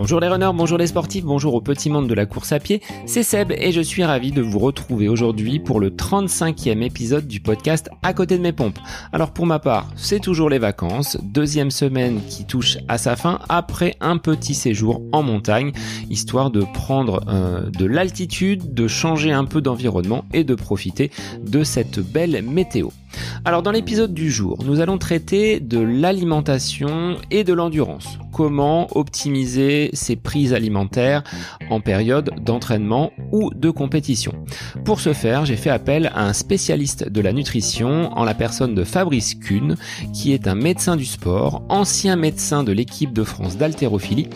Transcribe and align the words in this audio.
Bonjour 0.00 0.20
les 0.20 0.28
runners, 0.28 0.52
bonjour 0.54 0.78
les 0.78 0.86
sportifs, 0.86 1.24
bonjour 1.24 1.54
au 1.54 1.60
petit 1.60 1.90
monde 1.90 2.08
de 2.08 2.14
la 2.14 2.24
course 2.24 2.52
à 2.52 2.60
pied, 2.60 2.80
c'est 3.04 3.22
Seb 3.22 3.50
et 3.50 3.72
je 3.72 3.80
suis 3.80 4.04
ravi 4.04 4.30
de 4.30 4.40
vous 4.40 4.58
retrouver 4.58 5.08
aujourd'hui 5.08 5.58
pour 5.58 5.80
le 5.80 5.90
35e 5.90 6.82
épisode 6.82 7.26
du 7.26 7.40
podcast 7.40 7.90
À 8.02 8.14
côté 8.14 8.38
de 8.38 8.42
mes 8.42 8.52
pompes. 8.52 8.78
Alors 9.12 9.32
pour 9.32 9.44
ma 9.44 9.58
part, 9.58 9.90
c'est 9.96 10.20
toujours 10.20 10.50
les 10.50 10.60
vacances, 10.60 11.18
deuxième 11.22 11.70
semaine 11.70 12.20
qui 12.28 12.46
touche 12.46 12.78
à 12.86 12.96
sa 12.96 13.16
fin 13.16 13.40
après 13.48 13.96
un 14.00 14.18
petit 14.18 14.54
séjour 14.54 15.02
en 15.12 15.22
montagne, 15.22 15.72
histoire 16.08 16.50
de 16.50 16.62
prendre 16.72 17.20
euh, 17.28 17.68
de 17.68 17.84
l'altitude, 17.84 18.72
de 18.72 18.88
changer 18.88 19.32
un 19.32 19.44
peu 19.44 19.60
d'environnement 19.60 20.24
et 20.32 20.44
de 20.44 20.54
profiter 20.54 21.10
de 21.44 21.64
cette 21.64 21.98
belle 21.98 22.40
météo. 22.42 22.88
Alors 23.44 23.62
dans 23.62 23.70
l'épisode 23.70 24.12
du 24.12 24.30
jour, 24.30 24.58
nous 24.64 24.80
allons 24.80 24.98
traiter 24.98 25.60
de 25.60 25.78
l'alimentation 25.78 27.16
et 27.30 27.44
de 27.44 27.52
l'endurance. 27.52 28.18
Comment 28.32 28.88
optimiser 28.96 29.90
ses 29.92 30.16
prises 30.16 30.52
alimentaires 30.52 31.22
en 31.70 31.80
période 31.80 32.30
d'entraînement 32.40 33.10
ou 33.32 33.50
de 33.54 33.70
compétition. 33.70 34.32
Pour 34.84 35.00
ce 35.00 35.12
faire, 35.12 35.44
j'ai 35.44 35.56
fait 35.56 35.70
appel 35.70 36.10
à 36.14 36.24
un 36.24 36.32
spécialiste 36.32 37.08
de 37.08 37.20
la 37.20 37.32
nutrition 37.32 38.12
en 38.16 38.24
la 38.24 38.34
personne 38.34 38.74
de 38.74 38.84
Fabrice 38.84 39.34
Kuhn, 39.34 39.76
qui 40.12 40.32
est 40.32 40.48
un 40.48 40.54
médecin 40.54 40.96
du 40.96 41.04
sport, 41.04 41.62
ancien 41.68 42.16
médecin 42.16 42.64
de 42.64 42.72
l'équipe 42.72 43.12
de 43.12 43.24
France 43.24 43.56
d'haltérophilie. 43.56 44.28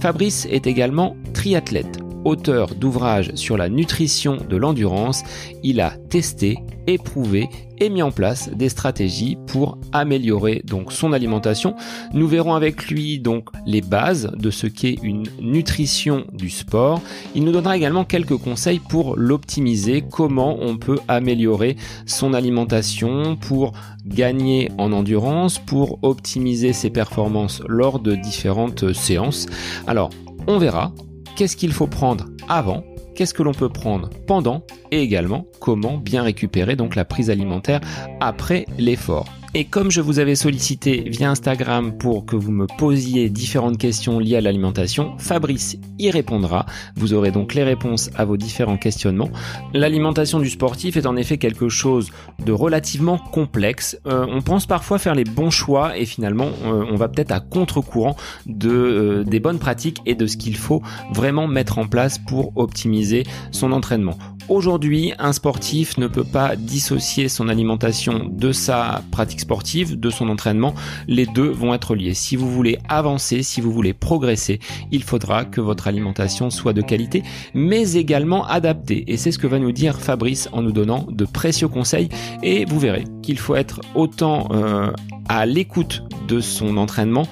Fabrice 0.00 0.46
est 0.50 0.66
également 0.66 1.16
triathlète 1.32 2.09
auteur 2.24 2.74
d'ouvrages 2.74 3.32
sur 3.34 3.56
la 3.56 3.68
nutrition 3.68 4.38
de 4.48 4.56
l'endurance, 4.56 5.22
il 5.62 5.80
a 5.80 5.90
testé, 6.08 6.58
éprouvé 6.86 7.48
et 7.78 7.88
mis 7.88 8.02
en 8.02 8.10
place 8.10 8.50
des 8.50 8.68
stratégies 8.68 9.38
pour 9.46 9.78
améliorer 9.92 10.62
donc 10.66 10.92
son 10.92 11.12
alimentation. 11.12 11.74
Nous 12.12 12.26
verrons 12.26 12.54
avec 12.54 12.88
lui 12.88 13.18
donc 13.18 13.48
les 13.66 13.80
bases 13.80 14.30
de 14.36 14.50
ce 14.50 14.66
qu'est 14.66 14.98
une 15.02 15.24
nutrition 15.40 16.24
du 16.32 16.50
sport. 16.50 17.00
Il 17.34 17.44
nous 17.44 17.52
donnera 17.52 17.76
également 17.76 18.04
quelques 18.04 18.36
conseils 18.36 18.80
pour 18.80 19.16
l'optimiser, 19.16 20.02
comment 20.02 20.58
on 20.60 20.76
peut 20.76 20.98
améliorer 21.08 21.76
son 22.06 22.34
alimentation 22.34 23.36
pour 23.36 23.72
gagner 24.04 24.70
en 24.78 24.92
endurance, 24.92 25.58
pour 25.58 25.98
optimiser 26.02 26.72
ses 26.72 26.90
performances 26.90 27.62
lors 27.66 27.98
de 27.98 28.14
différentes 28.14 28.92
séances. 28.92 29.46
Alors, 29.86 30.10
on 30.46 30.58
verra 30.58 30.92
qu'est-ce 31.40 31.56
qu'il 31.56 31.72
faut 31.72 31.86
prendre 31.86 32.26
avant, 32.50 32.84
qu'est-ce 33.14 33.32
que 33.32 33.42
l'on 33.42 33.54
peut 33.54 33.70
prendre 33.70 34.10
pendant 34.26 34.62
et 34.90 35.00
également 35.00 35.46
comment 35.58 35.96
bien 35.96 36.22
récupérer 36.22 36.76
donc 36.76 36.96
la 36.96 37.06
prise 37.06 37.30
alimentaire 37.30 37.80
après 38.20 38.66
l'effort. 38.76 39.39
Et 39.52 39.64
comme 39.64 39.90
je 39.90 40.00
vous 40.00 40.20
avais 40.20 40.36
sollicité 40.36 41.02
via 41.08 41.28
Instagram 41.28 41.98
pour 41.98 42.24
que 42.24 42.36
vous 42.36 42.52
me 42.52 42.68
posiez 42.78 43.28
différentes 43.28 43.78
questions 43.78 44.20
liées 44.20 44.36
à 44.36 44.40
l'alimentation, 44.40 45.18
Fabrice 45.18 45.76
y 45.98 46.08
répondra. 46.08 46.66
Vous 46.94 47.14
aurez 47.14 47.32
donc 47.32 47.54
les 47.54 47.64
réponses 47.64 48.10
à 48.14 48.24
vos 48.24 48.36
différents 48.36 48.76
questionnements. 48.76 49.30
L'alimentation 49.74 50.38
du 50.38 50.48
sportif 50.48 50.96
est 50.96 51.04
en 51.04 51.16
effet 51.16 51.36
quelque 51.36 51.68
chose 51.68 52.12
de 52.46 52.52
relativement 52.52 53.18
complexe. 53.18 53.98
Euh, 54.06 54.24
on 54.30 54.40
pense 54.40 54.66
parfois 54.66 55.00
faire 55.00 55.16
les 55.16 55.24
bons 55.24 55.50
choix 55.50 55.98
et 55.98 56.06
finalement 56.06 56.50
euh, 56.66 56.84
on 56.88 56.94
va 56.94 57.08
peut-être 57.08 57.32
à 57.32 57.40
contre-courant 57.40 58.14
de, 58.46 58.70
euh, 58.70 59.24
des 59.24 59.40
bonnes 59.40 59.58
pratiques 59.58 60.00
et 60.06 60.14
de 60.14 60.28
ce 60.28 60.36
qu'il 60.36 60.56
faut 60.56 60.80
vraiment 61.12 61.48
mettre 61.48 61.78
en 61.78 61.88
place 61.88 62.18
pour 62.18 62.56
optimiser 62.56 63.24
son 63.50 63.72
entraînement. 63.72 64.16
Aujourd'hui, 64.48 65.12
un 65.18 65.32
sportif 65.32 65.96
ne 65.98 66.08
peut 66.08 66.24
pas 66.24 66.56
dissocier 66.56 67.28
son 67.28 67.48
alimentation 67.48 68.28
de 68.28 68.52
sa 68.52 69.02
pratique 69.10 69.39
sportive, 69.40 69.98
de 69.98 70.10
son 70.10 70.28
entraînement. 70.28 70.74
Les 71.08 71.26
deux 71.26 71.48
vont 71.48 71.74
être 71.74 71.94
liés. 71.94 72.14
Si 72.14 72.36
vous 72.36 72.50
voulez 72.50 72.78
avancer, 72.88 73.42
si 73.42 73.60
vous 73.60 73.72
voulez 73.72 73.92
progresser, 73.92 74.60
il 74.90 75.02
faudra 75.02 75.44
que 75.44 75.60
votre 75.60 75.88
alimentation 75.88 76.50
soit 76.50 76.72
de 76.72 76.82
qualité, 76.82 77.22
mais 77.54 77.92
également 77.94 78.46
adaptée. 78.46 79.04
Et 79.08 79.16
c'est 79.16 79.32
ce 79.32 79.38
que 79.38 79.46
va 79.46 79.58
nous 79.58 79.72
dire 79.72 80.00
Fabrice 80.00 80.48
en 80.52 80.62
nous 80.62 80.72
donnant 80.72 81.06
de 81.10 81.24
précieux 81.24 81.68
conseils. 81.68 82.08
Et 82.42 82.64
vous 82.64 82.78
verrez 82.78 83.04
qu'il 83.22 83.38
faut 83.38 83.54
être 83.54 83.80
autant 83.94 84.48
euh, 84.52 84.92
à 85.28 85.46
l'écoute 85.46 86.02
de 86.28 86.40
son 86.40 86.76
entraînement 86.76 87.26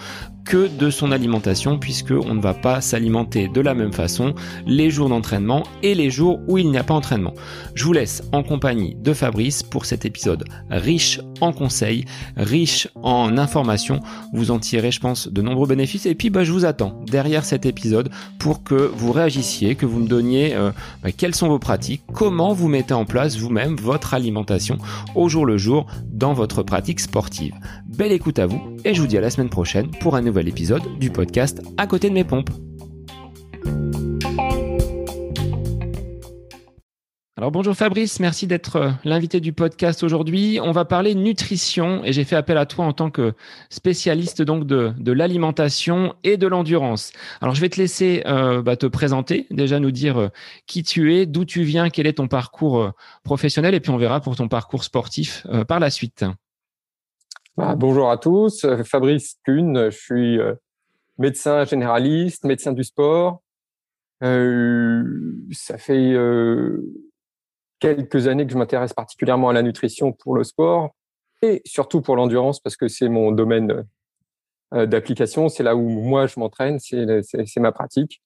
que 0.49 0.67
de 0.67 0.89
son 0.89 1.13
alimentation 1.13 1.79
puisque 1.79 2.13
on 2.13 2.35
ne 2.35 2.41
va 2.41 2.55
pas 2.55 2.81
s'alimenter 2.81 3.49
de 3.49 3.61
la 3.61 3.75
même 3.75 3.93
façon 3.93 4.35
les 4.67 4.89
jours 4.89 5.11
d'entraînement 5.11 5.63
et 5.83 5.95
les 5.95 6.11
jours 6.11 6.41
où 6.49 6.57
il 6.57 6.71
n'y 6.71 6.79
a 6.79 6.83
pas 6.83 6.95
entraînement. 6.95 7.35
Je 7.75 7.85
vous 7.85 7.93
laisse 7.93 8.23
en 8.33 8.43
compagnie 8.43 8.95
de 8.95 9.13
Fabrice 9.13 9.63
pour 9.63 9.85
cet 9.85 10.07
épisode 10.07 10.45
riche 10.71 11.21
en 11.43 11.53
conseils, 11.53 12.07
riche 12.37 12.89
en 13.03 13.37
informations. 13.37 14.01
Vous 14.33 14.51
en 14.51 14.59
tirez, 14.59 14.91
je 14.91 15.01
pense, 15.01 15.29
de 15.29 15.43
nombreux 15.43 15.69
bénéfices. 15.69 16.07
Et 16.07 16.15
puis, 16.15 16.31
bah, 16.31 16.45
je 16.45 16.53
vous 16.53 16.65
attends 16.65 16.99
derrière 17.07 17.45
cet 17.45 17.67
épisode 17.67 18.09
pour 18.39 18.65
que 18.65 18.75
vous 18.75 19.13
réagissiez, 19.13 19.75
que 19.75 19.87
vous 19.87 20.01
me 20.01 20.09
donniez 20.09 20.55
euh, 20.55 20.71
bah, 21.03 21.13
quelles 21.13 21.35
sont 21.35 21.49
vos 21.49 21.59
pratiques, 21.59 22.03
comment 22.15 22.55
vous 22.55 22.69
mettez 22.69 22.95
en 22.95 23.05
place 23.05 23.37
vous-même 23.37 23.77
votre 23.77 24.15
alimentation 24.15 24.79
au 25.15 25.29
jour 25.29 25.45
le 25.45 25.59
jour 25.59 25.87
dans 26.11 26.33
votre 26.33 26.63
pratique 26.63 27.01
sportive. 27.01 27.55
Belle 27.87 28.13
écoute 28.13 28.39
à 28.39 28.47
vous 28.47 28.61
et 28.85 28.95
je 28.95 29.01
vous 29.01 29.07
dis 29.07 29.19
à 29.19 29.21
la 29.21 29.31
semaine 29.31 29.51
prochaine 29.51 29.91
pour 30.01 30.17
un 30.17 30.23
nouvel 30.23 30.38
épisode 30.47 30.99
du 31.01 31.11
podcast 31.11 31.61
À 31.77 31.89
côté 31.89 32.09
de 32.09 32.15
mes 32.15 32.25
pompes. 32.25 32.51
Alors 37.39 37.53
bonjour 37.53 37.77
Fabrice, 37.77 38.19
merci 38.19 38.49
d'être 38.49 38.77
euh, 38.77 38.91
l'invité 39.05 39.39
du 39.39 39.53
podcast 39.53 40.03
aujourd'hui. 40.03 40.59
On 40.61 40.73
va 40.73 40.85
parler 40.85 41.15
nutrition 41.15 42.05
et 42.05 42.13
j'ai 42.13 42.25
fait 42.25 42.35
appel 42.35 42.59
à 42.59 42.67
toi 42.67 42.85
en 42.85 42.93
tant 42.93 43.11
que 43.11 43.33
spécialiste 43.71 44.43
donc 44.43 44.67
de, 44.67 45.13
l'alimentation 45.13 46.17
et 46.25 46.37
de 46.37 46.49
l'endurance. 46.49 47.13
Alors 47.41 47.55
je 47.55 47.61
vais 47.61 47.69
te 47.69 47.81
laisser 47.81 48.25
euh, 48.27 48.61
bah, 48.61 48.77
te 48.77 48.87
présenter, 48.87 49.47
déjà 49.53 49.79
nous 49.79 49.93
dire 49.93 50.19
euh, 50.19 50.29
qui 50.67 50.83
tu 50.83 51.15
es, 51.15 51.27
d'où 51.27 51.45
tu 51.45 51.63
viens, 51.63 51.91
quel 51.91 52.09
est 52.09 52.15
ton 52.15 52.27
parcours 52.27 52.91
professionnel 53.23 53.73
et 53.73 53.79
puis 53.79 53.93
on 53.93 53.99
verra 53.99 54.21
pour 54.21 54.35
ton 54.35 54.49
parcours 54.49 54.83
sportif 54.83 55.47
par 55.69 55.79
la 55.79 55.91
suite. 55.91 56.25
Bah, 57.59 57.75
bonjour 57.75 58.09
à 58.09 58.19
tous, 58.19 58.65
euh, 58.65 58.85
Fabrice 58.85 59.35
Kuhn, 59.45 59.91
je 59.91 59.99
suis 59.99 60.39
euh, 60.39 60.55
médecin 61.19 61.65
généraliste, 61.65 62.45
médecin 62.45 62.71
du 62.71 62.85
sport. 62.85 63.43
Euh, 64.23 65.03
ça 65.51 65.77
fait 65.77 66.13
euh, 66.13 66.81
quelques 67.81 68.29
années 68.29 68.47
que 68.47 68.53
je 68.53 68.59
m'intéresse 68.59 68.93
particulièrement 68.93 69.49
à 69.49 69.53
la 69.53 69.63
nutrition 69.63 70.13
pour 70.13 70.37
le 70.37 70.45
sport 70.45 70.95
et 71.43 71.61
surtout 71.65 72.01
pour 72.01 72.15
l'endurance 72.15 72.61
parce 72.61 72.77
que 72.77 72.87
c'est 72.87 73.09
mon 73.09 73.33
domaine 73.33 73.85
d'application, 74.73 75.49
c'est 75.49 75.65
là 75.65 75.75
où 75.75 75.89
moi 75.89 76.29
je 76.29 76.39
m'entraîne, 76.39 76.79
c'est 76.79 77.57
ma 77.57 77.73
pratique. 77.73 78.23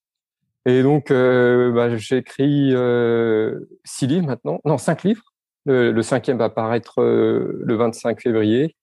Et 0.66 0.82
donc 0.82 1.08
bah, 1.10 1.96
j'ai 1.96 2.18
écrit 2.18 2.74
six 3.84 4.06
livres 4.06 4.26
maintenant, 4.26 4.60
non 4.66 4.76
cinq 4.76 5.04
livres. 5.04 5.24
Le, 5.64 6.02
cinquième 6.02 6.36
va 6.36 6.50
paraître 6.50 7.02
le 7.02 7.74
25 7.74 8.20
février 8.20 8.64
euh, 8.64 8.81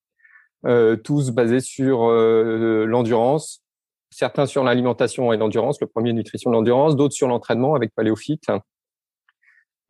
tous 1.04 1.30
basés 1.30 1.60
sur 1.60 2.08
euh, 2.08 2.84
l'endurance, 2.86 3.62
certains 4.10 4.46
sur 4.46 4.64
l'alimentation 4.64 5.32
et 5.32 5.36
l'endurance, 5.36 5.80
le 5.80 5.86
premier 5.86 6.12
nutrition 6.12 6.50
de 6.50 6.56
l'endurance, 6.56 6.96
d'autres 6.96 7.14
sur 7.14 7.28
l'entraînement 7.28 7.74
avec 7.74 7.94
paléophyte, 7.94 8.50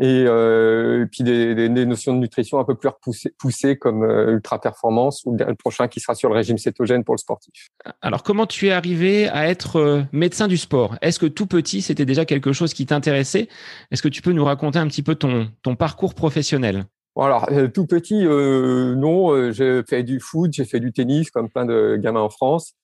et, 0.01 0.25
euh, 0.27 1.05
et 1.05 1.07
puis 1.07 1.23
des, 1.23 1.69
notions 1.69 2.15
de 2.15 2.19
nutrition 2.19 2.59
un 2.59 2.65
peu 2.65 2.75
plus 2.75 2.89
poussées 3.39 3.77
comme 3.77 4.03
euh, 4.03 4.33
ultra 4.33 4.59
performance 4.59 5.23
ou 5.27 5.37
le 5.37 5.55
prochain 5.55 5.89
qui 5.89 6.01
sera 6.01 6.15
sur 6.15 6.31
le 6.31 6.35
régime 6.35 6.57
cétogène 6.57 7.05
pour 7.05 7.15
le 7.15 7.19
sportif. 7.19 7.69
Alors 8.01 8.23
comment 8.23 8.47
tu 8.47 8.69
es 8.69 8.71
arrivé 8.71 9.29
à 9.29 9.49
être 9.49 9.77
euh, 9.77 10.03
médecin 10.13 10.49
du 10.49 10.57
sport? 10.57 10.97
Est-ce 11.03 11.19
que 11.19 11.27
tout 11.27 11.47
petit 11.47 11.83
c'était 11.83 12.07
déjà 12.07 12.25
quelque 12.25 12.53
chose 12.53 12.73
qui 12.73 12.87
t'intéressait? 12.87 13.49
Est-ce 13.91 14.01
que 14.01 14.09
tu 14.09 14.23
peux 14.23 14.33
nous 14.33 14.45
raconter 14.45 14.79
un 14.79 14.87
petit 14.89 15.03
peu 15.03 15.17
ton 15.17 15.77
parcours 15.77 16.15
professionnel? 16.15 16.87
Alors, 17.17 17.49
euh, 17.51 17.69
tout 17.69 17.87
petit, 17.87 18.25
euh, 18.25 18.95
non, 18.95 19.33
euh, 19.33 19.53
j'ai 19.53 19.83
fait 19.83 20.03
du 20.03 20.21
foot, 20.21 20.53
j'ai 20.53 20.65
fait 20.65 20.81
du 20.81 20.93
tennis, 20.93 21.31
comme 21.31 21.51
plein 21.51 21.67
de 21.67 21.97
gamins 21.97 22.21
en 22.21 22.31
France. 22.31 22.75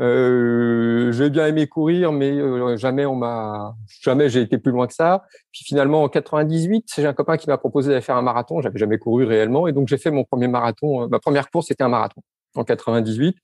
Euh, 0.00 1.12
j'ai 1.12 1.28
bien 1.28 1.46
aimé 1.46 1.66
courir, 1.66 2.12
mais 2.12 2.30
euh, 2.30 2.76
jamais 2.78 3.04
on 3.04 3.14
m'a, 3.14 3.74
jamais 4.00 4.30
j'ai 4.30 4.40
été 4.40 4.56
plus 4.58 4.72
loin 4.72 4.86
que 4.86 4.94
ça. 4.94 5.24
Puis 5.52 5.64
finalement, 5.64 6.02
en 6.02 6.08
98, 6.08 6.92
j'ai 6.96 7.06
un 7.06 7.12
copain 7.12 7.36
qui 7.36 7.48
m'a 7.48 7.58
proposé 7.58 7.90
d'aller 7.90 8.00
faire 8.00 8.16
un 8.16 8.22
marathon. 8.22 8.62
J'avais 8.62 8.78
jamais 8.78 8.98
couru 8.98 9.24
réellement, 9.24 9.66
et 9.68 9.72
donc 9.72 9.88
j'ai 9.88 9.98
fait 9.98 10.10
mon 10.10 10.24
premier 10.24 10.48
marathon. 10.48 11.08
Ma 11.08 11.18
première 11.18 11.50
course, 11.50 11.66
c'était 11.68 11.84
un 11.84 11.88
marathon 11.88 12.22
en 12.54 12.64
98. 12.64 13.36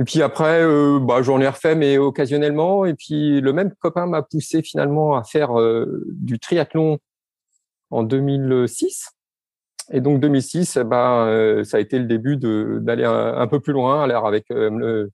Et 0.00 0.04
puis 0.04 0.22
après, 0.22 0.62
euh, 0.62 0.98
bah, 1.00 1.22
j'en 1.22 1.40
ai 1.40 1.48
refait, 1.48 1.74
mais 1.74 1.98
occasionnellement. 1.98 2.84
Et 2.86 2.94
puis 2.94 3.40
le 3.40 3.52
même 3.52 3.72
copain 3.80 4.06
m'a 4.06 4.22
poussé 4.22 4.62
finalement 4.62 5.16
à 5.16 5.24
faire 5.24 5.50
du 6.08 6.38
triathlon 6.40 6.98
en 7.90 8.02
2006. 8.02 9.17
Et 9.90 10.00
donc 10.00 10.20
2006, 10.20 10.76
eh 10.76 10.84
ben, 10.84 11.26
euh, 11.26 11.64
ça 11.64 11.78
a 11.78 11.80
été 11.80 11.98
le 11.98 12.04
début 12.04 12.36
d'aller 12.36 13.04
un, 13.04 13.46
peu 13.46 13.60
plus 13.60 13.72
loin, 13.72 14.02
alors 14.02 14.26
avec 14.26 14.50
euh, 14.50 14.70
le, 14.70 15.10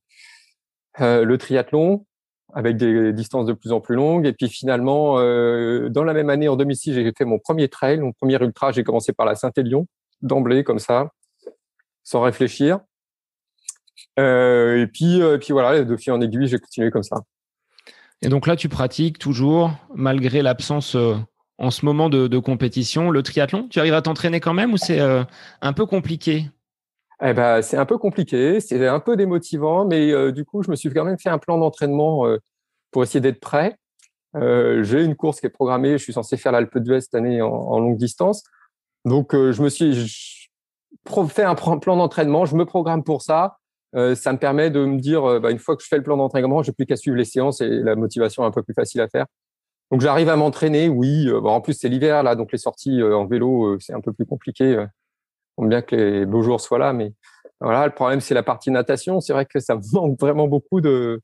euh, 1.01 1.25
le 1.25 1.39
triathlon, 1.39 2.05
avec 2.53 2.77
des 2.77 3.13
distances 3.13 3.47
de 3.47 3.53
plus 3.53 3.73
en 3.73 3.81
plus 3.81 3.95
longues. 3.95 4.27
Et 4.27 4.33
puis 4.33 4.49
finalement, 4.49 5.19
euh, 5.19 5.89
dans 5.91 6.05
la 6.05 6.13
même 6.13 6.29
année, 6.29 6.49
en 6.49 6.57
2006, 6.57 6.95
j'ai 6.95 7.13
fait 7.17 7.25
mon 7.25 7.39
premier 7.39 7.69
trail, 7.69 8.01
mon 8.01 8.13
premier 8.13 8.37
ultra. 8.43 8.73
J'ai 8.73 8.83
commencé 8.83 9.13
par 9.13 9.27
la 9.27 9.37
Saint-Élion, 9.37 9.87
d'emblée 10.23 10.65
comme 10.65 10.81
ça, 10.81 11.11
sans 12.03 12.23
réfléchir. 12.23 12.81
et 14.17 14.87
puis, 14.93 15.21
puis 15.41 15.53
voilà, 15.53 15.85
de 15.85 15.97
fil 15.97 16.13
en 16.13 16.21
aiguille, 16.21 16.49
j'ai 16.49 16.59
continué 16.59 16.91
comme 16.91 17.03
ça. 17.05 17.17
Et 18.23 18.29
donc 18.29 18.47
là, 18.47 18.57
tu 18.57 18.69
pratiques 18.69 19.19
toujours, 19.19 19.71
malgré 19.95 20.43
l'absence 20.43 20.97
en 21.59 21.71
ce 21.71 21.85
moment 21.85 22.09
de, 22.09 22.39
compétition, 22.39 23.11
le 23.11 23.23
triathlon. 23.23 23.69
Tu 23.69 23.79
arrives 23.79 23.95
à 23.95 24.03
t'entraîner 24.03 24.41
quand 24.41 24.55
même 24.55 24.73
ou 24.73 24.77
c'est 24.77 25.01
un 25.01 25.73
peu 25.73 25.87
compliqué? 25.87 26.51
Eh 27.23 27.33
ben, 27.33 27.63
c'est 27.63 27.77
un 27.77 27.87
peu 27.87 27.97
compliqué, 27.97 28.61
c'est 28.61 28.87
un 28.87 29.01
peu 29.01 29.17
démotivant, 29.17 29.87
mais 29.87 30.33
du 30.33 30.45
coup, 30.45 30.63
je 30.63 30.71
me 30.71 30.77
suis 30.77 30.91
quand 30.91 31.05
même 31.05 31.19
fait 31.19 31.31
un 31.31 31.39
plan 31.39 31.59
d'entraînement 31.59 32.27
pour 32.91 33.03
essayer 33.03 33.21
d'être 33.21 33.41
prêt. 33.41 33.77
Euh, 34.37 34.83
j'ai 34.83 35.05
une 35.05 35.15
course 35.15 35.41
qui 35.41 35.47
est 35.47 35.51
programmée. 35.51 35.93
Je 35.99 36.03
suis 36.03 36.13
censé 36.13 36.37
faire 36.37 36.53
l'Alpe 36.53 36.79
d'Huez 36.79 37.01
cette 37.01 37.15
année 37.15 37.41
en, 37.43 37.79
longue 37.79 37.97
distance. 37.97 38.43
Donc, 39.05 39.35
euh, 39.35 39.53
je 39.53 39.63
me 39.63 39.69
suis 39.69 40.49
fait 41.29 41.45
un 41.45 41.55
plan 41.55 41.97
d'entraînement. 41.97 42.45
Je 42.47 42.57
me 42.57 42.65
programme 42.65 43.05
pour 43.05 43.23
ça. 43.23 43.59
Euh, 43.95 44.15
ça 44.15 44.33
me 44.33 44.39
permet 44.39 44.71
de 44.71 44.85
me 44.85 44.99
dire, 44.99 45.41
bah, 45.41 45.51
une 45.51 45.59
fois 45.59 45.77
que 45.77 45.83
je 45.83 45.89
fais 45.89 45.97
le 45.97 46.03
plan 46.03 46.17
d'entraînement, 46.17 46.63
je 46.63 46.71
n'ai 46.71 46.75
plus 46.75 46.87
qu'à 46.87 46.97
suivre 46.97 47.17
les 47.17 47.25
séances 47.25 47.61
et 47.61 47.69
la 47.69 47.95
motivation 47.95 48.43
est 48.43 48.47
un 48.47 48.51
peu 48.51 48.63
plus 48.63 48.75
facile 48.75 49.01
à 49.01 49.09
faire. 49.09 49.27
Donc, 49.91 50.01
j'arrive 50.01 50.29
à 50.29 50.37
m'entraîner. 50.37 50.89
Oui. 50.89 51.31
en 51.33 51.61
plus, 51.61 51.75
c'est 51.75 51.89
l'hiver 51.89 52.23
là, 52.23 52.35
donc 52.35 52.53
les 52.53 52.59
sorties 52.59 53.03
en 53.03 53.27
vélo, 53.27 53.79
c'est 53.81 53.93
un 53.93 54.01
peu 54.01 54.13
plus 54.13 54.27
compliqué. 54.27 54.85
On 55.57 55.67
bien 55.67 55.83
que 55.83 55.95
les 55.95 56.27
beaux 56.27 56.43
jours 56.43 56.61
soient 56.61 56.79
là, 56.79 56.93
mais 56.93 57.13
voilà. 57.61 57.87
Le 57.87 57.93
problème, 57.93 58.21
c'est 58.21 58.35
la 58.35 58.43
partie 58.43 58.71
natation. 58.71 59.21
C'est 59.21 59.33
vrai 59.33 59.47
que 59.47 59.61
ça 59.61 59.77
me 59.77 59.83
manque 59.93 60.19
vraiment 60.19 60.49
beaucoup 60.49 60.81
de 60.81 61.21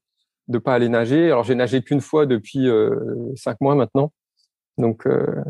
de 0.50 0.58
pas 0.58 0.74
aller 0.74 0.88
nager. 0.88 1.26
Alors 1.26 1.44
j'ai 1.44 1.54
nagé 1.54 1.82
qu'une 1.82 2.00
fois 2.00 2.26
depuis 2.26 2.68
euh, 2.68 2.94
cinq 3.36 3.60
mois 3.60 3.74
maintenant, 3.74 4.12
donc 4.78 5.06
euh, 5.06 5.42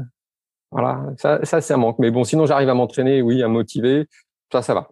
voilà, 0.70 1.06
ça, 1.16 1.44
ça 1.44 1.60
c'est 1.60 1.74
un 1.74 1.78
manque. 1.78 1.98
Mais 1.98 2.10
bon, 2.10 2.24
sinon 2.24 2.46
j'arrive 2.46 2.68
à 2.68 2.74
m'entraîner, 2.74 3.22
oui, 3.22 3.42
à 3.42 3.48
motiver, 3.48 4.06
ça, 4.52 4.62
ça 4.62 4.74
va. 4.74 4.90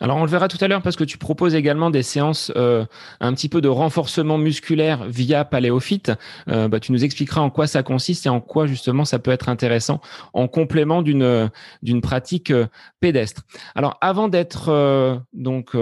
Alors 0.00 0.16
on 0.16 0.24
le 0.24 0.30
verra 0.30 0.48
tout 0.48 0.58
à 0.60 0.68
l'heure 0.68 0.82
parce 0.82 0.96
que 0.96 1.04
tu 1.04 1.18
proposes 1.18 1.54
également 1.54 1.90
des 1.90 2.02
séances 2.02 2.52
euh, 2.56 2.84
un 3.20 3.32
petit 3.32 3.48
peu 3.48 3.60
de 3.60 3.68
renforcement 3.68 4.38
musculaire 4.38 5.04
via 5.06 5.44
Paléophyte. 5.44 6.12
bah, 6.46 6.80
tu 6.80 6.92
nous 6.92 7.04
expliqueras 7.04 7.40
en 7.40 7.50
quoi 7.50 7.66
ça 7.66 7.82
consiste 7.82 8.26
et 8.26 8.28
en 8.28 8.40
quoi 8.40 8.66
justement 8.66 9.04
ça 9.04 9.18
peut 9.18 9.30
être 9.30 9.48
intéressant 9.48 10.00
en 10.32 10.48
complément 10.48 11.02
d'une 11.02 11.50
d'une 11.82 12.00
pratique 12.00 12.52
pédestre. 13.00 13.42
Alors 13.74 13.96
avant 14.00 14.28
d'être 14.28 15.22
donc 15.32 15.74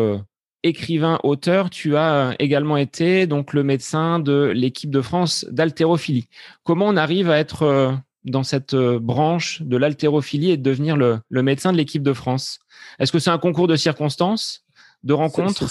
écrivain, 0.62 1.18
auteur, 1.22 1.70
tu 1.70 1.96
as 1.96 2.14
euh, 2.14 2.34
également 2.38 2.76
été 2.76 3.26
donc 3.26 3.52
le 3.52 3.62
médecin 3.62 4.18
de 4.18 4.52
l'équipe 4.54 4.90
de 4.90 5.00
France 5.00 5.46
d'haltérophilie. 5.50 6.28
Comment 6.64 6.86
on 6.86 6.96
arrive 6.96 7.30
à 7.30 7.38
être 7.38 7.62
euh, 7.62 7.92
dans 8.24 8.42
cette 8.42 8.74
euh, 8.74 8.98
branche 9.00 9.62
de 9.62 9.76
l'haltérophilie 9.76 10.50
et 10.50 10.56
de 10.56 10.62
devenir 10.62 10.96
le, 10.96 11.20
médecin 11.30 11.72
de 11.72 11.76
l'équipe 11.76 12.02
de 12.02 12.12
France 12.12 12.58
Est-ce 12.98 13.12
que 13.12 13.18
c'est 13.18 13.30
un 13.30 13.38
concours 13.38 13.66
de 13.66 13.76
circonstances, 13.76 14.64
de 15.02 15.12
rencontres? 15.12 15.64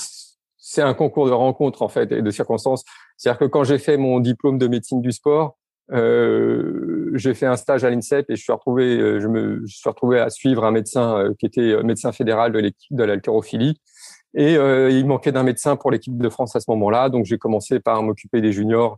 C'est 0.58 0.82
un 0.82 0.94
concours 0.94 1.28
de 1.28 1.32
rencontres 1.32 1.82
en 1.82 1.90
fait 1.90 2.12
et 2.12 2.22
de 2.22 2.32
circonstances. 2.32 2.84
C'est-à-dire 3.18 3.40
que 3.40 3.46
quand 3.46 3.64
j'ai 3.64 3.78
fait 3.78 3.98
mon 3.98 4.20
diplôme 4.20 4.58
de 4.58 4.68
médecine 4.68 5.02
du 5.02 5.12
sport, 5.12 5.58
j'ai 5.92 7.34
fait 7.34 7.46
un 7.46 7.58
stage 7.58 7.84
à 7.84 7.90
l'INSEP 7.90 8.30
et 8.30 8.36
je 8.38 8.42
suis 8.42 8.54
retrouvé, 8.54 9.20
je 9.20 9.28
me 9.28 9.62
je 9.66 9.76
suis 9.76 9.90
retrouvé 9.90 10.20
à 10.20 10.30
suivre 10.30 10.64
un 10.64 10.72
médecin 10.72 11.26
qui 11.38 11.46
était 11.46 11.84
médecin 11.84 12.14
fédéral 12.14 12.54
de 12.54 12.60
l'équipe 12.60 12.96
de 12.96 13.04
l'haltérophilie 13.04 13.76
et 14.34 14.56
euh, 14.56 14.90
il 14.90 15.06
manquait 15.06 15.32
d'un 15.32 15.44
médecin 15.44 15.76
pour 15.76 15.92
l'équipe 15.92 16.18
de 16.18 16.30
France 16.30 16.56
à 16.56 16.60
ce 16.60 16.70
moment-là. 16.72 17.10
Donc, 17.10 17.26
j'ai 17.26 17.38
commencé 17.38 17.80
par 17.80 18.02
m'occuper 18.04 18.42
des 18.42 18.52
juniors 18.52 18.98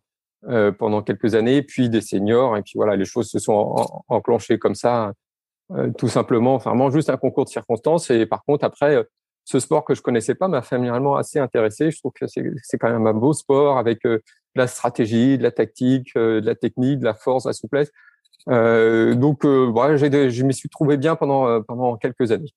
euh, 0.50 0.72
pendant 0.72 1.02
quelques 1.02 1.36
années, 1.36 1.62
puis 1.62 1.90
des 1.90 2.02
seniors. 2.02 2.58
Et 2.58 2.62
puis 2.62 2.74
voilà, 2.76 2.96
les 2.96 3.06
choses 3.06 3.30
se 3.30 3.40
sont 3.40 4.04
enclenchées 4.08 4.60
comme 4.60 4.76
ça, 4.76 5.14
euh, 5.72 5.90
tout 5.98 6.10
simplement. 6.10 6.56
Enfin, 6.56 6.72
vraiment 6.72 6.92
juste 6.92 7.10
un 7.10 7.18
concours 7.18 7.46
de 7.46 7.50
circonstances. 7.50 8.10
Et 8.12 8.26
par 8.26 8.44
contre, 8.44 8.66
après, 8.66 9.06
ce 9.46 9.60
sport 9.60 9.86
que 9.86 9.96
je 9.96 10.02
connaissais 10.02 10.36
pas 10.36 10.48
m'a 10.48 10.62
familièrement 10.62 11.16
assez 11.16 11.40
intéressé. 11.40 11.92
Je 11.92 12.00
trouve 12.00 12.12
que 12.14 12.26
c'est 12.28 12.78
quand 12.78 12.92
même 12.92 13.08
un 13.08 13.14
beau 13.14 13.34
sport 13.34 13.78
avec 13.78 14.04
de 14.04 14.22
la 14.56 14.68
stratégie, 14.68 15.38
de 15.38 15.44
la 15.44 15.52
tactique, 15.52 16.16
de 16.16 16.42
la 16.44 16.56
technique, 16.56 17.00
de 17.00 17.06
la 17.06 17.14
force, 17.14 17.44
de 17.44 17.50
la 17.50 17.54
souplesse. 17.54 17.92
donc, 18.48 19.46
voilà, 19.46 19.98
je 19.98 20.44
m'y 20.44 20.54
suis 20.54 20.70
trouvé 20.70 20.98
bien 20.98 21.16
pendant, 21.16 21.62
pendant 21.64 21.98
quelques 21.98 22.32
années. 22.32 22.54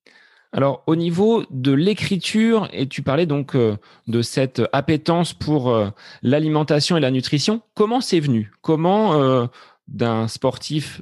Alors, 0.53 0.83
au 0.87 0.95
niveau 0.95 1.43
de 1.51 1.73
l'écriture, 1.73 2.69
et 2.71 2.87
tu 2.87 3.01
parlais 3.01 3.25
donc 3.25 3.55
euh, 3.55 3.75
de 4.07 4.21
cette 4.21 4.61
appétence 4.71 5.33
pour 5.33 5.69
euh, 5.69 5.89
l'alimentation 6.21 6.95
et 6.95 6.99
la 6.99 7.11
nutrition, 7.11 7.61
comment 7.75 7.99
c'est 7.99 8.19
venu? 8.19 8.51
Comment 8.61 9.15
euh, 9.15 9.45
d'un 9.87 10.27
sportif 10.27 11.01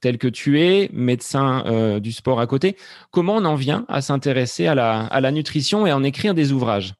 tel 0.00 0.16
que 0.16 0.28
tu 0.28 0.58
es, 0.62 0.88
médecin 0.90 1.98
du 2.00 2.12
sport 2.12 2.40
à 2.40 2.46
côté, 2.46 2.78
comment 3.10 3.36
on 3.36 3.44
en 3.44 3.56
vient 3.56 3.84
à 3.88 4.00
s'intéresser 4.00 4.66
à 4.66 4.74
la, 4.74 5.30
nutrition 5.32 5.86
et 5.86 5.90
à 5.90 5.96
en 5.98 6.02
écrire 6.02 6.32
des 6.32 6.52
ouvrages? 6.52 6.94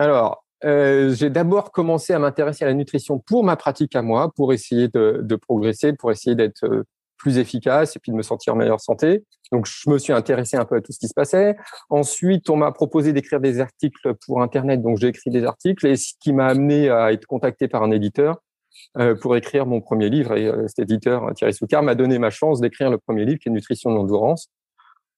Alors, 0.00 0.44
j'ai 0.64 1.30
d'abord 1.30 1.70
commencé 1.70 2.14
à 2.14 2.18
m'intéresser 2.18 2.64
à 2.64 2.66
la 2.66 2.74
nutrition 2.74 3.20
pour 3.20 3.44
ma 3.44 3.54
pratique 3.54 3.94
à 3.94 4.02
moi, 4.02 4.32
pour 4.34 4.52
essayer 4.52 4.88
de, 4.88 5.20
de 5.22 5.36
progresser, 5.36 5.92
pour 5.92 6.10
essayer 6.10 6.34
d'être 6.34 6.84
plus 7.16 7.38
efficace 7.38 7.94
et 7.94 8.00
puis 8.00 8.10
de 8.10 8.16
me 8.16 8.22
sentir 8.22 8.54
en 8.54 8.56
meilleure 8.56 8.80
santé. 8.80 9.22
Donc, 9.52 9.66
je 9.66 9.90
me 9.90 9.98
suis 9.98 10.12
intéressé 10.12 10.56
un 10.56 10.64
peu 10.64 10.76
à 10.76 10.80
tout 10.80 10.92
ce 10.92 10.98
qui 10.98 11.08
se 11.08 11.14
passait. 11.14 11.56
Ensuite, 11.88 12.48
on 12.50 12.56
m'a 12.56 12.70
proposé 12.72 13.12
d'écrire 13.12 13.40
des 13.40 13.60
articles 13.60 14.14
pour 14.26 14.42
Internet. 14.42 14.80
Donc, 14.80 14.98
j'ai 14.98 15.08
écrit 15.08 15.30
des 15.30 15.44
articles 15.44 15.86
et 15.86 15.96
ce 15.96 16.14
qui 16.20 16.32
m'a 16.32 16.46
amené 16.46 16.88
à 16.88 17.12
être 17.12 17.26
contacté 17.26 17.66
par 17.66 17.82
un 17.82 17.90
éditeur 17.90 18.36
euh, 18.96 19.16
pour 19.16 19.36
écrire 19.36 19.66
mon 19.66 19.80
premier 19.80 20.08
livre. 20.08 20.36
Et 20.36 20.46
euh, 20.46 20.66
cet 20.68 20.78
éditeur, 20.80 21.34
Thierry 21.34 21.52
Soucard, 21.52 21.82
m'a 21.82 21.94
donné 21.94 22.18
ma 22.18 22.30
chance 22.30 22.60
d'écrire 22.60 22.90
le 22.90 22.98
premier 22.98 23.24
livre 23.24 23.40
qui 23.40 23.48
est 23.48 23.52
Nutrition 23.52 23.90
de 23.90 23.96
l'endurance. 23.96 24.48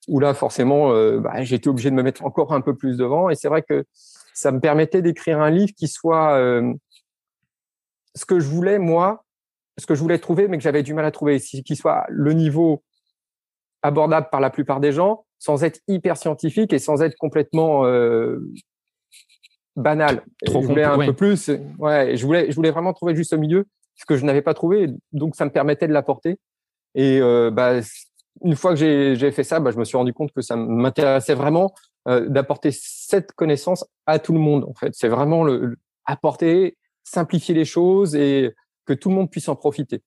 Où 0.09 0.19
là, 0.19 0.35
forcément, 0.35 0.93
euh, 0.93 1.21
bah, 1.21 1.41
été 1.41 1.69
obligé 1.69 1.91
de 1.91 1.95
me 1.95 2.03
mettre 2.03 2.25
encore 2.25 2.55
un 2.55 2.61
peu 2.61 2.75
plus 2.75 2.97
devant. 2.97 3.29
Et 3.29 3.35
c'est 3.35 3.49
vrai 3.49 3.63
que 3.63 3.85
ça 4.33 4.51
me 4.51 4.61
permettait 4.61 5.03
d'écrire 5.03 5.41
un 5.41 5.51
livre 5.51 5.73
qui 5.77 5.89
soit 5.89 6.41
ce 8.15 8.25
que 8.25 8.41
je 8.41 8.47
voulais, 8.47 8.79
moi, 8.79 9.25
ce 9.79 9.87
que 9.87 9.95
je 9.95 10.01
voulais 10.01 10.19
trouver, 10.19 10.49
mais 10.49 10.57
que 10.57 10.63
j'avais 10.63 10.83
du 10.83 10.95
mal 10.95 11.05
à 11.05 11.11
trouver, 11.11 11.39
qui 11.39 11.77
soit 11.77 12.07
le 12.09 12.33
niveau 12.33 12.83
abordable 13.83 14.29
par 14.31 14.41
la 14.41 14.51
plupart 14.51 14.81
des 14.81 14.93
gens, 14.93 15.25
sans 15.39 15.65
être 15.65 15.81
hyper 15.89 16.17
scientifique 16.17 16.73
et 16.73 16.79
sans 16.79 17.03
être 17.03 17.17
complètement 17.17 17.85
euh, 17.85 18.39
banal. 19.77 20.23
Trop 20.45 20.63
je 20.63 20.67
voulais 20.67 20.85
un 20.85 20.99
peu 20.99 21.13
plus. 21.13 21.51
Ouais, 21.79 22.17
je 22.17 22.25
voulais, 22.25 22.51
je 22.51 22.57
voulais 22.57 22.71
vraiment 22.71 22.93
trouver 22.93 23.15
juste 23.15 23.33
au 23.33 23.39
milieu, 23.39 23.67
ce 23.97 24.05
que 24.05 24.17
je 24.17 24.25
n'avais 24.25 24.43
pas 24.43 24.55
trouvé. 24.55 24.89
Donc, 25.13 25.37
ça 25.37 25.45
me 25.45 25.51
permettait 25.51 25.89
de 25.89 25.93
l'apporter. 25.93 26.39
Et 26.95 27.21
euh, 27.21 27.51
bah, 27.51 27.81
une 28.43 28.57
fois 28.57 28.75
que 28.75 28.77
j'ai 29.15 29.31
fait 29.33 29.45
ça, 29.45 29.61
bah, 29.61 29.71
je 29.71 29.79
me 29.79 29.85
suis 29.85 29.97
rendu 29.97 30.13
compte 30.13 30.33
que 30.33 30.43
ça 30.43 30.57
m'intéressait 30.57 31.35
vraiment 31.35 31.75
euh, 32.09 32.29
d'apporter 32.29 32.71
cette 32.73 33.33
connaissance 33.33 33.85
à 34.07 34.19
tout 34.19 34.33
le 34.33 34.41
monde. 34.41 34.65
En 34.65 34.75
fait, 34.75 34.93
c'est 34.95 35.09
vraiment 35.09 35.45
le, 35.45 35.77
apporter, 36.05 36.77
simplifier 37.05 37.55
les 37.55 37.65
choses 37.65 38.15
et 38.15 38.55
que 38.87 38.93
tout 38.93 39.09
le 39.09 39.15
monde 39.15 39.31
puisse 39.31 39.49
en 39.49 39.57
profiter. 39.57 40.03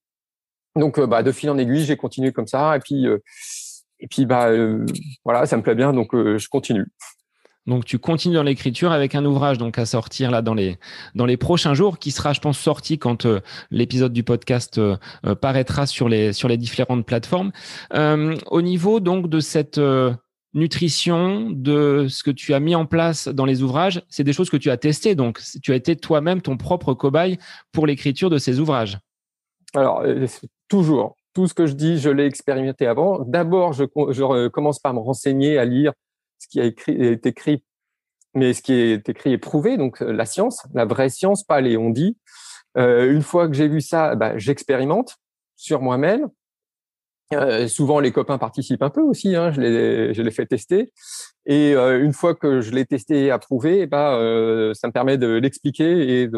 Donc, 0.76 0.98
euh, 0.98 1.06
bah, 1.06 1.22
de 1.22 1.32
fil 1.32 1.50
en 1.50 1.58
aiguille, 1.58 1.84
j'ai 1.84 1.96
continué 1.96 2.32
comme 2.32 2.46
ça. 2.46 2.76
Et 2.76 2.80
puis, 2.80 3.06
et 4.00 4.08
puis, 4.08 4.26
bah, 4.26 4.48
euh, 4.48 4.84
voilà, 5.24 5.46
ça 5.46 5.56
me 5.56 5.62
plaît 5.62 5.74
bien, 5.74 5.92
donc 5.92 6.10
je 6.12 6.48
continue. 6.48 6.86
Donc 7.66 7.84
tu 7.84 7.98
continues 7.98 8.36
dans 8.36 8.44
l'écriture 8.44 8.92
avec 8.92 9.16
un 9.16 9.24
ouvrage 9.24 9.58
donc 9.58 9.76
à 9.76 9.86
sortir 9.86 10.30
là 10.30 10.40
dans 10.40 10.54
les 10.54 10.78
dans 11.16 11.26
les 11.26 11.36
prochains 11.36 11.74
jours 11.74 11.98
qui 11.98 12.12
sera 12.12 12.32
je 12.32 12.38
pense 12.38 12.60
sorti 12.60 12.96
quand 12.96 13.26
l'épisode 13.72 14.12
du 14.12 14.22
podcast 14.22 14.80
paraîtra 15.40 15.86
sur 15.86 16.08
les 16.08 16.32
sur 16.32 16.48
les 16.48 16.58
différentes 16.58 17.04
plateformes. 17.04 17.50
au 17.92 18.62
niveau 18.62 19.00
donc 19.00 19.28
de 19.28 19.40
cette 19.40 19.80
nutrition, 20.56 21.50
de 21.50 22.06
ce 22.08 22.24
que 22.24 22.30
tu 22.30 22.54
as 22.54 22.60
mis 22.60 22.74
en 22.74 22.86
place 22.86 23.28
dans 23.28 23.44
les 23.44 23.62
ouvrages, 23.62 24.02
c'est 24.08 24.24
des 24.24 24.32
choses 24.32 24.50
que 24.50 24.56
tu 24.56 24.70
as 24.70 24.76
testées. 24.76 25.14
Donc 25.14 25.40
tu 25.62 25.72
as 25.72 25.76
été 25.76 25.94
toi-même 25.94 26.42
ton 26.42 26.56
propre 26.56 26.94
cobaye 26.94 27.38
pour 27.72 27.86
l'écriture 27.86 28.30
de 28.30 28.38
ces 28.38 28.58
ouvrages. 28.58 28.98
Alors 29.74 30.02
toujours, 30.68 31.16
tout 31.36 31.46
ce 31.46 31.52
que 31.52 31.66
je 31.66 31.74
dis, 31.74 31.98
je 31.98 32.08
l'ai 32.08 32.24
expérimenté 32.24 32.86
avant. 32.86 33.18
D'abord, 33.18 33.74
je, 33.74 33.84
commence 34.48 34.78
par 34.78 34.94
me 34.94 35.00
renseigner, 35.00 35.58
à 35.58 35.66
lire 35.66 35.92
ce 36.38 36.48
qui 36.48 36.62
a 36.62 36.64
écrit, 36.64 36.92
est 36.92 37.26
écrit, 37.26 37.62
mais 38.32 38.54
ce 38.54 38.62
qui 38.62 38.72
est 38.72 39.06
écrit 39.06 39.34
est 39.34 39.38
prouvé, 39.38 39.76
donc 39.76 40.00
euh, 40.00 40.12
la 40.12 40.24
science, 40.24 40.66
la 40.72 40.86
vraie 40.86 41.10
science, 41.10 41.44
pas 41.44 41.60
les 41.60 41.76
on 41.76 41.90
dit. 41.90 42.16
Euh, 42.78 43.12
une 43.12 43.20
fois 43.20 43.48
que 43.48 43.52
j'ai 43.52 43.68
vu 43.68 43.82
ça, 43.82 44.14
bah, 44.14 44.38
j'expérimente 44.38 45.16
sur 45.56 45.82
moi-même. 45.82 46.26
Euh, 47.34 47.68
souvent, 47.68 48.00
les 48.00 48.12
copains 48.12 48.38
participent 48.38 48.82
un 48.82 48.88
peu 48.88 49.02
aussi. 49.02 49.36
Hein, 49.36 49.52
je, 49.52 49.60
les, 49.60 50.14
je 50.14 50.30
fais 50.30 50.46
tester. 50.46 50.90
Et 51.44 51.74
une 51.74 52.14
fois 52.14 52.34
que 52.34 52.62
je 52.62 52.70
l'ai 52.70 52.86
testé 52.86 53.26
et 53.26 53.30
approuvé, 53.30 53.86
bah, 53.86 54.14
euh, 54.14 54.72
ça 54.72 54.88
me 54.88 54.92
permet 54.92 55.18
de 55.18 55.34
l'expliquer 55.34 56.22
et 56.22 56.22
et 56.22 56.28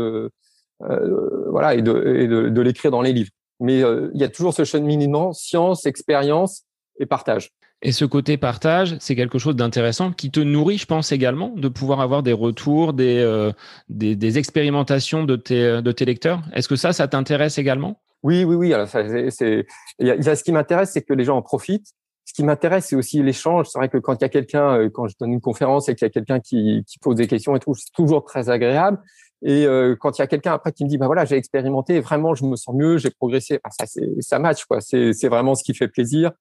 et 1.79 1.83
de 1.83 2.61
l'écrire 2.61 2.91
dans 2.91 3.03
les 3.03 3.13
livres 3.13 3.31
mais 3.61 3.83
euh, 3.83 4.11
il 4.15 4.21
y 4.21 4.25
a 4.25 4.29
toujours 4.29 4.55
ce 4.55 4.65
cheminement 4.65 5.33
science, 5.33 5.87
expérience 5.87 6.65
et 6.99 7.07
partage. 7.07 7.51
Et 7.81 7.93
ce 7.93 8.05
côté 8.05 8.37
partage, 8.37 8.97
c'est 8.99 9.15
quelque 9.15 9.39
chose 9.39 9.55
d'intéressant 9.55 10.11
qui 10.11 10.33
te 10.33 10.41
nourrit, 10.41 10.79
je 10.79 10.87
pense 10.87 11.13
également, 11.13 11.51
de 11.57 11.69
pouvoir 11.69 12.01
avoir 12.01 12.25
des 12.25 12.33
retours, 12.33 12.93
des, 12.93 13.19
euh, 13.19 13.53
des, 13.89 14.17
des, 14.17 14.37
expérimentations 14.37 15.23
de 15.23 15.37
tes, 15.37 15.81
de 15.81 15.93
tes 15.93 16.05
lecteurs. 16.05 16.43
Est-ce 16.55 16.67
que 16.67 16.75
ça, 16.75 16.93
ça 16.93 17.07
t'intéresse 17.07 17.57
également? 17.57 18.01
Oui, 18.23 18.45
oui, 18.45 18.57
oui. 18.57 18.75
Alors, 18.75 18.89
c'est, 18.89 19.67
il 19.99 20.07
y 20.07 20.11
a, 20.11 20.37
ce 20.37 20.43
qui 20.43 20.53
m'intéresse, 20.53 20.91
c'est 20.93 21.03
que 21.03 21.15
les 21.15 21.25
gens 21.25 21.37
en 21.37 21.43
profitent. 21.43 21.93
ce 22.25 22.35
qui 22.35 22.43
m'intéresse, 22.43 22.87
c'est 22.87 22.97
aussi 22.97 23.23
l'échange. 23.23 23.69
C'est 23.69 23.79
vrai 23.79 23.89
que 23.89 23.99
quand 23.99 24.15
il 24.15 24.23
y 24.23 24.25
a 24.25 24.29
quelqu'un, 24.29 24.77
euh, 24.77 24.91
quand 24.91 25.07
je 25.07 25.15
donne 25.19 25.33
une 25.33 25.41
conférence 25.41 25.89
et 25.89 25.95
qu'il 25.95 26.05
y 26.05 26.11
a 26.11 26.11
quelqu'un 26.11 26.41
qui, 26.41 26.85
qui 26.87 26.99
pose 26.99 27.17
des 27.17 27.29
questions 27.29 27.55
et 27.55 27.61
tout, 27.61 27.75
c'est 27.75 27.93
toujours 27.93 28.25
très 28.25 28.51
agréable. 28.51 28.99
Et 29.43 29.67
euh, 29.67 29.95
quand 29.97 30.19
il 30.19 30.21
y 30.21 30.25
a 30.25 30.27
quelqu'un 30.27 30.53
après 30.53 30.73
qui 30.73 30.85
me 30.85 30.89
dit, 30.89 30.99
bah 30.99 31.07
voilà, 31.07 31.25
j'ai 31.25 31.37
expérimenté, 31.37 32.01
vraiment, 32.01 32.35
je 32.35 32.45
me 32.45 32.57
sens 32.57 32.75
mieux, 32.75 32.99
j'ai 32.99 33.11
progressé. 33.11 33.61
ça, 33.71 33.87
c'est 33.87 34.21
ça 34.21 34.39
match, 34.39 34.65
quoi. 34.65 34.81
C'est 34.81 35.29
vraiment 35.29 35.55
ce 35.55 35.63
qui 35.63 35.75
fait 35.75 35.89
plaisir. 35.89 36.33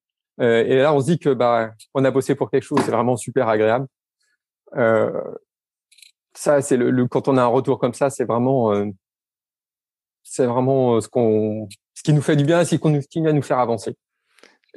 Euh, 0.42 0.63
et 0.66 0.77
là, 0.77 0.94
on 0.94 1.00
se 1.00 1.06
dit 1.06 1.20
que 1.20 1.34
bah 1.34 1.72
on 1.94 2.04
a 2.06 2.12
bossé 2.12 2.36
pour 2.36 2.51
quelque 2.51 2.63
chose, 2.63 2.80
c'est 2.86 2.92
vraiment 2.92 3.18
super 3.18 3.48
agréable. 3.50 3.88
Euh, 4.75 5.12
ça, 6.34 6.62
c'est 6.62 6.77
le, 6.77 6.92
le, 6.92 7.08
quand 7.08 7.27
on 7.27 7.38
a 7.38 7.44
un 7.44 7.48
retour 7.48 7.80
comme 7.80 7.94
ça, 7.94 8.10
c'est 8.10 8.25
vraiment 8.25 8.74
euh, 8.74 8.86
c'est 10.24 10.46
vraiment 10.46 11.01
ce 11.01 11.08
qu'on 11.08 11.68
ce 11.96 12.04
qui 12.04 12.13
nous 12.13 12.22
fait 12.22 12.36
du 12.36 12.46
bien, 12.46 12.63
ce 12.66 12.72
qui 12.72 12.80
continue 12.80 13.30
à 13.30 13.34
nous 13.34 13.42
faire 13.42 13.60
avancer 13.60 13.96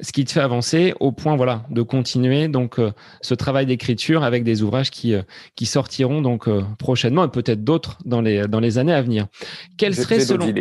ce 0.01 0.11
qui 0.11 0.25
te 0.25 0.31
fait 0.31 0.39
avancer 0.39 0.93
au 0.99 1.11
point 1.11 1.35
voilà 1.35 1.63
de 1.69 1.81
continuer 1.81 2.47
donc 2.47 2.79
euh, 2.79 2.91
ce 3.21 3.33
travail 3.33 3.65
d'écriture 3.65 4.23
avec 4.23 4.43
des 4.43 4.63
ouvrages 4.63 4.91
qui 4.91 5.13
euh, 5.13 5.21
qui 5.55 5.65
sortiront 5.65 6.21
donc 6.21 6.47
euh, 6.47 6.63
prochainement 6.79 7.25
et 7.25 7.29
peut-être 7.29 7.63
d'autres 7.63 7.97
dans 8.05 8.21
les 8.21 8.47
dans 8.47 8.59
les 8.59 8.77
années 8.77 8.93
à 8.93 9.01
venir. 9.01 9.27
Quel 9.77 9.95
serait 9.95 10.19
selon 10.19 10.51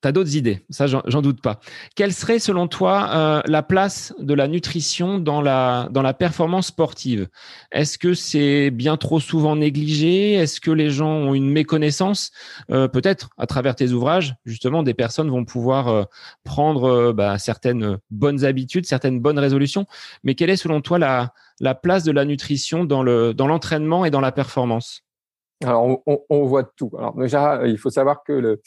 T'as 0.00 0.12
d'autres 0.12 0.36
idées, 0.36 0.64
ça 0.70 0.86
j'en 0.86 1.22
doute 1.22 1.42
pas. 1.42 1.58
Quelle 1.96 2.12
serait 2.12 2.38
selon 2.38 2.68
toi 2.68 3.10
euh, 3.12 3.42
la 3.46 3.64
place 3.64 4.14
de 4.20 4.32
la 4.32 4.46
nutrition 4.46 5.18
dans 5.18 5.40
la 5.40 5.88
dans 5.90 6.02
la 6.02 6.14
performance 6.14 6.68
sportive? 6.68 7.26
Est-ce 7.72 7.98
que 7.98 8.14
c'est 8.14 8.70
bien 8.70 8.96
trop 8.96 9.18
souvent 9.18 9.56
négligé? 9.56 10.34
Est-ce 10.34 10.60
que 10.60 10.70
les 10.70 10.90
gens 10.90 11.10
ont 11.10 11.34
une 11.34 11.50
méconnaissance? 11.50 12.30
Euh, 12.70 12.86
Peut-être 12.86 13.30
à 13.38 13.46
travers 13.48 13.74
tes 13.74 13.90
ouvrages, 13.90 14.36
justement, 14.44 14.84
des 14.84 14.94
personnes 14.94 15.30
vont 15.30 15.44
pouvoir 15.44 15.88
euh, 15.88 16.04
prendre 16.44 17.10
bah, 17.10 17.36
certaines 17.40 17.98
bonnes 18.12 18.44
habitudes, 18.44 18.86
certaines 18.86 19.18
bonnes 19.18 19.40
résolutions. 19.40 19.86
Mais 20.22 20.36
quelle 20.36 20.50
est 20.50 20.56
selon 20.56 20.80
toi 20.80 21.00
la 21.00 21.32
la 21.58 21.74
place 21.74 22.04
de 22.04 22.12
la 22.12 22.24
nutrition 22.24 22.84
dans 22.84 23.02
le 23.02 23.34
dans 23.34 23.48
l'entraînement 23.48 24.04
et 24.04 24.10
dans 24.10 24.20
la 24.20 24.30
performance? 24.30 25.02
Alors 25.64 25.82
on, 25.84 26.02
on, 26.06 26.20
on 26.30 26.44
voit 26.44 26.62
tout. 26.62 26.92
Alors 26.96 27.16
déjà, 27.16 27.66
il 27.66 27.78
faut 27.78 27.90
savoir 27.90 28.22
que 28.22 28.32
le 28.32 28.60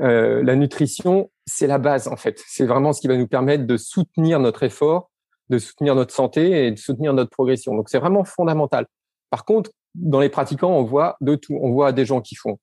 euh, 0.00 0.42
la 0.42 0.56
nutrition, 0.56 1.30
c'est 1.46 1.66
la 1.66 1.78
base 1.78 2.08
en 2.08 2.16
fait. 2.16 2.42
C'est 2.46 2.66
vraiment 2.66 2.92
ce 2.92 3.00
qui 3.00 3.08
va 3.08 3.16
nous 3.16 3.26
permettre 3.26 3.66
de 3.66 3.76
soutenir 3.76 4.40
notre 4.40 4.62
effort, 4.62 5.10
de 5.48 5.58
soutenir 5.58 5.94
notre 5.94 6.14
santé 6.14 6.66
et 6.66 6.70
de 6.70 6.78
soutenir 6.78 7.12
notre 7.12 7.30
progression. 7.30 7.74
Donc 7.74 7.88
c'est 7.88 7.98
vraiment 7.98 8.24
fondamental. 8.24 8.86
Par 9.30 9.44
contre, 9.44 9.70
dans 9.94 10.20
les 10.20 10.30
pratiquants, 10.30 10.72
on 10.72 10.84
voit 10.84 11.16
de 11.20 11.34
tout. 11.34 11.58
On 11.60 11.72
voit 11.72 11.92
des 11.92 12.06
gens 12.06 12.20
qui 12.20 12.34
font 12.34 12.58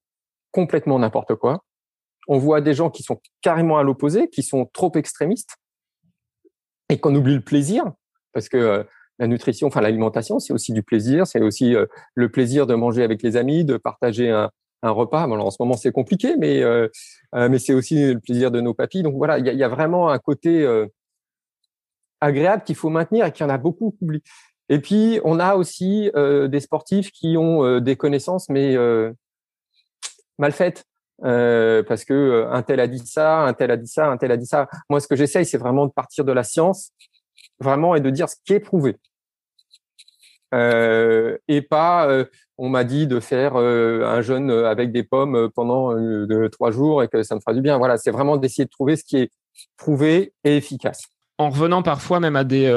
complètement 0.51 0.97
n'importe 0.97 1.35
quoi. 1.35 1.63
On 2.27 2.37
voit 2.37 2.61
des 2.61 2.73
gens 2.73 2.89
qui 2.89 3.03
sont 3.03 3.21
carrément 3.41 3.77
à 3.77 3.83
l'opposé, 3.83 4.29
qui 4.29 4.43
sont 4.43 4.65
trop 4.73 4.91
extrémistes 4.95 5.57
et 6.89 6.99
qu'on 6.99 7.13
oublie 7.15 7.35
le 7.35 7.41
plaisir 7.41 7.85
parce 8.33 8.49
que 8.49 8.57
euh, 8.57 8.83
la 9.19 9.27
nutrition, 9.27 9.67
enfin 9.67 9.81
l'alimentation, 9.81 10.39
c'est 10.39 10.53
aussi 10.53 10.73
du 10.73 10.83
plaisir, 10.83 11.27
c'est 11.27 11.41
aussi 11.41 11.75
euh, 11.75 11.85
le 12.15 12.29
plaisir 12.29 12.67
de 12.67 12.75
manger 12.75 13.03
avec 13.03 13.21
les 13.21 13.35
amis, 13.35 13.65
de 13.65 13.77
partager 13.77 14.29
un, 14.29 14.49
un 14.81 14.91
repas. 14.91 15.23
alors 15.23 15.45
en 15.45 15.51
ce 15.51 15.57
moment 15.59 15.75
c'est 15.75 15.91
compliqué, 15.91 16.35
mais 16.37 16.61
euh, 16.63 16.87
euh, 17.35 17.49
mais 17.49 17.59
c'est 17.59 17.73
aussi 17.73 18.13
le 18.13 18.19
plaisir 18.19 18.51
de 18.51 18.61
nos 18.61 18.73
papilles. 18.73 19.03
Donc 19.03 19.15
voilà, 19.15 19.39
il 19.39 19.45
y 19.45 19.63
a, 19.63 19.67
vraiment 19.67 20.09
un 20.09 20.19
côté 20.19 20.63
euh, 20.63 20.87
agréable 22.21 22.63
qu'il 22.63 22.75
faut 22.75 22.89
maintenir 22.89 23.25
et 23.25 23.31
qu'il 23.31 23.45
y 23.45 23.49
en 23.49 23.53
a 23.53 23.57
beaucoup 23.57 23.95
oublié. 24.01 24.23
Et 24.69 24.79
puis 24.79 25.19
on 25.23 25.39
a 25.39 25.55
aussi 25.55 26.11
des 26.13 26.59
sportifs 26.59 27.11
qui 27.11 27.37
ont 27.37 27.79
des 27.79 27.95
connaissances 27.95 28.49
mais 28.49 28.75
mal 30.37 30.51
faites. 30.51 30.85
parce 31.21 32.05
que 32.05 32.47
un 32.51 32.61
tel 32.61 32.79
a 32.79 32.87
dit 32.87 32.99
ça, 32.99 33.39
un 33.39 33.53
tel 33.53 33.71
a 33.71 33.77
dit 33.77 33.87
ça, 33.87 34.07
un 34.07 34.17
tel 34.17 34.31
a 34.31 34.37
dit 34.37 34.45
ça. 34.45 34.67
Moi, 34.89 34.99
ce 34.99 35.07
que 35.07 35.15
j'essaye, 35.15 35.45
c'est 35.45 35.57
vraiment 35.57 35.87
de 35.87 35.91
partir 35.91 36.23
de 36.23 36.31
la 36.31 36.43
science, 36.43 36.91
vraiment, 37.59 37.95
et 37.95 38.01
de 38.01 38.11
dire 38.11 38.29
ce 38.29 38.35
qui 38.45 38.53
est 38.53 38.59
prouvé. 38.59 38.95
Euh, 40.53 41.37
et 41.47 41.61
pas 41.61 42.09
euh, 42.09 42.25
on 42.59 42.69
m'a 42.69 42.83
dit 42.83 43.07
de 43.07 43.19
faire 43.19 43.55
euh, 43.55 44.03
un 44.05 44.21
jeûne 44.21 44.51
avec 44.51 44.91
des 44.91 45.03
pommes 45.03 45.49
pendant 45.55 45.93
trois 46.51 46.71
jours 46.71 47.01
et 47.03 47.07
que 47.07 47.23
ça 47.23 47.35
me 47.35 47.39
fera 47.39 47.53
du 47.53 47.61
bien. 47.61 47.77
Voilà, 47.77 47.97
c'est 47.97 48.11
vraiment 48.11 48.37
d'essayer 48.37 48.65
de 48.65 48.69
trouver 48.69 48.95
ce 48.95 49.03
qui 49.03 49.17
est 49.17 49.31
prouvé 49.77 50.33
et 50.43 50.57
efficace. 50.57 51.03
En 51.37 51.49
revenant 51.49 51.81
parfois 51.81 52.19
même 52.19 52.35
à 52.35 52.43
des 52.43 52.69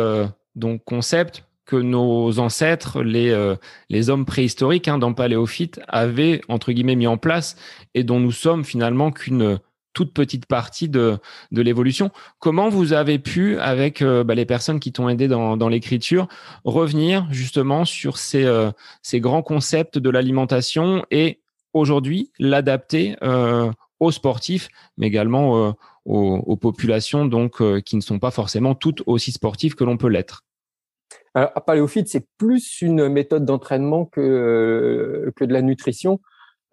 donc 0.54 0.82
concepts 0.84 1.44
que 1.64 1.76
nos 1.76 2.38
ancêtres, 2.38 3.02
les, 3.02 3.54
les 3.88 4.10
hommes 4.10 4.24
préhistoriques 4.24 4.88
hein, 4.88 4.98
dans 4.98 5.14
paléophyte, 5.14 5.80
avaient 5.88 6.40
entre 6.48 6.72
guillemets 6.72 6.96
mis 6.96 7.06
en 7.06 7.16
place 7.16 7.56
et 7.94 8.04
dont 8.04 8.20
nous 8.20 8.32
sommes 8.32 8.64
finalement 8.64 9.10
qu'une 9.10 9.58
toute 9.92 10.12
petite 10.12 10.46
partie 10.46 10.88
de, 10.88 11.18
de 11.50 11.62
l'évolution. 11.62 12.10
Comment 12.38 12.68
vous 12.68 12.92
avez 12.92 13.18
pu, 13.18 13.58
avec 13.58 14.02
euh, 14.02 14.24
bah, 14.24 14.34
les 14.34 14.46
personnes 14.46 14.80
qui 14.80 14.92
t'ont 14.92 15.08
aidé 15.08 15.28
dans, 15.28 15.56
dans 15.56 15.68
l'écriture, 15.68 16.28
revenir 16.64 17.26
justement 17.30 17.84
sur 17.84 18.18
ces, 18.18 18.44
euh, 18.44 18.70
ces 19.02 19.20
grands 19.20 19.42
concepts 19.42 19.98
de 19.98 20.10
l'alimentation 20.10 21.04
et 21.10 21.40
aujourd'hui 21.72 22.30
l'adapter 22.38 23.16
euh, 23.22 23.70
aux 24.00 24.10
sportifs, 24.10 24.68
mais 24.96 25.06
également 25.06 25.74
aux, 26.04 26.42
aux, 26.46 26.56
populations 26.56 27.24
donc 27.24 27.62
qui 27.84 27.96
ne 27.96 28.00
sont 28.00 28.18
pas 28.18 28.32
forcément 28.32 28.74
toutes 28.74 29.02
aussi 29.06 29.30
sportives 29.30 29.74
que 29.74 29.84
l'on 29.84 29.96
peut 29.96 30.08
l'être? 30.08 30.42
Alors, 31.34 31.52
paléophyte, 31.64 32.08
c'est 32.08 32.26
plus 32.36 32.82
une 32.82 33.08
méthode 33.08 33.44
d'entraînement 33.44 34.04
que, 34.04 35.32
que 35.36 35.44
de 35.44 35.52
la 35.52 35.62
nutrition. 35.62 36.20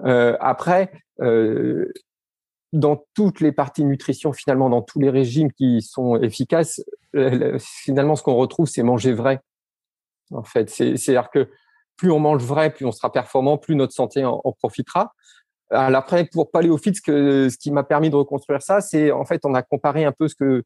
Euh, 0.06 0.36
après, 0.40 0.92
euh, 1.22 1.92
dans 2.72 3.04
toutes 3.16 3.40
les 3.40 3.52
parties 3.52 3.84
nutrition, 3.84 4.32
finalement, 4.34 4.70
dans 4.70 4.82
tous 4.82 5.00
les 5.00 5.10
régimes 5.10 5.52
qui 5.52 5.82
sont 5.82 6.18
efficaces, 6.18 6.82
finalement, 7.60 8.16
ce 8.16 8.24
qu'on 8.24 8.36
retrouve, 8.36 8.68
c'est 8.68 8.84
manger 8.84 9.14
vrai. 9.14 9.40
En 10.32 10.44
fait, 10.44 10.70
c'est-à-dire 10.70 11.30
que 11.32 11.50
plus 11.98 12.12
on 12.12 12.20
mange 12.20 12.44
vrai, 12.44 12.72
plus 12.72 12.86
on 12.86 12.92
sera 12.92 13.12
performant, 13.12 13.58
plus 13.58 13.76
notre 13.76 13.94
santé 13.94 14.24
en, 14.24 14.42
profitera. 14.58 15.14
Alors 15.72 16.00
après, 16.00 16.26
pour 16.26 16.50
paléophyte, 16.50 16.96
ce, 16.96 17.02
que, 17.02 17.50
ce 17.50 17.58
qui 17.58 17.72
m'a 17.72 17.84
permis 17.84 18.10
de 18.10 18.16
reconstruire 18.16 18.62
ça, 18.62 18.82
c'est 18.82 19.12
en 19.12 19.26
fait, 19.26 19.42
on 19.44 19.54
a 19.54 19.62
comparé 19.62 20.06
un 20.06 20.12
peu 20.12 20.28
ce 20.28 20.36
que, 20.36 20.64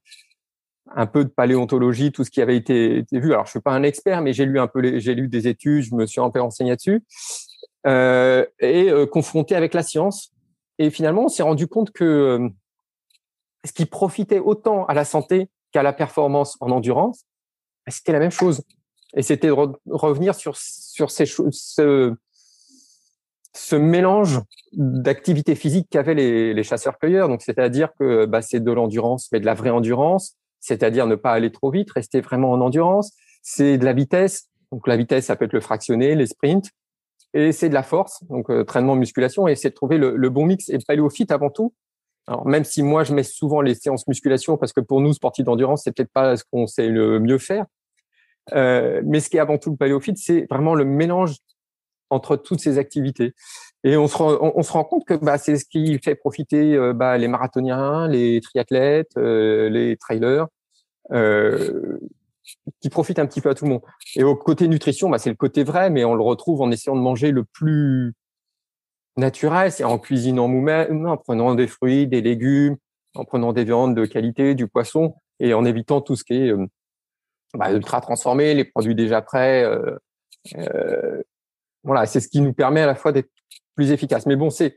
un 0.95 1.05
peu 1.05 1.23
de 1.23 1.29
paléontologie, 1.29 2.11
tout 2.11 2.23
ce 2.23 2.29
qui 2.29 2.41
avait 2.41 2.55
été, 2.55 2.97
été 2.97 3.19
vu. 3.19 3.33
Alors, 3.33 3.45
je 3.45 3.51
suis 3.51 3.59
pas 3.61 3.71
un 3.71 3.83
expert, 3.83 4.21
mais 4.21 4.33
j'ai 4.33 4.45
lu 4.45 4.59
un 4.59 4.67
peu, 4.67 4.99
j'ai 4.99 5.15
lu 5.15 5.27
des 5.27 5.47
études, 5.47 5.83
je 5.83 5.95
me 5.95 6.05
suis 6.05 6.21
un 6.21 6.29
peu 6.29 6.41
renseigné 6.41 6.75
dessus, 6.75 7.03
euh, 7.87 8.45
et 8.59 8.89
euh, 8.89 9.05
confronté 9.05 9.55
avec 9.55 9.73
la 9.73 9.83
science. 9.83 10.32
Et 10.83 10.89
finalement, 10.89 11.25
on 11.25 11.29
s'est 11.29 11.43
rendu 11.43 11.67
compte 11.67 11.91
que 11.91 12.03
euh, 12.03 12.49
ce 13.65 13.71
qui 13.71 13.85
profitait 13.85 14.39
autant 14.39 14.85
à 14.87 14.93
la 14.93 15.05
santé 15.05 15.49
qu'à 15.71 15.81
la 15.81 15.93
performance 15.93 16.57
en 16.59 16.71
endurance, 16.71 17.23
bah, 17.85 17.93
c'était 17.93 18.11
la 18.11 18.19
même 18.19 18.31
chose. 18.31 18.63
Et 19.15 19.21
c'était 19.21 19.47
de 19.47 19.55
revenir 19.89 20.35
sur, 20.35 20.57
sur 20.57 21.09
ces 21.09 21.25
ce, 21.25 22.13
ce 23.53 23.75
mélange 23.77 24.41
d'activités 24.73 25.55
physiques 25.55 25.87
qu'avaient 25.89 26.15
les, 26.15 26.53
les 26.53 26.63
chasseurs-cueilleurs. 26.63 27.29
Donc, 27.29 27.41
c'est-à-dire 27.41 27.91
que 27.97 28.25
bah, 28.25 28.41
c'est 28.41 28.59
de 28.59 28.71
l'endurance, 28.73 29.29
mais 29.31 29.39
de 29.39 29.45
la 29.45 29.53
vraie 29.53 29.69
endurance, 29.69 30.35
c'est-à-dire 30.59 31.07
ne 31.07 31.15
pas 31.15 31.31
aller 31.31 31.53
trop 31.53 31.71
vite, 31.71 31.91
rester 31.91 32.19
vraiment 32.19 32.51
en 32.51 32.59
endurance. 32.59 33.13
C'est 33.41 33.77
de 33.77 33.85
la 33.85 33.93
vitesse. 33.93 34.49
Donc, 34.73 34.85
la 34.85 34.97
vitesse, 34.97 35.27
ça 35.27 35.37
peut 35.37 35.45
être 35.45 35.53
le 35.53 35.61
fractionné, 35.61 36.13
les 36.15 36.27
sprints 36.27 36.71
et 37.33 37.51
c'est 37.51 37.69
de 37.69 37.73
la 37.73 37.83
force, 37.83 38.23
donc 38.25 38.49
euh, 38.49 38.61
entraînement 38.61 38.95
musculation, 38.95 39.47
et 39.47 39.55
c'est 39.55 39.69
de 39.69 39.75
trouver 39.75 39.97
le, 39.97 40.15
le, 40.15 40.29
bon 40.29 40.45
mix 40.45 40.69
et 40.69 40.77
paléophyte 40.85 41.31
avant 41.31 41.49
tout. 41.49 41.73
Alors 42.27 42.45
même 42.45 42.63
si 42.63 42.83
moi 42.83 43.03
je 43.03 43.13
mets 43.13 43.23
souvent 43.23 43.61
les 43.61 43.75
séances 43.75 44.07
musculation 44.07 44.55
parce 44.55 44.71
que 44.71 44.79
pour 44.79 45.01
nous 45.01 45.11
sportifs 45.11 45.43
d'endurance 45.43 45.81
c'est 45.83 45.91
peut-être 45.91 46.13
pas 46.13 46.37
ce 46.37 46.45
qu'on 46.49 46.67
sait 46.67 46.87
le 46.87 47.19
mieux 47.19 47.37
faire, 47.37 47.65
euh, 48.53 49.01
mais 49.05 49.19
ce 49.19 49.29
qui 49.29 49.37
est 49.37 49.41
avant 49.41 49.57
tout 49.57 49.71
le 49.71 49.75
paléophyte 49.75 50.17
c'est 50.17 50.47
vraiment 50.49 50.73
le 50.73 50.85
mélange 50.85 51.35
entre 52.13 52.35
toutes 52.37 52.59
ces 52.59 52.77
activités. 52.77 53.33
Et 53.83 53.97
on 53.97 54.07
se 54.07 54.15
rend, 54.15 54.37
on, 54.55 54.63
se 54.63 54.71
rend 54.71 54.83
compte 54.85 55.05
que 55.05 55.13
bah, 55.13 55.37
c'est 55.37 55.57
ce 55.57 55.65
qui 55.65 55.99
fait 55.99 56.15
profiter 56.15 56.75
euh, 56.75 56.93
bah, 56.93 57.17
les 57.17 57.27
marathoniens, 57.27 58.07
les 58.07 58.39
triathlètes, 58.39 59.17
euh, 59.17 59.69
les 59.69 59.97
trailers. 59.97 60.47
Euh, 61.11 61.99
qui 62.81 62.89
profite 62.89 63.19
un 63.19 63.25
petit 63.25 63.41
peu 63.41 63.49
à 63.49 63.55
tout 63.55 63.65
le 63.65 63.71
monde. 63.71 63.81
Et 64.15 64.23
au 64.23 64.35
côté 64.35 64.67
nutrition, 64.67 65.09
bah, 65.09 65.17
c'est 65.17 65.29
le 65.29 65.35
côté 65.35 65.63
vrai, 65.63 65.89
mais 65.89 66.03
on 66.05 66.15
le 66.15 66.23
retrouve 66.23 66.61
en 66.61 66.71
essayant 66.71 66.95
de 66.95 67.01
manger 67.01 67.31
le 67.31 67.43
plus 67.43 68.13
naturel, 69.17 69.71
c'est 69.71 69.83
en 69.83 69.99
cuisinant 69.99 70.47
nous-mêmes, 70.47 71.05
en 71.05 71.17
prenant 71.17 71.55
des 71.55 71.67
fruits, 71.67 72.07
des 72.07 72.21
légumes, 72.21 72.77
en 73.15 73.25
prenant 73.25 73.53
des 73.53 73.63
viandes 73.63 73.95
de 73.95 74.05
qualité, 74.05 74.55
du 74.55 74.67
poisson, 74.67 75.15
et 75.39 75.53
en 75.53 75.65
évitant 75.65 76.01
tout 76.01 76.15
ce 76.15 76.23
qui 76.23 76.33
est 76.33 76.49
euh, 76.49 76.65
bah, 77.53 77.71
ultra 77.71 78.01
transformé, 78.01 78.53
les 78.53 78.65
produits 78.65 78.95
déjà 78.95 79.21
prêts. 79.21 79.63
Euh, 79.63 79.97
euh, 80.57 81.21
voilà, 81.83 82.05
c'est 82.05 82.19
ce 82.19 82.27
qui 82.27 82.41
nous 82.41 82.53
permet 82.53 82.81
à 82.81 82.87
la 82.87 82.95
fois 82.95 83.11
d'être 83.11 83.29
plus 83.75 83.91
efficace. 83.91 84.25
Mais 84.25 84.35
bon, 84.35 84.49
c'est 84.49 84.75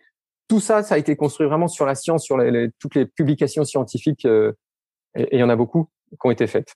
tout 0.49 0.61
ça, 0.61 0.83
ça 0.83 0.97
a 0.97 0.99
été 0.99 1.17
construit 1.17 1.47
vraiment 1.47 1.69
sur 1.69 1.87
la 1.87 1.95
science, 1.95 2.25
sur 2.25 2.39
toutes 2.79 2.95
les 2.95 3.07
publications 3.07 3.65
scientifiques, 3.65 4.25
et 4.25 5.29
il 5.33 5.41
y 5.41 5.43
en 5.43 5.49
a 5.49 5.57
beaucoup 5.57 5.89
qui 6.11 6.19
ont 6.25 6.31
été 6.31 6.47
faites. 6.47 6.73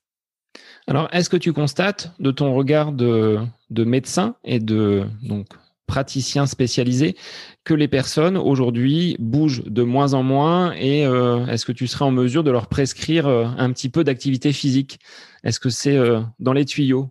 Alors, 0.87 1.07
est-ce 1.11 1.29
que 1.29 1.37
tu 1.37 1.53
constates 1.53 2.11
de 2.19 2.31
ton 2.31 2.53
regard 2.53 2.91
de, 2.91 3.39
de 3.69 3.83
médecin 3.83 4.35
et 4.43 4.59
de 4.59 5.05
donc 5.23 5.47
praticiens 5.85 6.45
spécialisés 6.45 7.15
que 7.63 7.73
les 7.73 7.87
personnes 7.87 8.37
aujourd'hui 8.37 9.17
bougent 9.19 9.63
de 9.65 9.83
moins 9.83 10.13
en 10.13 10.23
moins 10.23 10.73
et 10.73 11.01
est-ce 11.01 11.65
que 11.65 11.73
tu 11.73 11.85
serais 11.85 12.05
en 12.05 12.11
mesure 12.11 12.45
de 12.45 12.51
leur 12.51 12.67
prescrire 12.67 13.27
un 13.27 13.73
petit 13.73 13.89
peu 13.89 14.05
d'activité 14.05 14.53
physique? 14.53 15.01
Est-ce 15.43 15.59
que 15.59 15.69
c'est 15.69 15.99
dans 16.39 16.53
les 16.53 16.63
tuyaux? 16.63 17.09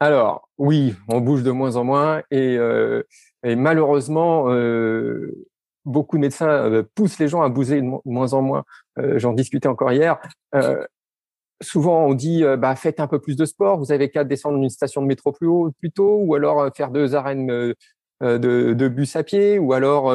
Alors 0.00 0.48
oui, 0.56 0.94
on 1.06 1.20
bouge 1.20 1.42
de 1.42 1.50
moins 1.50 1.76
en 1.76 1.84
moins 1.84 2.22
et, 2.30 2.56
malheureusement 3.44 4.48
beaucoup 5.84 6.16
de 6.16 6.20
médecins 6.20 6.48
euh, 6.48 6.82
poussent 6.94 7.18
les 7.18 7.28
gens 7.28 7.42
à 7.42 7.48
bouger 7.48 7.80
de 7.80 7.90
moins 8.04 8.32
en 8.32 8.42
moins. 8.42 8.64
Euh, 8.98 9.18
j'en 9.18 9.32
discutais 9.32 9.68
encore 9.68 9.92
hier. 9.92 10.18
Euh, 10.54 10.84
souvent, 11.62 12.06
on 12.06 12.14
dit 12.14 12.44
bah, 12.58 12.76
faites 12.76 13.00
un 13.00 13.06
peu 13.06 13.18
plus 13.18 13.36
de 13.36 13.44
sport. 13.44 13.78
Vous 13.78 13.92
avez 13.92 14.10
qu'à 14.10 14.24
descendre 14.24 14.58
d'une 14.58 14.70
station 14.70 15.02
de 15.02 15.06
métro 15.06 15.32
plus 15.32 15.46
haut, 15.46 15.70
plus 15.78 15.90
tôt, 15.90 16.18
ou 16.22 16.34
alors 16.34 16.70
faire 16.76 16.90
deux 16.90 17.14
arènes 17.14 17.46
de, 17.46 17.74
de, 18.20 18.88
bus 18.88 19.16
à 19.16 19.22
pied, 19.22 19.58
ou 19.58 19.72
alors 19.72 20.12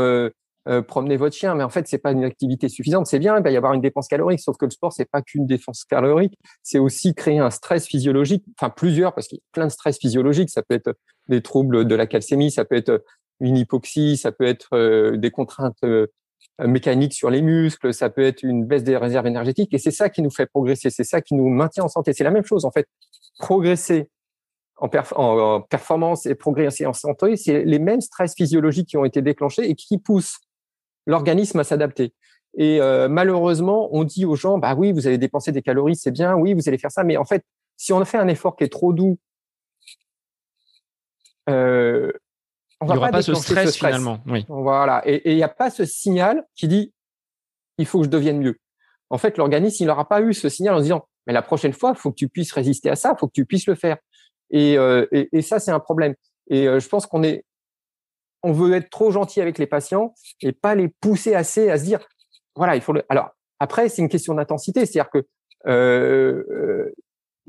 promener 0.88 1.18
votre 1.18 1.36
chien. 1.36 1.56
Mais 1.56 1.63
en 1.63 1.70
fait, 1.70 1.88
c'est 1.88 1.98
pas 1.98 2.12
une 2.12 2.24
activité 2.24 2.70
suffisante. 2.70 3.08
C'est 3.08 3.20
bien, 3.20 3.38
il 3.38 3.44
va 3.44 3.51
y 3.51 3.58
avoir 3.58 3.74
une 3.74 3.82
dépense 3.82 4.08
calorique, 4.08 4.39
sauf 4.39 4.58
que 4.58 4.66
le 4.66 4.72
sport, 4.72 4.94
c'est 4.94 5.10
pas 5.10 5.22
qu'une 5.22 5.46
dépense 5.46 5.86
calorique. 5.86 6.34
C'est 6.63 6.80
aussi 6.80 7.16
créer 7.16 7.39
un 7.39 7.50
stress 7.50 7.88
physiologique, 7.88 8.44
enfin 8.60 8.70
plusieurs, 8.70 9.13
parce 9.13 9.27
qu'il 9.27 9.38
y 9.38 9.42
a 9.42 9.50
plein 9.54 9.66
de 9.66 9.72
stress 9.72 9.98
physiologiques. 9.98 10.50
Ça 10.50 10.62
peut 10.62 10.75
être 10.75 10.94
des 11.27 11.42
troubles 11.42 11.86
de 11.86 11.96
la 11.96 12.08
calcémie, 12.08 12.51
ça 12.51 12.66
peut 12.66 12.75
être 12.75 13.04
une 13.39 13.58
hypoxie, 13.58 14.18
ça 14.18 14.32
peut 14.32 14.46
être 14.46 14.70
euh, 14.74 15.18
des 15.18 15.32
contraintes 15.32 15.84
euh, 16.62 16.68
mécaniques 16.68 17.14
sur 17.14 17.30
les 17.30 17.42
muscles, 17.42 17.94
ça 17.94 18.10
peut 18.10 18.24
être 18.24 18.44
une 18.44 18.66
baisse 18.66 18.84
des 18.84 18.98
réserves 18.98 19.28
énergétiques, 19.28 19.74
et 19.74 19.78
c'est 19.78 19.92
ça 19.92 20.10
qui 20.10 20.22
nous 20.22 20.32
fait 20.32 20.46
progresser, 20.46 20.90
c'est 20.90 21.04
ça 21.04 21.22
qui 21.22 21.36
nous 21.36 21.50
maintient 21.50 21.84
en 21.84 21.90
santé. 21.90 22.14
C'est 22.14 22.24
la 22.24 22.32
même 22.32 22.46
chose 22.46 22.66
en 22.66 22.72
fait. 22.72 22.88
Progresser 23.40 24.10
en, 24.78 24.90
en 25.16 25.62
performance 25.62 26.26
et 26.26 26.36
progresser 26.36 26.86
en 26.86 26.94
santé, 26.94 27.36
c'est 27.36 27.64
les 27.64 27.80
mêmes 27.80 28.02
stress 28.02 28.36
physiologiques 28.36 28.90
qui 28.90 28.98
ont 28.98 29.06
été 29.06 29.22
déclenchés 29.22 29.70
et 29.70 29.76
qui 29.76 29.98
poussent 29.98 30.40
l'organisme 31.06 31.60
à 31.60 31.64
s'adapter. 31.64 32.14
Et 32.58 32.82
euh, 32.82 33.08
malheureusement, 33.08 33.90
on 33.92 34.04
dit 34.04 34.26
aux 34.26 34.36
gens, 34.36 34.58
bah 34.58 34.76
oui, 34.76 34.92
vous 34.92 35.08
allez 35.08 35.18
dépenser 35.18 35.52
des 35.52 35.62
calories, 35.62 35.96
c'est 35.96 36.12
bien, 36.12 36.36
oui, 36.36 36.54
vous 36.54 36.68
allez 36.68 36.80
faire 36.80 36.92
ça, 36.92 37.04
mais 37.04 37.18
en 37.18 37.26
fait, 37.26 37.44
si 37.78 37.94
on 37.94 38.04
fait 38.04 38.18
un 38.18 38.28
effort 38.28 38.56
qui 38.56 38.64
est 38.64 38.72
trop 38.72 38.94
doux, 38.94 39.18
euh, 41.50 42.12
on 42.81 42.88
il 42.88 42.91
n'y 42.91 42.98
aura 42.98 43.10
pas, 43.10 43.22
ce 43.22 43.34
stress, 43.34 43.75
finalement. 43.75 44.19
Oui. 44.27 44.46
Voilà. 44.50 45.01
Et 45.05 45.31
il 45.31 45.36
n'y 45.36 45.43
a 45.43 45.50
pas 45.50 45.69
ce 45.69 45.86
signal 45.86 46.46
qui 46.55 46.67
dit 46.67 46.93
il 47.77 47.86
faut 47.86 48.00
que 48.00 48.05
je 48.05 48.10
devienne 48.10 48.39
mieux. 48.39 48.60
En 49.10 49.17
fait, 49.17 49.38
l'organisme, 49.38 49.84
il 49.84 49.88
n'aura 49.88 50.07
pas 50.07 50.22
eu 50.22 50.34
ce 50.34 50.50
signal 50.50 50.75
en 50.75 50.77
se 50.79 50.84
disant 50.84 51.07
mais 51.27 51.34
la 51.34 51.41
prochaine 51.41 51.74
fois, 51.74 51.93
il 51.96 52.00
faut 52.00 52.12
que 52.12 52.15
tu 52.15 52.29
puisses 52.29 52.53
résister 52.53 52.89
à 52.89 52.96
ça, 52.96 53.13
il 53.15 53.19
faut 53.19 53.27
que 53.27 53.34
tu 53.34 53.46
puisses 53.46 53.67
le 53.67 53.75
faire. 53.75 53.98
Et, 54.50 54.77
euh, 54.77 55.05
et, 55.12 55.41
ça, 55.41 55.60
c'est 55.60 55.72
un 55.72 55.79
problème. 55.79 56.15
Et 56.50 56.67
euh, 56.67 56.79
je 56.79 56.88
pense 56.88 57.05
qu'on 57.05 57.22
est, 57.22 57.43
on 58.43 58.53
veut 58.53 58.74
être 58.74 58.89
trop 58.89 59.12
gentil 59.12 59.41
avec 59.41 59.57
les 59.57 59.67
patients 59.67 60.13
et 60.41 60.53
pas 60.53 60.74
les 60.74 60.88
pousser 60.88 61.36
assez 61.36 61.69
à 61.69 61.77
se 61.77 61.84
dire 61.84 62.00
voilà, 62.55 62.75
il 62.75 62.81
faut 62.81 62.93
le. 62.93 63.03
Alors 63.10 63.31
après, 63.60 63.89
c'est 63.89 64.01
une 64.01 64.10
question 64.10 64.34
d'intensité, 64.36 64.86
c'est-à-dire 64.86 65.12
que 65.12 65.25
euh, 65.67 66.43
euh 66.50 66.93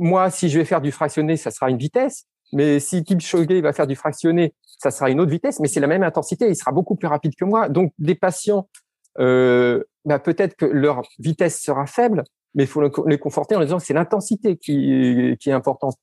moi, 0.00 0.30
si 0.30 0.48
je 0.48 0.58
vais 0.58 0.64
faire 0.64 0.80
du 0.80 0.92
fractionné, 0.92 1.36
ça 1.36 1.50
sera 1.50 1.70
une 1.70 1.76
vitesse. 1.76 2.26
Mais 2.52 2.80
si 2.80 3.04
Kipchoge 3.04 3.46
va 3.60 3.72
faire 3.72 3.86
du 3.86 3.96
fractionné, 3.96 4.54
ça 4.78 4.90
sera 4.90 5.10
une 5.10 5.20
autre 5.20 5.30
vitesse, 5.30 5.60
mais 5.60 5.68
c'est 5.68 5.80
la 5.80 5.86
même 5.86 6.02
intensité. 6.02 6.48
Il 6.48 6.56
sera 6.56 6.72
beaucoup 6.72 6.96
plus 6.96 7.08
rapide 7.08 7.34
que 7.34 7.44
moi. 7.44 7.68
Donc, 7.68 7.92
des 7.98 8.14
patients, 8.14 8.68
euh, 9.18 9.82
bah, 10.04 10.18
peut-être 10.18 10.54
que 10.56 10.64
leur 10.64 11.02
vitesse 11.18 11.60
sera 11.60 11.86
faible, 11.86 12.24
mais 12.54 12.64
il 12.64 12.66
faut 12.66 12.82
les 13.06 13.18
conforter 13.18 13.56
en 13.56 13.60
disant 13.60 13.78
que 13.78 13.84
c'est 13.84 13.94
l'intensité 13.94 14.56
qui, 14.56 15.36
qui 15.40 15.50
est 15.50 15.52
importante. 15.52 15.96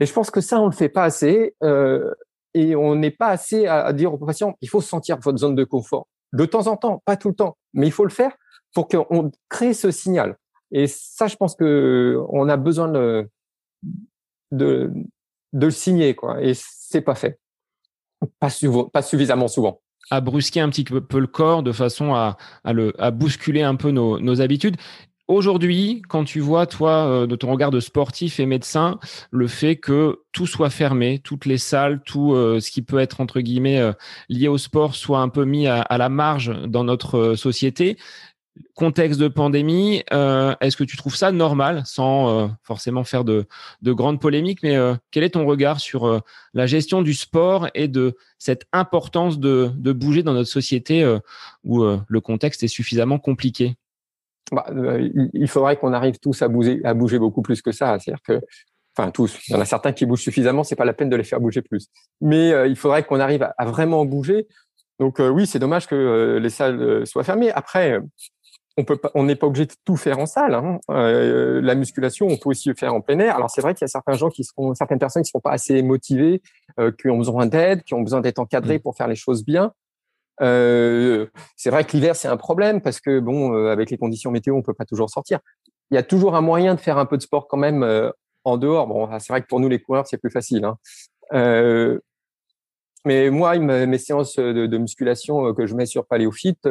Et 0.00 0.06
je 0.06 0.12
pense 0.12 0.30
que 0.30 0.40
ça, 0.40 0.60
on 0.60 0.66
le 0.66 0.72
fait 0.72 0.88
pas 0.88 1.04
assez. 1.04 1.54
Euh, 1.62 2.12
et 2.54 2.74
on 2.74 2.94
n'est 2.94 3.10
pas 3.10 3.28
assez 3.28 3.66
à, 3.66 3.92
dire 3.92 4.14
aux 4.14 4.18
patients, 4.18 4.56
il 4.62 4.70
faut 4.70 4.80
sentir 4.80 5.18
votre 5.20 5.36
zone 5.36 5.54
de 5.54 5.64
confort. 5.64 6.08
De 6.32 6.46
temps 6.46 6.68
en 6.68 6.76
temps, 6.78 7.02
pas 7.04 7.16
tout 7.16 7.28
le 7.28 7.34
temps, 7.34 7.58
mais 7.74 7.86
il 7.86 7.92
faut 7.92 8.04
le 8.04 8.10
faire 8.10 8.34
pour 8.74 8.88
qu'on 8.88 9.30
crée 9.50 9.74
ce 9.74 9.90
signal. 9.90 10.38
Et 10.72 10.86
ça, 10.86 11.26
je 11.26 11.36
pense 11.36 11.54
que 11.54 12.18
on 12.30 12.48
a 12.48 12.56
besoin 12.56 12.88
de, 12.88 13.28
de, 14.52 14.90
de 15.52 15.66
le 15.66 15.72
signer, 15.72 16.14
quoi. 16.14 16.42
Et 16.42 16.52
c'est 16.54 17.02
pas 17.02 17.14
fait. 17.14 17.38
Pas, 18.40 18.48
pas 18.92 19.02
suffisamment 19.02 19.48
souvent 19.48 19.80
à 20.10 20.20
brusquer 20.20 20.60
un 20.60 20.68
petit 20.68 20.84
peu 20.84 21.18
le 21.18 21.26
corps 21.26 21.62
de 21.62 21.72
façon 21.72 22.14
à, 22.14 22.36
à, 22.64 22.72
le, 22.72 22.92
à 23.02 23.10
bousculer 23.10 23.62
un 23.62 23.74
peu 23.74 23.90
nos, 23.90 24.20
nos 24.20 24.40
habitudes. 24.40 24.76
Aujourd'hui, 25.28 26.02
quand 26.08 26.22
tu 26.22 26.38
vois, 26.38 26.66
toi, 26.66 27.06
euh, 27.08 27.26
de 27.26 27.34
ton 27.34 27.50
regard 27.50 27.72
de 27.72 27.80
sportif 27.80 28.38
et 28.38 28.46
médecin, 28.46 29.00
le 29.32 29.48
fait 29.48 29.74
que 29.74 30.20
tout 30.30 30.46
soit 30.46 30.70
fermé, 30.70 31.18
toutes 31.18 31.46
les 31.46 31.58
salles, 31.58 32.00
tout 32.04 32.34
euh, 32.34 32.60
ce 32.60 32.70
qui 32.70 32.80
peut 32.80 33.00
être, 33.00 33.20
entre 33.20 33.40
guillemets, 33.40 33.80
euh, 33.80 33.92
lié 34.28 34.46
au 34.46 34.56
sport 34.56 34.94
soit 34.94 35.18
un 35.18 35.28
peu 35.28 35.44
mis 35.44 35.66
à, 35.66 35.80
à 35.80 35.98
la 35.98 36.08
marge 36.08 36.54
dans 36.68 36.84
notre 36.84 37.34
société, 37.34 37.98
contexte 38.74 39.18
de 39.18 39.28
pandémie, 39.28 40.02
euh, 40.12 40.54
est-ce 40.60 40.76
que 40.76 40.84
tu 40.84 40.96
trouves 40.96 41.16
ça 41.16 41.32
normal, 41.32 41.82
sans 41.84 42.28
euh, 42.28 42.48
forcément 42.62 43.04
faire 43.04 43.24
de, 43.24 43.46
grandes 43.82 44.20
polémiques, 44.20 44.62
mais 44.62 44.76
euh, 44.76 44.94
quel 45.10 45.24
est 45.24 45.30
ton 45.30 45.46
regard 45.46 45.80
sur 45.80 46.22
la 46.54 46.66
gestion 46.66 47.02
du 47.02 47.14
sport 47.14 47.68
et 47.74 47.88
de 47.88 48.16
cette 48.38 48.66
importance 48.72 49.38
de, 49.38 49.72
bouger 49.92 50.22
dans 50.22 50.34
notre 50.34 50.50
société 50.50 51.04
où 51.64 51.84
le 51.84 52.20
contexte 52.20 52.62
est 52.62 52.68
suffisamment 52.68 53.18
compliqué? 53.18 53.76
Bah, 54.52 54.66
Il 55.32 55.48
faudrait 55.48 55.76
qu'on 55.76 55.92
arrive 55.92 56.18
tous 56.18 56.42
à 56.42 56.48
bouger, 56.48 56.80
à 56.84 56.94
bouger 56.94 57.18
beaucoup 57.18 57.42
plus 57.42 57.62
que 57.62 57.72
ça. 57.72 57.98
C'est-à-dire 57.98 58.22
que, 58.22 58.40
enfin 58.96 59.10
tous, 59.10 59.38
il 59.48 59.52
y 59.52 59.56
en 59.56 59.60
a 59.60 59.64
certains 59.64 59.92
qui 59.92 60.06
bougent 60.06 60.22
suffisamment, 60.22 60.64
c'est 60.64 60.76
pas 60.76 60.84
la 60.84 60.92
peine 60.92 61.08
de 61.08 61.16
les 61.16 61.24
faire 61.24 61.40
bouger 61.40 61.62
plus. 61.62 61.88
Mais 62.20 62.52
il 62.68 62.76
faudrait 62.76 63.04
qu'on 63.04 63.20
arrive 63.20 63.42
à, 63.42 63.54
à, 63.56 63.64
vraiment 63.64 64.04
bouger. 64.04 64.46
Donc 64.98 65.18
oui, 65.18 65.46
c'est 65.46 65.58
dommage 65.58 65.86
que 65.86 66.38
les 66.40 66.50
salles 66.50 67.06
soient 67.06 67.24
fermées. 67.24 67.50
Après, 67.52 68.00
on 68.76 68.84
peut 68.84 68.96
pas, 68.96 69.10
on 69.14 69.24
n'est 69.24 69.36
pas 69.36 69.46
obligé 69.46 69.66
de 69.66 69.72
tout 69.84 69.96
faire 69.96 70.18
en 70.18 70.26
salle. 70.26 70.54
Hein. 70.54 70.78
Euh, 70.90 71.60
la 71.62 71.74
musculation, 71.74 72.26
on 72.26 72.36
peut 72.36 72.50
aussi 72.50 72.68
le 72.68 72.74
faire 72.74 72.94
en 72.94 73.00
plein 73.00 73.18
air. 73.18 73.36
Alors 73.36 73.50
c'est 73.50 73.60
vrai 73.62 73.74
qu'il 73.74 73.82
y 73.82 73.86
a 73.86 73.88
certains 73.88 74.14
gens 74.14 74.28
qui 74.28 74.44
seront, 74.44 74.74
certaines 74.74 74.98
personnes 74.98 75.22
qui 75.22 75.28
ne 75.28 75.38
sont 75.38 75.40
pas 75.40 75.52
assez 75.52 75.82
motivées, 75.82 76.42
euh, 76.78 76.92
qui 76.92 77.08
ont 77.08 77.18
besoin 77.18 77.46
d'aide, 77.46 77.84
qui 77.84 77.94
ont 77.94 78.02
besoin 78.02 78.20
d'être 78.20 78.38
encadrées 78.38 78.78
mmh. 78.78 78.82
pour 78.82 78.96
faire 78.96 79.08
les 79.08 79.16
choses 79.16 79.44
bien. 79.44 79.72
Euh, 80.42 81.26
c'est 81.56 81.70
vrai 81.70 81.84
que 81.84 81.92
l'hiver 81.92 82.14
c'est 82.14 82.28
un 82.28 82.36
problème 82.36 82.82
parce 82.82 83.00
que 83.00 83.20
bon, 83.20 83.54
euh, 83.54 83.70
avec 83.70 83.90
les 83.90 83.98
conditions 83.98 84.30
météo, 84.30 84.54
on 84.54 84.62
peut 84.62 84.74
pas 84.74 84.84
toujours 84.84 85.10
sortir. 85.10 85.40
Il 85.90 85.94
y 85.94 85.98
a 85.98 86.02
toujours 86.02 86.34
un 86.36 86.40
moyen 86.40 86.74
de 86.74 86.80
faire 86.80 86.98
un 86.98 87.06
peu 87.06 87.16
de 87.16 87.22
sport 87.22 87.48
quand 87.48 87.56
même 87.56 87.82
euh, 87.82 88.10
en 88.44 88.58
dehors. 88.58 88.86
Bon, 88.86 89.08
c'est 89.18 89.32
vrai 89.32 89.42
que 89.42 89.46
pour 89.46 89.60
nous 89.60 89.68
les 89.68 89.80
coureurs 89.80 90.06
c'est 90.06 90.18
plus 90.18 90.30
facile. 90.30 90.64
Hein. 90.64 90.78
mais 93.04 93.30
moi, 93.30 93.56
mes 93.58 93.98
séances 93.98 94.36
de, 94.36 94.66
de 94.66 94.78
musculation 94.78 95.54
que 95.54 95.66
je 95.66 95.74
mets 95.74 95.86
sur 95.86 96.06
Paléophyte, 96.06 96.68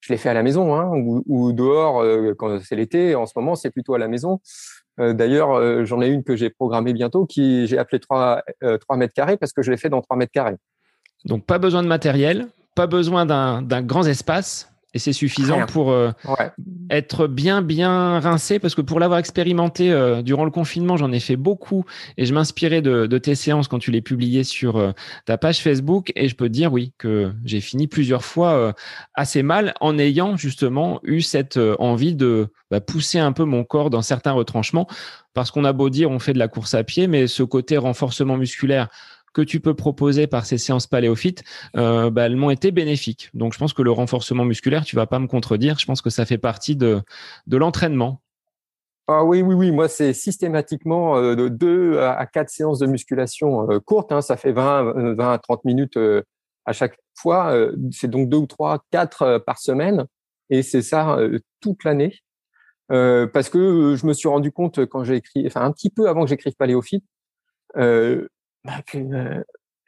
je 0.00 0.12
l'ai 0.12 0.18
fait 0.18 0.28
à 0.28 0.34
la 0.34 0.42
maison 0.42 0.74
hein, 0.74 0.90
ou, 0.94 1.52
dehors 1.52 2.00
euh, 2.00 2.34
quand 2.36 2.60
c'est 2.60 2.76
l'été. 2.76 3.14
En 3.14 3.26
ce 3.26 3.32
moment, 3.36 3.54
c'est 3.54 3.70
plutôt 3.70 3.94
à 3.94 3.98
la 3.98 4.08
maison. 4.08 4.40
Euh, 5.00 5.12
d'ailleurs, 5.12 5.52
euh, 5.52 5.84
j'en 5.84 6.00
ai 6.00 6.08
une 6.08 6.24
que 6.24 6.36
j'ai 6.36 6.50
programmée 6.50 6.92
bientôt, 6.92 7.26
qui 7.26 7.66
j'ai 7.66 7.78
appelé 7.78 8.00
3, 8.00 8.42
3 8.80 8.96
mètres 8.96 9.14
carrés 9.14 9.36
parce 9.36 9.52
que 9.52 9.62
je 9.62 9.70
l'ai 9.70 9.76
fait 9.76 9.88
dans 9.88 10.00
3 10.00 10.16
mètres 10.16 10.32
carrés. 10.32 10.56
Donc, 11.24 11.44
pas 11.44 11.58
besoin 11.58 11.82
de 11.82 11.88
matériel, 11.88 12.46
pas 12.74 12.86
besoin 12.86 13.26
d'un 13.26 13.82
grand 13.82 14.06
espace, 14.06 14.72
et 14.96 14.98
c'est 14.98 15.12
suffisant 15.12 15.66
pour 15.66 15.90
euh, 15.90 16.10
être 16.88 17.26
bien 17.26 17.60
bien 17.60 18.18
rincé 18.18 18.58
parce 18.58 18.74
que 18.74 18.80
pour 18.80 18.98
l'avoir 18.98 19.18
expérimenté 19.18 19.92
euh, 19.92 20.22
durant 20.22 20.46
le 20.46 20.50
confinement, 20.50 20.96
j'en 20.96 21.12
ai 21.12 21.20
fait 21.20 21.36
beaucoup 21.36 21.84
et 22.16 22.24
je 22.24 22.32
m'inspirais 22.32 22.80
de, 22.80 23.06
de, 23.06 23.18
tes 23.18 23.34
séances 23.34 23.68
quand 23.68 23.78
tu 23.78 23.90
les 23.90 24.00
publiais 24.00 24.42
sur 24.42 24.76
euh, 24.76 24.92
ta 25.26 25.36
page 25.36 25.58
Facebook. 25.58 26.12
Et 26.16 26.30
je 26.30 26.34
peux 26.34 26.48
te 26.48 26.52
dire 26.54 26.72
oui 26.72 26.94
que 26.96 27.30
j'ai 27.44 27.60
fini 27.60 27.88
plusieurs 27.88 28.24
fois 28.24 28.74
assez 29.12 29.42
mal 29.42 29.74
en 29.82 29.98
ayant 29.98 30.38
justement 30.38 30.98
eu 31.02 31.20
cette 31.20 31.60
envie 31.78 32.14
de 32.14 32.48
bah, 32.70 32.80
pousser 32.80 33.18
un 33.18 33.32
peu 33.32 33.44
mon 33.44 33.64
corps 33.64 33.90
dans 33.90 34.02
certains 34.02 34.32
retranchements. 34.32 34.88
Parce 35.34 35.50
qu'on 35.50 35.66
a 35.66 35.74
beau 35.74 35.90
dire 35.90 36.10
on 36.10 36.18
fait 36.18 36.32
de 36.32 36.38
la 36.38 36.48
course 36.48 36.72
à 36.72 36.84
pied 36.84 37.06
mais 37.06 37.26
ce 37.26 37.42
côté 37.42 37.76
renforcement 37.76 38.38
musculaire 38.38 38.88
que 39.36 39.42
tu 39.42 39.60
peux 39.60 39.74
proposer 39.74 40.26
par 40.26 40.46
ces 40.46 40.56
séances 40.56 40.86
paléophytes, 40.86 41.44
euh, 41.76 42.08
bah, 42.08 42.24
elles 42.24 42.36
m'ont 42.36 42.48
été 42.48 42.70
bénéfiques. 42.70 43.28
Donc, 43.34 43.52
je 43.52 43.58
pense 43.58 43.74
que 43.74 43.82
le 43.82 43.90
renforcement 43.90 44.46
musculaire, 44.46 44.86
tu 44.86 44.96
vas 44.96 45.06
pas 45.06 45.18
me 45.18 45.26
contredire. 45.26 45.78
Je 45.78 45.84
pense 45.84 46.00
que 46.00 46.08
ça 46.08 46.24
fait 46.24 46.38
partie 46.38 46.74
de, 46.74 47.02
de 47.46 47.56
l'entraînement. 47.58 48.22
Ah 49.08 49.24
oui, 49.24 49.42
oui, 49.42 49.54
oui. 49.54 49.72
Moi, 49.72 49.88
c'est 49.88 50.14
systématiquement 50.14 51.18
euh, 51.18 51.34
de 51.36 51.48
2 51.48 51.98
à 51.98 52.24
4 52.24 52.48
séances 52.48 52.78
de 52.78 52.86
musculation 52.86 53.70
euh, 53.70 53.78
courtes. 53.78 54.10
Hein. 54.10 54.22
Ça 54.22 54.38
fait 54.38 54.52
20, 54.52 55.14
20 55.16 55.32
à 55.34 55.38
30 55.38 55.66
minutes 55.66 55.98
à 56.64 56.72
chaque 56.72 56.98
fois. 57.14 57.54
c'est 57.92 58.08
donc 58.08 58.30
2 58.30 58.38
ou 58.38 58.46
3, 58.46 58.84
4 58.90 59.44
par 59.44 59.58
semaine. 59.58 60.06
Et 60.48 60.62
c'est 60.62 60.82
ça 60.82 61.18
toute 61.60 61.84
l'année. 61.84 62.20
parce 62.88 63.50
que 63.50 63.96
je 63.96 64.06
me 64.06 64.14
suis 64.14 64.28
rendu 64.28 64.50
compte 64.50 64.86
quand 64.86 65.04
j'ai 65.04 65.16
écrit, 65.16 65.46
enfin 65.46 65.60
un 65.60 65.72
petit 65.72 65.90
peu 65.90 66.08
avant 66.08 66.22
que 66.22 66.30
j'écrive 66.30 66.54
Paléophyte, 66.56 67.04
bah, 68.66 68.82
euh, 68.94 69.42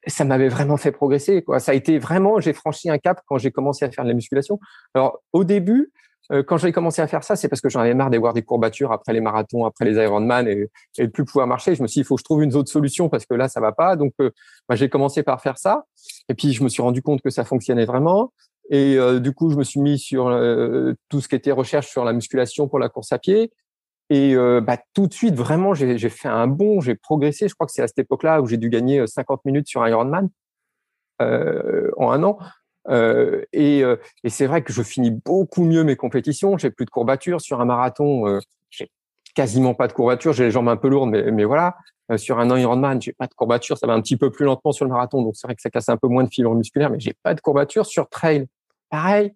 ça 0.06 0.24
m'avait 0.24 0.48
vraiment 0.48 0.76
fait 0.76 0.92
progresser. 0.92 1.42
Quoi. 1.42 1.58
Ça 1.60 1.72
a 1.72 1.74
été 1.74 1.98
vraiment, 1.98 2.40
j'ai 2.40 2.52
franchi 2.52 2.88
un 2.88 2.98
cap 2.98 3.20
quand 3.26 3.38
j'ai 3.38 3.50
commencé 3.50 3.84
à 3.84 3.90
faire 3.90 4.04
de 4.04 4.08
la 4.08 4.14
musculation. 4.14 4.58
Alors 4.94 5.20
au 5.32 5.44
début, 5.44 5.92
quand 6.46 6.58
j'ai 6.58 6.72
commencé 6.72 7.00
à 7.00 7.06
faire 7.06 7.24
ça, 7.24 7.36
c'est 7.36 7.48
parce 7.48 7.62
que 7.62 7.70
j'en 7.70 7.80
avais 7.80 7.94
marre 7.94 8.10
d'avoir 8.10 8.34
des 8.34 8.42
courbatures 8.42 8.92
après 8.92 9.14
les 9.14 9.22
marathons, 9.22 9.64
après 9.64 9.86
les 9.86 9.94
Ironman 9.94 10.46
et, 10.46 10.68
et 10.98 11.06
de 11.06 11.10
plus 11.10 11.24
pouvoir 11.24 11.46
marcher. 11.46 11.74
Je 11.74 11.82
me 11.82 11.86
suis 11.86 12.00
dit, 12.00 12.00
il 12.00 12.04
faut 12.04 12.16
que 12.16 12.20
je 12.20 12.24
trouve 12.24 12.42
une 12.42 12.54
autre 12.54 12.70
solution 12.70 13.08
parce 13.08 13.24
que 13.24 13.32
là, 13.32 13.48
ça 13.48 13.60
va 13.60 13.72
pas. 13.72 13.96
Donc, 13.96 14.12
bah, 14.18 14.74
j'ai 14.74 14.90
commencé 14.90 15.22
par 15.22 15.40
faire 15.40 15.56
ça. 15.56 15.84
Et 16.28 16.34
puis, 16.34 16.52
je 16.52 16.62
me 16.62 16.68
suis 16.68 16.82
rendu 16.82 17.00
compte 17.00 17.22
que 17.22 17.30
ça 17.30 17.44
fonctionnait 17.44 17.86
vraiment. 17.86 18.34
Et 18.68 18.98
du 19.20 19.32
coup, 19.32 19.48
je 19.48 19.56
me 19.56 19.64
suis 19.64 19.80
mis 19.80 19.98
sur 19.98 20.26
tout 21.08 21.22
ce 21.22 21.28
qui 21.28 21.34
était 21.34 21.50
recherche 21.52 21.88
sur 21.88 22.04
la 22.04 22.12
musculation 22.12 22.68
pour 22.68 22.78
la 22.78 22.90
course 22.90 23.10
à 23.12 23.18
pied. 23.18 23.50
Et 24.10 24.34
bah, 24.34 24.78
tout 24.94 25.06
de 25.06 25.12
suite, 25.12 25.34
vraiment, 25.34 25.74
j'ai 25.74 26.08
fait 26.08 26.28
un 26.28 26.46
bond, 26.46 26.80
j'ai 26.80 26.94
progressé. 26.94 27.46
Je 27.48 27.54
crois 27.54 27.66
que 27.66 27.72
c'est 27.72 27.82
à 27.82 27.88
cette 27.88 27.98
époque-là 27.98 28.40
où 28.40 28.46
j'ai 28.46 28.56
dû 28.56 28.70
gagner 28.70 29.06
50 29.06 29.44
minutes 29.44 29.68
sur 29.68 29.86
Ironman 29.86 30.30
euh, 31.20 31.90
en 31.96 32.10
un 32.10 32.22
an. 32.22 32.38
Euh, 32.88 33.44
et, 33.52 33.84
euh, 33.84 33.96
c'est 34.26 34.46
vrai 34.46 34.62
que 34.62 34.72
je 34.72 34.82
finis 34.82 35.10
beaucoup 35.10 35.64
mieux 35.64 35.84
mes 35.84 35.96
compétitions. 35.96 36.56
J'ai 36.58 36.70
plus 36.70 36.84
de 36.84 36.90
courbatures 36.90 37.40
sur 37.40 37.60
un 37.60 37.64
marathon. 37.64 38.26
Euh, 38.26 38.38
j'ai 38.70 38.90
quasiment 39.34 39.74
pas 39.74 39.88
de 39.88 39.92
courbatures. 39.92 40.32
J'ai 40.32 40.44
les 40.44 40.50
jambes 40.50 40.68
un 40.68 40.76
peu 40.76 40.88
lourdes, 40.88 41.10
mais, 41.10 41.30
mais 41.30 41.44
voilà. 41.44 41.76
sur 42.16 42.38
un 42.38 42.56
Ironman, 42.56 43.00
j'ai 43.00 43.12
pas 43.12 43.26
de 43.26 43.34
courbatures. 43.34 43.76
Ça 43.78 43.86
va 43.86 43.92
un 43.92 44.00
petit 44.00 44.16
peu 44.16 44.30
plus 44.30 44.44
lentement 44.44 44.72
sur 44.72 44.84
le 44.84 44.90
marathon, 44.90 45.22
donc 45.22 45.36
c'est 45.36 45.46
vrai 45.46 45.54
que 45.54 45.62
ça 45.62 45.70
casse 45.70 45.88
un 45.88 45.96
peu 45.96 46.08
moins 46.08 46.24
de 46.24 46.30
fibres 46.30 46.54
musculaires, 46.54 46.90
mais 46.90 47.00
j'ai 47.00 47.14
pas 47.22 47.34
de 47.34 47.40
courbatures 47.40 47.86
sur 47.86 48.08
trail. 48.08 48.46
Pareil. 48.90 49.34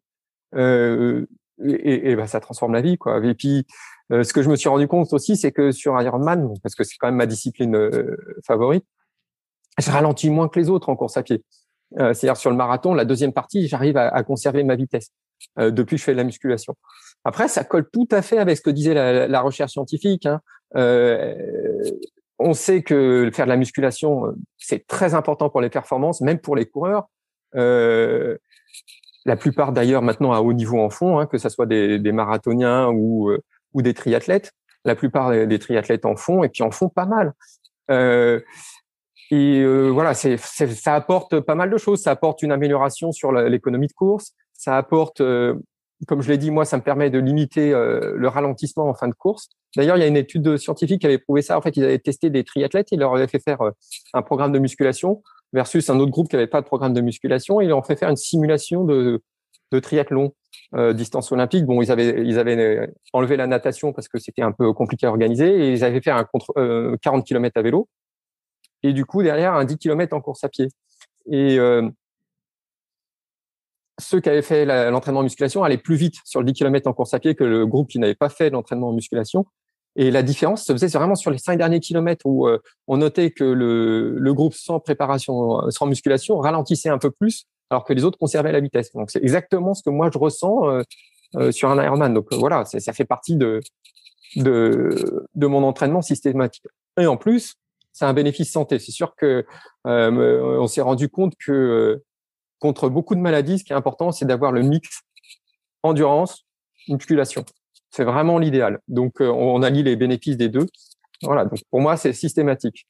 Et, 1.65 2.11
et 2.11 2.17
bah, 2.17 2.27
ça 2.27 2.41
transforme 2.41 2.73
la 2.73 2.81
vie, 2.81 2.99
quoi. 2.99 3.25
Et 3.25 3.35
puis, 3.35 3.67
ce 4.11 4.33
que 4.33 4.43
je 4.43 4.51
me 4.51 4.57
suis 4.57 4.69
rendu 4.69 4.89
compte 4.89 5.13
aussi, 5.13 5.37
c'est 5.37 5.53
que 5.53 5.73
sur 5.73 6.01
Ironman, 6.01 6.53
parce 6.63 6.75
que 6.75 6.85
c'est 6.85 6.97
quand 6.99 7.09
même 7.09 7.17
ma 7.17 7.27
discipline 7.27 7.91
favorite, 8.47 8.85
je 9.79 9.91
ralentis 9.91 10.31
moins 10.31 10.49
que 10.49 10.59
les 10.61 10.69
autres 10.69 10.89
en 10.89 10.97
course 10.97 11.17
à 11.17 11.23
pied. 11.23 11.43
Euh, 11.99 12.15
c'est-à-dire 12.15 12.37
sur 12.37 12.51
le 12.51 12.57
marathon, 12.57 12.95
la 12.95 13.05
deuxième 13.05 13.33
partie, 13.33 13.69
j'arrive 13.69 13.97
à, 13.97 14.23
conserver 14.23 14.63
ma 14.65 14.77
vitesse 14.77 15.11
euh, 15.59 15.71
depuis 15.71 15.97
que 15.97 16.01
je 16.01 16.05
fais 16.05 16.13
de 16.13 16.17
la 16.17 16.25
musculation. 16.25 16.75
Après, 17.25 17.49
ça 17.49 17.65
colle 17.65 17.89
tout 17.91 18.09
à 18.11 18.23
fait 18.23 18.39
avec 18.39 18.57
ce 18.57 18.63
que 18.63 18.71
disait 18.71 18.95
la, 18.95 19.41
recherche 19.41 19.73
scientifique. 19.73 20.27
Hein. 20.27 20.41
Euh, 20.77 21.35
on 22.39 22.55
sait 22.55 22.83
que 22.83 23.31
faire 23.33 23.47
de 23.47 23.51
la 23.51 23.57
musculation, 23.57 24.35
c'est 24.59 24.87
très 24.87 25.15
important 25.15 25.51
pour 25.51 25.61
les 25.61 25.71
performances, 25.71 26.21
même 26.21 26.39
pour 26.39 26.57
les 26.57 26.67
coureurs. 26.67 27.09
La 29.25 29.37
plupart 29.37 29.73
d'ailleurs 29.73 30.03
maintenant 30.03 30.33
à 30.33 30.41
haut 30.41 30.53
niveau 30.53 30.81
en 30.81 30.91
fond, 30.91 31.19
hein, 31.19 31.27
que 31.27 31.39
ce 31.39 31.49
soit 31.49 31.67
des, 31.67 32.13
marathoniens 32.13 32.89
ou, 32.89 33.33
ou 33.73 33.83
des 33.83 33.95
triathlètes. 33.95 34.53
La 34.85 34.97
plupart 34.97 35.31
des, 35.31 35.59
triathlètes 35.59 36.05
en 36.05 36.17
font 36.17 36.43
et 36.43 36.51
qui 36.51 36.63
en 36.63 36.71
font 36.71 36.89
pas 36.89 37.07
mal. 37.07 37.35
Et 39.33 39.63
euh, 39.63 39.89
voilà, 39.89 40.13
ça 40.13 40.95
apporte 40.95 41.41
pas 41.41 41.55
mal 41.55 41.71
de 41.71 41.79
choses. 41.79 42.03
Ça 42.03 42.11
apporte 42.11 42.43
une 42.43 42.53
amélioration 42.53 43.13
sur 43.13 43.33
l'économie 43.33 43.87
de 43.87 43.93
course. 43.95 44.35
Ça 44.53 44.77
apporte, 44.77 45.23
euh, 45.23 45.55
comme 46.07 46.21
je 46.21 46.29
l'ai 46.29 46.37
dit, 46.37 46.51
moi, 46.51 46.67
ça 46.67 46.77
me 46.77 46.83
permet 46.83 47.09
de 47.09 47.19
limiter 47.19 47.73
euh, 47.73 48.13
le 48.15 48.29
ralentissement 48.29 48.91
en 48.91 48.95
fin 48.95 49.09
de 49.09 49.15
course. 49.15 49.49
D'ailleurs, 49.75 49.97
il 49.97 50.01
y 50.01 50.03
a 50.03 50.07
une 50.07 50.19
étude 50.19 50.59
scientifique 50.59 51.01
qui 51.01 51.07
avait 51.07 51.17
prouvé 51.17 51.41
ça. 51.41 51.57
En 51.57 51.63
fait, 51.63 51.75
ils 51.79 51.85
avaient 51.85 51.99
testé 51.99 52.29
des 52.29 52.45
triathlètes, 52.45 52.93
ils 52.93 52.99
leur 52.99 53.15
avaient 53.15 53.27
fait 53.27 53.39
faire 53.39 53.61
un 54.13 54.21
programme 54.21 54.53
de 54.53 54.59
musculation 54.59 55.23
versus 55.53 55.89
un 55.91 55.99
autre 56.01 56.11
groupe 56.11 56.29
qui 56.29 56.37
n'avait 56.37 56.47
pas 56.47 56.61
de 56.61 56.67
programme 56.67 56.95
de 56.95 57.01
musculation. 57.01 57.61
ils 57.61 57.73
ont 57.73 57.83
fait 57.83 57.97
faire 57.97 58.09
une 58.09 58.17
simulation 58.17 58.85
de, 58.85 59.23
de 59.71 59.79
triathlon. 59.81 60.35
distance 60.95 61.31
olympique. 61.33 61.67
Bon, 61.67 61.83
ils 61.83 61.91
avaient 61.91 62.25
ils 62.25 62.39
avaient 62.39 62.89
enlevé 63.13 63.37
la 63.37 63.47
natation 63.47 63.93
parce 63.93 64.09
que 64.09 64.19
c'était 64.19 64.43
un 64.43 64.53
peu 64.53 64.73
compliqué 64.73 65.07
à 65.07 65.11
organiser 65.11 65.49
et 65.49 65.73
ils 65.73 65.85
avaient 65.85 66.01
fait 66.01 66.11
un 66.11 66.25
contre 66.25 66.97
40 67.03 67.27
km 67.27 67.59
à 67.59 67.63
vélo 67.63 67.89
et 68.83 68.93
du 68.93 69.05
coup 69.05 69.23
derrière 69.23 69.55
un 69.55 69.65
10 69.65 69.79
km 69.79 70.15
en 70.15 70.21
course 70.21 70.45
à 70.45 70.49
pied. 70.49 70.69
Et 71.31 71.59
euh, 71.59 71.89
ceux 73.99 74.21
qui 74.21 74.29
avaient 74.29 74.43
fait 74.43 74.65
l'entraînement 74.91 75.21
en 75.21 75.25
musculation 75.25 75.63
allaient 75.63 75.79
plus 75.79 75.97
vite 75.97 76.17
sur 76.25 76.41
le 76.41 76.47
10 76.47 76.55
km 76.55 76.89
en 76.89 76.93
course 76.93 77.15
à 77.15 77.21
pied 77.21 77.35
que 77.35 77.45
le 77.45 77.67
groupe 77.67 77.89
qui 77.89 77.99
n'avait 77.99 78.15
pas 78.15 78.29
fait 78.29 78.51
l'entraînement 78.51 78.89
en 78.89 78.93
musculation. 78.93 79.47
Et 79.97 80.11
la 80.11 80.23
différence 80.23 80.65
se 80.65 80.73
faisait 80.73 80.87
vraiment 80.87 81.15
sur 81.15 81.31
les 81.31 81.39
cinq 81.39 81.59
derniers 81.59 81.81
kilomètres 81.81 82.25
où 82.25 82.49
euh, 82.49 82.59
on 82.87 82.97
notait 82.97 83.31
que 83.31 83.45
le, 83.45 84.17
le, 84.19 84.35
groupe 84.35 84.55
sans 84.55 84.81
préparation, 84.81 85.71
sans 85.71 85.87
musculation, 85.87 86.39
ralentissait 86.39 86.89
un 86.89 86.99
peu 86.99 87.11
plus, 87.11 87.47
alors 87.71 87.85
que 87.85 87.93
les 87.93 88.05
autres 88.05 88.19
conservaient 88.19 88.53
la 88.53 88.61
vitesse. 88.61 88.91
Donc 88.93 89.11
c'est 89.11 89.23
exactement 89.23 89.75
ce 89.75 89.83
que 89.83 89.91
moi 89.91 90.11
je 90.13 90.19
ressens 90.19 90.83
euh, 91.37 91.51
sur 91.51 91.71
un 91.71 91.83
Ironman. 91.83 92.13
Donc 92.13 92.27
voilà, 92.33 92.65
ça 92.65 92.93
fait 92.93 93.07
partie 93.07 93.37
de, 93.37 93.61
de, 94.37 95.27
de 95.35 95.47
mon 95.47 95.63
entraînement 95.63 96.03
systématique. 96.03 96.65
Et 97.01 97.07
en 97.07 97.17
plus, 97.17 97.55
c'est 97.93 98.05
un 98.05 98.13
bénéfice 98.13 98.53
santé. 98.53 98.79
C'est 98.79 98.93
sûr 98.93 99.15
que 99.17 99.47
euh, 99.87 100.59
on 100.59 100.67
s'est 100.67 100.83
rendu 100.83 101.09
compte 101.09 101.35
que 101.37 101.53
euh, 101.53 102.05
contre 102.59 102.91
beaucoup 102.91 103.15
de 103.15 103.21
maladies, 103.21 103.61
ce 103.61 103.65
qui 103.65 103.73
est 103.73 103.77
important, 103.77 104.13
c'est 104.13 104.27
d'avoir 104.27 104.53
le 104.53 104.63
mix 104.63 105.03
endurance, 105.83 106.45
musculation. 106.89 107.45
C'est 107.93 108.05
vraiment 108.05 108.39
l'idéal. 108.39 108.81
Donc, 108.89 109.21
euh, 109.21 109.29
on 109.29 109.63
allie 109.63 109.83
les 109.83 109.97
bénéfices 109.97 110.39
des 110.39 110.49
deux. 110.49 110.67
Voilà. 111.23 111.45
Donc, 111.45 111.61
pour 111.71 111.81
moi, 111.81 111.99
c'est 111.99 112.15
systématique. 112.15 112.87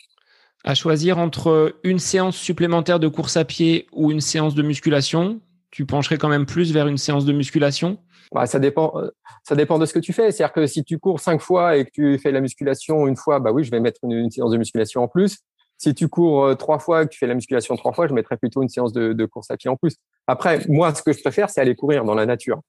À 0.64 0.76
choisir 0.76 1.18
entre 1.18 1.74
une 1.82 1.98
séance 1.98 2.36
supplémentaire 2.36 3.00
de 3.00 3.08
course 3.08 3.36
à 3.36 3.44
pied 3.44 3.88
ou 3.92 4.12
une 4.12 4.20
séance 4.20 4.54
de 4.54 4.62
musculation, 4.62 5.40
tu 5.72 5.86
pencherais 5.86 6.18
quand 6.18 6.28
même 6.28 6.46
plus 6.46 6.72
vers 6.72 6.86
une 6.86 6.98
séance 6.98 7.24
de 7.24 7.32
musculation? 7.32 7.98
Bah, 8.30 8.46
ça 8.46 8.60
dépend, 8.60 8.92
euh, 8.94 9.10
ça 9.42 9.56
dépend 9.56 9.80
de 9.80 9.86
ce 9.86 9.92
que 9.92 9.98
tu 9.98 10.12
fais. 10.12 10.30
C'est-à-dire 10.30 10.52
que 10.52 10.68
si 10.68 10.84
tu 10.84 11.00
cours 11.00 11.18
cinq 11.18 11.40
fois 11.40 11.76
et 11.76 11.84
que 11.84 11.90
tu 11.92 12.18
fais 12.18 12.30
la 12.30 12.40
musculation 12.40 13.08
une 13.08 13.16
fois, 13.16 13.40
bah 13.40 13.50
oui, 13.50 13.64
je 13.64 13.72
vais 13.72 13.80
mettre 13.80 13.98
une, 14.04 14.30
séance 14.30 14.52
de 14.52 14.56
musculation 14.56 15.02
en 15.02 15.08
plus. 15.08 15.38
Si 15.78 15.94
tu 15.96 16.06
cours 16.06 16.44
euh, 16.44 16.54
trois 16.54 16.78
fois 16.78 17.02
et 17.02 17.06
que 17.06 17.10
tu 17.10 17.18
fais 17.18 17.26
la 17.26 17.34
musculation 17.34 17.74
trois 17.74 17.92
fois, 17.92 18.06
je 18.06 18.14
mettrais 18.14 18.36
plutôt 18.36 18.62
une 18.62 18.68
séance 18.68 18.92
de, 18.92 19.12
de 19.12 19.24
course 19.26 19.50
à 19.50 19.56
pied 19.56 19.68
en 19.68 19.76
plus. 19.76 19.96
Après, 20.28 20.60
moi, 20.68 20.94
ce 20.94 21.02
que 21.02 21.12
je 21.12 21.20
préfère, 21.20 21.50
c'est 21.50 21.60
aller 21.60 21.74
courir 21.74 22.04
dans 22.04 22.14
la 22.14 22.24
nature. 22.24 22.60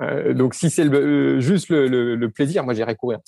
Euh, 0.00 0.32
donc, 0.34 0.54
si 0.54 0.70
c'est 0.70 0.84
le, 0.84 1.40
juste 1.40 1.68
le, 1.68 2.16
le, 2.16 2.30
plaisir, 2.30 2.64
moi, 2.64 2.74
j'irai 2.74 2.94
courir. 2.94 3.18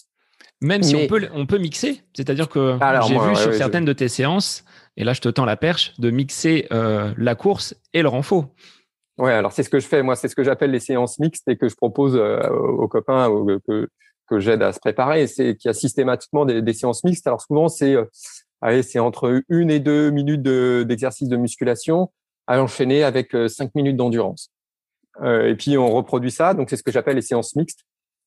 Même 0.60 0.82
si 0.82 0.96
on 0.96 1.06
peut, 1.06 1.28
on 1.34 1.46
peut 1.46 1.58
mixer, 1.58 2.02
c'est-à-dire 2.14 2.48
que 2.48 2.78
j'ai 3.06 3.18
vu 3.18 3.36
sur 3.36 3.52
certaines 3.54 3.84
de 3.84 3.92
tes 3.92 4.08
séances, 4.08 4.64
et 4.96 5.04
là 5.04 5.12
je 5.12 5.20
te 5.20 5.28
tends 5.28 5.44
la 5.44 5.56
perche, 5.56 5.92
de 5.98 6.10
mixer 6.10 6.68
euh, 6.72 7.12
la 7.18 7.34
course 7.34 7.74
et 7.92 8.02
le 8.02 8.08
renfort. 8.08 8.48
Ouais, 9.18 9.32
alors 9.32 9.52
c'est 9.52 9.62
ce 9.62 9.70
que 9.70 9.78
je 9.78 9.86
fais. 9.86 10.02
Moi, 10.02 10.16
c'est 10.16 10.28
ce 10.28 10.34
que 10.34 10.42
j'appelle 10.42 10.70
les 10.70 10.80
séances 10.80 11.18
mixtes 11.18 11.46
et 11.48 11.56
que 11.56 11.68
je 11.68 11.76
propose 11.76 12.16
euh, 12.16 12.48
aux 12.48 12.88
copains 12.88 13.28
que, 13.68 13.88
que 14.28 14.40
j'aide 14.40 14.62
à 14.62 14.72
se 14.72 14.80
préparer. 14.80 15.26
C'est 15.26 15.56
qu'il 15.56 15.68
y 15.68 15.70
a 15.70 15.74
systématiquement 15.74 16.44
des, 16.44 16.62
des, 16.62 16.72
séances 16.72 17.04
mixtes. 17.04 17.26
Alors 17.26 17.40
souvent, 17.40 17.68
c'est 17.68 17.94
euh, 17.94 18.04
allez, 18.60 18.82
c'est 18.82 18.98
entre 18.98 19.42
une 19.48 19.70
et 19.70 19.78
deux 19.78 20.10
minutes 20.10 20.42
d'exercice 20.42 21.28
de, 21.28 21.36
musculation 21.36 22.10
à 22.46 22.60
enchaîner 22.60 23.04
avec 23.04 23.34
euh, 23.34 23.48
cinq 23.48 23.74
minutes 23.74 23.96
d'endurance. 23.96 24.50
Euh, 25.22 25.48
et 25.48 25.54
puis 25.54 25.78
on 25.78 25.90
reproduit 25.90 26.30
ça. 26.30 26.54
Donc 26.54 26.70
c'est 26.70 26.76
ce 26.76 26.82
que 26.82 26.92
j'appelle 26.92 27.16
les 27.16 27.22
séances 27.22 27.56
mixtes. 27.56 27.80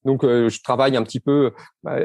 Donc 0.06 0.24
je 0.24 0.64
travaille 0.64 0.96
un 0.96 1.04
petit 1.04 1.20
peu 1.20 1.52
bah, 1.84 1.98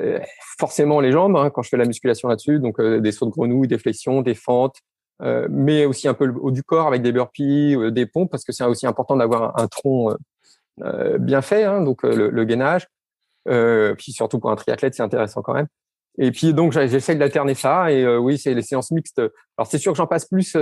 forcément 0.59 0.99
les 0.99 1.13
jambes 1.13 1.37
hein, 1.37 1.51
quand 1.51 1.63
je 1.63 1.69
fais 1.69 1.77
la 1.77 1.85
musculation 1.85 2.29
là-dessus. 2.29 2.59
Donc 2.59 2.81
des 2.81 3.13
sauts 3.13 3.27
de 3.27 3.31
grenouille, 3.31 3.69
des 3.69 3.79
flexions, 3.79 4.23
des 4.23 4.35
fentes, 4.35 4.77
euh, 5.23 5.47
mais 5.51 5.85
aussi 5.87 6.09
un 6.09 6.15
peu 6.15 6.27
le 6.27 6.35
haut 6.41 6.51
du 6.51 6.65
corps 6.65 6.89
avec 6.89 7.03
des 7.03 7.13
burpees, 7.13 7.77
euh, 7.77 7.91
des 7.91 8.07
pompes, 8.07 8.31
parce 8.31 8.45
que 8.45 8.53
c'est 8.53 8.65
aussi 8.65 8.87
important 8.87 9.17
d'avoir 9.17 9.61
un, 9.61 9.69
tronc 9.69 10.17
euh, 10.83 11.19
bien 11.19 11.43
fait, 11.43 11.63
hein, 11.65 11.81
donc 11.83 12.03
le, 12.03 12.45
gainage. 12.45 12.89
puis 13.47 14.13
surtout 14.13 14.41
pour 14.41 14.51
un 14.51 14.57
triathlète, 14.57 14.95
c'est 14.95 15.03
intéressant 15.03 15.43
quand 15.43 15.55
même. 15.55 15.69
Et 16.19 16.31
puis 16.31 16.53
donc 16.53 16.73
j'essaie 16.73 17.15
de 17.15 17.21
l'alterner 17.21 17.55
ça. 17.55 17.93
Et 17.93 18.07
oui, 18.17 18.37
c'est 18.37 18.55
les 18.55 18.63
séances 18.63 18.91
mixtes. 18.91 19.21
Alors 19.57 19.67
c'est 19.67 19.79
sûr 19.79 19.93
que 19.93 19.99
j'en 19.99 20.07
passe 20.07 20.27
plus 20.27 20.57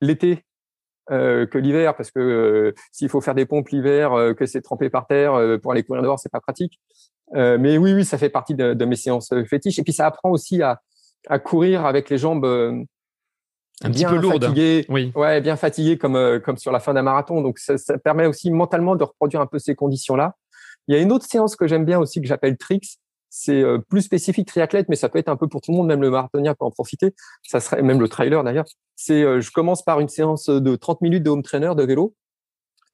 l'été 0.00 0.44
que 1.08 1.58
l'hiver 1.58 1.96
parce 1.96 2.10
que 2.10 2.74
s'il 2.92 3.08
faut 3.08 3.20
faire 3.20 3.34
des 3.34 3.46
pompes 3.46 3.68
l'hiver, 3.68 4.34
que 4.36 4.46
c'est 4.46 4.60
trempé 4.60 4.90
par 4.90 5.06
terre 5.06 5.58
pour 5.62 5.72
aller 5.72 5.82
courir 5.82 6.02
dehors, 6.02 6.18
c'est 6.18 6.32
pas 6.32 6.40
pratique. 6.40 6.80
mais 7.32 7.78
oui, 7.78 7.92
oui, 7.94 8.04
ça 8.04 8.18
fait 8.18 8.28
partie 8.28 8.54
de, 8.54 8.74
de, 8.74 8.84
mes 8.84 8.96
séances 8.96 9.32
fétiches. 9.48 9.78
Et 9.78 9.82
puis 9.82 9.92
ça 9.92 10.06
apprend 10.06 10.30
aussi 10.30 10.62
à, 10.62 10.80
à 11.28 11.38
courir 11.38 11.86
avec 11.86 12.10
les 12.10 12.18
jambes 12.18 12.86
un 13.84 13.90
petit 13.90 14.04
peu 14.04 14.16
lourde. 14.16 14.42
Fatigué, 14.42 14.86
oui. 14.88 15.12
Ouais, 15.14 15.40
bien 15.40 15.56
fatigué 15.56 15.98
comme 15.98 16.16
euh, 16.16 16.40
comme 16.40 16.56
sur 16.56 16.72
la 16.72 16.80
fin 16.80 16.94
d'un 16.94 17.02
marathon. 17.02 17.42
Donc 17.42 17.58
ça, 17.58 17.76
ça, 17.76 17.98
permet 17.98 18.26
aussi 18.26 18.50
mentalement 18.50 18.96
de 18.96 19.04
reproduire 19.04 19.40
un 19.40 19.46
peu 19.46 19.58
ces 19.58 19.74
conditions-là. 19.74 20.34
Il 20.88 20.94
y 20.94 20.98
a 20.98 21.02
une 21.02 21.12
autre 21.12 21.26
séance 21.26 21.56
que 21.56 21.66
j'aime 21.66 21.84
bien 21.84 21.98
aussi 21.98 22.20
que 22.20 22.26
j'appelle 22.26 22.56
Trix. 22.56 22.98
C'est 23.38 23.62
euh, 23.62 23.78
plus 23.78 24.00
spécifique 24.00 24.48
triathlète, 24.48 24.88
mais 24.88 24.96
ça 24.96 25.10
peut 25.10 25.18
être 25.18 25.28
un 25.28 25.36
peu 25.36 25.46
pour 25.46 25.60
tout 25.60 25.72
le 25.72 25.76
monde, 25.76 25.86
même 25.86 26.00
le 26.00 26.10
marathonien 26.10 26.54
peut 26.54 26.64
en 26.64 26.70
profiter. 26.70 27.14
Ça 27.42 27.60
serait 27.60 27.82
même 27.82 28.00
le 28.00 28.08
trailer 28.08 28.42
d'ailleurs. 28.42 28.64
C'est 28.94 29.22
euh, 29.22 29.42
je 29.42 29.50
commence 29.50 29.84
par 29.84 30.00
une 30.00 30.08
séance 30.08 30.48
de 30.48 30.76
30 30.76 31.02
minutes 31.02 31.22
de 31.22 31.28
home 31.30 31.42
trainer 31.42 31.74
de 31.76 31.82
vélo 31.82 32.14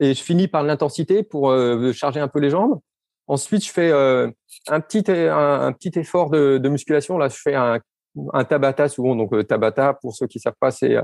et 0.00 0.14
je 0.14 0.22
finis 0.22 0.48
par 0.48 0.64
l'intensité 0.64 1.22
pour 1.22 1.54
charger 1.92 2.18
un 2.18 2.26
peu 2.26 2.40
les 2.40 2.50
jambes. 2.50 2.80
Ensuite, 3.28 3.64
je 3.64 3.70
fais 3.70 3.92
un 3.92 4.80
petit 4.80 5.04
un, 5.08 5.72
petit 5.72 5.96
effort 5.96 6.30
de, 6.30 6.68
musculation. 6.68 7.18
Là, 7.18 7.28
je 7.28 7.36
fais 7.36 7.54
un 7.54 8.44
Tabata 8.44 8.88
souvent. 8.88 9.14
Donc 9.16 9.32
euh, 9.32 9.44
Tabata, 9.44 9.94
pour 9.94 10.14
ceux 10.14 10.26
qui 10.26 10.40
savent 10.40 10.56
pas, 10.58 10.70
c'est 10.70 10.96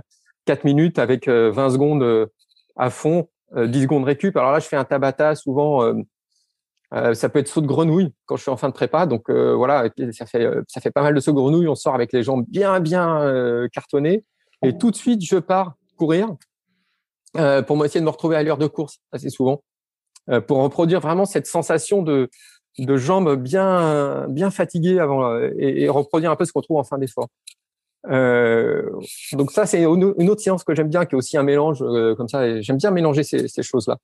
4 0.47 0.59
euh, 0.59 0.63
minutes 0.65 0.99
avec 0.99 1.29
20 1.29 1.33
euh, 1.33 1.71
secondes 1.71 2.29
à 2.77 2.91
fond, 2.91 3.29
10 3.57 3.83
secondes 3.83 4.05
récup. 4.05 4.37
Alors 4.37 4.53
là, 4.53 4.59
je 4.59 4.67
fais 4.67 4.77
un 4.77 4.85
Tabata 4.85 5.35
souvent. 5.35 5.93
Ça 6.93 7.29
peut 7.29 7.39
être 7.39 7.49
saut 7.49 7.61
de 7.61 7.67
grenouille 7.67 8.13
quand 8.27 8.37
je 8.37 8.43
suis 8.43 8.51
en 8.51 8.57
fin 8.57 8.69
de 8.69 8.75
prépa. 8.75 9.07
Donc 9.07 9.31
voilà, 9.31 9.89
ça 10.13 10.27
fait 10.27 10.49
ça 10.69 10.81
fait 10.81 10.91
pas 10.91 11.03
mal 11.03 11.15
de 11.15 11.21
saut 11.21 11.33
de 11.33 11.37
grenouille. 11.37 11.69
On 11.69 11.75
sort 11.75 11.95
avec 11.95 12.13
les 12.13 12.23
jambes 12.23 12.45
bien 12.49 12.81
bien 12.81 13.69
cartonnées 13.73 14.25
et 14.63 14.77
tout 14.79 14.91
de 14.91 14.97
suite 14.97 15.23
je 15.23 15.37
pars 15.37 15.75
courir 15.97 16.29
pour 17.67 17.85
essayer 17.85 18.01
de 18.01 18.05
me 18.07 18.11
retrouver 18.11 18.37
à 18.37 18.43
l'heure 18.43 18.59
de 18.59 18.67
course 18.67 18.99
assez 19.13 19.31
souvent. 19.31 19.63
pour 20.47 20.63
reproduire 20.63 21.01
vraiment 21.01 21.27
cette 21.27 21.47
sensation 21.47 22.03
de, 22.03 22.31
de 22.79 22.97
jambes 22.97 23.37
bien, 23.37 24.27
bien 24.29 24.51
fatiguées 24.51 25.01
avant 25.01 25.39
et, 25.59 25.89
reproduire 25.89 26.31
un 26.31 26.37
peu 26.37 26.45
ce 26.45 26.53
qu'on 26.53 26.61
trouve 26.61 26.79
en 26.79 26.85
fin 26.85 26.99
d'effort. 26.99 27.29
donc 28.05 29.51
ça, 29.51 29.67
c'est 29.67 29.83
une 29.83 30.31
autre 30.31 30.41
séance 30.41 30.65
que 30.65 30.75
j'aime 30.75 30.89
bien, 30.89 31.05
qui 31.05 31.15
est 31.15 31.19
aussi 31.19 31.37
un 31.37 31.43
mélange 31.43 31.81
comme 32.17 32.29
ça. 32.29 32.61
J'aime 32.61 32.77
bien 32.77 32.91
mélanger 32.91 33.23
ces, 33.23 33.49
ces 33.49 33.63
choses-là. 33.63 33.99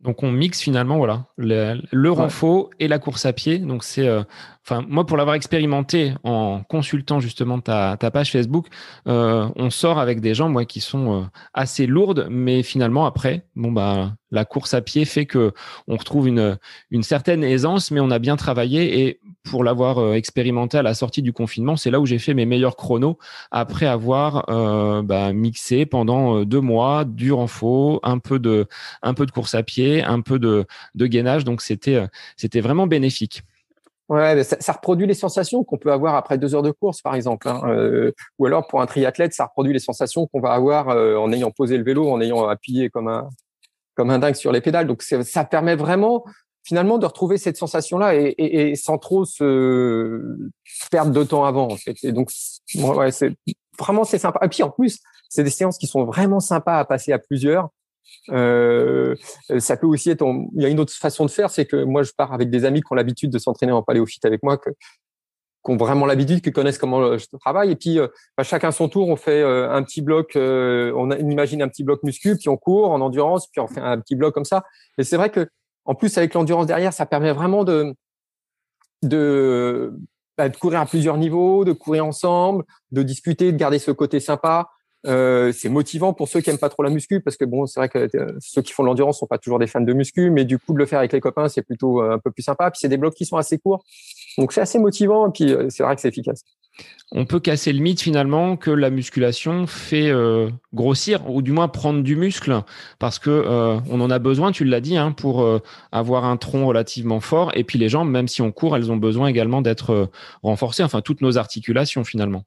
Donc 0.00 0.22
on 0.22 0.30
mixe 0.30 0.60
finalement 0.60 0.96
voilà 0.96 1.26
le, 1.36 1.80
le 1.90 2.12
renfort 2.12 2.70
et 2.78 2.86
la 2.86 3.00
course 3.00 3.26
à 3.26 3.32
pied. 3.32 3.58
Donc 3.58 3.82
c'est 3.82 4.06
euh, 4.06 4.22
enfin 4.64 4.84
moi 4.88 5.04
pour 5.04 5.16
l'avoir 5.16 5.34
expérimenté 5.34 6.14
en 6.22 6.62
consultant 6.68 7.18
justement 7.18 7.58
ta, 7.58 7.96
ta 7.98 8.10
page 8.12 8.30
Facebook, 8.30 8.66
euh, 9.08 9.48
on 9.56 9.70
sort 9.70 9.98
avec 9.98 10.20
des 10.20 10.34
gens 10.34 10.48
moi 10.48 10.64
qui 10.64 10.80
sont 10.80 11.22
euh, 11.22 11.24
assez 11.52 11.86
lourdes, 11.86 12.28
mais 12.30 12.62
finalement 12.62 13.06
après 13.06 13.46
bon 13.56 13.72
bah 13.72 14.12
la 14.30 14.44
course 14.44 14.74
à 14.74 14.80
pied 14.80 15.04
fait 15.04 15.26
que 15.26 15.52
on 15.86 15.96
retrouve 15.96 16.28
une 16.28 16.58
une 16.90 17.02
certaine 17.02 17.44
aisance, 17.44 17.90
mais 17.90 18.00
on 18.00 18.10
a 18.10 18.18
bien 18.18 18.36
travaillé 18.36 19.00
et 19.00 19.20
pour 19.48 19.64
l'avoir 19.64 19.98
euh, 19.98 20.14
expérimenté 20.14 20.78
à 20.78 20.82
la 20.82 20.94
sortie 20.94 21.22
du 21.22 21.32
confinement, 21.32 21.76
c'est 21.76 21.90
là 21.90 22.00
où 22.00 22.06
j'ai 22.06 22.18
fait 22.18 22.34
mes 22.34 22.46
meilleurs 22.46 22.76
chronos 22.76 23.18
après 23.50 23.86
avoir 23.86 24.48
euh, 24.50 25.02
bah, 25.02 25.32
mixé 25.32 25.86
pendant 25.86 26.38
euh, 26.38 26.44
deux 26.44 26.60
mois 26.60 27.04
du 27.04 27.32
renfort, 27.32 28.00
un 28.02 28.18
peu 28.18 28.38
de 28.38 28.66
un 29.02 29.14
peu 29.14 29.26
de 29.26 29.30
course 29.30 29.54
à 29.54 29.62
pied, 29.62 30.02
un 30.02 30.20
peu 30.20 30.38
de 30.38 30.66
de 30.94 31.06
gainage. 31.06 31.44
Donc 31.44 31.62
c'était 31.62 32.06
c'était 32.36 32.60
vraiment 32.60 32.86
bénéfique. 32.86 33.42
Ouais, 34.08 34.42
ça, 34.42 34.72
reproduit 34.72 35.06
les 35.06 35.12
sensations 35.12 35.64
qu'on 35.64 35.76
peut 35.76 35.92
avoir 35.92 36.14
après 36.14 36.38
deux 36.38 36.54
heures 36.54 36.62
de 36.62 36.70
course, 36.70 37.02
par 37.02 37.14
exemple. 37.14 37.46
Hein. 37.46 37.60
ou 38.38 38.46
alors 38.46 38.66
pour 38.66 38.80
un 38.80 38.86
triathlète, 38.86 39.34
ça 39.34 39.44
reproduit 39.44 39.74
les 39.74 39.78
sensations 39.78 40.26
qu'on 40.26 40.40
va 40.40 40.52
avoir 40.52 40.88
en 40.88 41.30
ayant 41.30 41.50
posé 41.50 41.76
le 41.76 41.84
vélo, 41.84 42.10
en 42.10 42.18
ayant 42.22 42.48
appuyé 42.48 42.88
comme 42.88 43.08
un 43.08 43.28
comme 43.98 44.10
un 44.10 44.20
dingue 44.20 44.36
sur 44.36 44.52
les 44.52 44.60
pédales. 44.60 44.86
Donc 44.86 45.02
ça 45.02 45.44
permet 45.44 45.74
vraiment 45.74 46.24
finalement 46.62 46.98
de 46.98 47.06
retrouver 47.06 47.36
cette 47.36 47.56
sensation-là 47.56 48.14
et, 48.14 48.26
et, 48.38 48.70
et, 48.70 48.76
sans 48.76 48.96
trop 48.96 49.24
se 49.24 50.22
perdre 50.92 51.10
de 51.10 51.24
temps 51.24 51.44
avant. 51.44 51.66
En 51.68 51.76
fait. 51.76 51.96
Et 52.04 52.12
donc, 52.12 52.30
ouais, 52.76 53.10
c'est 53.10 53.32
vraiment 53.76 54.04
c'est 54.04 54.18
sympa. 54.18 54.38
Et 54.44 54.48
puis 54.48 54.62
en 54.62 54.70
plus, 54.70 55.00
c'est 55.28 55.42
des 55.42 55.50
séances 55.50 55.78
qui 55.78 55.88
sont 55.88 56.04
vraiment 56.04 56.38
sympas 56.38 56.78
à 56.78 56.84
passer 56.84 57.12
à 57.12 57.18
plusieurs. 57.18 57.70
Euh, 58.30 59.16
ça 59.58 59.76
peut 59.76 59.88
aussi 59.88 60.10
être. 60.10 60.24
Il 60.54 60.62
y 60.62 60.64
a 60.64 60.68
une 60.68 60.78
autre 60.78 60.92
façon 60.92 61.26
de 61.26 61.30
faire, 61.30 61.50
c'est 61.50 61.66
que 61.66 61.82
moi 61.82 62.04
je 62.04 62.12
pars 62.16 62.32
avec 62.32 62.50
des 62.50 62.64
amis 62.64 62.82
qui 62.82 62.92
ont 62.92 62.94
l'habitude 62.94 63.30
de 63.32 63.38
s'entraîner 63.38 63.72
en 63.72 63.82
paléophyte 63.82 64.24
avec 64.24 64.44
moi, 64.44 64.58
qui 65.64 65.72
ont 65.72 65.76
vraiment 65.76 66.06
l'habitude, 66.06 66.40
qui 66.40 66.52
connaissent 66.52 66.78
comment 66.78 67.18
je 67.18 67.26
travaille. 67.40 67.72
Et 67.72 67.76
puis, 67.76 67.98
euh, 67.98 68.08
bah, 68.36 68.44
chacun 68.44 68.70
son 68.70 68.88
tour, 68.88 69.08
on 69.08 69.16
fait 69.16 69.42
euh, 69.42 69.70
un 69.70 69.82
petit 69.82 70.02
bloc, 70.02 70.36
euh, 70.36 70.92
on 70.96 71.10
imagine 71.10 71.62
un 71.62 71.68
petit 71.68 71.84
bloc 71.84 72.02
muscu, 72.02 72.36
puis 72.36 72.48
on 72.48 72.56
court 72.56 72.90
en 72.90 73.00
endurance, 73.00 73.48
puis 73.48 73.60
on 73.60 73.66
fait 73.66 73.80
un 73.80 73.98
petit 73.98 74.14
bloc 74.14 74.34
comme 74.34 74.44
ça. 74.44 74.64
Et 74.98 75.04
c'est 75.04 75.16
vrai 75.16 75.30
que 75.30 75.48
en 75.84 75.94
plus, 75.94 76.16
avec 76.18 76.34
l'endurance 76.34 76.66
derrière, 76.66 76.92
ça 76.92 77.06
permet 77.06 77.32
vraiment 77.32 77.64
de, 77.64 77.94
de, 79.02 79.94
bah, 80.36 80.50
courir 80.50 80.80
à 80.80 80.86
plusieurs 80.86 81.16
niveaux, 81.16 81.64
de 81.64 81.72
courir 81.72 82.04
ensemble, 82.04 82.64
de 82.92 83.02
discuter, 83.02 83.52
de 83.52 83.56
garder 83.56 83.78
ce 83.78 83.90
côté 83.90 84.20
sympa. 84.20 84.68
Euh, 85.06 85.52
c'est 85.52 85.68
motivant 85.68 86.12
pour 86.12 86.28
ceux 86.28 86.40
qui 86.40 86.50
aiment 86.50 86.58
pas 86.58 86.68
trop 86.68 86.82
la 86.82 86.90
muscu 86.90 87.20
parce 87.20 87.36
que 87.36 87.44
bon, 87.44 87.66
c'est 87.66 87.78
vrai 87.78 87.88
que 87.88 88.08
euh, 88.16 88.36
ceux 88.40 88.62
qui 88.62 88.72
font 88.72 88.82
de 88.82 88.88
l'endurance 88.88 89.20
sont 89.20 89.28
pas 89.28 89.38
toujours 89.38 89.60
des 89.60 89.68
fans 89.68 89.80
de 89.80 89.92
muscu, 89.92 90.30
mais 90.30 90.44
du 90.44 90.58
coup 90.58 90.72
de 90.72 90.78
le 90.78 90.86
faire 90.86 90.98
avec 90.98 91.12
les 91.12 91.20
copains, 91.20 91.48
c'est 91.48 91.62
plutôt 91.62 92.02
euh, 92.02 92.14
un 92.14 92.18
peu 92.18 92.30
plus 92.30 92.42
sympa. 92.42 92.70
Puis 92.70 92.80
c'est 92.80 92.88
des 92.88 92.96
blocs 92.96 93.14
qui 93.14 93.24
sont 93.24 93.36
assez 93.36 93.58
courts, 93.58 93.84
donc 94.36 94.52
c'est 94.52 94.60
assez 94.60 94.78
motivant. 94.78 95.28
Et 95.28 95.32
puis 95.32 95.56
c'est 95.70 95.82
vrai 95.82 95.94
que 95.94 96.00
c'est 96.00 96.08
efficace 96.08 96.42
on 97.12 97.24
peut 97.24 97.40
casser 97.40 97.72
le 97.72 97.80
mythe 97.80 98.00
finalement 98.00 98.56
que 98.56 98.70
la 98.70 98.90
musculation 98.90 99.66
fait 99.66 100.10
euh, 100.10 100.50
grossir 100.74 101.28
ou 101.30 101.40
du 101.40 101.52
moins 101.52 101.68
prendre 101.68 102.02
du 102.02 102.16
muscle 102.16 102.62
parce 102.98 103.18
que 103.18 103.30
euh, 103.30 103.78
on 103.90 104.00
en 104.00 104.10
a 104.10 104.18
besoin, 104.18 104.52
tu 104.52 104.64
l'as 104.64 104.80
dit, 104.80 104.96
hein, 104.96 105.12
pour 105.12 105.42
euh, 105.42 105.60
avoir 105.90 106.24
un 106.24 106.36
tronc 106.36 106.66
relativement 106.66 107.20
fort. 107.20 107.50
Et 107.54 107.64
puis 107.64 107.78
les 107.78 107.88
jambes, 107.88 108.10
même 108.10 108.28
si 108.28 108.42
on 108.42 108.52
court, 108.52 108.76
elles 108.76 108.92
ont 108.92 108.96
besoin 108.96 109.28
également 109.28 109.62
d'être 109.62 110.10
renforcées. 110.42 110.82
Enfin, 110.82 111.00
toutes 111.00 111.22
nos 111.22 111.38
articulations 111.38 112.04
finalement. 112.04 112.42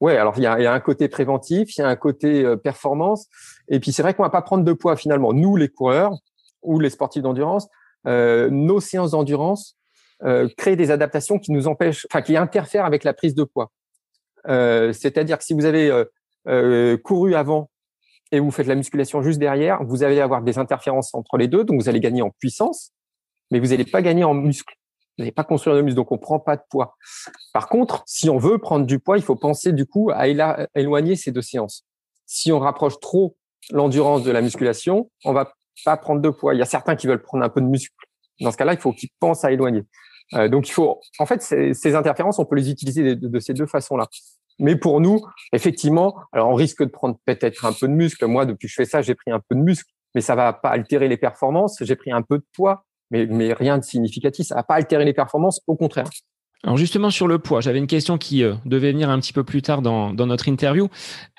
Ouais, 0.00 0.16
alors 0.16 0.34
il 0.36 0.42
y 0.42 0.46
a, 0.46 0.72
un 0.72 0.80
côté 0.80 1.08
préventif, 1.08 1.76
il 1.76 1.80
y 1.80 1.84
a 1.84 1.88
un 1.88 1.96
côté 1.96 2.56
performance, 2.56 3.28
et 3.68 3.78
puis 3.78 3.92
c'est 3.92 4.02
vrai 4.02 4.14
qu'on 4.14 4.24
va 4.24 4.30
pas 4.30 4.42
prendre 4.42 4.64
de 4.64 4.72
poids 4.72 4.96
finalement. 4.96 5.32
Nous, 5.32 5.54
les 5.54 5.68
coureurs 5.68 6.12
ou 6.62 6.80
les 6.80 6.90
sportifs 6.90 7.22
d'endurance, 7.22 7.68
nos 8.04 8.80
séances 8.80 9.12
d'endurance 9.12 9.76
euh, 10.24 10.48
créer 10.56 10.76
des 10.76 10.90
adaptations 10.90 11.38
qui 11.38 11.52
nous 11.52 11.66
empêchent, 11.66 12.06
enfin 12.10 12.22
qui 12.22 12.36
interfèrent 12.36 12.84
avec 12.84 13.04
la 13.04 13.12
prise 13.12 13.34
de 13.34 13.44
poids. 13.44 13.72
Euh, 14.48 14.92
c'est-à-dire 14.92 15.38
que 15.38 15.44
si 15.44 15.54
vous 15.54 15.64
avez 15.64 16.04
euh, 16.48 16.96
couru 16.98 17.34
avant 17.34 17.70
et 18.30 18.40
vous 18.40 18.50
faites 18.50 18.66
la 18.66 18.74
musculation 18.74 19.22
juste 19.22 19.38
derrière, 19.38 19.82
vous 19.84 20.02
allez 20.02 20.20
avoir 20.20 20.42
des 20.42 20.58
interférences 20.58 21.14
entre 21.14 21.36
les 21.36 21.48
deux, 21.48 21.64
donc 21.64 21.80
vous 21.80 21.88
allez 21.88 22.00
gagner 22.00 22.22
en 22.22 22.30
puissance, 22.30 22.92
mais 23.50 23.60
vous 23.60 23.68
n'allez 23.68 23.84
pas 23.84 24.02
gagner 24.02 24.24
en 24.24 24.34
muscle. 24.34 24.74
Vous 25.18 25.22
n'allez 25.22 25.32
pas 25.32 25.44
construire 25.44 25.76
de 25.76 25.82
muscle, 25.82 25.96
donc 25.96 26.10
on 26.10 26.18
prend 26.18 26.40
pas 26.40 26.56
de 26.56 26.62
poids. 26.70 26.96
Par 27.52 27.68
contre, 27.68 28.02
si 28.06 28.30
on 28.30 28.38
veut 28.38 28.58
prendre 28.58 28.86
du 28.86 28.98
poids, 28.98 29.18
il 29.18 29.22
faut 29.22 29.36
penser 29.36 29.72
du 29.72 29.86
coup 29.86 30.10
à 30.14 30.26
éloigner 30.74 31.16
ces 31.16 31.32
deux 31.32 31.42
séances. 31.42 31.84
Si 32.26 32.50
on 32.50 32.58
rapproche 32.58 32.98
trop 33.00 33.36
l'endurance 33.70 34.22
de 34.22 34.30
la 34.30 34.40
musculation, 34.40 35.10
on 35.24 35.32
va 35.32 35.52
pas 35.84 35.96
prendre 35.96 36.22
de 36.22 36.30
poids. 36.30 36.54
Il 36.54 36.58
y 36.58 36.62
a 36.62 36.66
certains 36.66 36.96
qui 36.96 37.06
veulent 37.06 37.22
prendre 37.22 37.44
un 37.44 37.48
peu 37.48 37.60
de 37.60 37.66
muscle. 37.66 37.94
Dans 38.40 38.50
ce 38.50 38.56
cas-là, 38.56 38.72
il 38.72 38.78
faut 38.78 38.92
qu'ils 38.92 39.10
pensent 39.20 39.44
à 39.44 39.52
éloigner. 39.52 39.84
Euh, 40.34 40.48
donc 40.48 40.68
il 40.68 40.72
faut, 40.72 41.00
en 41.18 41.26
fait, 41.26 41.42
ces, 41.42 41.94
interférences, 41.94 42.38
on 42.38 42.44
peut 42.44 42.56
les 42.56 42.70
utiliser 42.70 43.16
de, 43.16 43.38
ces 43.38 43.54
deux 43.54 43.66
façons-là. 43.66 44.08
Mais 44.58 44.76
pour 44.76 45.00
nous, 45.00 45.20
effectivement, 45.52 46.16
alors 46.32 46.48
on 46.50 46.54
risque 46.54 46.82
de 46.82 46.90
prendre 46.90 47.18
peut-être 47.24 47.64
un 47.64 47.72
peu 47.72 47.88
de 47.88 47.92
muscle. 47.92 48.26
Moi, 48.26 48.46
depuis 48.46 48.66
que 48.66 48.70
je 48.70 48.76
fais 48.76 48.84
ça, 48.84 49.02
j'ai 49.02 49.14
pris 49.14 49.30
un 49.30 49.40
peu 49.40 49.54
de 49.54 49.60
muscle, 49.60 49.90
mais 50.14 50.20
ça 50.20 50.34
va 50.34 50.52
pas 50.52 50.70
altérer 50.70 51.08
les 51.08 51.16
performances. 51.16 51.78
J'ai 51.80 51.96
pris 51.96 52.12
un 52.12 52.22
peu 52.22 52.38
de 52.38 52.44
poids, 52.54 52.84
mais, 53.10 53.26
mais 53.26 53.52
rien 53.52 53.78
de 53.78 53.84
significatif. 53.84 54.46
Ça 54.46 54.54
va 54.54 54.62
pas 54.62 54.74
altérer 54.74 55.04
les 55.04 55.14
performances, 55.14 55.60
au 55.66 55.76
contraire. 55.76 56.08
Alors 56.64 56.76
justement 56.76 57.10
sur 57.10 57.26
le 57.26 57.40
poids, 57.40 57.60
j'avais 57.60 57.80
une 57.80 57.88
question 57.88 58.18
qui 58.18 58.44
euh, 58.44 58.54
devait 58.64 58.92
venir 58.92 59.10
un 59.10 59.18
petit 59.18 59.32
peu 59.32 59.42
plus 59.42 59.62
tard 59.62 59.82
dans, 59.82 60.12
dans 60.12 60.26
notre 60.26 60.46
interview. 60.46 60.88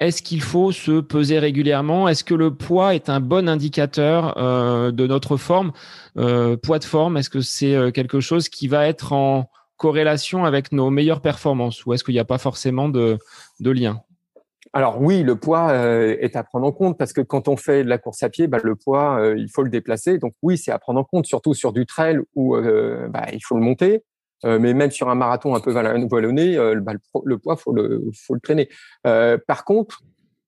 Est-ce 0.01 0.21
qu'il 0.21 0.41
faut 0.41 0.73
se 0.73 0.99
peser 0.99 1.39
régulièrement? 1.39 2.09
Est-ce 2.09 2.25
que 2.25 2.33
le 2.33 2.53
poids 2.53 2.93
est 2.93 3.07
un 3.07 3.21
bon 3.21 3.47
indicateur 3.47 4.37
euh, 4.37 4.91
de 4.91 5.07
notre 5.07 5.37
forme 5.37 5.71
euh, 6.17 6.57
Poids 6.57 6.79
de 6.79 6.83
forme, 6.83 7.15
est-ce 7.15 7.29
que 7.29 7.39
c'est 7.39 7.73
euh, 7.73 7.91
quelque 7.91 8.19
chose 8.19 8.49
qui 8.49 8.67
va 8.67 8.85
être 8.85 9.13
en 9.13 9.49
corrélation 9.77 10.43
avec 10.43 10.73
nos 10.73 10.89
meilleures 10.89 11.21
performances? 11.21 11.85
Ou 11.85 11.93
est-ce 11.93 12.03
qu'il 12.03 12.15
n'y 12.15 12.19
a 12.19 12.25
pas 12.25 12.37
forcément 12.37 12.89
de, 12.89 13.17
de 13.61 13.71
lien? 13.71 14.01
Alors 14.73 15.01
oui, 15.01 15.23
le 15.23 15.37
poids 15.37 15.73
est 15.73 16.35
à 16.35 16.43
prendre 16.43 16.65
en 16.65 16.71
compte 16.71 16.97
parce 16.97 17.13
que 17.13 17.21
quand 17.21 17.47
on 17.47 17.55
fait 17.55 17.83
de 17.83 17.89
la 17.89 17.99
course 17.99 18.23
à 18.23 18.29
pied, 18.29 18.47
bah, 18.47 18.57
le 18.63 18.75
poids, 18.75 19.21
il 19.37 19.47
faut 19.47 19.61
le 19.61 19.69
déplacer. 19.69 20.17
Donc 20.17 20.33
oui, 20.41 20.57
c'est 20.57 20.71
à 20.71 20.79
prendre 20.79 20.99
en 20.99 21.03
compte, 21.03 21.27
surtout 21.27 21.53
sur 21.53 21.73
du 21.73 21.85
trail 21.85 22.17
où 22.35 22.57
bah, 23.09 23.27
il 23.31 23.39
faut 23.43 23.55
le 23.55 23.61
monter. 23.61 24.03
Euh, 24.45 24.59
mais 24.59 24.73
même 24.73 24.91
sur 24.91 25.09
un 25.09 25.15
marathon 25.15 25.55
un 25.55 25.59
peu 25.59 25.71
vallonné, 25.71 26.57
euh, 26.57 26.75
le, 26.75 27.37
poids, 27.37 27.55
faut 27.55 27.73
le, 27.73 28.03
faut 28.13 28.33
le 28.33 28.39
traîner. 28.39 28.69
Euh, 29.07 29.37
par 29.47 29.63
contre, 29.65 30.01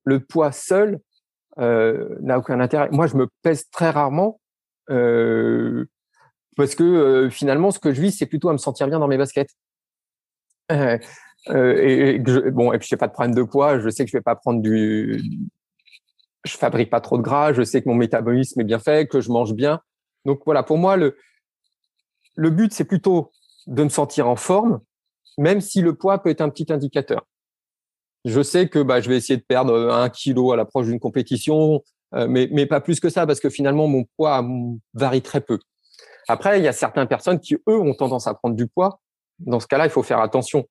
le 0.03 0.19
poids 0.19 0.51
seul 0.51 0.99
n'a 1.58 2.38
aucun 2.38 2.60
intérêt. 2.60 2.89
Moi, 2.91 3.08
je 3.08 3.15
me 3.15 3.27
pèse 3.41 3.69
très 3.69 3.89
rarement 3.89 4.41
parce 4.88 6.75
que 6.75 7.29
finalement, 7.31 7.71
ce 7.71 7.79
que 7.79 7.93
je 7.93 8.01
vis, 8.01 8.12
c'est 8.12 8.25
plutôt 8.25 8.49
à 8.49 8.53
me 8.53 8.58
sentir 8.58 8.88
bien 8.88 8.99
dans 8.99 9.08
mes 9.08 9.17
baskets. 9.17 9.51
et, 10.69 12.21
je, 12.25 12.49
bon, 12.49 12.73
et 12.73 12.79
puis 12.79 12.88
j'ai 12.89 12.97
pas 12.97 13.08
de 13.08 13.13
problème 13.13 13.36
de 13.36 13.43
poids. 13.43 13.79
Je 13.79 13.89
sais 13.89 14.03
que 14.03 14.12
je 14.12 14.17
vais 14.17 14.21
pas 14.21 14.36
prendre 14.36 14.62
du, 14.62 15.21
je 16.43 16.58
fabrique 16.58 16.89
pas 16.89 16.99
trop 16.99 17.17
de 17.17 17.23
gras. 17.23 17.53
Je 17.53 17.63
sais 17.63 17.81
que 17.81 17.88
mon 17.88 17.95
métabolisme 17.95 18.60
est 18.60 18.65
bien 18.65 18.79
fait, 18.79 19.08
que 19.08 19.21
je 19.21 19.31
mange 19.31 19.53
bien. 19.53 19.79
Donc 20.25 20.41
voilà, 20.45 20.62
pour 20.62 20.77
moi, 20.77 20.97
le 20.97 21.15
le 22.36 22.49
but, 22.49 22.73
c'est 22.73 22.86
plutôt 22.86 23.31
de 23.67 23.84
me 23.84 23.89
sentir 23.89 24.28
en 24.28 24.36
forme, 24.36 24.82
même 25.38 25.62
si 25.62 25.82
le 25.82 25.95
poids 25.95 26.19
peut 26.19 26.30
être 26.30 26.41
un 26.41 26.49
petit 26.49 26.71
indicateur. 26.71 27.25
Je 28.25 28.41
sais 28.41 28.69
que 28.69 28.80
bah, 28.80 29.01
je 29.01 29.10
vais 29.10 29.17
essayer 29.17 29.38
de 29.38 29.43
perdre 29.43 29.91
un 29.91 30.10
kilo 30.10 30.51
à 30.51 30.56
l'approche 30.56 30.88
d'une 30.88 30.99
compétition, 30.99 31.84
euh, 32.15 32.28
mais, 32.28 32.49
mais 32.51 32.65
pas 32.65 32.82
plus 32.82 32.99
que 32.99 33.10
ça, 33.10 33.28
parce 33.28 33.39
que 33.39 33.49
finalement, 33.49 33.88
mon 33.88 34.06
poids 34.17 34.43
varie 34.93 35.21
très 35.21 35.41
peu. 35.41 35.60
Après, 36.28 36.60
il 36.60 36.63
y 36.63 36.67
a 36.67 36.73
certaines 36.73 37.08
personnes 37.08 37.39
qui, 37.39 37.56
eux, 37.56 37.80
ont 37.80 37.93
tendance 37.93 38.28
à 38.28 38.34
prendre 38.34 38.56
du 38.56 38.67
poids. 38.67 38.99
Dans 39.39 39.60
ce 39.60 39.67
cas-là, 39.67 39.86
il 39.86 39.91
faut 39.91 40.04
faire 40.04 40.19
attention. 40.19 40.65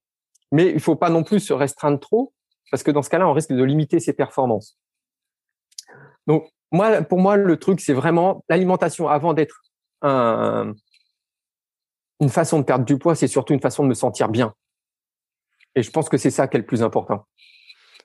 Mais 0.51 0.71
il 0.71 0.81
faut 0.81 0.97
pas 0.97 1.11
non 1.11 1.23
plus 1.23 1.41
se 1.41 1.53
restreindre 1.53 2.01
trop, 2.01 2.33
parce 2.71 2.83
que 2.83 2.91
dans 2.91 3.03
ce 3.03 3.11
cas-là, 3.11 3.29
on 3.29 3.33
risque 3.33 3.53
de 3.53 3.63
limiter 3.63 4.01
ses 4.01 4.13
performances. 4.13 4.79
Donc, 6.27 6.49
moi, 6.73 7.03
pour 7.03 7.21
moi, 7.21 7.37
le 7.37 7.57
truc, 7.57 7.81
c'est 7.81 7.93
vraiment 7.93 8.45
l'alimentation 8.49 9.09
avant 9.09 9.33
d'être 9.33 9.63
un, 10.03 10.73
une 12.25 12.31
façon 12.31 12.59
de 12.59 12.65
perdre 12.65 12.85
du 12.85 12.99
poids, 12.99 13.15
c'est 13.15 13.29
surtout 13.29 13.53
une 13.53 13.61
façon 13.61 13.85
de 13.85 13.89
me 13.89 13.95
sentir 13.95 14.29
bien. 14.29 14.55
Et 15.77 15.83
je 15.83 15.91
pense 15.91 16.09
que 16.09 16.17
c'est 16.17 16.31
ça 16.31 16.49
qui 16.49 16.57
est 16.57 16.61
le 16.61 16.67
plus 16.67 16.83
important. 16.83 17.27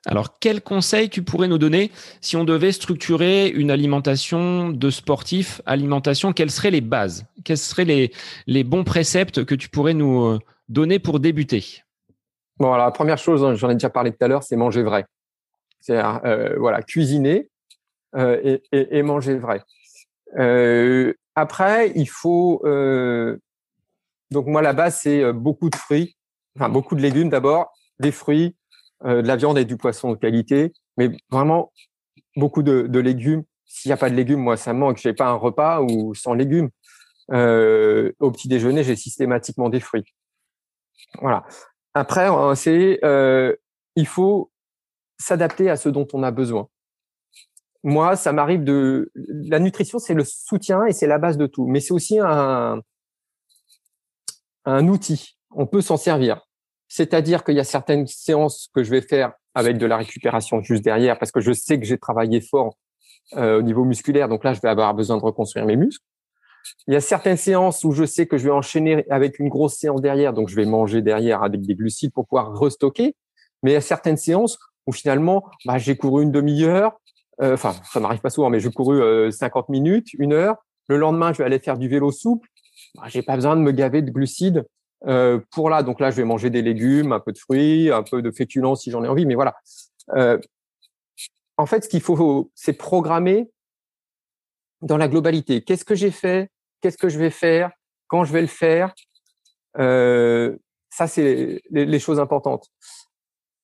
Alors, 0.05 0.39
quel 0.39 0.61
conseil 0.61 1.09
tu 1.09 1.23
pourrais 1.23 1.47
nous 1.47 1.57
donner 1.57 1.91
si 2.21 2.37
on 2.37 2.43
devait 2.45 2.71
structurer 2.71 3.47
une 3.49 3.69
alimentation 3.71 4.69
de 4.69 4.89
sportif, 4.89 5.61
alimentation, 5.65 6.31
quelles 6.31 6.51
seraient 6.51 6.71
les 6.71 6.81
bases? 6.81 7.25
Quels 7.43 7.57
seraient 7.57 7.85
les, 7.85 8.11
les 8.47 8.63
bons 8.63 8.83
préceptes 8.83 9.43
que 9.45 9.55
tu 9.55 9.69
pourrais 9.69 9.93
nous 9.93 10.23
euh, 10.23 10.39
donner 10.69 10.99
pour 10.99 11.19
débuter? 11.19 11.83
Bon, 12.57 12.71
alors 12.73 12.85
la 12.85 12.91
première 12.91 13.17
chose, 13.17 13.43
hein, 13.43 13.55
j'en 13.55 13.69
ai 13.69 13.73
déjà 13.73 13.89
parlé 13.89 14.11
tout 14.11 14.23
à 14.23 14.27
l'heure, 14.27 14.43
c'est 14.43 14.55
manger 14.55 14.83
vrai. 14.83 15.05
C'est 15.81 15.97
euh, 15.97 16.55
voilà, 16.57 16.81
cuisiner 16.81 17.49
euh, 18.15 18.57
et, 18.71 18.97
et, 18.97 19.01
manger 19.03 19.37
vrai. 19.37 19.61
après, 21.35 21.91
il 21.95 22.09
faut 22.09 22.61
donc 24.31 24.47
moi 24.47 24.61
la 24.61 24.73
base 24.73 24.99
c'est 25.01 25.33
beaucoup 25.33 25.69
de 25.69 25.75
fruits, 25.75 26.17
enfin 26.55 26.69
beaucoup 26.69 26.95
de 26.95 27.01
légumes 27.01 27.29
d'abord, 27.29 27.71
des 27.99 28.11
fruits, 28.11 28.55
de 29.03 29.21
la 29.21 29.35
viande 29.35 29.57
et 29.57 29.65
du 29.65 29.77
poisson 29.77 30.11
de 30.11 30.17
qualité, 30.17 30.73
mais 30.97 31.09
vraiment 31.29 31.71
beaucoup 32.35 32.63
de, 32.63 32.99
légumes. 32.99 33.43
S'il 33.65 33.89
n'y 33.89 33.93
a 33.93 33.97
pas 33.97 34.09
de 34.09 34.15
légumes, 34.15 34.39
moi 34.39 34.57
ça 34.57 34.73
me 34.73 34.79
manque. 34.79 34.97
J'ai 34.97 35.13
pas 35.13 35.27
un 35.27 35.33
repas 35.33 35.81
ou 35.81 36.13
sans 36.15 36.33
légumes. 36.33 36.69
au 37.29 38.31
petit 38.31 38.47
déjeuner, 38.47 38.83
j'ai 38.83 38.95
systématiquement 38.95 39.69
des 39.69 39.79
fruits. 39.79 40.05
Voilà. 41.21 41.45
Après, 41.93 42.27
c'est 42.55 42.99
il 43.95 44.07
faut 44.07 44.51
s'adapter 45.17 45.69
à 45.69 45.75
ce 45.75 45.89
dont 45.89 46.07
on 46.13 46.23
a 46.23 46.31
besoin. 46.31 46.69
Moi, 47.83 48.15
ça 48.15 48.33
m'arrive 48.33 48.63
de 48.63 49.11
la 49.15 49.59
nutrition, 49.59 49.99
c'est 49.99 50.13
le 50.13 50.25
soutien 50.25 50.85
et 50.85 50.91
c'est 50.91 51.07
la 51.07 51.17
base 51.17 51.37
de 51.37 51.47
tout, 51.47 51.65
mais 51.65 51.79
c'est 51.79 51.93
aussi 51.93 52.19
un 52.19 52.81
un 54.65 54.87
outil. 54.87 55.37
On 55.51 55.65
peut 55.65 55.81
s'en 55.81 55.97
servir. 55.97 56.41
C'est-à-dire 56.87 57.43
qu'il 57.43 57.55
y 57.55 57.59
a 57.59 57.63
certaines 57.63 58.07
séances 58.07 58.69
que 58.73 58.83
je 58.83 58.89
vais 58.89 59.01
faire 59.01 59.33
avec 59.53 59.77
de 59.77 59.85
la 59.85 59.97
récupération 59.97 60.61
juste 60.61 60.83
derrière 60.83 61.17
parce 61.19 61.31
que 61.31 61.39
je 61.39 61.51
sais 61.51 61.79
que 61.79 61.85
j'ai 61.85 61.97
travaillé 61.97 62.41
fort 62.41 62.75
euh, 63.35 63.59
au 63.59 63.61
niveau 63.61 63.83
musculaire, 63.83 64.27
donc 64.27 64.43
là 64.43 64.53
je 64.53 64.61
vais 64.61 64.69
avoir 64.69 64.93
besoin 64.93 65.17
de 65.17 65.21
reconstruire 65.21 65.65
mes 65.65 65.75
muscles. 65.75 66.03
Il 66.87 66.93
y 66.93 66.97
a 66.97 67.01
certaines 67.01 67.37
séances 67.37 67.83
où 67.83 67.91
je 67.91 68.05
sais 68.05 68.25
que 68.25 68.37
je 68.37 68.45
vais 68.45 68.51
enchaîner 68.51 69.05
avec 69.09 69.39
une 69.39 69.49
grosse 69.49 69.75
séance 69.75 70.01
derrière, 70.01 70.33
donc 70.33 70.49
je 70.49 70.55
vais 70.55 70.65
manger 70.65 71.01
derrière 71.01 71.43
avec 71.43 71.61
des 71.61 71.75
glucides 71.75 72.11
pour 72.11 72.27
pouvoir 72.27 72.57
restocker. 72.57 73.15
Mais 73.63 73.71
il 73.71 73.73
y 73.73 73.77
a 73.77 73.81
certaines 73.81 74.17
séances 74.17 74.57
où 74.87 74.91
finalement, 74.91 75.45
bah, 75.65 75.77
j'ai 75.77 75.95
couru 75.95 76.23
une 76.23 76.31
demi-heure, 76.31 76.99
euh, 77.41 77.53
enfin, 77.53 77.75
ça 77.91 77.99
m'arrive 77.99 78.19
pas 78.19 78.29
souvent, 78.29 78.49
mais 78.49 78.59
j'ai 78.59 78.71
couru 78.71 79.31
50 79.31 79.65
euh, 79.69 79.71
minutes, 79.71 80.13
une 80.17 80.33
heure. 80.33 80.55
Le 80.87 80.97
lendemain, 80.97 81.31
je 81.33 81.37
vais 81.37 81.43
aller 81.43 81.59
faire 81.59 81.77
du 81.77 81.87
vélo 81.87 82.11
souple. 82.11 82.49
Bah, 82.95 83.03
j'ai 83.07 83.21
pas 83.21 83.35
besoin 83.35 83.55
de 83.55 83.61
me 83.61 83.71
gaver 83.71 84.01
de 84.01 84.11
glucides 84.11 84.65
euh, 85.05 85.39
pour 85.51 85.69
là. 85.69 85.83
Donc 85.83 85.99
là, 85.99 86.11
je 86.11 86.17
vais 86.17 86.25
manger 86.25 86.49
des 86.49 86.61
légumes, 86.61 87.11
un 87.11 87.19
peu 87.19 87.31
de 87.31 87.37
fruits, 87.37 87.91
un 87.91 88.03
peu 88.03 88.21
de 88.21 88.31
féculents 88.31 88.75
si 88.75 88.91
j'en 88.91 89.03
ai 89.03 89.07
envie. 89.07 89.25
Mais 89.25 89.35
voilà. 89.35 89.55
Euh, 90.15 90.37
en 91.57 91.65
fait, 91.65 91.83
ce 91.83 91.89
qu'il 91.89 92.01
faut, 92.01 92.51
c'est 92.55 92.73
programmer 92.73 93.49
dans 94.81 94.97
la 94.97 95.07
globalité. 95.07 95.61
Qu'est-ce 95.61 95.85
que 95.85 95.95
j'ai 95.95 96.11
fait? 96.11 96.49
Qu'est-ce 96.81 96.97
que 96.97 97.09
je 97.09 97.19
vais 97.19 97.29
faire? 97.29 97.71
Quand 98.07 98.23
je 98.23 98.33
vais 98.33 98.41
le 98.41 98.47
faire? 98.47 98.93
Euh, 99.77 100.57
Ça, 100.89 101.07
c'est 101.07 101.61
les, 101.69 101.99
choses 101.99 102.19
importantes. 102.19 102.67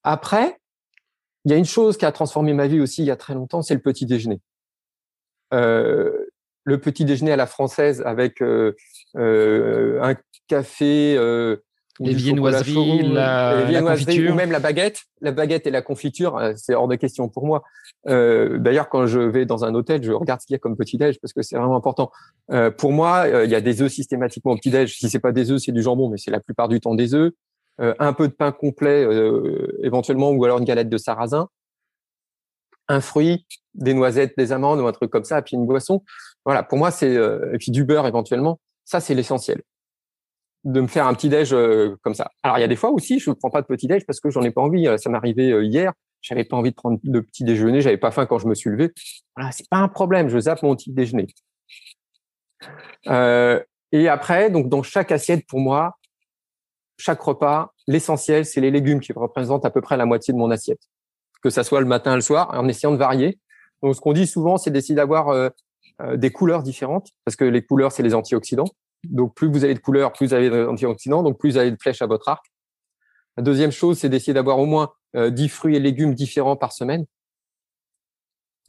Après, 0.04 0.60
il 1.46 1.52
y 1.52 1.54
a 1.54 1.58
une 1.58 1.66
chose 1.66 1.98
qui 1.98 2.06
a 2.06 2.12
transformé 2.12 2.54
ma 2.54 2.68
vie 2.68 2.80
aussi 2.80 3.02
il 3.02 3.08
y 3.08 3.12
a 3.12 3.16
très 3.16 3.34
longtemps, 3.34 3.62
c'est 3.62 3.74
le 3.74 3.82
petit 3.82 4.06
déjeuner. 4.06 4.40
Le 6.66 6.80
petit 6.80 7.06
déjeuner 7.06 7.32
à 7.32 7.36
la 7.38 7.46
française 7.46 8.04
avec 8.06 8.42
euh, 8.42 8.74
euh, 9.16 10.02
un 10.02 10.16
café, 10.48 11.16
euh, 11.18 11.58
les 12.00 12.14
viennoiseries, 12.14 13.04
la, 13.04 13.72
la 13.72 13.82
confiture. 13.82 14.34
ou 14.34 14.36
même 14.36 14.52
la 14.52 14.60
baguette. 14.60 15.04
La 15.22 15.32
baguette 15.32 15.66
et 15.66 15.72
la 15.72 15.82
confiture, 15.82 16.42
c'est 16.58 16.76
hors 16.76 16.90
de 16.90 16.96
question 16.96 17.30
pour 17.30 17.46
moi. 17.46 17.64
D'ailleurs, 18.06 18.90
quand 18.90 19.06
je 19.08 19.22
vais 19.22 19.46
dans 19.46 19.64
un 19.64 19.74
hôtel, 19.74 20.04
je 20.04 20.12
regarde 20.12 20.42
ce 20.42 20.46
qu'il 20.46 20.56
y 20.56 20.58
a 20.58 20.60
comme 20.60 20.76
petit 20.76 20.98
déj 20.98 21.20
parce 21.22 21.32
que 21.32 21.42
c'est 21.42 21.56
vraiment 21.56 21.78
important. 21.78 22.12
pour 22.78 22.92
moi, 22.92 23.46
il 23.46 23.50
y 23.50 23.56
a 23.56 23.62
des 23.62 23.82
œufs 23.82 23.92
systématiquement 23.92 24.52
au 24.52 24.58
petit 24.58 24.72
déj. 24.72 24.98
Si 24.98 25.10
c'est 25.10 25.20
pas 25.20 25.32
des 25.32 25.52
œufs, 25.52 25.62
c'est 25.64 25.72
du 25.72 25.82
jambon, 25.82 26.10
mais 26.10 26.18
c'est 26.18 26.32
la 26.32 26.42
plupart 26.42 26.68
du 26.68 26.82
temps 26.82 26.96
des 26.96 27.14
œufs. 27.14 27.32
un 27.80 28.12
peu 28.12 28.28
de 28.28 28.34
pain 28.34 28.52
complet, 28.52 29.08
éventuellement, 29.82 30.32
ou 30.32 30.44
alors 30.44 30.58
une 30.60 30.66
galette 30.66 30.90
de 30.90 30.98
sarrasin 30.98 31.48
un 32.88 33.02
fruit, 33.02 33.46
des 33.74 33.94
noisettes, 33.94 34.34
des 34.38 34.52
amandes 34.52 34.80
ou 34.80 34.88
un 34.88 34.92
truc 34.92 35.10
comme 35.10 35.24
ça, 35.24 35.42
puis 35.42 35.56
une 35.56 35.66
boisson. 35.66 36.04
Voilà, 36.46 36.64
pour 36.64 36.78
moi, 36.78 36.92
c'est 36.92 37.16
euh, 37.16 37.54
et 37.54 37.58
puis 37.58 37.72
du 37.72 37.84
beurre 37.84 38.08
éventuellement. 38.08 38.60
Ça, 38.86 39.00
c'est 39.00 39.16
l'essentiel. 39.16 39.62
De 40.64 40.82
me 40.82 40.88
faire 40.88 41.08
un 41.08 41.14
petit 41.14 41.30
déj 41.30 41.54
euh, 41.54 41.96
comme 42.02 42.14
ça. 42.14 42.32
Alors, 42.44 42.58
il 42.58 42.62
y 42.62 42.64
a 42.64 42.68
des 42.68 42.76
fois 42.76 42.92
aussi, 42.92 43.20
je 43.20 43.30
ne 43.30 43.36
prends 43.36 43.50
pas 43.50 43.62
de 43.62 43.68
petit 43.68 43.88
déj 43.88 44.06
parce 44.06 44.20
que 44.20 44.30
j'en 44.30 44.44
ai 44.44 44.52
pas 44.52 44.62
envie. 44.62 44.88
Ça 44.98 45.10
m'est 45.10 45.18
arrivé 45.18 45.52
euh, 45.52 45.64
hier. 45.64 45.94
J'avais 46.22 46.44
pas 46.44 46.58
envie 46.58 46.72
de 46.72 46.76
prendre 46.76 47.00
de 47.04 47.20
petit 47.20 47.44
déjeuner. 47.44 47.82
J'avais 47.82 47.98
pas 47.98 48.12
faim 48.12 48.26
quand 48.26 48.40
je 48.40 48.48
me 48.48 48.56
suis 48.56 48.70
levé. 48.70 48.92
Voilà, 49.36 49.52
c'est 49.52 49.68
pas 49.70 49.78
un 49.78 49.88
problème. 49.88 50.30
Je 50.30 50.40
zappe 50.40 50.64
mon 50.64 50.76
petit 50.76 50.92
déjeuner. 50.92 51.28
et 53.92 54.08
après, 54.08 54.50
donc 54.50 54.70
dans 54.70 54.82
chaque 54.82 55.12
assiette, 55.12 55.46
pour 55.48 55.60
moi, 55.60 55.98
chaque 56.98 57.22
repas, 57.22 57.74
l'essentiel, 57.88 58.46
c'est 58.46 58.62
les 58.62 58.72
légumes 58.72 59.00
qui 59.00 59.14
représentent 59.14 59.66
à 59.66 59.70
peu 59.70 59.82
près 59.82 59.98
la 59.98 60.06
moitié 60.06 60.34
de 60.34 60.40
mon 60.40 60.50
assiette 60.50 60.82
que 61.44 61.52
ça 61.52 61.64
soit 61.64 61.80
le 61.80 61.86
matin, 61.86 62.16
le 62.16 62.22
soir, 62.22 62.50
en 62.54 62.68
essayant 62.68 62.92
de 62.92 62.98
varier. 62.98 63.38
Donc, 63.84 63.96
ce 63.96 64.02
qu'on 64.02 64.14
dit 64.14 64.26
souvent, 64.26 64.58
c'est 64.58 64.72
d'essayer 64.72 64.96
d'avoir 64.96 65.52
euh, 66.02 66.14
euh, 66.14 66.18
des 66.18 66.32
couleurs 66.32 66.64
différentes, 66.64 67.10
parce 67.24 67.36
que 67.36 67.46
les 67.46 67.64
couleurs, 67.64 67.92
c'est 67.92 68.04
les 68.04 68.14
antioxydants. 68.14 68.66
Donc, 69.06 69.36
plus 69.36 69.48
vous 69.48 69.64
avez 69.64 69.74
de 69.74 69.80
couleurs, 69.80 70.14
plus 70.14 70.28
vous 70.28 70.34
avez 70.34 70.50
d'antioxydants, 70.50 71.24
donc 71.24 71.38
plus 71.38 71.52
vous 71.52 71.58
avez 71.58 71.72
de 71.72 71.78
flèches 71.80 72.02
à 72.02 72.08
votre 72.08 72.28
arc. 72.30 72.46
La 73.38 73.44
deuxième 73.44 73.72
chose, 73.72 74.00
c'est 74.00 74.10
d'essayer 74.10 74.34
d'avoir 74.34 74.60
au 74.60 74.66
moins 74.66 74.94
euh, 75.16 75.30
10 75.30 75.50
fruits 75.50 75.76
et 75.76 75.80
légumes 75.80 76.14
différents 76.14 76.56
par 76.56 76.72
semaine. 76.72 77.06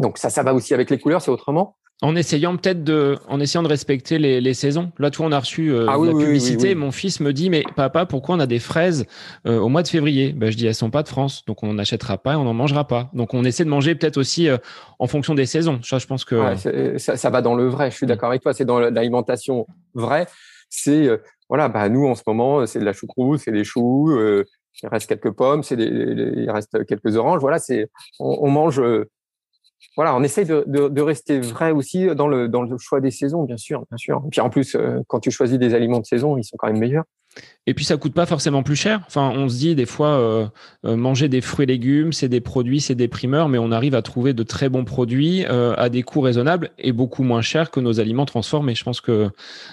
Donc 0.00 0.18
ça, 0.18 0.28
ça 0.28 0.42
va 0.42 0.54
aussi 0.54 0.74
avec 0.74 0.90
les 0.90 0.98
couleurs, 0.98 1.22
c'est 1.22 1.30
autrement. 1.30 1.76
En 2.02 2.14
essayant 2.14 2.54
peut-être 2.58 2.84
de, 2.84 3.16
en 3.26 3.40
essayant 3.40 3.62
de 3.62 3.68
respecter 3.68 4.18
les, 4.18 4.42
les 4.42 4.52
saisons. 4.52 4.92
Là, 4.98 5.10
tout 5.10 5.22
on 5.22 5.32
a 5.32 5.38
reçu 5.38 5.72
euh, 5.72 5.86
ah 5.88 5.96
la 5.96 6.12
publicité. 6.12 6.74
mon 6.74 6.90
fils 6.90 7.20
me 7.20 7.32
dit, 7.32 7.48
mais 7.48 7.64
papa, 7.74 8.04
pourquoi 8.04 8.36
on 8.36 8.40
a 8.40 8.46
des 8.46 8.58
fraises 8.58 9.06
euh, 9.46 9.58
au 9.58 9.70
mois 9.70 9.82
de 9.82 9.88
février? 9.88 10.34
Ben, 10.34 10.50
Je 10.50 10.58
dis, 10.58 10.66
elles 10.66 10.74
sont 10.74 10.90
pas 10.90 11.02
de 11.02 11.08
France, 11.08 11.46
donc 11.46 11.62
on 11.62 11.72
n'achètera 11.72 12.18
pas 12.18 12.34
et 12.34 12.36
on 12.36 12.44
n'en 12.44 12.52
mangera 12.52 12.86
pas. 12.86 13.08
Donc 13.14 13.32
on 13.32 13.44
essaie 13.44 13.64
de 13.64 13.70
manger 13.70 13.94
peut-être 13.94 14.18
aussi 14.18 14.46
euh, 14.46 14.58
en 14.98 15.06
fonction 15.06 15.34
des 15.34 15.46
saisons. 15.46 15.80
Ça, 15.82 15.96
je 15.96 16.06
pense 16.06 16.26
que 16.26 16.54
ça, 16.98 17.16
ça, 17.16 17.30
va 17.30 17.40
dans 17.40 17.54
le 17.54 17.66
vrai. 17.66 17.90
Je 17.90 17.96
suis 17.96 18.04
mm. 18.04 18.08
d'accord 18.10 18.28
avec 18.28 18.42
toi. 18.42 18.52
C'est 18.52 18.66
dans 18.66 18.78
l'alimentation 18.78 19.66
vraie. 19.94 20.26
C'est 20.68 21.08
voilà, 21.48 21.68
bah 21.70 21.88
nous 21.88 22.06
en 22.06 22.14
ce 22.14 22.22
moment, 22.26 22.66
c'est 22.66 22.80
de 22.80 22.84
la 22.84 22.92
choucroute, 22.92 23.40
c'est 23.40 23.52
des 23.52 23.64
choux. 23.64 24.12
il 24.82 24.88
reste 24.88 25.08
quelques 25.08 25.30
pommes, 25.30 25.62
c'est 25.62 25.76
il 25.76 26.50
reste 26.50 26.84
quelques 26.84 27.16
oranges. 27.16 27.40
Voilà, 27.40 27.58
c'est 27.58 27.88
on, 28.18 28.36
on 28.42 28.50
mange 28.50 28.82
voilà, 29.96 30.14
on 30.14 30.22
essaye 30.22 30.44
de, 30.44 30.62
de, 30.66 30.88
de, 30.88 31.02
rester 31.02 31.40
vrai 31.40 31.72
aussi 31.72 32.06
dans 32.14 32.28
le, 32.28 32.48
dans 32.48 32.60
le 32.60 32.76
choix 32.76 33.00
des 33.00 33.10
saisons, 33.10 33.44
bien 33.44 33.56
sûr, 33.56 33.84
bien 33.88 33.96
sûr. 33.96 34.22
Et 34.26 34.28
puis 34.28 34.42
en 34.42 34.50
plus, 34.50 34.74
euh, 34.74 35.00
quand 35.08 35.20
tu 35.20 35.30
choisis 35.30 35.58
des 35.58 35.72
aliments 35.72 36.00
de 36.00 36.04
saison, 36.04 36.36
ils 36.36 36.44
sont 36.44 36.58
quand 36.58 36.66
même 36.66 36.78
meilleurs. 36.78 37.04
Et 37.66 37.72
puis 37.72 37.84
ça 37.84 37.96
coûte 37.96 38.12
pas 38.12 38.26
forcément 38.26 38.62
plus 38.62 38.76
cher. 38.76 39.02
Enfin, 39.06 39.32
on 39.34 39.48
se 39.48 39.56
dit 39.56 39.74
des 39.74 39.86
fois 39.86 40.08
euh, 40.08 40.46
euh, 40.84 40.96
manger 40.96 41.28
des 41.28 41.40
fruits 41.40 41.64
et 41.64 41.66
légumes, 41.66 42.12
c'est 42.12 42.28
des 42.28 42.42
produits, 42.42 42.82
c'est 42.82 42.94
des 42.94 43.08
primeurs, 43.08 43.48
mais 43.48 43.56
on 43.56 43.72
arrive 43.72 43.94
à 43.94 44.02
trouver 44.02 44.34
de 44.34 44.42
très 44.42 44.68
bons 44.68 44.84
produits 44.84 45.46
à 45.46 45.88
des 45.88 46.02
coûts 46.02 46.20
raisonnables 46.20 46.70
et 46.78 46.92
beaucoup 46.92 47.22
moins 47.22 47.40
chers 47.40 47.70
que 47.70 47.80
nos 47.80 47.98
aliments 47.98 48.26
transformés. 48.26 48.74
Je 48.74 48.84
pense 48.84 49.00
que 49.00 49.30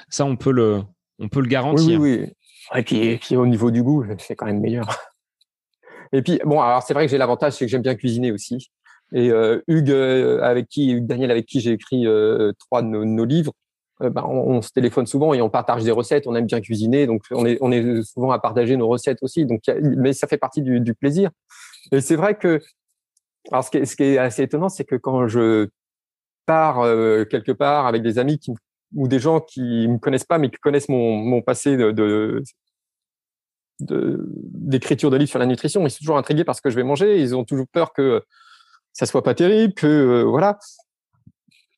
ça, 0.07 0.25
on 0.25 0.37
peut 0.37 0.51
le, 0.51 0.81
on 1.19 1.27
peut 1.27 1.41
le 1.41 1.47
garantir. 1.47 1.99
Oui, 1.99 2.17
oui, 2.17 2.19
oui. 2.21 2.79
Et 2.79 2.83
puis, 2.83 2.97
et 2.97 3.17
puis 3.17 3.35
au 3.35 3.45
niveau 3.45 3.71
du 3.71 3.83
goût, 3.83 4.05
c'est 4.19 4.35
quand 4.35 4.45
même 4.45 4.61
meilleur. 4.61 4.87
Et 6.13 6.21
puis 6.21 6.39
bon, 6.45 6.61
alors 6.61 6.83
c'est 6.83 6.93
vrai 6.93 7.05
que 7.05 7.11
j'ai 7.11 7.17
l'avantage, 7.17 7.53
c'est 7.53 7.65
que 7.65 7.71
j'aime 7.71 7.81
bien 7.81 7.95
cuisiner 7.95 8.31
aussi. 8.31 8.69
Et 9.13 9.31
euh, 9.31 9.61
Hugues, 9.67 9.91
euh, 9.91 10.41
avec 10.41 10.67
qui, 10.67 10.91
Hugues 10.91 11.05
Daniel, 11.05 11.31
avec 11.31 11.45
qui 11.45 11.59
j'ai 11.59 11.71
écrit 11.71 12.07
euh, 12.07 12.51
trois 12.57 12.81
de 12.81 12.87
nos, 12.87 13.25
livres, 13.25 13.53
bah, 13.99 14.25
on, 14.27 14.61
se 14.61 14.71
téléphone 14.71 15.05
souvent 15.05 15.33
et 15.33 15.41
on 15.41 15.49
partage 15.49 15.83
des 15.83 15.91
recettes. 15.91 16.25
On 16.25 16.35
aime 16.35 16.47
bien 16.47 16.61
cuisiner, 16.61 17.05
donc 17.05 17.23
on 17.31 17.45
est, 17.45 17.57
on 17.61 17.71
est 17.71 18.01
souvent 18.03 18.31
à 18.31 18.39
partager 18.39 18.75
nos 18.75 18.87
recettes 18.87 19.19
aussi. 19.21 19.45
Donc, 19.45 19.61
mais 19.81 20.13
ça 20.13 20.27
fait 20.27 20.37
partie 20.37 20.61
du, 20.63 20.93
plaisir. 20.95 21.29
Et 21.91 22.01
c'est 22.01 22.15
vrai 22.15 22.35
que, 22.35 22.59
alors 23.51 23.63
ce 23.63 23.69
qui 23.69 24.03
est, 24.03 24.17
assez 24.17 24.43
étonnant, 24.43 24.69
c'est 24.69 24.83
que 24.83 24.95
quand 24.95 25.27
je 25.27 25.67
pars 26.45 26.83
quelque 27.29 27.51
part 27.51 27.85
avec 27.85 28.01
des 28.01 28.17
amis 28.19 28.39
ou 28.95 29.07
des 29.07 29.19
gens 29.19 29.39
qui 29.39 29.87
me 29.87 29.97
connaissent 29.97 30.25
pas 30.25 30.37
mais 30.37 30.49
qui 30.49 30.57
connaissent 30.57 30.89
mon, 30.89 31.15
mon 31.15 31.41
passé 31.41 31.77
de 31.77 32.43
d'écriture 33.79 35.09
de, 35.09 35.17
livres 35.17 35.29
sur 35.29 35.39
la 35.39 35.45
nutrition, 35.45 35.85
ils 35.85 35.91
sont 35.91 35.99
toujours 35.99 36.17
intrigués 36.17 36.43
par 36.43 36.55
ce 36.55 36.61
que 36.61 36.69
je 36.69 36.75
vais 36.75 36.83
manger. 36.83 37.19
Ils 37.19 37.35
ont 37.35 37.43
toujours 37.43 37.67
peur 37.67 37.93
que 37.93 38.23
ça 38.93 39.05
soit 39.05 39.23
pas 39.23 39.33
terrible, 39.33 39.73
que 39.73 39.87
euh, 39.87 40.23
voilà. 40.23 40.57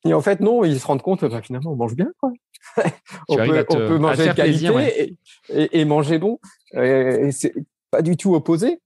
Et 0.04 0.14
en 0.14 0.20
fait, 0.20 0.40
non, 0.40 0.64
ils 0.64 0.78
se 0.78 0.86
rendent 0.86 1.02
compte, 1.02 1.24
bah, 1.24 1.42
finalement, 1.42 1.72
on 1.72 1.76
mange 1.76 1.96
bien, 1.96 2.08
quoi. 2.20 2.30
on, 3.28 3.36
peut, 3.36 3.64
on, 3.70 3.74
peut, 3.74 3.98
manger 3.98 4.28
de 4.28 4.32
qualité 4.32 5.16
et, 5.48 5.80
et, 5.80 5.84
manger 5.84 6.18
bon. 6.18 6.38
Et 6.74 7.30
c'est 7.32 7.54
pas 7.90 8.02
du 8.02 8.16
tout 8.16 8.34
opposé. 8.34 8.80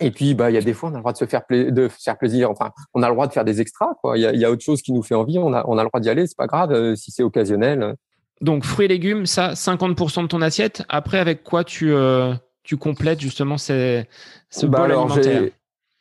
Et 0.00 0.10
puis, 0.10 0.34
bah, 0.34 0.50
il 0.50 0.54
y 0.54 0.58
a 0.58 0.62
des 0.62 0.74
fois, 0.74 0.90
on 0.90 0.92
a 0.92 0.96
le 0.96 1.00
droit 1.00 1.12
de 1.12 1.18
se 1.18 1.24
faire, 1.24 1.42
de 1.50 1.88
faire 1.88 2.18
plaisir. 2.18 2.50
Enfin, 2.50 2.70
on 2.92 3.02
a 3.02 3.08
le 3.08 3.14
droit 3.14 3.26
de 3.26 3.32
faire 3.32 3.44
des 3.44 3.60
extras, 3.60 3.94
quoi. 4.02 4.18
Il 4.18 4.22
y 4.22 4.26
a, 4.26 4.34
y 4.34 4.44
a, 4.44 4.50
autre 4.50 4.62
chose 4.62 4.82
qui 4.82 4.92
nous 4.92 5.02
fait 5.02 5.14
envie. 5.14 5.38
On 5.38 5.52
a, 5.54 5.64
on 5.66 5.78
a 5.78 5.82
le 5.82 5.88
droit 5.88 6.00
d'y 6.00 6.10
aller. 6.10 6.26
C'est 6.26 6.36
pas 6.36 6.46
grave 6.46 6.72
euh, 6.72 6.94
si 6.94 7.10
c'est 7.10 7.22
occasionnel. 7.22 7.94
Donc, 8.42 8.64
fruits 8.64 8.84
et 8.84 8.88
légumes, 8.88 9.24
ça, 9.24 9.52
50% 9.52 10.22
de 10.22 10.26
ton 10.26 10.42
assiette. 10.42 10.84
Après, 10.88 11.18
avec 11.18 11.42
quoi 11.42 11.64
tu, 11.64 11.92
euh, 11.92 12.34
tu 12.62 12.76
complètes 12.76 13.20
justement 13.20 13.56
ces, 13.56 14.04
ce 14.50 14.66
bah 14.66 14.80
bol 14.80 14.92
alimentaire? 14.92 15.50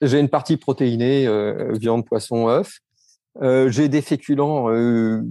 J'ai 0.05 0.19
une 0.19 0.29
partie 0.29 0.57
protéinée, 0.57 1.27
euh, 1.27 1.73
viande, 1.73 2.05
poisson, 2.05 2.47
œuf. 2.47 2.79
Euh, 3.41 3.69
j'ai 3.69 3.89
des 3.89 4.01
féculents 4.01 4.69
euh, 4.69 5.21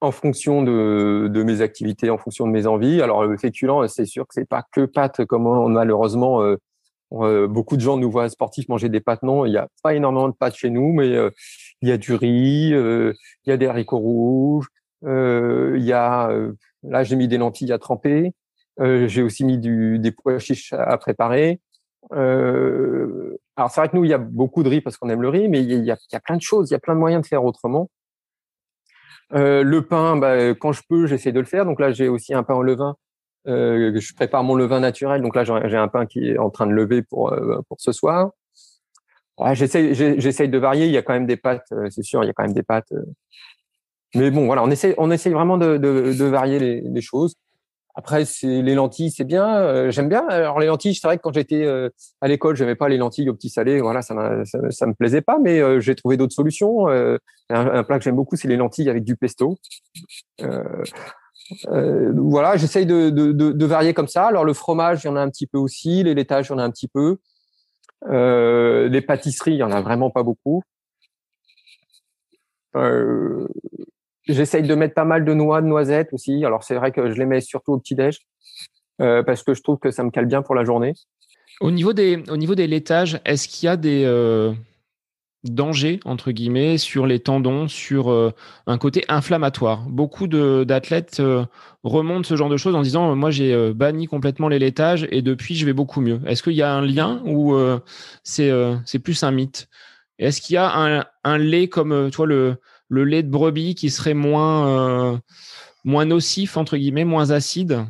en 0.00 0.12
fonction 0.12 0.62
de, 0.62 1.28
de, 1.32 1.42
mes 1.42 1.60
activités, 1.60 2.10
en 2.10 2.18
fonction 2.18 2.46
de 2.46 2.52
mes 2.52 2.66
envies. 2.66 3.00
Alors 3.02 3.24
le 3.24 3.36
féculent, 3.36 3.88
c'est 3.88 4.06
sûr 4.06 4.26
que 4.26 4.34
c'est 4.34 4.48
pas 4.48 4.64
que 4.72 4.84
pâtes, 4.84 5.24
comme 5.24 5.46
on, 5.46 5.68
malheureusement 5.68 6.42
beaucoup 7.10 7.76
de 7.76 7.80
gens 7.80 7.96
nous 7.96 8.10
voient 8.10 8.28
sportifs 8.28 8.68
manger 8.68 8.88
des 8.88 9.00
pâtes. 9.00 9.22
Non, 9.22 9.46
il 9.46 9.50
n'y 9.50 9.56
a 9.56 9.68
pas 9.82 9.94
énormément 9.94 10.28
de 10.28 10.34
pâtes 10.34 10.56
chez 10.56 10.70
nous, 10.70 10.92
mais 10.92 11.10
il 11.80 11.88
y 11.88 11.92
a 11.92 11.96
du 11.96 12.14
riz, 12.14 12.70
il 12.70 13.14
y 13.46 13.52
a 13.52 13.56
des 13.56 13.66
haricots 13.66 13.98
rouges, 13.98 14.66
il 15.02 15.84
y 15.84 15.92
a 15.92 16.30
là 16.82 17.04
j'ai 17.04 17.16
mis 17.16 17.28
des 17.28 17.38
lentilles 17.38 17.72
à 17.72 17.78
tremper. 17.78 18.32
j'ai 18.80 19.22
aussi 19.22 19.44
mis 19.44 19.58
du, 19.58 19.98
des 20.00 20.10
pois 20.10 20.38
chiches 20.38 20.72
à 20.72 20.98
préparer. 20.98 21.60
Alors 23.56 23.70
c'est 23.70 23.80
vrai 23.80 23.88
que 23.88 23.96
nous 23.96 24.04
il 24.04 24.10
y 24.10 24.14
a 24.14 24.18
beaucoup 24.18 24.62
de 24.62 24.68
riz 24.68 24.80
parce 24.80 24.96
qu'on 24.96 25.08
aime 25.08 25.22
le 25.22 25.28
riz, 25.28 25.48
mais 25.48 25.62
il 25.62 25.84
y, 25.84 25.90
a, 25.90 26.20
plein 26.20 26.36
de 26.36 26.42
choses, 26.42 26.70
il 26.70 26.72
y 26.72 26.76
a 26.76 26.80
plein 26.80 26.94
de 26.94 27.00
moyens 27.00 27.22
de 27.22 27.26
faire 27.26 27.44
autrement. 27.44 27.90
le 29.30 29.80
pain, 29.80 30.16
bah, 30.16 30.50
quand 30.54 30.72
je 30.72 30.82
peux, 30.88 31.06
j'essaie 31.06 31.32
de 31.32 31.40
le 31.40 31.46
faire. 31.46 31.64
Donc 31.64 31.80
là, 31.80 31.92
j'ai 31.92 32.08
aussi 32.08 32.34
un 32.34 32.42
pain 32.42 32.54
au 32.54 32.62
levain 32.62 32.96
euh, 33.46 33.98
je 33.98 34.14
prépare 34.14 34.42
mon 34.44 34.54
levain 34.54 34.80
naturel. 34.80 35.22
Donc 35.22 35.36
là, 35.36 35.44
j'ai 35.44 35.76
un 35.76 35.88
pain 35.88 36.06
qui 36.06 36.30
est 36.30 36.38
en 36.38 36.50
train 36.50 36.66
de 36.66 36.72
lever 36.72 37.02
pour 37.02 37.32
euh, 37.32 37.60
pour 37.68 37.80
ce 37.80 37.92
soir. 37.92 38.30
Ouais, 39.38 39.54
j'essaye 39.54 39.94
j'essaye 39.94 40.48
de 40.48 40.58
varier. 40.58 40.86
Il 40.86 40.92
y 40.92 40.96
a 40.96 41.02
quand 41.02 41.12
même 41.12 41.26
des 41.26 41.36
pâtes, 41.36 41.66
euh, 41.72 41.88
c'est 41.90 42.02
sûr. 42.02 42.22
Il 42.24 42.26
y 42.28 42.30
a 42.30 42.32
quand 42.32 42.44
même 42.44 42.54
des 42.54 42.62
pâtes. 42.62 42.92
Mais 44.14 44.30
bon, 44.30 44.46
voilà, 44.46 44.62
on 44.62 44.70
essaye 44.70 44.94
on 44.96 45.10
essaye 45.10 45.32
vraiment 45.32 45.58
de, 45.58 45.76
de, 45.76 46.12
de 46.12 46.24
varier 46.24 46.58
les, 46.58 46.80
les, 46.80 47.00
choses. 47.00 47.34
Après, 47.94 48.24
c'est 48.24 48.62
les 48.62 48.74
lentilles, 48.74 49.10
c'est 49.10 49.24
bien. 49.24 49.90
J'aime 49.90 50.08
bien. 50.08 50.26
Alors 50.28 50.58
les 50.58 50.66
lentilles, 50.66 50.94
c'est 50.94 51.06
vrai 51.06 51.16
que 51.16 51.22
quand 51.22 51.32
j'étais 51.32 51.64
à 52.20 52.28
l'école, 52.28 52.56
j'aimais 52.56 52.74
pas 52.74 52.88
les 52.88 52.96
lentilles 52.96 53.30
au 53.30 53.34
petit 53.34 53.50
salé. 53.50 53.80
Voilà, 53.80 54.02
ça, 54.02 54.44
ça, 54.44 54.58
ça 54.70 54.86
me 54.86 54.94
plaisait 54.94 55.20
pas. 55.20 55.38
Mais 55.38 55.80
j'ai 55.80 55.94
trouvé 55.94 56.16
d'autres 56.16 56.34
solutions. 56.34 56.88
Un, 56.88 57.18
un, 57.50 57.84
plat 57.84 57.98
que 57.98 58.04
j'aime 58.04 58.16
beaucoup, 58.16 58.34
c'est 58.34 58.48
les 58.48 58.56
lentilles 58.56 58.90
avec 58.90 59.04
du 59.04 59.16
pesto. 59.16 59.56
Euh, 61.68 62.12
voilà, 62.16 62.56
j'essaye 62.56 62.86
de, 62.86 63.10
de, 63.10 63.32
de, 63.32 63.66
varier 63.66 63.94
comme 63.94 64.08
ça. 64.08 64.26
Alors 64.26 64.44
le 64.44 64.52
fromage, 64.52 65.04
il 65.04 65.08
y 65.08 65.10
en 65.10 65.16
a 65.16 65.20
un 65.20 65.28
petit 65.28 65.46
peu 65.46 65.58
aussi, 65.58 66.02
les 66.02 66.14
laitages, 66.14 66.48
il 66.48 66.52
y 66.52 66.54
en 66.54 66.58
a 66.58 66.64
un 66.64 66.70
petit 66.70 66.88
peu. 66.88 67.18
Euh, 68.08 68.88
les 68.88 69.02
pâtisseries, 69.02 69.52
il 69.52 69.58
y 69.58 69.62
en 69.62 69.72
a 69.72 69.80
vraiment 69.80 70.10
pas 70.10 70.22
beaucoup. 70.22 70.62
Euh, 72.76 73.46
j'essaye 74.26 74.62
de 74.62 74.74
mettre 74.74 74.94
pas 74.94 75.04
mal 75.04 75.24
de 75.24 75.34
noix, 75.34 75.60
de 75.60 75.66
noisettes 75.66 76.12
aussi. 76.12 76.44
Alors 76.44 76.64
c'est 76.64 76.74
vrai 76.74 76.92
que 76.92 77.10
je 77.10 77.18
les 77.18 77.26
mets 77.26 77.40
surtout 77.40 77.72
au 77.72 77.78
petit 77.78 77.94
déj 77.94 78.20
euh, 79.00 79.22
parce 79.22 79.42
que 79.42 79.54
je 79.54 79.62
trouve 79.62 79.78
que 79.78 79.90
ça 79.90 80.04
me 80.04 80.10
cale 80.10 80.26
bien 80.26 80.42
pour 80.42 80.54
la 80.54 80.64
journée. 80.64 80.94
Au 81.60 81.70
niveau 81.70 81.92
des, 81.92 82.22
au 82.28 82.36
niveau 82.36 82.54
des 82.54 82.66
laitages, 82.66 83.20
est-ce 83.24 83.48
qu'il 83.48 83.66
y 83.66 83.68
a 83.68 83.76
des 83.76 84.04
euh, 84.04 84.52
danger, 85.44 86.00
entre 86.04 86.32
guillemets, 86.32 86.78
sur 86.78 87.06
les 87.06 87.20
tendons, 87.20 87.68
sur 87.68 88.10
euh, 88.10 88.32
un 88.66 88.76
côté 88.76 89.04
inflammatoire? 89.08 89.84
Beaucoup 89.88 90.26
d'athlètes 90.26 91.22
remontent 91.84 92.28
ce 92.28 92.36
genre 92.36 92.48
de 92.48 92.56
choses 92.56 92.74
en 92.74 92.82
disant 92.82 93.14
Moi, 93.14 93.30
j'ai 93.30 93.72
banni 93.72 94.06
complètement 94.06 94.48
les 94.48 94.58
laitages 94.58 95.06
et 95.10 95.22
depuis, 95.22 95.54
je 95.54 95.66
vais 95.66 95.72
beaucoup 95.72 96.00
mieux. 96.00 96.20
Est-ce 96.26 96.42
qu'il 96.42 96.54
y 96.54 96.62
a 96.62 96.72
un 96.72 96.84
lien 96.84 97.22
ou 97.24 97.56
c'est 98.24 98.50
c'est 98.84 98.98
plus 98.98 99.22
un 99.22 99.30
mythe? 99.30 99.68
Est-ce 100.18 100.40
qu'il 100.40 100.54
y 100.54 100.58
a 100.58 100.72
un, 100.72 101.04
un, 101.24 101.38
lait 101.38 101.66
comme 101.66 102.08
toi, 102.12 102.24
le, 102.26 102.56
le 102.94 103.04
lait 103.04 103.22
de 103.22 103.30
brebis 103.30 103.74
qui 103.74 103.90
serait 103.90 104.14
moins, 104.14 105.20
moins 105.84 106.04
nocif, 106.04 106.56
entre 106.56 106.76
guillemets, 106.76 107.04
moins 107.04 107.30
acide 107.30 107.84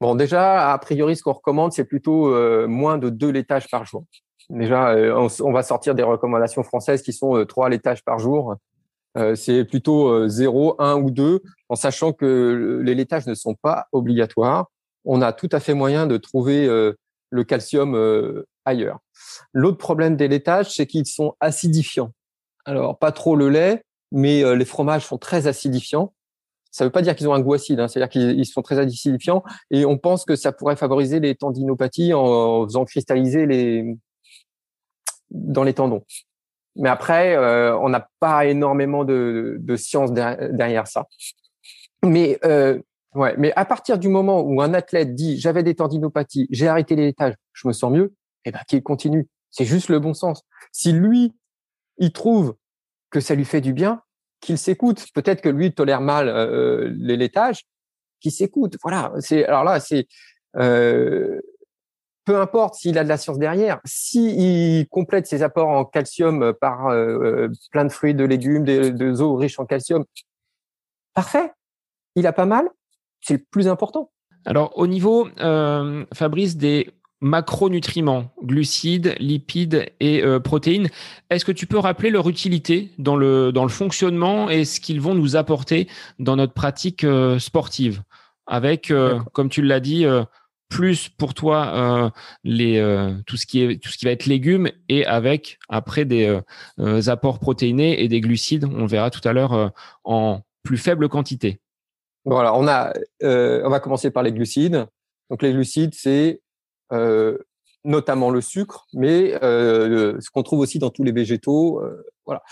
Bon, 0.00 0.14
déjà, 0.14 0.72
a 0.72 0.78
priori, 0.78 1.16
ce 1.16 1.22
qu'on 1.22 1.32
recommande, 1.32 1.72
c'est 1.72 1.84
plutôt 1.84 2.28
moins 2.66 2.98
de 2.98 3.10
deux 3.10 3.30
laitages 3.30 3.68
par 3.70 3.84
jour. 3.84 4.04
Déjà, 4.50 4.90
euh, 4.90 5.28
on, 5.40 5.52
va 5.52 5.62
sortir 5.62 5.94
des 5.94 6.02
recommandations 6.02 6.62
françaises 6.62 7.02
qui 7.02 7.12
sont 7.12 7.36
euh, 7.36 7.44
trois 7.44 7.68
laitages 7.68 8.04
par 8.04 8.18
jour. 8.18 8.56
Euh, 9.16 9.34
c'est 9.34 9.64
plutôt 9.64 10.28
0, 10.28 10.76
1 10.78 10.96
ou 10.96 11.10
2, 11.10 11.40
en 11.68 11.74
sachant 11.76 12.12
que 12.12 12.82
les 12.84 12.94
laitages 12.94 13.26
ne 13.26 13.34
sont 13.34 13.54
pas 13.54 13.86
obligatoires. 13.92 14.66
On 15.04 15.22
a 15.22 15.32
tout 15.32 15.48
à 15.52 15.60
fait 15.60 15.74
moyen 15.74 16.06
de 16.06 16.16
trouver 16.16 16.66
le 16.66 17.44
calcium 17.44 18.44
ailleurs. 18.64 18.98
L'autre 19.52 19.76
problème 19.76 20.16
des 20.16 20.28
laitages, 20.28 20.74
c'est 20.74 20.86
qu'ils 20.86 21.06
sont 21.06 21.36
acidifiants. 21.40 22.10
Alors, 22.64 22.98
pas 22.98 23.12
trop 23.12 23.36
le 23.36 23.50
lait, 23.50 23.83
mais 24.14 24.56
les 24.56 24.64
fromages 24.64 25.04
sont 25.04 25.18
très 25.18 25.46
acidifiants. 25.46 26.14
Ça 26.70 26.84
ne 26.84 26.88
veut 26.88 26.92
pas 26.92 27.02
dire 27.02 27.14
qu'ils 27.14 27.28
ont 27.28 27.34
un 27.34 27.40
goût 27.40 27.54
acide, 27.54 27.80
hein, 27.80 27.88
c'est-à-dire 27.88 28.08
qu'ils 28.08 28.46
sont 28.46 28.62
très 28.62 28.78
acidifiants 28.78 29.44
et 29.70 29.84
on 29.84 29.98
pense 29.98 30.24
que 30.24 30.36
ça 30.36 30.52
pourrait 30.52 30.76
favoriser 30.76 31.20
les 31.20 31.34
tendinopathies 31.34 32.14
en 32.14 32.64
faisant 32.64 32.84
cristalliser 32.84 33.46
les, 33.46 33.96
dans 35.30 35.64
les 35.64 35.74
tendons. 35.74 36.04
Mais 36.76 36.88
après, 36.88 37.36
euh, 37.36 37.76
on 37.78 37.88
n'a 37.88 38.08
pas 38.20 38.46
énormément 38.46 39.04
de, 39.04 39.56
de 39.60 39.76
science 39.76 40.12
derrière 40.12 40.86
ça. 40.86 41.06
Mais 42.04 42.38
euh, 42.44 42.80
ouais, 43.14 43.34
mais 43.38 43.52
à 43.56 43.64
partir 43.64 43.98
du 43.98 44.08
moment 44.08 44.40
où 44.42 44.60
un 44.60 44.74
athlète 44.74 45.14
dit 45.14 45.38
j'avais 45.40 45.62
des 45.62 45.74
tendinopathies, 45.74 46.46
j'ai 46.50 46.68
arrêté 46.68 46.96
les 46.96 47.06
laitages, 47.06 47.34
je 47.52 47.68
me 47.68 47.72
sens 47.72 47.92
mieux, 47.92 48.14
eh 48.44 48.50
ben 48.50 48.60
qu'il 48.66 48.82
continue. 48.82 49.28
C'est 49.50 49.64
juste 49.64 49.88
le 49.88 50.00
bon 50.00 50.14
sens. 50.14 50.42
Si 50.72 50.92
lui, 50.92 51.32
il 51.98 52.12
trouve 52.12 52.56
que 53.14 53.20
ça 53.20 53.36
lui 53.36 53.44
fait 53.44 53.60
du 53.60 53.72
bien, 53.72 54.02
qu'il 54.40 54.58
s'écoute. 54.58 55.06
Peut-être 55.14 55.40
que 55.40 55.48
lui 55.48 55.72
tolère 55.72 56.00
mal 56.00 56.28
euh, 56.28 56.92
les 56.98 57.16
laitages, 57.16 57.62
qu'il 58.20 58.32
s'écoute. 58.32 58.76
Voilà. 58.82 59.12
Alors 59.46 59.62
là, 59.62 59.78
c'est 59.78 60.08
euh, 60.56 61.40
peu 62.24 62.40
importe 62.40 62.74
s'il 62.74 62.98
a 62.98 63.04
de 63.04 63.08
la 63.08 63.16
science 63.16 63.38
derrière, 63.38 63.80
s'il 63.84 64.88
complète 64.88 65.28
ses 65.28 65.44
apports 65.44 65.68
en 65.68 65.84
calcium 65.84 66.52
par 66.54 66.88
euh, 66.88 67.46
euh, 67.46 67.52
plein 67.70 67.84
de 67.84 67.92
fruits, 67.92 68.14
de 68.14 68.24
légumes, 68.24 68.64
de, 68.64 68.88
de 68.88 69.20
eaux 69.20 69.36
riches 69.36 69.60
en 69.60 69.64
calcium, 69.64 70.04
parfait. 71.14 71.52
Il 72.16 72.26
a 72.26 72.32
pas 72.32 72.46
mal, 72.46 72.68
c'est 73.20 73.34
le 73.34 73.44
plus 73.48 73.68
important. 73.68 74.10
Alors 74.44 74.76
au 74.76 74.88
niveau, 74.88 75.28
euh, 75.38 76.04
Fabrice, 76.12 76.56
des 76.56 76.90
macronutriments, 77.24 78.30
glucides, 78.42 79.14
lipides 79.18 79.86
et 79.98 80.22
protéines, 80.44 80.90
est-ce 81.30 81.44
que 81.44 81.52
tu 81.52 81.66
peux 81.66 81.78
rappeler 81.78 82.10
leur 82.10 82.28
utilité 82.28 82.90
dans 82.98 83.16
le, 83.16 83.50
dans 83.50 83.62
le 83.62 83.70
fonctionnement 83.70 84.50
et 84.50 84.64
ce 84.66 84.78
qu'ils 84.78 85.00
vont 85.00 85.14
nous 85.14 85.34
apporter 85.34 85.88
dans 86.18 86.36
notre 86.36 86.52
pratique 86.52 87.06
sportive? 87.38 88.02
Avec, 88.46 88.92
comme 89.32 89.48
tu 89.48 89.62
l'as 89.62 89.80
dit, 89.80 90.06
plus 90.74 91.08
pour 91.08 91.34
toi 91.34 91.72
euh, 91.74 92.10
les 92.42 92.78
euh, 92.78 93.12
tout 93.26 93.36
ce 93.36 93.46
qui 93.46 93.62
est 93.62 93.80
tout 93.80 93.90
ce 93.90 93.98
qui 93.98 94.06
va 94.06 94.10
être 94.10 94.26
légumes 94.26 94.68
et 94.88 95.06
avec 95.06 95.58
après 95.68 96.04
des 96.04 96.40
euh, 96.80 97.02
apports 97.06 97.38
protéinés 97.38 98.02
et 98.02 98.08
des 98.08 98.20
glucides. 98.20 98.64
On 98.64 98.86
verra 98.86 99.10
tout 99.10 99.26
à 99.26 99.32
l'heure 99.32 99.72
en 100.02 100.40
plus 100.64 100.78
faible 100.78 101.08
quantité. 101.08 101.60
Voilà 102.24 102.54
on 102.54 102.66
a 102.66 102.92
on 103.22 103.70
va 103.70 103.80
commencer 103.80 104.10
par 104.10 104.24
les 104.24 104.32
glucides. 104.32 104.86
Donc 105.30 105.42
les 105.42 105.52
glucides 105.52 105.94
c'est 105.94 106.40
notamment 107.84 108.30
le 108.30 108.40
sucre 108.40 108.86
mais 108.92 109.32
ce 109.40 110.30
qu'on 110.30 110.42
trouve 110.42 110.60
aussi 110.60 110.78
dans 110.78 110.90
tous 110.90 111.04
les 111.04 111.12
végétaux 111.12 111.82
voilà 112.24 112.42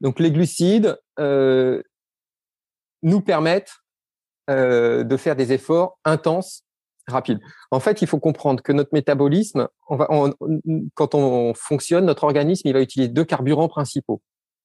donc 0.00 0.18
les 0.20 0.30
glucides 0.30 0.98
nous 3.02 3.20
permettent 3.20 3.76
de 4.48 5.16
faire 5.16 5.36
des 5.36 5.52
efforts 5.52 5.98
intenses 6.04 6.64
rapide. 7.10 7.40
En 7.70 7.80
fait, 7.80 8.02
il 8.02 8.08
faut 8.08 8.18
comprendre 8.18 8.62
que 8.62 8.72
notre 8.72 8.90
métabolisme, 8.92 9.68
quand 9.88 11.14
on 11.14 11.54
fonctionne, 11.54 12.06
notre 12.06 12.24
organisme, 12.24 12.66
il 12.68 12.72
va 12.72 12.80
utiliser 12.80 13.10
deux 13.10 13.24
carburants 13.24 13.68
principaux, 13.68 14.22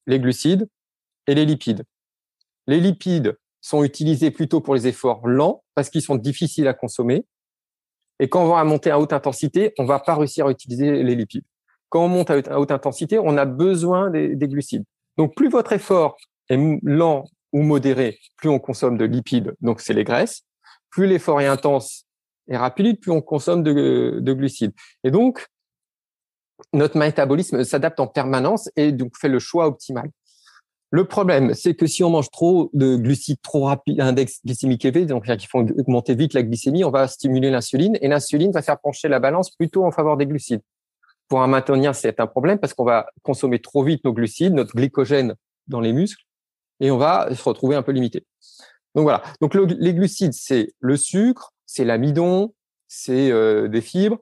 les 0.08 0.20
glucides 0.20 0.70
et 1.28 1.36
les 1.36 1.46
lipides. 1.46 1.84
Les 2.68 2.80
lipides 2.80 3.38
sont 3.62 3.84
utilisés 3.84 4.32
plutôt 4.32 4.62
pour 4.62 4.76
les 4.76 4.88
efforts 4.88 5.28
lents 5.28 5.64
parce 5.74 5.90
qu'ils 5.90 6.02
sont 6.02 6.16
difficiles 6.16 6.68
à 6.68 6.74
consommer. 6.74 7.26
Et 8.20 8.30
quand 8.30 8.44
on 8.44 8.56
va 8.56 8.64
monter 8.64 8.92
à 8.92 9.00
haute 9.00 9.14
intensité, 9.14 9.74
on 9.78 9.86
va 9.86 10.00
pas 10.00 10.16
réussir 10.16 10.48
à 10.48 10.52
utiliser 10.52 11.04
les 11.04 11.16
lipides. 11.16 11.44
Quand 11.90 12.06
on 12.06 12.08
monte 12.08 12.30
à 12.30 12.60
haute 12.60 12.72
intensité, 12.72 13.20
on 13.20 13.38
a 13.38 13.46
besoin 13.46 14.10
des, 14.10 14.36
des 14.36 14.48
glucides. 14.48 14.86
Donc, 15.18 15.36
plus 15.36 15.50
votre 15.50 15.74
effort 15.74 16.18
est 16.50 16.58
lent 16.84 17.26
ou 17.54 17.62
modéré, 17.62 18.20
plus 18.38 18.50
on 18.50 18.60
consomme 18.60 18.98
de 18.98 19.06
lipides, 19.06 19.54
donc 19.62 19.80
c'est 19.80 19.94
les 19.94 20.04
graisses. 20.04 20.42
Plus 20.90 21.08
l'effort 21.08 21.40
est 21.42 21.48
intense, 21.48 22.06
et 22.48 22.58
rapide, 22.58 23.00
plus 23.00 23.12
on 23.12 23.22
consomme 23.22 23.64
de, 23.64 24.20
de 24.22 24.34
glucides. 24.34 24.74
Et 25.04 25.12
donc, 25.12 25.48
notre 26.74 26.98
métabolisme 26.98 27.64
s'adapte 27.64 28.00
en 28.00 28.08
permanence 28.08 28.70
et 28.76 28.92
donc 28.92 29.18
fait 29.18 29.30
le 29.30 29.40
choix 29.40 29.68
optimal. 29.68 30.10
Le 30.92 31.06
problème, 31.06 31.54
c'est 31.54 31.74
que 31.74 31.88
si 31.88 32.04
on 32.04 32.10
mange 32.10 32.30
trop 32.30 32.70
de 32.74 32.96
glucides 32.96 33.42
trop 33.42 33.66
rapide, 33.66 34.00
index 34.00 34.40
glycémique 34.46 34.86
élevé, 34.86 35.06
donc 35.06 35.26
qui 35.38 35.48
font 35.48 35.60
augmenter 35.60 36.16
vite 36.16 36.34
la 36.34 36.44
glycémie, 36.44 36.84
on 36.84 36.92
va 36.92 37.08
stimuler 37.08 37.50
l'insuline 37.50 37.98
et 38.02 38.08
l'insuline 38.08 38.52
va 38.52 38.62
faire 38.62 38.80
pencher 38.80 39.08
la 39.08 39.20
balance 39.20 39.50
plutôt 39.50 39.84
en 39.84 39.92
faveur 39.92 40.16
des 40.16 40.26
glucides. 40.26 40.62
Pour 41.28 41.42
un 41.42 41.48
maintenir, 41.48 41.96
c'est 41.96 42.20
un 42.20 42.28
problème 42.28 42.60
parce 42.60 42.74
qu'on 42.74 42.86
va 42.86 43.08
consommer 43.24 43.60
trop 43.60 43.84
vite 43.84 44.06
nos 44.06 44.14
glucides, 44.14 44.54
notre 44.54 44.76
glycogène 44.76 45.36
dans 45.68 45.80
les 45.80 45.92
muscles, 45.92 46.24
et 46.80 46.92
on 46.92 46.98
va 46.98 47.34
se 47.34 47.44
retrouver 47.44 47.76
un 47.76 47.82
peu 47.82 47.92
limité. 47.92 48.26
Donc 48.94 49.04
voilà. 49.04 49.24
Donc 49.42 49.56
les 49.56 49.94
glucides, 49.94 50.34
c'est 50.34 50.74
le 50.80 50.98
sucre, 50.98 51.52
c'est 51.66 51.84
l'amidon, 51.84 52.54
c'est 52.88 53.32
euh, 53.32 53.68
des 53.68 53.82
fibres. 53.82 54.20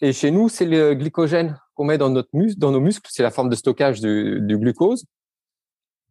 Et 0.00 0.12
chez 0.12 0.30
nous, 0.30 0.48
c'est 0.48 0.64
le 0.64 0.94
glycogène 0.94 1.58
qu'on 1.74 1.84
met 1.84 1.98
dans 1.98 2.10
nos 2.10 2.80
muscles. 2.80 3.10
C'est 3.12 3.22
la 3.22 3.30
forme 3.30 3.48
de 3.50 3.56
stockage 3.56 4.00
du, 4.00 4.56
glucose 4.58 5.04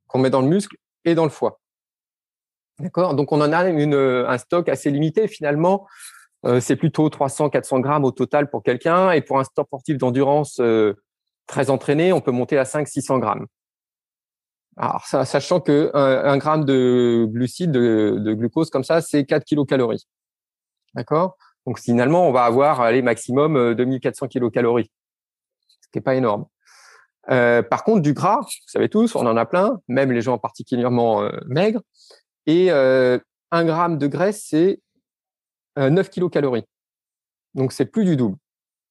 qu'on 0.08 0.20
met 0.20 0.30
dans 0.30 0.42
le 0.42 0.48
muscle 0.48 0.78
et 1.06 1.16
dans 1.16 1.24
le 1.24 1.30
foie. 1.30 1.60
D'accord? 2.80 3.16
Donc, 3.16 3.32
on 3.32 3.42
en 3.42 3.52
a 3.52 3.68
une, 3.70 3.94
un 3.94 4.38
stock 4.38 4.70
assez 4.70 4.92
limité. 4.92 5.28
Finalement, 5.28 5.88
euh, 6.46 6.60
c'est 6.60 6.76
plutôt 6.76 7.10
300-400 7.10 7.82
grammes 7.82 8.06
au 8.06 8.12
total 8.12 8.50
pour 8.50 8.64
quelqu'un. 8.64 9.12
Et 9.12 9.22
pour 9.22 9.40
un 9.40 9.44
sportif 9.44 9.98
d'endurance 9.98 10.60
euh, 10.60 10.94
très 11.48 11.70
entraîné, 11.70 12.14
on 12.14 12.22
peut 12.22 12.32
monter 12.32 12.58
à 12.58 12.64
500-600 12.64 13.20
grammes. 13.20 13.48
Alors, 14.80 15.06
sachant 15.06 15.60
que 15.60 15.90
un, 15.96 16.38
gramme 16.38 16.64
de 16.64 17.26
glucides, 17.28 17.72
de, 17.72 18.34
glucose 18.36 18.70
comme 18.70 18.84
ça, 18.84 19.02
c'est 19.02 19.26
4 19.26 19.44
kilocalories. 19.44 20.06
D'accord? 20.94 21.36
Donc 21.66 21.80
finalement, 21.80 22.28
on 22.28 22.32
va 22.32 22.44
avoir 22.44 22.80
allez, 22.82 23.02
maximum 23.02 23.74
2400 23.74 24.28
kilocalories, 24.28 24.92
ce 25.82 25.88
qui 25.92 25.98
est 25.98 26.02
pas 26.02 26.14
énorme. 26.14 26.46
Euh, 27.30 27.62
par 27.62 27.84
contre, 27.84 28.02
du 28.02 28.14
gras, 28.14 28.40
vous 28.42 28.68
savez 28.68 28.90
tous, 28.90 29.16
on 29.16 29.26
en 29.26 29.38
a 29.38 29.46
plein, 29.46 29.80
même 29.88 30.12
les 30.12 30.22
gens 30.22 30.38
particulièrement 30.38 31.24
euh, 31.24 31.32
maigres. 31.48 31.82
Et 32.46 32.72
euh, 32.72 33.20
un 33.52 33.66
gramme 33.66 33.98
de 33.98 34.08
graisse, 34.08 34.46
c'est 34.48 34.82
9 35.78 36.10
kilocalories. 36.10 36.66
Donc, 37.54 37.72
c'est 37.72 37.86
plus 37.86 38.06
du 38.06 38.16
double. 38.16 38.38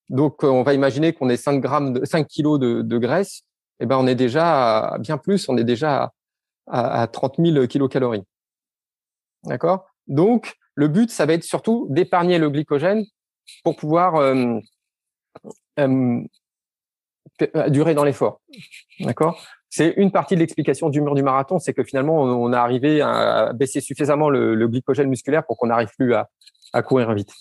Donc, 0.09 0.45
on 0.45 0.63
va 0.63 0.75
imaginer 0.75 1.13
qu'on 1.13 1.29
est 1.29 1.37
5 1.37 1.61
grammes, 1.61 1.95
de, 1.95 2.05
5 2.05 2.29
kilos 2.29 2.61
de, 2.61 2.99
graisse. 2.99 3.43
Eh 3.81 3.87
ben, 3.87 3.97
on 3.97 4.07
est 4.07 4.15
déjà 4.15 4.91
à, 4.91 4.99
bien 4.99 5.19
plus. 5.19 5.49
On 5.49 5.57
est 5.57 5.65
déjà 5.65 6.13
à, 6.69 7.03
à 7.03 7.07
30 7.07 7.37
000 7.39 7.67
kilocalories. 7.67 8.23
D'accord? 9.45 9.87
Donc, 10.07 10.57
le 10.75 10.89
but, 10.89 11.11
ça 11.11 11.27
va 11.27 11.33
être 11.33 11.45
surtout 11.45 11.87
d'épargner 11.91 12.39
le 12.39 12.51
glycogène 12.51 13.05
pour 13.65 13.77
pouvoir 13.77 14.17
euh, 14.17 14.59
euh, 15.79 16.21
durer 17.69 17.95
dans 17.95 18.05
l'effort. 18.05 18.41
D'accord? 19.01 19.41
C'est 19.69 19.95
une 19.97 20.11
partie 20.11 20.35
de 20.37 20.41
l'explication 20.41 20.89
du 20.89 21.01
mur 21.01 21.15
du 21.15 21.23
marathon, 21.23 21.59
c'est 21.59 21.75
que 21.75 21.83
finalement, 21.83 22.23
on, 22.23 22.53
a 22.53 22.59
arrivé 22.59 23.01
à 23.03 23.53
baisser 23.53 23.81
suffisamment 23.81 24.31
le, 24.31 24.67
glycogène 24.69 25.09
musculaire 25.09 25.45
pour 25.45 25.57
qu'on 25.57 25.67
n'arrive 25.67 25.91
plus 25.99 26.15
à, 26.15 26.29
courir 26.83 27.13
vite. 27.15 27.33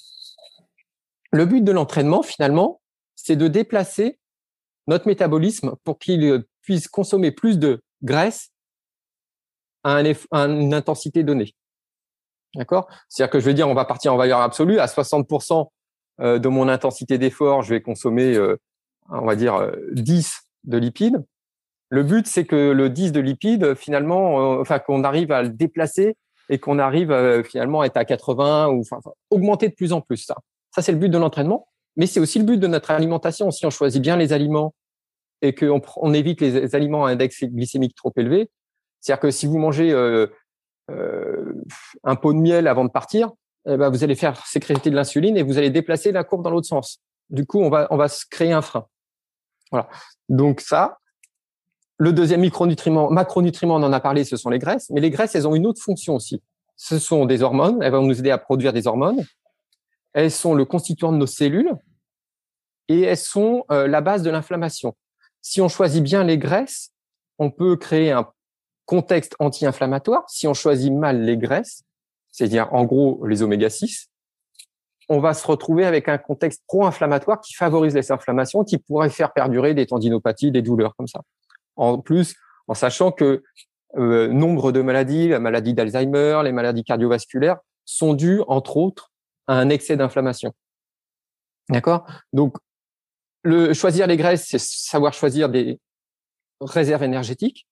Le 1.32 1.46
but 1.46 1.64
de 1.64 1.72
l'entraînement, 1.72 2.24
finalement, 2.24 2.82
c'est 3.16 3.36
de 3.36 3.48
déplacer 3.48 4.20
notre 4.88 5.08
métabolisme 5.08 5.76
pour 5.84 5.98
qu'il 6.00 6.44
puisse 6.62 6.88
consommer 6.88 7.32
plus 7.32 7.60
de 7.60 7.82
graisse 8.04 8.52
à, 9.84 10.02
une 10.02 10.74
intensité 10.74 11.24
donnée. 11.24 11.56
D'accord? 12.56 12.88
C'est-à-dire 13.10 13.32
que 13.32 13.40
je 13.40 13.46
vais 13.46 13.54
dire, 13.54 13.68
on 13.68 13.74
va 13.74 13.86
partir 13.86 14.14
en 14.14 14.18
valeur 14.18 14.40
absolue. 14.40 14.80
À 14.80 14.86
60% 14.86 15.70
euh, 16.22 16.40
de 16.40 16.48
mon 16.48 16.70
intensité 16.70 17.18
d'effort, 17.18 17.62
je 17.62 17.74
vais 17.74 17.82
consommer 17.82 18.36
euh, 18.36 18.58
on 19.10 19.26
va 19.26 19.36
dire 19.36 19.72
10 19.92 20.28
euh, 20.28 20.72
de 20.72 20.78
lipides. 20.78 21.24
Le 21.90 22.04
but, 22.04 22.28
c'est 22.28 22.46
que 22.46 22.72
le 22.72 22.90
10 22.90 23.12
de 23.12 23.20
lipides, 23.20 23.76
finalement, 23.76 24.58
euh, 24.58 24.62
enfin 24.62 24.80
qu'on 24.80 25.04
arrive 25.04 25.32
à 25.32 25.44
le 25.44 25.50
déplacer 25.50 26.16
et 26.50 26.58
qu'on 26.58 26.80
arrive 26.80 27.12
euh, 27.12 27.44
finalement 27.44 27.82
à 27.82 27.86
être 27.86 27.98
à 27.98 28.06
80 28.06 28.70
ou 28.70 28.82
enfin, 28.82 29.00
augmenter 29.30 29.70
de 29.70 29.76
plus 29.76 29.94
en 29.94 30.02
plus. 30.02 30.18
Ça, 30.18 30.36
ça 30.72 30.82
c'est 30.82 30.92
le 30.92 30.98
but 30.98 31.10
de 31.10 31.18
l'entraînement, 31.18 31.68
mais 31.96 32.08
c'est 32.08 32.20
aussi 32.20 32.40
le 32.40 32.46
but 32.46 32.58
de 32.58 32.68
notre 32.68 32.92
alimentation. 32.92 33.52
Si 33.52 33.66
on 33.66 33.70
choisit 33.70 34.02
bien 34.02 34.18
les 34.18 34.34
aliments 34.34 34.74
et 35.42 35.54
qu'on 35.54 35.82
on 35.98 36.14
évite 36.14 36.42
les 36.42 36.76
aliments 36.76 37.06
à 37.06 37.12
index 37.12 37.44
glycémique 37.44 37.96
trop 37.96 38.12
élevé, 38.18 38.50
c'est-à-dire 39.00 39.22
que 39.22 39.32
si 39.32 39.46
vous 39.46 39.60
mangez 39.60 39.94
un 40.92 42.16
pot 42.16 42.34
de 42.34 42.40
miel 42.40 42.68
avant 42.68 42.86
de 42.86 42.90
partir, 42.90 43.32
eh 43.68 43.78
ben 43.78 43.90
vous 43.90 44.04
allez 44.04 44.16
faire 44.16 44.44
sécréter 44.46 44.90
de 44.90 44.96
l'insuline 44.96 45.38
et 45.38 45.44
vous 45.44 45.58
allez 45.58 45.70
déplacer 45.70 46.12
la 46.12 46.24
courbe 46.24 46.44
dans 46.44 46.50
l'autre 46.50 46.68
sens. 46.68 47.00
Du 47.30 47.46
coup, 47.46 47.60
on 47.60 47.70
va, 47.70 47.88
on 47.92 47.98
va 47.98 48.08
se 48.08 48.26
créer 48.30 48.52
un 48.52 48.62
frein. 48.62 48.88
Voilà. 49.72 49.90
Donc 50.30 50.62
ça, 50.62 50.98
le 51.98 52.12
deuxième 52.12 52.42
micronutriment, 52.42 53.10
macronutriment, 53.10 53.76
on 53.76 53.84
en 53.84 53.94
a 53.94 54.00
parlé, 54.00 54.24
ce 54.24 54.38
sont 54.38 54.50
les 54.50 54.60
graisses. 54.60 54.90
Mais 54.90 55.02
les 55.02 55.10
graisses, 55.10 55.36
elles 55.36 55.48
ont 55.48 55.56
une 55.56 55.66
autre 55.66 55.82
fonction 55.82 56.16
aussi. 56.16 56.42
Ce 56.76 57.00
sont 57.00 57.26
des 57.26 57.42
hormones. 57.42 57.82
Elles 57.82 57.92
vont 57.92 58.02
nous 58.02 58.20
aider 58.20 58.32
à 58.32 58.38
produire 58.38 58.74
des 58.74 58.88
hormones. 58.88 59.24
Elles 60.14 60.32
sont 60.32 60.54
le 60.54 60.66
constituant 60.66 61.12
de 61.12 61.18
nos 61.18 61.28
cellules 61.28 61.74
et 62.88 63.02
elles 63.02 63.18
sont 63.18 63.66
euh, 63.72 63.88
la 63.88 64.02
base 64.02 64.24
de 64.24 64.30
l'inflammation. 64.30 64.96
Si 65.42 65.62
on 65.62 65.70
choisit 65.70 66.04
bien 66.04 66.24
les 66.24 66.38
graisses, 66.38 66.92
on 67.38 67.52
peut 67.52 67.76
créer 67.76 68.12
un 68.12 68.28
contexte 68.86 69.36
anti-inflammatoire. 69.40 70.24
Si 70.30 70.48
on 70.48 70.54
choisit 70.54 70.94
mal 70.94 71.22
les 71.22 71.38
graisses, 71.38 71.84
c'est-à-dire 72.32 72.74
en 72.74 72.84
gros 72.84 73.26
les 73.26 73.42
oméga 73.42 73.70
6, 73.70 74.10
on 75.10 75.20
va 75.20 75.34
se 75.34 75.46
retrouver 75.46 75.86
avec 75.86 76.10
un 76.10 76.18
contexte 76.18 76.64
pro-inflammatoire 76.68 77.40
qui 77.42 77.54
favorise 77.54 77.94
les 77.94 78.12
inflammations, 78.12 78.64
qui 78.64 78.78
pourrait 78.78 79.10
faire 79.10 79.34
perdurer 79.34 79.74
des 79.74 79.86
tendinopathies, 79.86 80.52
des 80.52 80.62
douleurs 80.62 80.96
comme 80.96 81.08
ça. 81.08 81.22
En 81.76 82.00
plus, 82.00 82.36
en 82.68 82.74
sachant 82.74 83.12
que 83.12 83.44
euh, 83.98 84.28
nombre 84.28 84.72
de 84.72 84.82
maladies, 84.82 85.30
la 85.30 85.40
maladie 85.40 85.74
d'Alzheimer, 85.74 86.42
les 86.44 86.52
maladies 86.52 86.84
cardiovasculaires, 86.84 87.58
sont 87.86 88.14
dues, 88.14 88.42
entre 88.48 88.78
autres, 88.78 89.12
à 89.48 89.58
un 89.58 89.70
excès 89.70 89.96
d'inflammation. 89.96 90.54
D'accord? 91.70 92.06
Donc, 92.34 92.58
le, 93.44 93.74
choisir 93.74 94.08
les 94.08 94.18
graisses, 94.18 94.48
c'est 94.48 94.60
savoir 94.60 95.14
choisir 95.14 95.50
des 95.50 95.80
réserves 96.60 97.04
énergétiques. 97.04 97.68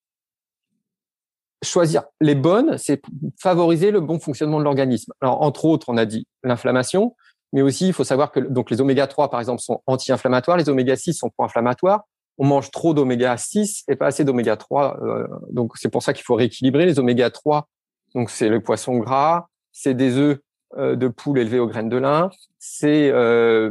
Choisir 1.64 2.04
les 2.20 2.36
bonnes, 2.36 2.78
c'est 2.78 3.02
favoriser 3.40 3.90
le 3.90 4.02
bon 4.02 4.20
fonctionnement 4.20 4.60
de 4.60 4.66
l'organisme. 4.66 5.14
Alors, 5.22 5.42
entre 5.42 5.66
autres, 5.66 5.90
on 5.90 5.98
a 5.98 6.06
dit 6.06 6.28
l'inflammation, 6.44 7.16
mais 7.54 7.62
aussi, 7.62 7.88
il 7.88 7.94
faut 7.94 8.04
savoir 8.04 8.32
que 8.32 8.40
donc 8.40 8.72
les 8.72 8.82
oméga 8.82 9.06
3, 9.06 9.30
par 9.30 9.40
exemple, 9.40 9.62
sont 9.62 9.82
anti-inflammatoires, 9.86 10.58
les 10.58 10.70
oméga 10.70 10.96
6 10.96 11.14
sont 11.14 11.30
pro-inflammatoires. 11.30 12.02
On 12.40 12.48
mange 12.48 12.72
trop 12.72 12.96
d'oméga 12.96 13.38
6 13.38 13.84
et 13.88 13.96
pas 13.96 14.08
assez 14.08 14.26
d'oméga 14.26 14.58
3. 14.58 15.00
Euh, 15.04 15.28
donc, 15.52 15.78
c'est 15.78 15.90
pour 15.90 16.02
ça 16.02 16.14
qu'il 16.14 16.24
faut 16.24 16.34
rééquilibrer 16.34 16.88
les 16.88 16.98
oméga 16.98 17.30
3. 17.30 17.70
Donc, 18.16 18.32
c'est 18.32 18.50
le 18.50 18.60
poisson 18.60 18.98
gras, 18.98 19.50
c'est 19.72 19.94
des 19.94 20.18
œufs 20.18 20.40
euh, 20.78 20.96
de 20.96 21.08
poule 21.08 21.38
élevés 21.38 21.60
aux 21.60 21.68
graines 21.68 21.90
de 21.90 21.98
lin, 21.98 22.32
c'est 22.58 23.12
euh, 23.12 23.70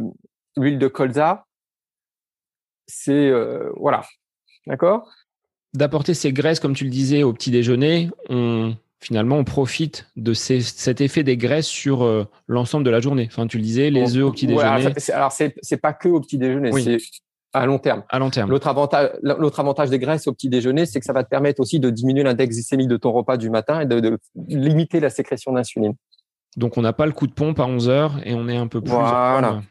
l'huile 0.57 0.79
de 0.79 0.87
colza, 0.87 1.45
c'est 2.87 3.33
voilà, 3.77 4.05
d'accord? 4.67 5.09
D'apporter 5.75 6.15
ces 6.15 6.33
graisses, 6.33 6.61
comme 6.61 6.75
tu 6.75 6.85
le 6.85 6.91
disais, 6.91 7.23
au 7.23 7.33
petit 7.33 7.51
déjeuner, 7.51 8.11
finalement, 9.03 9.37
on 9.37 9.45
profite 9.45 10.07
de 10.17 10.33
cet 10.33 11.01
effet 11.01 11.25
des 11.25 11.37
graisses 11.37 11.67
sur 11.67 12.03
euh, 12.03 12.25
l'ensemble 12.47 12.85
de 12.85 12.91
la 12.91 13.01
journée. 13.01 13.29
Enfin, 13.31 13.47
tu 13.47 13.59
le 13.59 13.63
disais, 13.63 13.91
les 13.91 14.17
œufs 14.17 14.25
au 14.25 14.33
petit 14.33 14.47
déjeuner. 14.47 14.95
alors, 15.13 15.33
c'est, 15.33 15.77
pas 15.77 15.93
que 15.93 16.09
au 16.09 16.21
petit 16.21 16.39
déjeuner, 16.39 16.71
c'est 16.73 16.99
à 17.53 17.67
long 17.67 17.79
terme. 17.79 18.05
À 18.09 18.19
long 18.19 18.31
terme. 18.31 18.49
L'autre 18.51 18.69
avantage, 18.69 19.11
l'autre 19.23 19.61
avantage 19.61 19.91
des 19.91 19.99
graisses 19.99 20.27
au 20.27 20.33
petit 20.33 20.49
déjeuner, 20.49 20.87
c'est 20.87 21.01
que 21.01 21.05
ça 21.05 21.13
va 21.13 21.25
te 21.25 21.29
permettre 21.29 21.61
aussi 21.61 21.81
de 21.81 21.91
diminuer 21.91 22.23
l'index 22.23 22.55
glycémique 22.55 22.89
de 22.89 22.97
ton 22.97 23.13
repas 23.13 23.37
du 23.37 23.51
matin 23.51 23.81
et 23.81 23.87
de, 23.87 24.19
limiter 24.49 25.01
la 25.01 25.11
sécrétion 25.11 25.53
d'insuline. 25.53 25.95
Donc, 26.57 26.79
on 26.79 26.83
n'a 26.83 26.93
pas 26.93 27.07
le 27.07 27.13
coup 27.13 27.27
de 27.27 27.33
pompe 27.33 27.61
à 27.61 27.67
11 27.67 27.89
heures 27.89 28.21
et 28.25 28.35
on 28.35 28.49
est 28.49 28.57
un 28.57 28.69
peu 28.69 28.81
plus. 28.81 28.93
Voilà. 28.93 29.63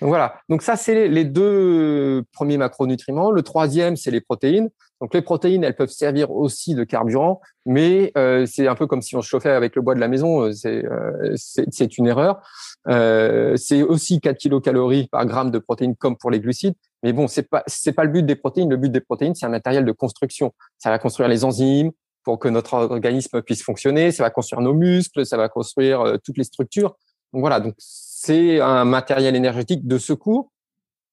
Voilà. 0.00 0.36
Donc 0.48 0.62
ça, 0.62 0.76
c'est 0.76 1.08
les 1.08 1.24
deux 1.24 2.22
premiers 2.32 2.58
macronutriments. 2.58 3.30
Le 3.30 3.42
troisième, 3.42 3.96
c'est 3.96 4.10
les 4.10 4.20
protéines. 4.20 4.70
Donc 5.00 5.14
les 5.14 5.22
protéines, 5.22 5.64
elles 5.64 5.76
peuvent 5.76 5.88
servir 5.88 6.30
aussi 6.30 6.74
de 6.74 6.84
carburant, 6.84 7.40
mais 7.64 8.12
euh, 8.18 8.44
c'est 8.46 8.68
un 8.68 8.74
peu 8.74 8.86
comme 8.86 9.00
si 9.00 9.16
on 9.16 9.22
se 9.22 9.28
chauffait 9.28 9.50
avec 9.50 9.74
le 9.74 9.82
bois 9.82 9.94
de 9.94 10.00
la 10.00 10.08
maison. 10.08 10.42
Euh, 10.42 10.52
euh, 10.66 11.34
c'est 11.36 11.96
une 11.96 12.06
erreur. 12.06 12.40
c'est 12.86 13.82
aussi 13.82 14.20
4 14.20 14.36
kilocalories 14.36 15.08
par 15.08 15.24
gramme 15.24 15.50
de 15.50 15.58
protéines 15.58 15.96
comme 15.96 16.16
pour 16.16 16.30
les 16.30 16.40
glucides. 16.40 16.74
Mais 17.02 17.14
bon, 17.14 17.28
c'est 17.28 17.48
pas 17.48 17.62
c'est 17.66 17.92
pas 17.92 18.04
le 18.04 18.10
but 18.10 18.26
des 18.26 18.36
protéines. 18.36 18.68
Le 18.68 18.76
but 18.76 18.92
des 18.92 19.00
protéines, 19.00 19.34
c'est 19.34 19.46
un 19.46 19.50
matériel 19.50 19.86
de 19.86 19.92
construction. 19.92 20.52
Ça 20.78 20.90
va 20.90 20.98
construire 20.98 21.30
les 21.30 21.44
enzymes 21.44 21.92
pour 22.22 22.38
que 22.38 22.48
notre 22.48 22.74
organisme 22.74 23.40
puisse 23.40 23.62
fonctionner. 23.62 24.12
Ça 24.12 24.22
va 24.22 24.28
construire 24.28 24.60
nos 24.60 24.74
muscles. 24.74 25.24
Ça 25.24 25.38
va 25.38 25.48
construire 25.48 26.18
toutes 26.22 26.36
les 26.36 26.44
structures. 26.44 26.94
Donc 27.32 27.40
voilà. 27.40 27.60
Donc 27.60 27.74
c'est 27.78 28.60
un 28.60 28.84
matériel 28.84 29.34
énergétique 29.34 29.86
de 29.86 29.96
secours, 29.96 30.52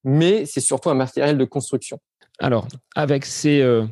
mais 0.03 0.45
c'est 0.45 0.59
surtout 0.59 0.89
un 0.89 0.93
matériel 0.93 1.37
de 1.37 1.45
construction. 1.45 1.99
Alors, 2.39 2.67
avec 2.95 3.25
ces 3.25 3.61
euh, 3.61 3.85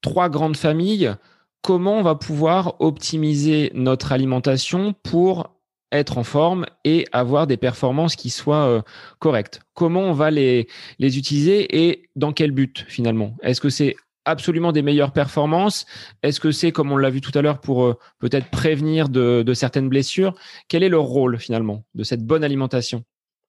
trois 0.00 0.28
grandes 0.28 0.56
familles, 0.56 1.14
comment 1.62 1.98
on 1.98 2.02
va 2.02 2.14
pouvoir 2.14 2.80
optimiser 2.80 3.70
notre 3.74 4.12
alimentation 4.12 4.94
pour 5.02 5.56
être 5.90 6.16
en 6.16 6.24
forme 6.24 6.64
et 6.84 7.06
avoir 7.12 7.46
des 7.46 7.56
performances 7.56 8.16
qui 8.16 8.30
soient 8.30 8.66
euh, 8.66 8.82
correctes? 9.18 9.60
Comment 9.74 10.02
on 10.02 10.12
va 10.12 10.30
les, 10.30 10.68
les 10.98 11.18
utiliser 11.18 11.86
et 11.86 12.08
dans 12.14 12.32
quel 12.32 12.52
but 12.52 12.84
finalement? 12.88 13.36
Est-ce 13.42 13.60
que 13.60 13.68
c'est 13.68 13.96
absolument 14.24 14.70
des 14.70 14.82
meilleures 14.82 15.12
performances? 15.12 15.84
Est-ce 16.22 16.38
que 16.38 16.52
c'est, 16.52 16.70
comme 16.70 16.92
on 16.92 16.96
l'a 16.96 17.10
vu 17.10 17.20
tout 17.20 17.36
à 17.36 17.42
l'heure, 17.42 17.60
pour 17.60 17.84
euh, 17.84 17.98
peut-être 18.20 18.48
prévenir 18.50 19.08
de, 19.08 19.52
certaines 19.54 19.88
blessures? 19.88 20.34
Quel 20.68 20.84
est 20.84 20.88
le 20.88 21.00
rôle 21.00 21.38
finalement 21.38 21.82
de 21.94 22.04
cette 22.04 22.24
bonne 22.24 22.44
alimentation? 22.44 23.02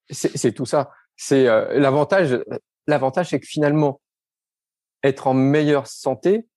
C'est 0.09 0.51
tout 0.51 0.65
ça. 0.65 0.89
C'est 1.15 1.45
l'avantage. 1.45 2.37
L'avantage, 2.87 3.29
c'est 3.29 3.39
que 3.39 3.47
finalement, 3.47 4.01
être 5.03 5.27
en 5.27 5.33
meilleure 5.33 5.87
santé 5.87 6.47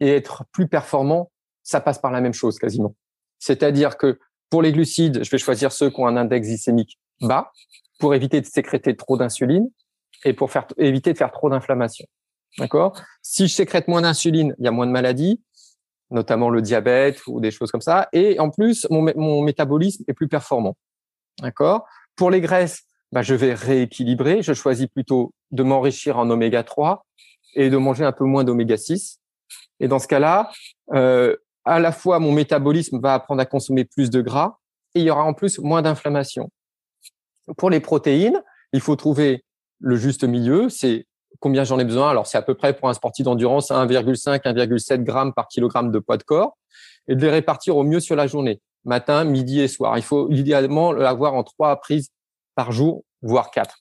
et 0.00 0.08
être 0.08 0.44
plus 0.52 0.68
performant, 0.68 1.30
ça 1.62 1.80
passe 1.80 1.98
par 1.98 2.12
la 2.12 2.20
même 2.20 2.34
chose 2.34 2.58
quasiment. 2.58 2.94
C'est-à-dire 3.38 3.96
que 3.96 4.18
pour 4.50 4.62
les 4.62 4.72
glucides, 4.72 5.24
je 5.24 5.30
vais 5.30 5.38
choisir 5.38 5.72
ceux 5.72 5.90
qui 5.90 6.00
ont 6.00 6.06
un 6.06 6.16
index 6.16 6.46
glycémique 6.46 6.98
bas 7.20 7.52
pour 7.98 8.14
éviter 8.14 8.40
de 8.40 8.46
sécréter 8.46 8.96
trop 8.96 9.16
d'insuline 9.16 9.68
et 10.24 10.32
pour 10.32 10.50
éviter 10.76 11.12
de 11.12 11.18
faire 11.18 11.32
trop 11.32 11.50
d'inflammation. 11.50 12.06
D'accord? 12.58 12.98
Si 13.22 13.48
je 13.48 13.54
sécrète 13.54 13.88
moins 13.88 14.02
d'insuline, 14.02 14.54
il 14.58 14.64
y 14.64 14.68
a 14.68 14.70
moins 14.70 14.86
de 14.86 14.92
maladies, 14.92 15.42
notamment 16.10 16.50
le 16.50 16.62
diabète 16.62 17.26
ou 17.26 17.40
des 17.40 17.50
choses 17.50 17.70
comme 17.70 17.80
ça. 17.80 18.08
Et 18.12 18.38
en 18.38 18.50
plus, 18.50 18.86
mon, 18.90 19.02
mon 19.16 19.42
métabolisme 19.42 20.04
est 20.08 20.14
plus 20.14 20.28
performant. 20.28 20.76
D'accord? 21.40 21.86
Pour 22.14 22.30
les 22.30 22.40
graisses, 22.40 22.84
bah, 23.12 23.22
je 23.22 23.34
vais 23.34 23.54
rééquilibrer. 23.54 24.42
Je 24.42 24.52
choisis 24.52 24.86
plutôt 24.86 25.32
de 25.50 25.62
m'enrichir 25.62 26.18
en 26.18 26.30
oméga 26.30 26.62
3 26.62 27.05
et 27.56 27.70
de 27.70 27.76
manger 27.76 28.04
un 28.04 28.12
peu 28.12 28.24
moins 28.24 28.44
d'oméga 28.44 28.76
6 28.76 29.20
Et 29.80 29.88
dans 29.88 29.98
ce 29.98 30.06
cas-là, 30.06 30.50
euh, 30.94 31.34
à 31.64 31.80
la 31.80 31.90
fois 31.90 32.20
mon 32.20 32.30
métabolisme 32.30 33.00
va 33.00 33.14
apprendre 33.14 33.40
à 33.40 33.46
consommer 33.46 33.84
plus 33.84 34.10
de 34.10 34.20
gras 34.20 34.58
et 34.94 35.00
il 35.00 35.06
y 35.06 35.10
aura 35.10 35.24
en 35.24 35.34
plus 35.34 35.58
moins 35.58 35.82
d'inflammation. 35.82 36.50
Pour 37.56 37.70
les 37.70 37.80
protéines, 37.80 38.42
il 38.72 38.80
faut 38.80 38.96
trouver 38.96 39.44
le 39.80 39.96
juste 39.96 40.24
milieu. 40.24 40.68
C'est 40.68 41.06
combien 41.40 41.64
j'en 41.64 41.78
ai 41.78 41.84
besoin. 41.84 42.10
Alors, 42.10 42.26
c'est 42.26 42.38
à 42.38 42.42
peu 42.42 42.54
près 42.54 42.74
pour 42.74 42.88
un 42.88 42.94
sportif 42.94 43.24
d'endurance 43.24 43.70
1,5, 43.70 44.42
1,7 44.42 45.02
grammes 45.02 45.32
par 45.32 45.48
kilogramme 45.48 45.90
de 45.90 45.98
poids 45.98 46.16
de 46.16 46.22
corps 46.22 46.56
et 47.08 47.14
de 47.14 47.20
les 47.20 47.30
répartir 47.30 47.76
au 47.76 47.84
mieux 47.84 48.00
sur 48.00 48.16
la 48.16 48.26
journée, 48.26 48.60
matin, 48.84 49.24
midi 49.24 49.60
et 49.60 49.68
soir. 49.68 49.96
Il 49.98 50.02
faut 50.02 50.30
idéalement 50.30 50.92
l'avoir 50.92 51.34
en 51.34 51.44
trois 51.44 51.76
prises 51.76 52.10
par 52.54 52.72
jour, 52.72 53.04
voire 53.22 53.50
quatre. 53.50 53.78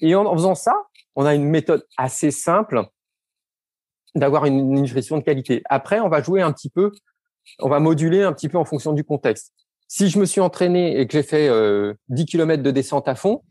Et 0.00 0.14
en 0.14 0.32
faisant 0.32 0.54
ça, 0.54 0.72
on 1.16 1.24
a 1.24 1.34
une 1.34 1.44
méthode 1.44 1.84
assez 1.96 2.30
simple 2.30 2.84
d'avoir 4.14 4.44
une 4.44 4.70
nutrition 4.70 5.18
de 5.18 5.22
qualité. 5.22 5.62
Après, 5.68 6.00
on 6.00 6.08
va 6.08 6.22
jouer 6.22 6.42
un 6.42 6.52
petit 6.52 6.70
peu, 6.70 6.90
on 7.58 7.68
va 7.68 7.80
moduler 7.80 8.22
un 8.22 8.32
petit 8.32 8.48
peu 8.48 8.58
en 8.58 8.64
fonction 8.64 8.92
du 8.92 9.04
contexte. 9.04 9.52
Si 9.88 10.08
je 10.08 10.18
me 10.18 10.24
suis 10.24 10.40
entraîné 10.40 11.00
et 11.00 11.06
que 11.06 11.12
j'ai 11.12 11.22
fait 11.22 11.48
10 11.48 11.50
euh, 11.50 11.94
km 12.26 12.62
de 12.62 12.70
descente 12.70 13.08
à 13.08 13.14
fond 13.14 13.42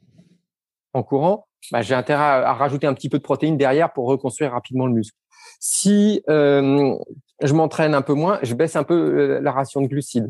en 0.93 1.03
courant, 1.03 1.47
bah, 1.71 1.81
j'ai 1.81 1.93
intérêt 1.93 2.23
à, 2.23 2.53
rajouter 2.53 2.87
un 2.87 2.93
petit 2.93 3.09
peu 3.09 3.17
de 3.17 3.23
protéines 3.23 3.57
derrière 3.57 3.91
pour 3.91 4.07
reconstruire 4.07 4.51
rapidement 4.51 4.87
le 4.87 4.93
muscle. 4.93 5.17
Si 5.59 6.23
euh, 6.29 6.95
je 7.41 7.53
m'entraîne 7.53 7.93
un 7.93 8.01
peu 8.01 8.13
moins, 8.13 8.39
je 8.41 8.53
baisse 8.53 8.75
un 8.75 8.83
peu 8.83 8.95
euh, 8.95 9.41
la 9.41 9.51
ration 9.51 9.81
de 9.81 9.87
glucides. 9.87 10.29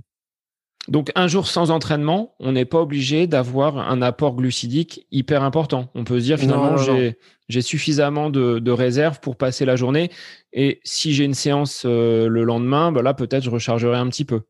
Donc 0.90 1.12
un 1.16 1.28
jour 1.28 1.48
sans 1.48 1.70
entraînement, 1.70 2.36
on 2.40 2.52
n'est 2.52 2.66
pas 2.66 2.82
obligé 2.82 3.28
d'avoir 3.28 3.78
un 3.78 4.02
apport 4.02 4.36
glucidique 4.36 5.06
hyper 5.12 5.44
important. 5.44 5.90
On 5.94 6.04
peut 6.04 6.20
se 6.20 6.26
dire 6.26 6.40
finalement 6.40 6.76
j'ai 6.78 7.62
suffisamment 7.62 8.30
de, 8.30 8.60
de 8.60 8.72
réserves 8.72 9.20
pour 9.20 9.36
passer 9.36 9.66
la 9.66 9.76
journée 9.76 10.10
et 10.52 10.80
si 10.84 11.14
j'ai 11.14 11.26
une 11.26 11.34
séance 11.34 11.84
euh, 11.86 12.28
le 12.28 12.44
lendemain, 12.44 12.92
bah 12.92 13.02
là 13.02 13.14
peut-être 13.14 13.44
je 13.44 13.50
rechargerai 13.50 13.98
un 13.98 14.08
petit 14.08 14.26
peu. 14.26 14.42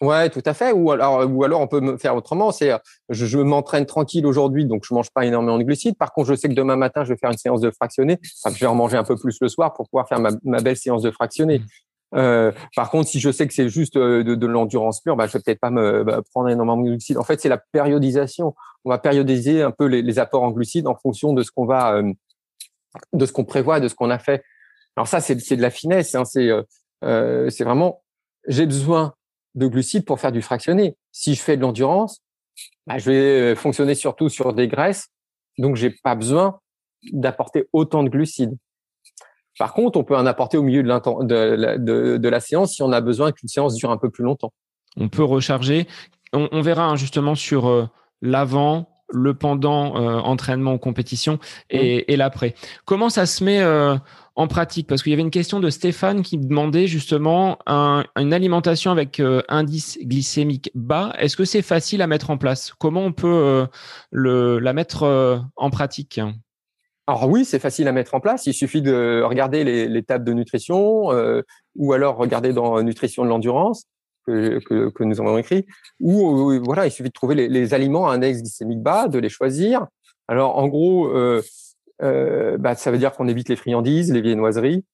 Ouais, 0.00 0.28
tout 0.28 0.42
à 0.44 0.54
fait. 0.54 0.72
Ou 0.72 0.90
alors, 0.90 1.28
ou 1.30 1.44
alors 1.44 1.60
on 1.60 1.66
peut 1.66 1.80
me 1.80 1.96
faire 1.96 2.14
autrement. 2.16 2.50
C'est, 2.52 2.72
je, 3.08 3.26
je 3.26 3.38
m'entraîne 3.38 3.86
tranquille 3.86 4.26
aujourd'hui, 4.26 4.66
donc 4.66 4.84
je 4.86 4.92
mange 4.92 5.10
pas 5.10 5.24
énormément 5.24 5.56
de 5.56 5.62
glucides. 5.62 5.96
Par 5.96 6.12
contre, 6.12 6.28
je 6.28 6.34
sais 6.34 6.48
que 6.48 6.54
demain 6.54 6.76
matin, 6.76 7.04
je 7.04 7.10
vais 7.12 7.16
faire 7.16 7.30
une 7.30 7.38
séance 7.38 7.60
de 7.60 7.70
fractionné. 7.70 8.18
je 8.22 8.58
vais 8.58 8.66
en 8.66 8.74
manger 8.74 8.96
un 8.96 9.04
peu 9.04 9.16
plus 9.16 9.38
le 9.40 9.48
soir 9.48 9.72
pour 9.72 9.88
pouvoir 9.88 10.08
faire 10.08 10.18
ma, 10.18 10.30
ma 10.42 10.60
belle 10.60 10.76
séance 10.76 11.02
de 11.02 11.10
fractionné. 11.10 11.62
Euh, 12.14 12.52
par 12.76 12.90
contre, 12.90 13.08
si 13.08 13.18
je 13.18 13.30
sais 13.30 13.46
que 13.46 13.54
c'est 13.54 13.68
juste 13.68 13.96
euh, 13.96 14.22
de, 14.22 14.34
de 14.34 14.46
l'endurance 14.46 15.00
pure, 15.00 15.16
bah, 15.16 15.26
je 15.26 15.32
vais 15.32 15.40
peut-être 15.40 15.60
pas 15.60 15.70
me 15.70 16.04
bah, 16.04 16.20
prendre 16.30 16.48
énormément 16.48 16.76
de 16.76 16.88
glucides. 16.90 17.18
En 17.18 17.24
fait, 17.24 17.40
c'est 17.40 17.48
la 17.48 17.58
périodisation. 17.58 18.54
On 18.84 18.90
va 18.90 18.98
périodiser 18.98 19.62
un 19.62 19.72
peu 19.72 19.86
les, 19.86 20.02
les, 20.02 20.18
apports 20.18 20.42
en 20.42 20.50
glucides 20.50 20.86
en 20.86 20.94
fonction 20.94 21.32
de 21.32 21.42
ce 21.42 21.50
qu'on 21.50 21.66
va, 21.66 21.96
euh, 21.96 22.12
de 23.12 23.26
ce 23.26 23.32
qu'on 23.32 23.44
prévoit, 23.44 23.80
de 23.80 23.88
ce 23.88 23.94
qu'on 23.94 24.10
a 24.10 24.18
fait. 24.18 24.44
Alors 24.96 25.08
ça, 25.08 25.20
c'est 25.20 25.56
de 25.56 25.62
la 25.62 25.70
finesse. 25.70 26.14
Hein, 26.14 26.24
c'est 26.24 26.50
euh, 27.04 27.50
c'est 27.50 27.64
vraiment, 27.64 28.02
j'ai 28.46 28.66
besoin 28.66 29.14
de 29.54 29.66
glucides 29.66 30.04
pour 30.04 30.20
faire 30.20 30.32
du 30.32 30.42
fractionné. 30.42 30.96
Si 31.12 31.34
je 31.34 31.42
fais 31.42 31.56
de 31.56 31.62
l'endurance, 31.62 32.22
bah, 32.86 32.98
je 32.98 33.10
vais 33.10 33.54
fonctionner 33.54 33.94
surtout 33.94 34.28
sur 34.28 34.52
des 34.52 34.68
graisses, 34.68 35.08
donc 35.58 35.76
j'ai 35.76 35.90
pas 35.90 36.14
besoin 36.14 36.60
d'apporter 37.12 37.68
autant 37.72 38.02
de 38.02 38.08
glucides. 38.08 38.56
Par 39.58 39.72
contre, 39.72 39.98
on 39.98 40.04
peut 40.04 40.16
en 40.16 40.26
apporter 40.26 40.56
au 40.56 40.62
milieu 40.62 40.82
de, 40.82 41.76
de, 41.76 42.16
de, 42.16 42.28
la 42.28 42.40
séance 42.40 42.74
si 42.74 42.82
on 42.82 42.92
a 42.92 43.00
besoin 43.00 43.32
qu'une 43.32 43.48
séance 43.48 43.74
dure 43.74 43.90
un 43.90 43.96
peu 43.96 44.10
plus 44.10 44.24
longtemps. 44.24 44.52
On 44.96 45.08
peut 45.08 45.24
recharger. 45.24 45.86
On, 46.32 46.62
verra 46.62 46.86
hein, 46.86 46.96
justement 46.96 47.36
sur 47.36 47.68
euh, 47.68 47.86
l'avant, 48.20 48.88
le 49.08 49.34
pendant 49.34 49.96
euh, 49.96 50.18
entraînement 50.18 50.74
ou 50.74 50.78
compétition 50.78 51.38
et, 51.70 52.12
et 52.12 52.16
l'après. 52.16 52.56
Comment 52.84 53.08
ça 53.08 53.26
se 53.26 53.44
met 53.44 53.60
euh, 53.60 53.96
en 54.34 54.48
pratique? 54.48 54.88
Parce 54.88 55.04
qu'il 55.04 55.10
y 55.10 55.12
avait 55.12 55.22
une 55.22 55.30
question 55.30 55.60
de 55.60 55.70
Stéphane 55.70 56.22
qui 56.22 56.36
demandait 56.38 56.88
justement 56.88 57.58
une 57.68 58.32
alimentation 58.32 58.90
avec 58.90 59.22
indice 59.48 59.98
glycémique 60.02 60.72
bas. 60.74 61.14
Est-ce 61.18 61.36
que 61.36 61.44
c'est 61.44 61.62
facile 61.62 62.02
à 62.02 62.08
mettre 62.08 62.30
en 62.30 62.38
place? 62.38 62.72
Comment 62.80 63.02
on 63.02 63.12
peut 63.12 63.68
le, 64.10 64.58
la 64.58 64.72
mettre 64.72 65.40
en 65.54 65.70
pratique? 65.70 66.18
Alors 67.06 67.28
oui, 67.28 67.44
c'est 67.44 67.58
facile 67.58 67.86
à 67.88 67.92
mettre 67.92 68.14
en 68.14 68.20
place. 68.20 68.46
Il 68.46 68.54
suffit 68.54 68.80
de 68.80 69.22
regarder 69.22 69.62
les, 69.62 69.88
les 69.88 70.02
tables 70.02 70.24
de 70.24 70.32
nutrition 70.32 71.12
euh, 71.12 71.42
ou 71.76 71.92
alors 71.92 72.16
regarder 72.16 72.52
dans 72.52 72.82
Nutrition 72.82 73.24
de 73.24 73.28
l'endurance 73.28 73.84
que, 74.26 74.58
que, 74.60 74.88
que, 74.88 75.04
nous 75.04 75.20
avons 75.20 75.36
écrit. 75.36 75.66
Ou 76.00 76.58
voilà, 76.64 76.86
il 76.86 76.90
suffit 76.90 77.10
de 77.10 77.14
trouver 77.14 77.34
les, 77.34 77.48
les, 77.48 77.74
aliments 77.74 78.08
à 78.08 78.14
index 78.14 78.40
glycémique 78.40 78.80
bas, 78.80 79.08
de 79.08 79.18
les 79.18 79.28
choisir. 79.28 79.86
Alors 80.28 80.56
en 80.56 80.66
gros, 80.68 81.08
euh, 81.08 81.42
euh, 82.02 82.56
bah, 82.58 82.74
ça 82.74 82.90
veut 82.90 82.98
dire 82.98 83.12
qu'on 83.12 83.28
évite 83.28 83.48
les 83.48 83.56
friandises, 83.56 84.12
les 84.12 84.20
viennoiseries. 84.20 84.84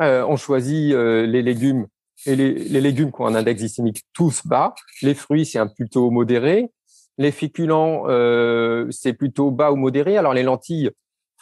Euh, 0.00 0.24
on 0.26 0.36
choisit 0.36 0.92
euh, 0.92 1.26
les 1.26 1.42
légumes 1.42 1.86
et 2.26 2.36
les, 2.36 2.52
les, 2.52 2.80
légumes 2.80 3.12
qui 3.12 3.20
ont 3.20 3.26
un 3.26 3.34
index 3.34 3.60
glycémique 3.60 4.02
tous 4.12 4.46
bas. 4.46 4.74
Les 5.02 5.14
fruits, 5.14 5.46
c'est 5.46 5.58
un 5.58 5.66
plutôt 5.66 6.10
modéré. 6.10 6.70
Les 7.16 7.30
féculents, 7.30 8.04
euh, 8.08 8.88
c'est 8.90 9.12
plutôt 9.12 9.50
bas 9.50 9.70
ou 9.70 9.76
modéré. 9.76 10.16
Alors 10.16 10.34
les 10.34 10.42
lentilles, 10.42 10.90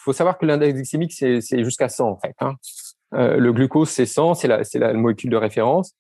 faut 0.03 0.13
savoir 0.13 0.39
que 0.39 0.47
l'index 0.47 0.75
glycémique, 0.75 1.13
c'est 1.13 1.65
jusqu'à 1.65 1.89
100 1.89 2.09
en 2.09 2.19
fait. 2.19 2.35
Hein. 2.41 2.55
Euh, 3.15 3.37
le 3.37 3.53
glucose, 3.53 3.89
c'est 3.89 4.07
100, 4.07 4.35
c'est 4.35 4.49
la, 4.49 4.93
molécule 4.95 5.31
de 5.31 5.37
référence. 5.37 5.95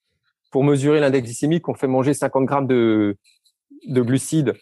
Pour 0.51 0.65
mesurer 0.65 1.01
l'index 1.01 1.25
glycémique, 1.25 1.69
on 1.69 1.75
fait 1.75 1.87
manger 1.87 2.15
50 2.15 2.45
grammes 2.45 2.67
de, 2.67 3.17
de 3.87 4.03
glucides 4.03 4.55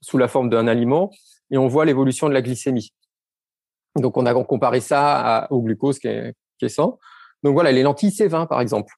sous 0.00 0.18
la 0.18 0.28
forme 0.28 0.50
d'un 0.50 0.66
aliment 0.66 1.10
et 1.50 1.58
on 1.58 1.68
voit 1.68 1.84
l'évolution 1.84 2.28
de 2.28 2.34
la 2.34 2.42
glycémie. 2.42 2.92
Donc, 3.96 4.16
on 4.16 4.26
a 4.26 4.34
comparé 4.44 4.80
ça 4.80 5.46
au 5.50 5.62
glucose 5.62 5.98
qui 5.98 6.08
est, 6.08 6.34
qui 6.58 6.66
est 6.66 6.70
100. 6.70 6.98
Donc 7.42 7.54
voilà, 7.54 7.72
les 7.72 7.82
lentilles, 7.82 8.10
c'est 8.10 8.28
20 8.28 8.46
par 8.46 8.60
exemple. 8.60 8.92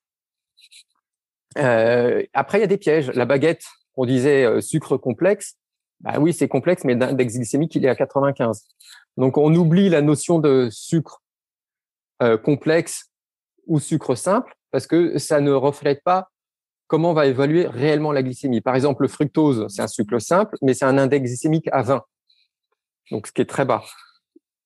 Euh, 1.59 2.23
après, 2.33 2.59
il 2.59 2.61
y 2.63 2.65
a 2.65 2.69
des 2.69 2.79
pièges. 2.79 3.11
La 3.15 3.27
baguette, 3.27 3.65
on 3.97 4.07
disait 4.07 4.45
euh, 4.45 4.61
sucre 4.61 4.97
complexe. 4.97 5.57
Bah 6.01 6.19
oui, 6.21 6.33
c'est 6.33 6.49
complexe, 6.49 6.85
mais 6.85 6.95
l'index 6.95 7.35
glycémique, 7.35 7.75
il 7.75 7.85
est 7.85 7.89
à 7.89 7.97
95. 7.97 8.67
Donc, 9.17 9.39
on 9.39 9.55
oublie 9.55 9.89
la 9.89 10.03
notion 10.03 10.39
de 10.39 10.69
sucre 10.71 11.23
euh, 12.23 12.37
complexe 12.37 13.11
ou 13.67 13.81
sucre 13.81 14.15
simple 14.15 14.55
parce 14.71 14.87
que 14.87 15.19
ça 15.19 15.41
ne 15.41 15.53
reflète 15.53 16.03
pas 16.05 16.31
comment 16.89 17.13
va 17.13 17.27
évaluer 17.27 17.67
réellement 17.67 18.13
la 18.13 18.23
glycémie. 18.23 18.61
Par 18.61 18.75
exemple, 18.75 19.03
le 19.03 19.09
fructose, 19.09 19.67
c'est 19.69 19.83
un 19.83 19.89
sucre 19.89 20.19
simple, 20.19 20.57
mais 20.63 20.75
c'est 20.75 20.85
un 20.85 20.99
index 20.99 21.25
glycémique 21.25 21.69
à 21.71 21.83
20, 21.83 22.03
donc 23.11 23.29
ce 23.29 23.33
qui 23.33 23.43
est 23.43 23.49
très 23.49 23.65
bas. 23.65 23.85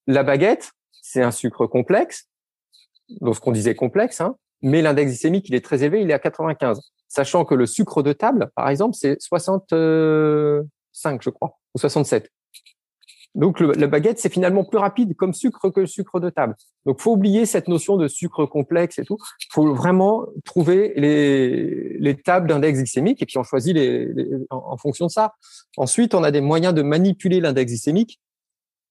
La 0.07 0.23
baguette, 0.23 0.71
c'est 1.01 1.21
un 1.21 1.31
sucre 1.31 1.67
complexe, 1.67 2.29
donc 3.21 3.35
ce 3.35 3.39
qu'on 3.39 3.51
disait 3.51 3.75
complexe, 3.75 4.21
hein, 4.21 4.35
mais 4.61 4.81
l'index 4.81 5.11
glycémique, 5.11 5.49
il 5.49 5.55
est 5.55 5.63
très 5.63 5.83
élevé, 5.83 6.01
il 6.01 6.09
est 6.09 6.13
à 6.13 6.19
95. 6.19 6.79
Sachant 7.09 7.45
que 7.45 7.53
le 7.53 7.65
sucre 7.65 8.01
de 8.01 8.13
table, 8.13 8.49
par 8.55 8.69
exemple, 8.69 8.95
c'est 8.95 9.21
65, 9.21 11.21
je 11.21 11.29
crois, 11.29 11.59
ou 11.75 11.79
67. 11.79 12.31
Donc 13.35 13.59
la 13.59 13.87
baguette, 13.87 14.19
c'est 14.19 14.31
finalement 14.31 14.63
plus 14.63 14.77
rapide 14.77 15.15
comme 15.15 15.33
sucre 15.33 15.69
que 15.69 15.79
le 15.79 15.87
sucre 15.87 16.19
de 16.19 16.29
table. 16.29 16.55
Donc 16.85 17.01
faut 17.01 17.13
oublier 17.13 17.47
cette 17.47 17.67
notion 17.67 17.97
de 17.97 18.07
sucre 18.07 18.45
complexe 18.45 18.99
et 18.99 19.05
tout. 19.05 19.17
faut 19.51 19.73
vraiment 19.73 20.27
trouver 20.45 20.93
les, 20.95 21.97
les 21.97 22.15
tables 22.15 22.47
d'index 22.47 22.77
glycémique 22.77 23.21
et 23.23 23.25
puis 23.25 23.39
on 23.39 23.43
choisit 23.43 23.73
les, 23.73 24.07
en, 24.51 24.77
fonction 24.77 25.07
de 25.07 25.11
ça. 25.11 25.33
Ensuite, 25.77 26.13
on 26.13 26.23
a 26.23 26.29
des 26.29 26.41
moyens 26.41 26.75
de 26.75 26.83
manipuler 26.83 27.39
l'index 27.39 27.71
glycémique. 27.71 28.21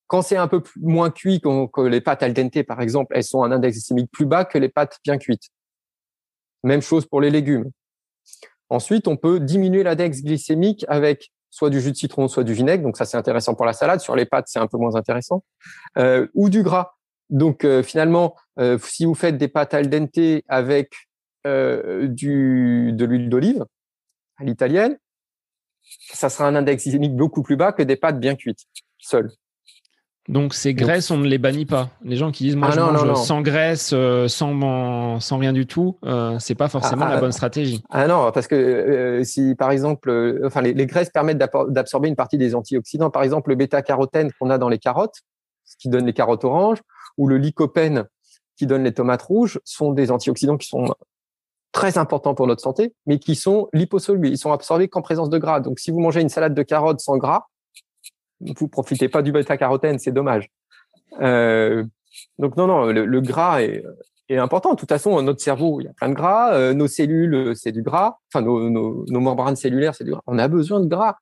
Quand 0.09 0.23
c'est 0.23 0.37
un 0.37 0.49
peu 0.49 0.61
moins 0.81 1.11
cuit, 1.11 1.41
que 1.41 1.81
les 1.83 2.01
pâtes 2.01 2.25
al 2.25 2.35
dente 2.35 2.63
par 2.65 2.81
exemple, 2.81 3.13
elles 3.17 3.25
sont 3.25 3.45
un 3.45 3.53
index 3.53 3.77
glycémique 3.77 4.11
plus 4.11 4.27
bas 4.27 4.45
que 4.45 4.59
les 4.59 4.69
pâtes 4.69 4.99
bien 5.05 5.19
cuites. 5.19 5.51
Même 6.65 6.83
chose 6.83 7.07
pour 7.07 7.21
les 7.21 7.31
légumes. 7.31 7.71
Ensuite, 8.69 9.07
on 9.07 9.17
peut 9.17 9.39
diminuer 9.39 9.85
l'index 9.85 10.23
glycémique 10.23 10.85
avec 10.89 11.31
soit 11.53 11.71
du 11.71 11.81
jus 11.81 11.93
de 11.93 11.97
citron, 11.97 12.27
soit 12.27 12.45
du 12.45 12.55
vinaigre. 12.55 12.83
Donc 12.83 12.97
ça, 12.97 13.05
c'est 13.05 13.19
intéressant 13.19 13.55
pour 13.55 13.67
la 13.67 13.75
salade. 13.75 14.01
Sur 14.01 14.17
les 14.17 14.25
pâtes, 14.25 14.47
c'est 14.49 14.59
un 14.59 14.67
peu 14.67 14.79
moins 14.79 14.97
intéressant. 14.97 15.45
Euh, 15.99 16.27
ou 16.35 16.49
du 16.49 16.63
gras. 16.65 16.95
Donc 17.31 17.65
euh, 17.65 17.83
finalement, 17.83 18.35
euh, 18.59 18.79
si 18.83 19.05
vous 19.05 19.15
faites 19.15 19.37
des 19.37 19.49
pâtes 19.49 19.75
al 19.75 19.89
dente 19.89 20.43
avec 20.49 20.95
du, 21.45 22.93
de 22.93 23.05
l'huile 23.05 23.29
d'olive 23.29 23.65
à 24.39 24.45
l'italienne, 24.45 24.97
ça 26.13 26.31
sera 26.31 26.49
un 26.49 26.55
index 26.55 26.85
glycémique 26.85 27.17
beaucoup 27.17 27.43
plus 27.43 27.57
bas 27.57 27.73
que 27.73 27.83
des 27.83 27.97
pâtes 27.97 28.19
bien 28.19 28.35
cuites, 28.35 28.65
seules. 28.99 29.31
Donc 30.29 30.55
ces 30.55 30.73
graisses, 30.73 31.11
on 31.11 31.19
ne 31.19 31.27
les 31.27 31.39
bannit 31.39 31.67
pas. 31.67 31.91
Les 32.05 32.15
gens 32.15 32.31
qui 32.31 32.45
disent 32.45 32.55
moi 32.55 32.69
ah 32.71 32.75
je 32.75 32.81
mange 32.81 33.15
sans 33.17 33.43
graisse, 33.43 33.91
euh, 33.93 34.29
sans 34.29 35.19
sans 35.19 35.39
rien 35.39 35.53
du 35.53 35.67
tout, 35.67 35.99
euh, 36.05 36.39
c'est 36.39 36.55
pas 36.55 36.69
forcément 36.69 37.07
ah, 37.07 37.11
la 37.11 37.17
ah, 37.17 37.21
bonne 37.21 37.33
stratégie. 37.33 37.83
Ah 37.91 38.07
non, 38.07 38.31
parce 38.31 38.47
que 38.47 38.55
euh, 38.55 39.25
si 39.25 39.57
par 39.57 39.73
exemple, 39.73 40.11
euh, 40.11 40.43
enfin 40.47 40.61
les, 40.61 40.87
graisses 40.87 41.11
permettent 41.11 41.39
d'absorber 41.39 42.09
une 42.09 42.15
partie 42.17 42.39
des 42.39 42.55
antioxydants. 42.55 43.11
Par 43.11 43.25
exemple, 43.25 43.51
le 43.51 43.57
bêta-carotène 43.57 44.31
qu'on 44.39 44.51
a 44.51 44.59
dans 44.59 44.69
les 44.69 44.79
carottes, 44.79 45.23
ce 45.65 45.77
qui 45.77 45.89
donne 45.89 46.07
les 46.07 46.13
carottes 46.13 46.45
oranges, 46.45 46.83
ou 47.19 47.27
le 47.27 47.37
lycopène 47.37 48.05
qui 48.57 48.67
donne 48.67 48.85
les 48.85 48.93
tomates 48.93 49.23
rouges, 49.23 49.59
sont 49.65 49.93
des 49.93 50.13
antioxydants 50.13 50.57
qui 50.57 50.69
sont 50.69 50.95
très 51.73 51.99
importants 51.99 52.35
pour 52.35 52.47
notre 52.47 52.63
santé, 52.63 52.95
mais 53.07 53.19
qui 53.19 53.35
sont 53.35 53.69
liposolubles. 53.73 54.29
Ils 54.29 54.39
sont 54.39 54.53
absorbés 54.53 54.87
qu'en 54.87 55.03
présence 55.03 55.31
de 55.31 55.39
gras. 55.39 55.59
Donc 55.59 55.81
si 55.81 55.91
vous 55.91 55.99
mangez 55.99 56.21
une 56.21 56.29
salade 56.29 56.55
de 56.55 56.63
carottes 56.63 57.01
sans 57.01 57.17
gras, 57.17 57.47
vous 58.57 58.69
profitez 58.69 59.09
pas 59.09 59.23
du 59.23 59.33
bêta-carotène, 59.33 59.99
c'est 59.99 60.13
dommage. 60.13 60.51
Euh, 61.21 61.85
donc 62.39 62.57
non, 62.57 62.67
non, 62.67 62.87
le, 62.87 63.21
gras 63.21 63.63
est, 63.63 63.85
important. 64.31 64.73
De 64.73 64.77
toute 64.77 64.89
façon, 64.89 65.21
notre 65.21 65.43
cerveau, 65.43 65.81
il 65.81 65.85
y 65.85 65.89
a 65.89 65.93
plein 65.93 66.09
de 66.09 66.15
gras. 66.15 66.55
Euh, 66.55 66.73
nos 66.73 66.87
cellules, 66.87 67.55
c'est 67.55 67.73
du 67.73 67.83
gras. 67.83 68.17
Enfin, 68.33 68.43
nos, 68.43 68.71
nos, 68.71 69.21
membranes 69.21 69.57
cellulaires, 69.57 69.95
c'est 69.95 70.05
du 70.05 70.13
gras. 70.13 70.23
On 70.27 70.39
a 70.39 70.49
besoin 70.49 70.81
de 70.81 70.87
gras. 70.87 71.17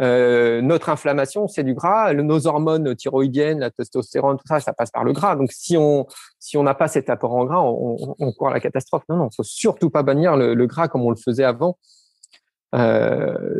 Euh, 0.00 0.60
notre 0.62 0.88
inflammation, 0.88 1.46
c'est 1.46 1.62
du 1.62 1.74
gras. 1.74 2.12
nos 2.12 2.46
hormones 2.48 2.96
thyroïdiennes, 2.96 3.60
la 3.60 3.70
testostérone, 3.70 4.36
tout 4.36 4.48
ça, 4.48 4.58
ça 4.58 4.72
passe 4.72 4.90
par 4.90 5.04
le 5.04 5.12
gras. 5.12 5.36
Donc, 5.36 5.52
si 5.52 5.76
on 5.76 6.06
si 6.40 6.56
on 6.56 6.64
n'a 6.64 6.74
pas 6.74 6.88
cet 6.88 7.08
apport 7.08 7.34
en 7.34 7.44
gras, 7.44 7.62
on, 7.62 8.16
on, 8.18 8.32
court 8.32 8.48
à 8.48 8.52
la 8.52 8.60
catastrophe. 8.60 9.04
Non, 9.08 9.16
non, 9.16 9.28
faut 9.34 9.44
surtout 9.44 9.90
pas 9.90 10.02
bannir 10.02 10.36
le, 10.36 10.54
le 10.54 10.66
gras 10.66 10.88
comme 10.88 11.02
on 11.02 11.10
le 11.10 11.16
faisait 11.16 11.44
avant. 11.44 11.78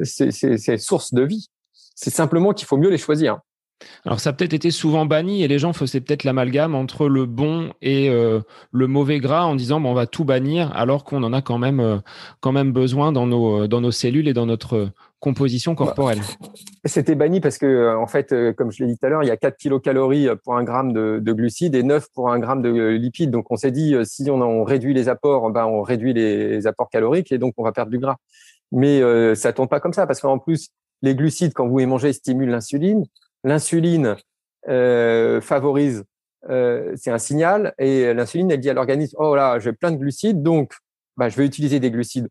C'est 0.03 0.79
source 0.79 1.15
de 1.15 1.23
vie. 1.23 1.49
C'est 1.97 2.11
simplement 2.11 2.53
qu'il 2.53 2.69
faut 2.69 2.77
mieux 2.77 2.91
les 2.91 2.99
choisir. 2.99 3.41
Alors 4.05 4.21
ça 4.21 4.31
a 4.31 4.33
peut-être 4.33 4.55
été 4.55 4.71
souvent 4.71 5.05
banni 5.05 5.43
et 5.43 5.49
les 5.49 5.59
gens 5.59 5.73
faisaient 5.73 6.01
peut-être 6.01 6.25
l'amalgame 6.25 6.75
entre 6.75 7.09
le 7.09 7.27
bon 7.27 7.73
et 7.83 8.09
euh, 8.09 8.41
le 8.73 8.87
mauvais 8.87 9.19
gras 9.19 9.45
en 9.45 9.55
disant 9.55 9.81
bon, 9.81 9.91
on 9.91 9.95
va 9.95 10.07
tout 10.07 10.25
bannir 10.25 10.73
alors 10.75 11.05
qu'on 11.05 11.23
en 11.23 11.33
a 11.33 11.43
quand 11.43 11.59
même, 11.59 11.81
euh, 11.81 11.99
quand 12.41 12.53
même 12.53 12.73
besoin 12.73 13.13
dans 13.13 13.27
nos, 13.27 13.65
euh, 13.65 13.69
dans 13.69 13.81
nos 13.81 13.91
cellules 13.91 14.29
et 14.29 14.33
dans 14.33 14.47
notre 14.47 14.91
composition 15.21 15.73
bah, 15.73 15.79
corporelle. 15.79 16.21
C'était 16.85 17.15
banni 17.15 17.41
parce 17.41 17.59
que 17.59 17.95
en 17.97 18.07
fait, 18.07 18.35
comme 18.55 18.71
je 18.71 18.83
l'ai 18.83 18.93
dit 18.93 18.99
tout 18.99 19.07
à 19.07 19.09
l'heure, 19.11 19.23
il 19.23 19.29
y 19.29 19.33
a 19.33 19.37
4 19.37 19.57
kilocalories 19.57 20.29
pour 20.45 20.57
un 20.57 20.65
gramme 20.65 20.93
de, 20.93 21.33
glucides 21.33 21.75
et 21.75 21.83
9 21.83 22.07
pour 22.15 22.31
un 22.31 22.39
gramme 22.39 22.63
de 22.63 22.71
lipides. 22.71 23.31
Donc 23.31 23.51
on 23.51 23.57
s'est 23.57 23.73
dit 23.73 23.95
si 24.05 24.31
on, 24.31 24.65
réduit 24.65 24.95
les 24.95 25.09
apports, 25.09 25.51
ben, 25.51 25.67
on 25.67 25.83
réduit 25.83 26.15
les 26.15 26.67
apports 26.67 26.89
caloriques 26.89 27.33
et 27.33 27.39
donc 27.39 27.55
on 27.57 27.65
va 27.65 27.73
perdre 27.73 27.91
du 27.91 27.99
gras. 27.99 28.17
Mais 28.73 29.01
ça 29.35 29.53
tombe 29.53 29.69
pas 29.69 29.81
comme 29.81 29.93
ça 29.93 30.07
parce 30.07 30.21
qu'en 30.21 30.39
plus 30.39 30.71
les 31.07 31.15
glucides 31.15 31.55
quand 31.55 31.67
vous 31.67 31.79
les 31.79 31.87
mangez 31.87 32.13
stimulent 32.13 32.51
l'insuline 32.51 33.05
l'insuline 33.47 34.17
euh, 34.69 35.41
favorise, 35.41 36.05
euh, 36.51 36.93
c'est 36.97 37.11
un 37.11 37.19
signal, 37.19 37.75
et 37.79 38.13
l'insuline, 38.13 38.51
elle 38.51 38.61
dit 38.61 38.71
à 38.71 38.75
l'organisme, 38.75 39.17
oh 39.19 39.37
là, 39.37 39.59
j'ai 39.61 39.73
plein 39.73 39.93
de 39.93 39.97
glucides, 39.97 40.43
donc 40.43 40.75
bah, 41.17 41.29
je 41.29 41.37
vais 41.37 41.47
utiliser 41.47 41.81
des 41.81 41.91
glucides 41.91 42.29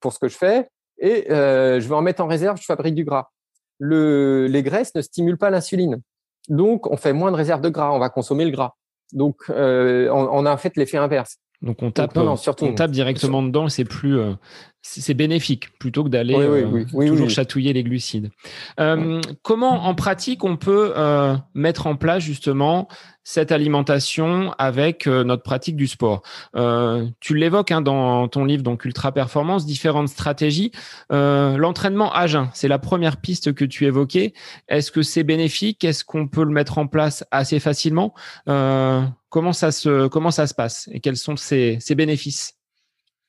pour 0.00 0.12
ce 0.12 0.18
que 0.18 0.28
je 0.28 0.36
fais, 0.36 0.68
et 0.98 1.30
euh, 1.32 1.80
je 1.80 1.88
vais 1.88 1.94
en 1.94 2.02
mettre 2.02 2.22
en 2.22 2.28
réserve, 2.28 2.58
je 2.58 2.64
fabrique 2.64 2.94
du 2.94 3.04
gras. 3.04 3.30
Le, 3.78 4.46
les 4.46 4.62
graisses 4.62 4.94
ne 4.94 5.00
stimulent 5.00 5.38
pas 5.38 5.50
l'insuline. 5.50 6.00
Donc, 6.48 6.88
on 6.90 6.96
fait 6.96 7.12
moins 7.12 7.32
de 7.32 7.36
réserve 7.36 7.60
de 7.60 7.68
gras, 7.68 7.90
on 7.90 7.98
va 7.98 8.08
consommer 8.08 8.44
le 8.44 8.52
gras. 8.52 8.74
Donc, 9.12 9.42
on, 9.48 9.54
on, 9.54 10.46
a 10.46 10.52
en 10.52 10.56
fait 10.56 10.76
l'effet 10.76 10.98
inverse. 10.98 11.38
Donc, 11.60 11.82
on 11.82 11.90
tape, 11.90 12.16
on 12.16 12.74
tape 12.74 12.90
directement 12.92 13.42
dedans, 13.42 13.68
c'est 13.68 13.84
plus, 13.84 14.18
c'est 14.82 15.14
bénéfique 15.14 15.78
plutôt 15.78 16.02
que 16.02 16.08
d'aller 16.08 16.34
euh, 16.34 16.84
toujours 16.92 17.30
chatouiller 17.30 17.72
les 17.72 17.84
glucides. 17.84 18.30
Euh, 18.80 19.20
comment 19.42 19.84
en 19.84 19.94
pratique 19.94 20.42
on 20.42 20.56
peut 20.56 20.92
euh, 20.96 21.36
mettre 21.54 21.86
en 21.86 21.94
place 21.94 22.24
justement 22.24 22.88
cette 23.22 23.52
alimentation 23.52 24.52
avec 24.58 25.06
notre 25.06 25.44
pratique 25.44 25.76
du 25.76 25.86
sport? 25.86 26.22
Tu 27.20 27.36
l'évoques 27.36 27.70
hein, 27.70 27.80
dans 27.80 28.26
ton 28.26 28.44
livre 28.44 28.64
donc 28.64 28.84
Ultra 28.84 29.12
Performance, 29.12 29.64
différentes 29.64 30.08
stratégies. 30.08 30.72
L'entraînement 31.10 32.12
à 32.12 32.26
jeun, 32.26 32.48
c'est 32.52 32.66
la 32.66 32.80
première 32.80 33.18
piste 33.18 33.54
que 33.54 33.64
tu 33.64 33.86
évoquais. 33.86 34.34
Est-ce 34.68 34.90
que 34.90 35.02
c'est 35.02 35.22
bénéfique? 35.22 35.84
Est-ce 35.84 36.04
qu'on 36.04 36.26
peut 36.26 36.42
le 36.42 36.50
mettre 36.50 36.78
en 36.78 36.88
place 36.88 37.24
assez 37.30 37.60
facilement? 37.60 38.12
Comment 38.46 39.52
ça 39.52 39.70
se 39.70 40.08
comment 40.08 40.32
ça 40.32 40.48
se 40.48 40.54
passe? 40.54 40.88
Et 40.90 40.98
quels 40.98 41.16
sont 41.16 41.36
ses 41.36 41.78
bénéfices? 41.94 42.56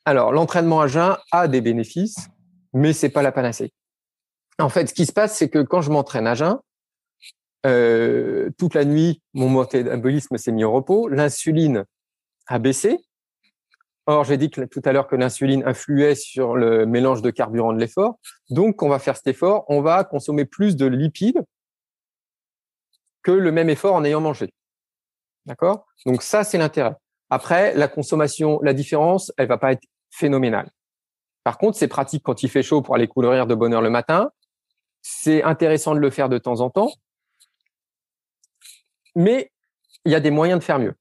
Alors, 0.05 0.31
l'entraînement 0.31 0.81
à 0.81 0.87
jeun 0.87 1.17
a 1.31 1.47
des 1.47 1.61
bénéfices, 1.61 2.27
mais 2.73 2.93
c'est 2.93 3.09
pas 3.09 3.21
la 3.21 3.31
panacée. 3.31 3.71
En 4.59 4.69
fait, 4.69 4.87
ce 4.87 4.93
qui 4.93 5.05
se 5.05 5.13
passe, 5.13 5.37
c'est 5.37 5.49
que 5.49 5.59
quand 5.59 5.81
je 5.81 5.91
m'entraîne 5.91 6.27
à 6.27 6.35
jeun, 6.35 6.59
euh, 7.65 8.49
toute 8.57 8.73
la 8.73 8.83
nuit, 8.83 9.21
mon 9.33 9.49
métabolisme 9.49 10.37
s'est 10.37 10.51
mis 10.51 10.63
au 10.63 10.71
repos, 10.71 11.07
l'insuline 11.07 11.85
a 12.47 12.59
baissé. 12.59 12.99
Or, 14.05 14.25
j'ai 14.25 14.35
dit 14.35 14.49
tout 14.49 14.81
à 14.83 14.91
l'heure 14.91 15.07
que 15.07 15.15
l'insuline 15.15 15.63
influait 15.65 16.15
sur 16.15 16.57
le 16.57 16.85
mélange 16.85 17.21
de 17.21 17.29
carburant 17.29 17.71
de 17.71 17.79
l'effort. 17.79 18.19
Donc, 18.49 18.83
on 18.83 18.89
va 18.89 18.99
faire 18.99 19.15
cet 19.15 19.27
effort, 19.27 19.63
on 19.69 19.81
va 19.81 20.03
consommer 20.03 20.43
plus 20.43 20.75
de 20.75 20.85
lipides 20.85 21.41
que 23.23 23.31
le 23.31 23.51
même 23.53 23.69
effort 23.69 23.95
en 23.95 24.03
ayant 24.03 24.19
mangé. 24.19 24.53
D'accord? 25.45 25.85
Donc 26.05 26.21
ça, 26.21 26.43
c'est 26.43 26.57
l'intérêt. 26.57 26.95
Après, 27.29 27.73
la 27.75 27.87
consommation, 27.87 28.59
la 28.61 28.73
différence, 28.73 29.31
elle 29.37 29.47
va 29.47 29.57
pas 29.57 29.71
être 29.71 29.83
phénoménal. 30.13 30.69
Par 31.43 31.57
contre, 31.57 31.77
c'est 31.77 31.87
pratique 31.87 32.23
quand 32.23 32.43
il 32.43 32.49
fait 32.49 32.63
chaud 32.63 32.81
pour 32.81 32.95
aller 32.95 33.07
courir 33.07 33.47
de 33.47 33.55
bonne 33.55 33.73
heure 33.73 33.81
le 33.81 33.89
matin. 33.89 34.31
C'est 35.01 35.43
intéressant 35.43 35.93
de 35.93 35.99
le 35.99 36.09
faire 36.09 36.29
de 36.29 36.37
temps 36.37 36.61
en 36.61 36.69
temps. 36.69 36.91
Mais 39.15 39.51
il 40.05 40.11
y 40.11 40.15
a 40.15 40.19
des 40.19 40.31
moyens 40.31 40.59
de 40.59 40.63
faire 40.63 40.79
mieux. 40.79 40.95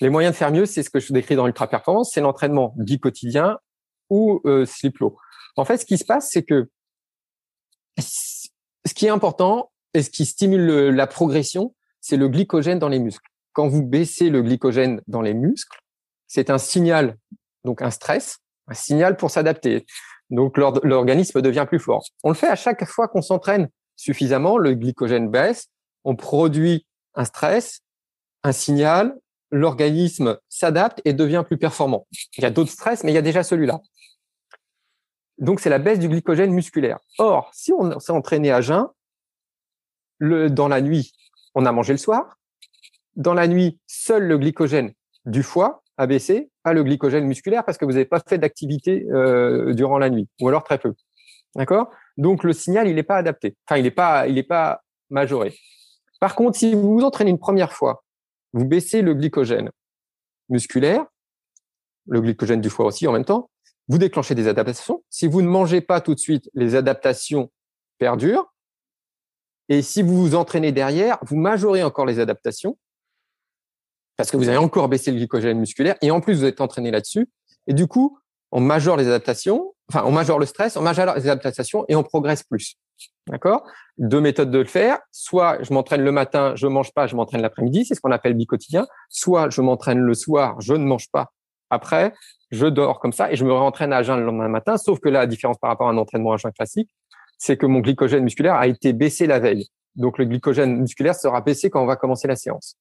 Les 0.00 0.10
moyens 0.10 0.32
de 0.34 0.38
faire 0.38 0.52
mieux, 0.52 0.66
c'est 0.66 0.82
ce 0.82 0.90
que 0.90 1.00
je 1.00 1.12
décris 1.12 1.34
dans 1.34 1.46
Ultra 1.46 1.66
Performance, 1.66 2.12
c'est 2.12 2.20
l'entraînement 2.20 2.72
dit 2.76 3.00
quotidien 3.00 3.58
ou 4.10 4.40
euh, 4.44 4.64
slip 4.64 4.98
low. 4.98 5.16
En 5.56 5.64
fait, 5.64 5.78
ce 5.78 5.84
qui 5.84 5.98
se 5.98 6.04
passe, 6.04 6.30
c'est 6.30 6.44
que 6.44 6.70
ce 7.98 8.94
qui 8.94 9.06
est 9.06 9.10
important 9.10 9.72
et 9.94 10.02
ce 10.02 10.10
qui 10.10 10.24
stimule 10.24 10.90
la 10.90 11.06
progression, 11.08 11.74
c'est 12.00 12.16
le 12.16 12.28
glycogène 12.28 12.78
dans 12.78 12.88
les 12.88 13.00
muscles. 13.00 13.28
Quand 13.52 13.66
vous 13.66 13.82
baissez 13.82 14.30
le 14.30 14.42
glycogène 14.42 15.02
dans 15.08 15.20
les 15.20 15.34
muscles, 15.34 15.80
c'est 16.28 16.50
un 16.50 16.58
signal, 16.58 17.16
donc 17.64 17.82
un 17.82 17.90
stress, 17.90 18.38
un 18.66 18.74
signal 18.74 19.16
pour 19.16 19.30
s'adapter. 19.30 19.86
Donc 20.30 20.58
l'organisme 20.58 21.40
devient 21.40 21.64
plus 21.66 21.78
fort. 21.78 22.04
On 22.22 22.28
le 22.28 22.34
fait 22.34 22.48
à 22.48 22.56
chaque 22.56 22.84
fois 22.84 23.08
qu'on 23.08 23.22
s'entraîne 23.22 23.68
suffisamment, 23.96 24.58
le 24.58 24.74
glycogène 24.74 25.30
baisse, 25.30 25.68
on 26.04 26.16
produit 26.16 26.86
un 27.14 27.24
stress, 27.24 27.80
un 28.42 28.52
signal, 28.52 29.18
l'organisme 29.50 30.38
s'adapte 30.48 31.00
et 31.04 31.12
devient 31.12 31.42
plus 31.46 31.58
performant. 31.58 32.06
Il 32.36 32.42
y 32.42 32.46
a 32.46 32.50
d'autres 32.50 32.70
stress, 32.70 33.02
mais 33.02 33.12
il 33.12 33.14
y 33.14 33.18
a 33.18 33.22
déjà 33.22 33.42
celui-là. 33.42 33.80
Donc 35.38 35.60
c'est 35.60 35.70
la 35.70 35.78
baisse 35.78 35.98
du 35.98 36.08
glycogène 36.08 36.52
musculaire. 36.52 36.98
Or, 37.18 37.50
si 37.54 37.72
on 37.72 37.98
s'est 37.98 38.12
entraîné 38.12 38.50
à 38.50 38.60
jeun, 38.60 38.86
dans 40.20 40.68
la 40.68 40.80
nuit, 40.80 41.12
on 41.54 41.64
a 41.64 41.72
mangé 41.72 41.92
le 41.92 41.98
soir. 41.98 42.38
Dans 43.16 43.34
la 43.34 43.48
nuit, 43.48 43.78
seul 43.86 44.24
le 44.24 44.38
glycogène 44.38 44.92
du 45.24 45.42
foie 45.42 45.82
a 45.98 46.06
baissé, 46.06 46.50
pas 46.62 46.72
le 46.72 46.84
glycogène 46.84 47.26
musculaire 47.26 47.64
parce 47.64 47.76
que 47.76 47.84
vous 47.84 47.92
n'avez 47.92 48.04
pas 48.04 48.22
fait 48.26 48.38
d'activité 48.38 49.04
euh, 49.10 49.74
durant 49.74 49.98
la 49.98 50.08
nuit, 50.08 50.28
ou 50.40 50.48
alors 50.48 50.62
très 50.62 50.78
peu. 50.78 50.94
D'accord? 51.56 51.90
Donc 52.16 52.44
le 52.44 52.52
signal, 52.52 52.88
il 52.88 52.94
n'est 52.94 53.02
pas 53.02 53.16
adapté. 53.16 53.56
Enfin, 53.66 53.78
il 53.78 53.82
n'est 53.82 53.90
pas, 53.90 54.28
il 54.28 54.46
pas 54.46 54.82
majoré. 55.10 55.54
Par 56.20 56.34
contre, 56.34 56.56
si 56.56 56.74
vous 56.74 56.94
vous 56.94 57.04
entraînez 57.04 57.30
une 57.30 57.38
première 57.38 57.72
fois, 57.72 58.04
vous 58.52 58.64
baissez 58.64 59.02
le 59.02 59.14
glycogène 59.14 59.70
musculaire, 60.48 61.04
le 62.06 62.20
glycogène 62.20 62.60
du 62.60 62.70
foie 62.70 62.86
aussi 62.86 63.06
en 63.06 63.12
même 63.12 63.24
temps, 63.24 63.50
vous 63.88 63.98
déclenchez 63.98 64.34
des 64.34 64.46
adaptations. 64.46 65.02
Si 65.10 65.26
vous 65.26 65.42
ne 65.42 65.48
mangez 65.48 65.80
pas 65.80 66.00
tout 66.00 66.14
de 66.14 66.20
suite, 66.20 66.48
les 66.54 66.76
adaptations 66.76 67.50
perdurent. 67.98 68.52
Et 69.68 69.82
si 69.82 70.02
vous 70.02 70.16
vous 70.16 70.34
entraînez 70.34 70.72
derrière, 70.72 71.18
vous 71.22 71.36
majorez 71.36 71.82
encore 71.82 72.06
les 72.06 72.20
adaptations 72.20 72.78
parce 74.18 74.32
que 74.32 74.36
vous 74.36 74.48
avez 74.48 74.58
encore 74.58 74.88
baissé 74.88 75.12
le 75.12 75.16
glycogène 75.16 75.60
musculaire 75.60 75.94
et 76.02 76.10
en 76.10 76.20
plus 76.20 76.34
vous 76.34 76.44
êtes 76.44 76.60
entraîné 76.60 76.90
là-dessus. 76.90 77.28
Et 77.68 77.72
du 77.72 77.86
coup, 77.86 78.18
on 78.50 78.60
majore 78.60 78.96
les 78.96 79.06
adaptations, 79.06 79.74
enfin 79.88 80.02
on 80.06 80.10
majore 80.10 80.40
le 80.40 80.46
stress, 80.46 80.76
on 80.76 80.82
majore 80.82 81.14
les 81.14 81.28
adaptations 81.28 81.84
et 81.88 81.94
on 81.94 82.02
progresse 82.02 82.42
plus. 82.42 82.74
D'accord? 83.28 83.64
Deux 83.96 84.20
méthodes 84.20 84.50
de 84.50 84.58
le 84.58 84.64
faire. 84.64 84.98
Soit 85.12 85.62
je 85.62 85.72
m'entraîne 85.72 86.02
le 86.02 86.10
matin, 86.10 86.54
je 86.56 86.66
mange 86.66 86.92
pas, 86.92 87.06
je 87.06 87.14
m'entraîne 87.14 87.42
l'après-midi, 87.42 87.84
c'est 87.84 87.94
ce 87.94 88.00
qu'on 88.00 88.10
appelle 88.10 88.34
bicotidien. 88.34 88.88
Soit 89.08 89.50
je 89.50 89.60
m'entraîne 89.60 90.00
le 90.00 90.14
soir, 90.14 90.60
je 90.60 90.74
ne 90.74 90.84
mange 90.84 91.08
pas. 91.12 91.32
Après, 91.70 92.12
je 92.50 92.66
dors 92.66 92.98
comme 92.98 93.12
ça 93.12 93.30
et 93.30 93.36
je 93.36 93.44
me 93.44 93.52
réentraîne 93.52 93.92
à 93.92 94.02
jeun 94.02 94.18
le 94.18 94.24
lendemain 94.24 94.48
matin. 94.48 94.78
Sauf 94.78 94.98
que 94.98 95.08
là, 95.08 95.20
la 95.20 95.26
différence 95.28 95.58
par 95.58 95.70
rapport 95.70 95.86
à 95.86 95.92
un 95.92 95.98
entraînement 95.98 96.32
à 96.32 96.38
jeun 96.38 96.50
classique, 96.50 96.90
c'est 97.36 97.56
que 97.56 97.66
mon 97.66 97.78
glycogène 97.78 98.24
musculaire 98.24 98.54
a 98.54 98.66
été 98.66 98.92
baissé 98.92 99.28
la 99.28 99.38
veille. 99.38 99.68
Donc 99.94 100.18
le 100.18 100.24
glycogène 100.24 100.80
musculaire 100.80 101.14
sera 101.14 101.40
baissé 101.40 101.70
quand 101.70 101.80
on 101.80 101.86
va 101.86 101.94
commencer 101.94 102.26
la 102.26 102.34
séance. 102.34 102.76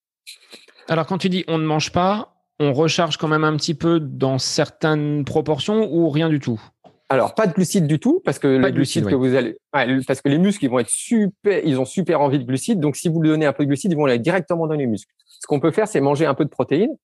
Alors, 0.89 1.05
quand 1.05 1.17
tu 1.17 1.29
dis 1.29 1.43
on 1.47 1.57
ne 1.57 1.65
mange 1.65 1.91
pas, 1.91 2.33
on 2.59 2.71
recharge 2.71 3.17
quand 3.17 3.27
même 3.27 3.43
un 3.43 3.57
petit 3.57 3.73
peu 3.73 3.99
dans 3.99 4.39
certaines 4.39 5.25
proportions 5.25 5.91
ou 5.91 6.09
rien 6.09 6.29
du 6.29 6.39
tout? 6.39 6.61
Alors, 7.09 7.35
pas 7.35 7.47
de 7.47 7.53
glucides 7.53 7.87
du 7.87 7.99
tout, 7.99 8.21
parce 8.25 8.39
que 8.39 8.47
les 8.47 8.71
glucides, 8.71 9.05
que 9.05 9.15
vous 9.15 9.33
allez, 9.35 9.57
parce 9.71 10.21
que 10.21 10.29
les 10.29 10.37
muscles, 10.37 10.65
ils 10.65 10.69
vont 10.69 10.79
être 10.79 10.89
super, 10.89 11.61
ils 11.65 11.79
ont 11.79 11.85
super 11.85 12.21
envie 12.21 12.39
de 12.39 12.43
glucides. 12.43 12.79
Donc, 12.79 12.95
si 12.95 13.07
vous 13.07 13.21
lui 13.21 13.29
donnez 13.29 13.45
un 13.45 13.53
peu 13.53 13.63
de 13.63 13.67
glucides, 13.67 13.91
ils 13.91 13.97
vont 13.97 14.05
aller 14.05 14.19
directement 14.19 14.67
dans 14.67 14.73
les 14.73 14.87
muscles. 14.87 15.13
Ce 15.25 15.47
qu'on 15.47 15.59
peut 15.59 15.71
faire, 15.71 15.87
c'est 15.87 16.01
manger 16.01 16.25
un 16.25 16.33
peu 16.33 16.43
de 16.43 16.49
protéines, 16.49 16.95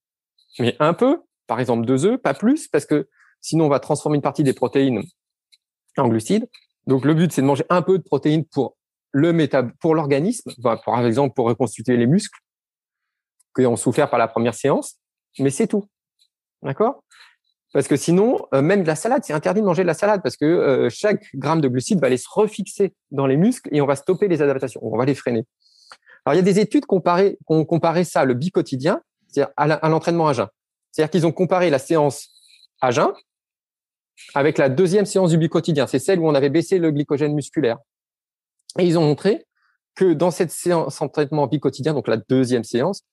mais 0.60 0.76
un 0.80 0.94
peu, 0.94 1.22
par 1.48 1.60
exemple 1.60 1.86
deux 1.86 2.06
œufs, 2.06 2.18
pas 2.22 2.34
plus, 2.34 2.68
parce 2.68 2.86
que 2.86 3.08
sinon, 3.40 3.66
on 3.66 3.70
va 3.70 3.80
transformer 3.80 4.16
une 4.16 4.22
partie 4.22 4.44
des 4.44 4.54
protéines 4.54 5.04
en 5.98 6.08
glucides. 6.08 6.48
Donc, 6.88 7.06
le 7.06 7.14
but, 7.14 7.32
c'est 7.32 7.42
de 7.42 7.48
manger 7.48 7.64
un 7.70 7.82
peu 7.82 7.98
de 7.98 8.04
protéines 8.04 8.46
pour 8.46 8.76
le 9.12 9.32
métab, 9.32 9.72
pour 9.80 9.96
l'organisme, 9.96 10.52
par 10.62 11.06
exemple, 11.06 11.34
pour 11.34 11.46
reconstituer 11.46 11.96
les 11.96 12.08
muscles 12.08 12.40
qui 13.56 13.66
ont 13.66 13.76
souffert 13.76 14.10
par 14.10 14.20
la 14.20 14.28
première 14.28 14.56
séance, 14.56 14.96
mais 15.40 15.50
c'est 15.50 15.68
tout. 15.68 15.86
D'accord? 16.62 17.04
Parce 17.74 17.88
que 17.88 17.96
sinon, 17.96 18.40
euh, 18.54 18.62
même 18.62 18.84
de 18.84 18.88
la 18.88 18.96
salade, 18.96 19.24
c'est 19.26 19.34
interdit 19.34 19.62
de 19.62 19.66
manger 19.66 19.82
de 19.82 19.88
la 19.88 19.96
salade 19.96 20.22
parce 20.22 20.38
que 20.38 20.46
euh, 20.46 20.90
chaque 20.90 21.26
gramme 21.34 21.60
de 21.60 21.68
glucides 21.68 22.00
va 22.00 22.08
aller 22.08 22.18
se 22.18 22.28
refixer 22.30 22.94
dans 23.10 23.26
les 23.26 23.36
muscles 23.36 23.70
et 23.72 23.82
on 23.82 23.88
va 23.88 23.96
stopper 23.96 24.28
les 24.28 24.42
adaptations, 24.42 24.80
on 24.84 24.96
va 24.96 25.06
les 25.06 25.16
freiner. 25.16 25.44
Alors, 26.26 26.36
il 26.36 26.38
y 26.38 26.40
a 26.40 26.44
des 26.44 26.60
études 26.60 26.86
qui 26.86 26.96
ont 26.96 27.66
comparé 27.66 28.04
ça, 28.04 28.26
le 28.26 28.34
bicotidien, 28.36 29.02
c'est-à-dire 29.28 29.52
à 29.58 29.90
l'entraînement 29.90 30.28
à 30.28 30.34
jeun. 30.34 30.48
C'est-à-dire 30.92 31.10
qu'ils 31.10 31.26
ont 31.26 31.32
comparé 31.32 31.70
la 31.70 31.80
séance 31.80 32.30
à 32.80 32.92
jeun 32.92 33.12
avec 34.36 34.60
la 34.60 34.70
deuxième 34.70 35.06
séance 35.06 35.32
du 35.32 35.50
quotidien. 35.50 35.88
C'est 35.88 36.00
celle 36.00 36.20
où 36.20 36.28
on 36.28 36.36
avait 36.36 36.50
baissé 36.52 36.78
le 36.78 36.92
glycogène 36.92 37.34
musculaire. 37.34 37.80
Et 38.78 38.86
ils 38.86 38.98
ont 38.98 39.04
montré 39.04 39.46
que 39.96 40.14
dans 40.14 40.32
cette 40.32 40.52
séance 40.52 41.00
d'entraînement 41.00 41.48
quotidien, 41.48 41.94
donc 41.94 42.08
la 42.08 42.18
deuxième 42.18 42.64
séance, 42.64 43.04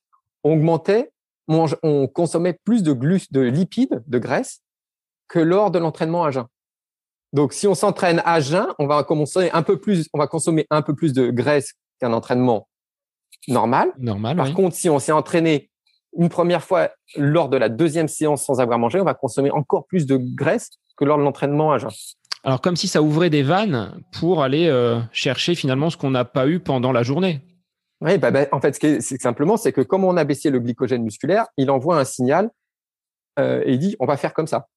on 0.44 0.52
augmentait, 0.52 1.12
on, 1.48 2.06
consommait 2.06 2.58
plus 2.64 2.82
de 2.82 2.92
de 2.92 3.40
lipides, 3.40 4.02
de 4.06 4.18
graisse, 4.18 4.62
que 5.28 5.38
lors 5.38 5.70
de 5.70 5.78
l'entraînement 5.78 6.24
à 6.24 6.30
jeun. 6.30 6.46
Donc, 7.32 7.52
si 7.52 7.66
on 7.66 7.74
s'entraîne 7.74 8.22
à 8.24 8.40
jeun, 8.40 8.66
on 8.78 8.86
va 8.86 9.02
consommer 9.04 9.50
un 9.52 9.62
peu 9.62 9.80
plus, 9.80 10.08
on 10.12 10.18
va 10.18 10.26
consommer 10.26 10.66
un 10.70 10.82
peu 10.82 10.94
plus 10.94 11.12
de 11.12 11.30
graisse 11.30 11.74
qu'un 12.00 12.12
entraînement 12.12 12.68
normal. 13.48 13.92
Normal. 13.98 14.36
Par 14.36 14.52
contre, 14.54 14.74
si 14.74 14.88
on 14.88 14.98
s'est 14.98 15.12
entraîné 15.12 15.70
une 16.16 16.28
première 16.28 16.62
fois 16.62 16.90
lors 17.16 17.48
de 17.48 17.56
la 17.56 17.68
deuxième 17.68 18.08
séance 18.08 18.44
sans 18.44 18.60
avoir 18.60 18.78
mangé, 18.78 19.00
on 19.00 19.04
va 19.04 19.14
consommer 19.14 19.50
encore 19.50 19.86
plus 19.86 20.06
de 20.06 20.16
graisse 20.16 20.70
que 20.96 21.04
lors 21.04 21.18
de 21.18 21.22
l'entraînement 21.22 21.72
à 21.72 21.78
jeun. 21.78 21.90
Alors, 22.42 22.60
comme 22.60 22.76
si 22.76 22.88
ça 22.88 23.02
ouvrait 23.02 23.30
des 23.30 23.42
vannes 23.42 24.00
pour 24.18 24.42
aller 24.42 24.66
euh, 24.66 24.98
chercher 25.12 25.54
finalement 25.54 25.90
ce 25.90 25.96
qu'on 25.96 26.10
n'a 26.10 26.24
pas 26.24 26.48
eu 26.48 26.58
pendant 26.58 26.90
la 26.90 27.02
journée. 27.02 27.42
Oui, 28.00 28.16
bah, 28.18 28.30
bah, 28.30 28.46
en 28.52 28.60
fait, 28.60 28.74
ce 28.74 28.80
qui 28.80 28.86
est, 28.86 29.20
simplement, 29.20 29.56
c'est 29.56 29.72
que 29.72 29.82
comme 29.82 30.04
on 30.04 30.16
a 30.16 30.24
baissé 30.24 30.50
le 30.50 30.58
glycogène 30.58 31.02
musculaire, 31.02 31.46
il 31.56 31.70
envoie 31.70 31.98
un 31.98 32.04
signal 32.04 32.50
euh, 33.38 33.62
et 33.64 33.74
il 33.74 33.78
dit 33.78 33.96
on 34.00 34.06
va 34.06 34.16
faire 34.16 34.32
comme 34.32 34.46
ça. 34.46 34.68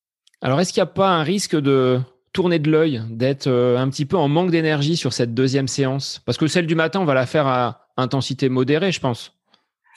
Alors, 0.42 0.60
est-ce 0.60 0.74
qu'il 0.74 0.82
n'y 0.82 0.90
a 0.90 0.94
pas 0.94 1.10
un 1.10 1.24
risque 1.24 1.56
de 1.56 2.02
tourner 2.34 2.60
de 2.60 2.70
l'œil, 2.70 3.02
d'être 3.10 3.48
euh, 3.48 3.78
un 3.78 3.90
petit 3.90 4.06
peu 4.06 4.18
en 4.18 4.28
manque 4.28 4.52
d'énergie 4.52 4.98
sur 4.98 5.14
cette 5.14 5.34
deuxième 5.34 5.68
séance? 5.68 6.22
Parce 6.26 6.38
que 6.38 6.48
celle 6.48 6.68
du 6.68 6.76
matin, 6.76 7.00
on 7.00 7.06
va 7.06 7.14
la 7.14 7.26
faire 7.26 7.48
à 7.48 7.88
intensité 7.96 8.50
modérée, 8.50 8.92
je 8.92 9.00
pense. 9.00 9.33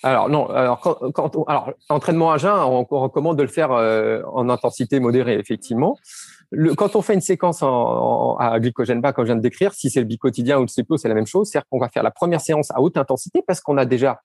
Alors 0.03 0.29
non, 0.29 0.49
alors 0.51 0.81
quand, 1.15 1.45
alors 1.49 1.73
entraînement 1.89 2.31
à 2.31 2.39
jeun, 2.39 2.53
on, 2.53 2.85
recommande 2.85 3.39
de 3.39 3.43
le 3.43 3.49
faire 3.49 3.73
euh, 3.73 4.23
en 4.33 4.49
intensité 4.49 5.01
modérée, 5.01 5.39
effectivement. 5.39 5.97
Le, 6.51 6.75
quand 6.75 6.97
on 6.97 7.03
fait 7.03 7.15
une 7.15 7.21
séquence 7.21 7.63
en, 7.63 8.37
à 8.37 8.61
glycogène 8.61 9.01
bas, 9.01 9.13
comme 9.13 9.25
je 9.25 9.29
viens 9.29 9.37
de 9.37 9.41
décrire, 9.41 9.73
si 9.75 9.91
c'est 9.91 10.01
le 10.01 10.07
bicotidien 10.07 10.59
ou 10.59 10.63
le 10.63 10.67
CPO, 10.67 10.97
c'est 10.97 11.09
la 11.09 11.15
même 11.15 11.27
chose. 11.27 11.49
C'est-à-dire 11.49 11.67
qu'on 11.71 11.79
va 11.79 11.89
faire 11.89 12.03
la 12.03 12.11
première 12.11 12.41
séance 12.41 12.71
à 12.71 12.81
haute 12.81 12.97
intensité 12.97 13.43
parce 13.47 13.61
qu'on 13.61 13.79
a 13.79 13.85
déjà 13.85 14.21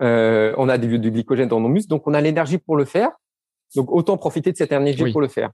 euh, 0.00 0.54
on 0.56 0.68
a 0.68 0.78
du, 0.78 0.98
du, 0.98 1.10
glycogène 1.10 1.48
dans 1.48 1.60
nos 1.60 1.68
muscles, 1.68 1.88
donc 1.88 2.06
on 2.06 2.14
a 2.14 2.20
l'énergie 2.20 2.58
pour 2.58 2.76
le 2.76 2.84
faire. 2.84 3.10
Donc 3.74 3.90
autant 3.90 4.16
profiter 4.16 4.52
de 4.52 4.56
cette 4.56 4.72
énergie 4.72 5.12
pour 5.12 5.20
le 5.20 5.28
faire. 5.28 5.50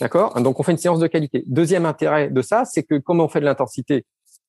D'accord? 0.00 0.34
Donc 0.40 0.58
on 0.58 0.62
fait 0.62 0.72
une 0.72 0.78
séance 0.78 0.98
de 0.98 1.06
qualité. 1.06 1.44
Deuxième 1.46 1.86
intérêt 1.86 2.28
de 2.28 2.42
ça, 2.42 2.64
c'est 2.64 2.82
que 2.82 2.96
comme 2.96 3.20
on 3.20 3.28
fait 3.28 3.40
de 3.40 3.44
l'intensité, 3.44 4.04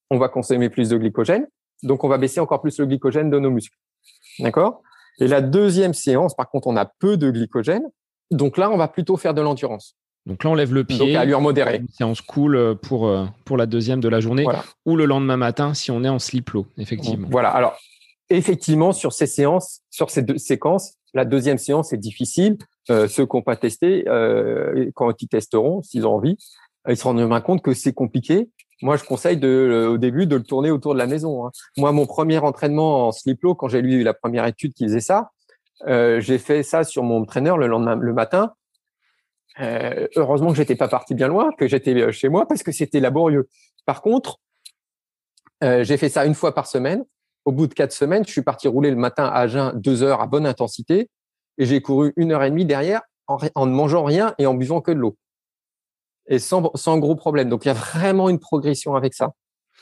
on 0.09 0.17
va 0.17 0.29
consommer 0.29 0.69
plus 0.69 0.89
de 0.89 0.97
glycogène, 0.97 1.47
donc 1.83 2.03
on 2.03 2.07
va 2.07 2.17
baisser 2.17 2.39
encore 2.39 2.61
plus 2.61 2.79
le 2.79 2.85
glycogène 2.85 3.29
de 3.29 3.39
nos 3.39 3.51
muscles. 3.51 3.77
D'accord? 4.39 4.81
Et 5.19 5.27
la 5.27 5.41
deuxième 5.41 5.93
séance, 5.93 6.35
par 6.35 6.49
contre, 6.49 6.67
on 6.67 6.75
a 6.75 6.85
peu 6.85 7.17
de 7.17 7.31
glycogène. 7.31 7.83
Donc 8.31 8.57
là, 8.57 8.69
on 8.69 8.77
va 8.77 8.87
plutôt 8.87 9.17
faire 9.17 9.33
de 9.33 9.41
l'endurance. 9.41 9.95
Donc 10.25 10.43
là, 10.43 10.49
on 10.49 10.55
lève 10.55 10.73
le 10.73 10.83
pied. 10.83 10.97
Donc 10.97 11.15
à 11.15 11.21
allure 11.21 11.41
modérée. 11.41 11.77
Une 11.77 11.87
séance 11.87 12.21
cool 12.21 12.55
euh, 12.55 12.75
pour, 12.75 13.07
euh, 13.07 13.25
pour 13.45 13.57
la 13.57 13.65
deuxième 13.65 13.99
de 13.99 14.09
la 14.09 14.19
journée. 14.19 14.45
Ou 14.85 14.95
le 14.95 15.05
lendemain 15.05 15.37
matin 15.37 15.73
si 15.73 15.91
on 15.91 16.03
est 16.03 16.09
en 16.09 16.19
slip 16.19 16.49
low, 16.49 16.65
effectivement. 16.77 17.27
Voilà. 17.29 17.49
Alors, 17.49 17.77
effectivement, 18.29 18.91
sur 18.91 19.13
ces 19.13 19.27
séances, 19.27 19.81
sur 19.91 20.09
ces 20.09 20.23
deux 20.23 20.37
séquences, 20.37 20.95
la 21.13 21.25
deuxième 21.25 21.57
séance 21.57 21.93
est 21.93 21.97
difficile. 21.97 22.57
Euh, 22.89 23.07
ceux 23.07 23.25
qui 23.25 23.35
n'ont 23.35 23.43
pas 23.43 23.55
testé, 23.55 24.03
euh, 24.07 24.91
quand 24.95 25.21
ils 25.21 25.27
testeront, 25.27 25.81
s'ils 25.81 26.05
ont 26.05 26.15
envie, 26.15 26.37
ils 26.87 26.97
se 26.97 27.03
rendront 27.03 27.27
bien 27.27 27.41
compte 27.41 27.61
que 27.61 27.73
c'est 27.73 27.93
compliqué 27.93 28.49
moi, 28.85 28.97
je 28.97 29.03
conseille 29.03 29.39
euh, 29.43 29.87
au 29.87 29.97
début 29.97 30.27
de 30.27 30.35
le 30.35 30.43
tourner 30.43 30.69
autour 30.69 30.93
de 30.93 30.99
la 30.99 31.07
maison. 31.07 31.47
Hein. 31.47 31.51
Moi, 31.75 31.91
mon 31.91 32.05
premier 32.05 32.37
entraînement 32.37 33.07
en 33.07 33.11
slip 33.11 33.41
low, 33.41 33.55
quand 33.55 33.67
j'ai 33.67 33.81
lu 33.81 34.03
la 34.03 34.13
première 34.13 34.45
étude 34.45 34.75
qui 34.75 34.83
faisait 34.83 34.99
ça, 34.99 35.31
euh, 35.87 36.19
j'ai 36.19 36.37
fait 36.37 36.61
ça 36.61 36.83
sur 36.83 37.01
mon 37.01 37.25
trainer 37.25 37.55
le 37.57 37.65
lendemain, 37.65 37.95
le 37.95 38.13
matin. 38.13 38.53
Euh, 39.59 40.07
heureusement 40.15 40.51
que 40.51 40.57
j'étais 40.57 40.75
pas 40.75 40.87
parti 40.87 41.15
bien 41.15 41.27
loin, 41.27 41.49
que 41.57 41.67
j'étais 41.67 42.11
chez 42.11 42.29
moi 42.29 42.47
parce 42.47 42.61
que 42.61 42.71
c'était 42.71 42.99
laborieux. 42.99 43.49
Par 43.87 44.03
contre, 44.03 44.37
j'ai 45.61 45.97
fait 45.97 46.09
ça 46.09 46.27
une 46.27 46.35
fois 46.35 46.53
par 46.53 46.67
semaine. 46.67 47.03
Au 47.43 47.51
bout 47.51 47.65
de 47.65 47.73
quatre 47.73 47.91
semaines, 47.91 48.23
je 48.23 48.31
suis 48.31 48.43
parti 48.43 48.67
rouler 48.67 48.91
le 48.91 48.97
matin 48.97 49.31
à 49.33 49.47
jeun 49.47 49.71
deux 49.73 50.03
heures 50.03 50.21
à 50.21 50.27
bonne 50.27 50.45
intensité 50.45 51.09
et 51.57 51.65
j'ai 51.65 51.81
couru 51.81 52.13
une 52.17 52.33
heure 52.33 52.43
et 52.43 52.51
demie 52.51 52.65
derrière 52.65 53.01
en 53.27 53.65
ne 53.65 53.71
mangeant 53.71 54.03
rien 54.03 54.35
et 54.37 54.45
en 54.45 54.53
buvant 54.53 54.81
que 54.81 54.91
de 54.91 54.99
l'eau 54.99 55.17
et 56.27 56.39
sans, 56.39 56.71
sans 56.75 56.97
gros 56.97 57.15
problème. 57.15 57.49
Donc, 57.49 57.65
il 57.65 57.69
y 57.69 57.71
a 57.71 57.75
vraiment 57.75 58.29
une 58.29 58.39
progression 58.39 58.95
avec 58.95 59.13
ça. 59.13 59.33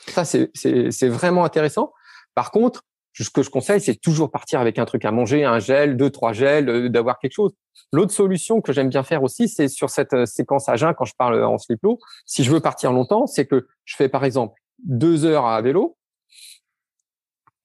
Ça, 0.08 0.24
c'est 0.24 1.08
vraiment 1.08 1.44
intéressant. 1.44 1.92
Par 2.34 2.50
contre, 2.50 2.82
ce 3.16 3.30
que 3.30 3.42
je 3.42 3.50
conseille, 3.50 3.80
c'est 3.80 3.94
toujours 3.94 4.30
partir 4.30 4.60
avec 4.60 4.78
un 4.78 4.84
truc 4.84 5.04
à 5.04 5.12
manger, 5.12 5.44
un 5.44 5.60
gel, 5.60 5.96
deux, 5.96 6.10
trois 6.10 6.32
gels, 6.32 6.68
euh, 6.68 6.88
d'avoir 6.88 7.20
quelque 7.20 7.32
chose. 7.32 7.52
L'autre 7.92 8.12
solution 8.12 8.60
que 8.60 8.72
j'aime 8.72 8.88
bien 8.88 9.04
faire 9.04 9.22
aussi, 9.22 9.48
c'est 9.48 9.68
sur 9.68 9.88
cette 9.88 10.12
euh, 10.14 10.26
séquence 10.26 10.68
à 10.68 10.74
jeun, 10.74 10.92
quand 10.94 11.04
je 11.04 11.14
parle 11.16 11.44
en 11.44 11.56
slip 11.56 11.78
low, 11.84 12.00
si 12.26 12.42
je 12.42 12.50
veux 12.50 12.58
partir 12.58 12.92
longtemps, 12.92 13.28
c'est 13.28 13.46
que 13.46 13.68
je 13.84 13.94
fais 13.94 14.08
par 14.08 14.24
exemple 14.24 14.60
deux 14.80 15.24
heures 15.24 15.46
à 15.46 15.62
vélo, 15.62 15.96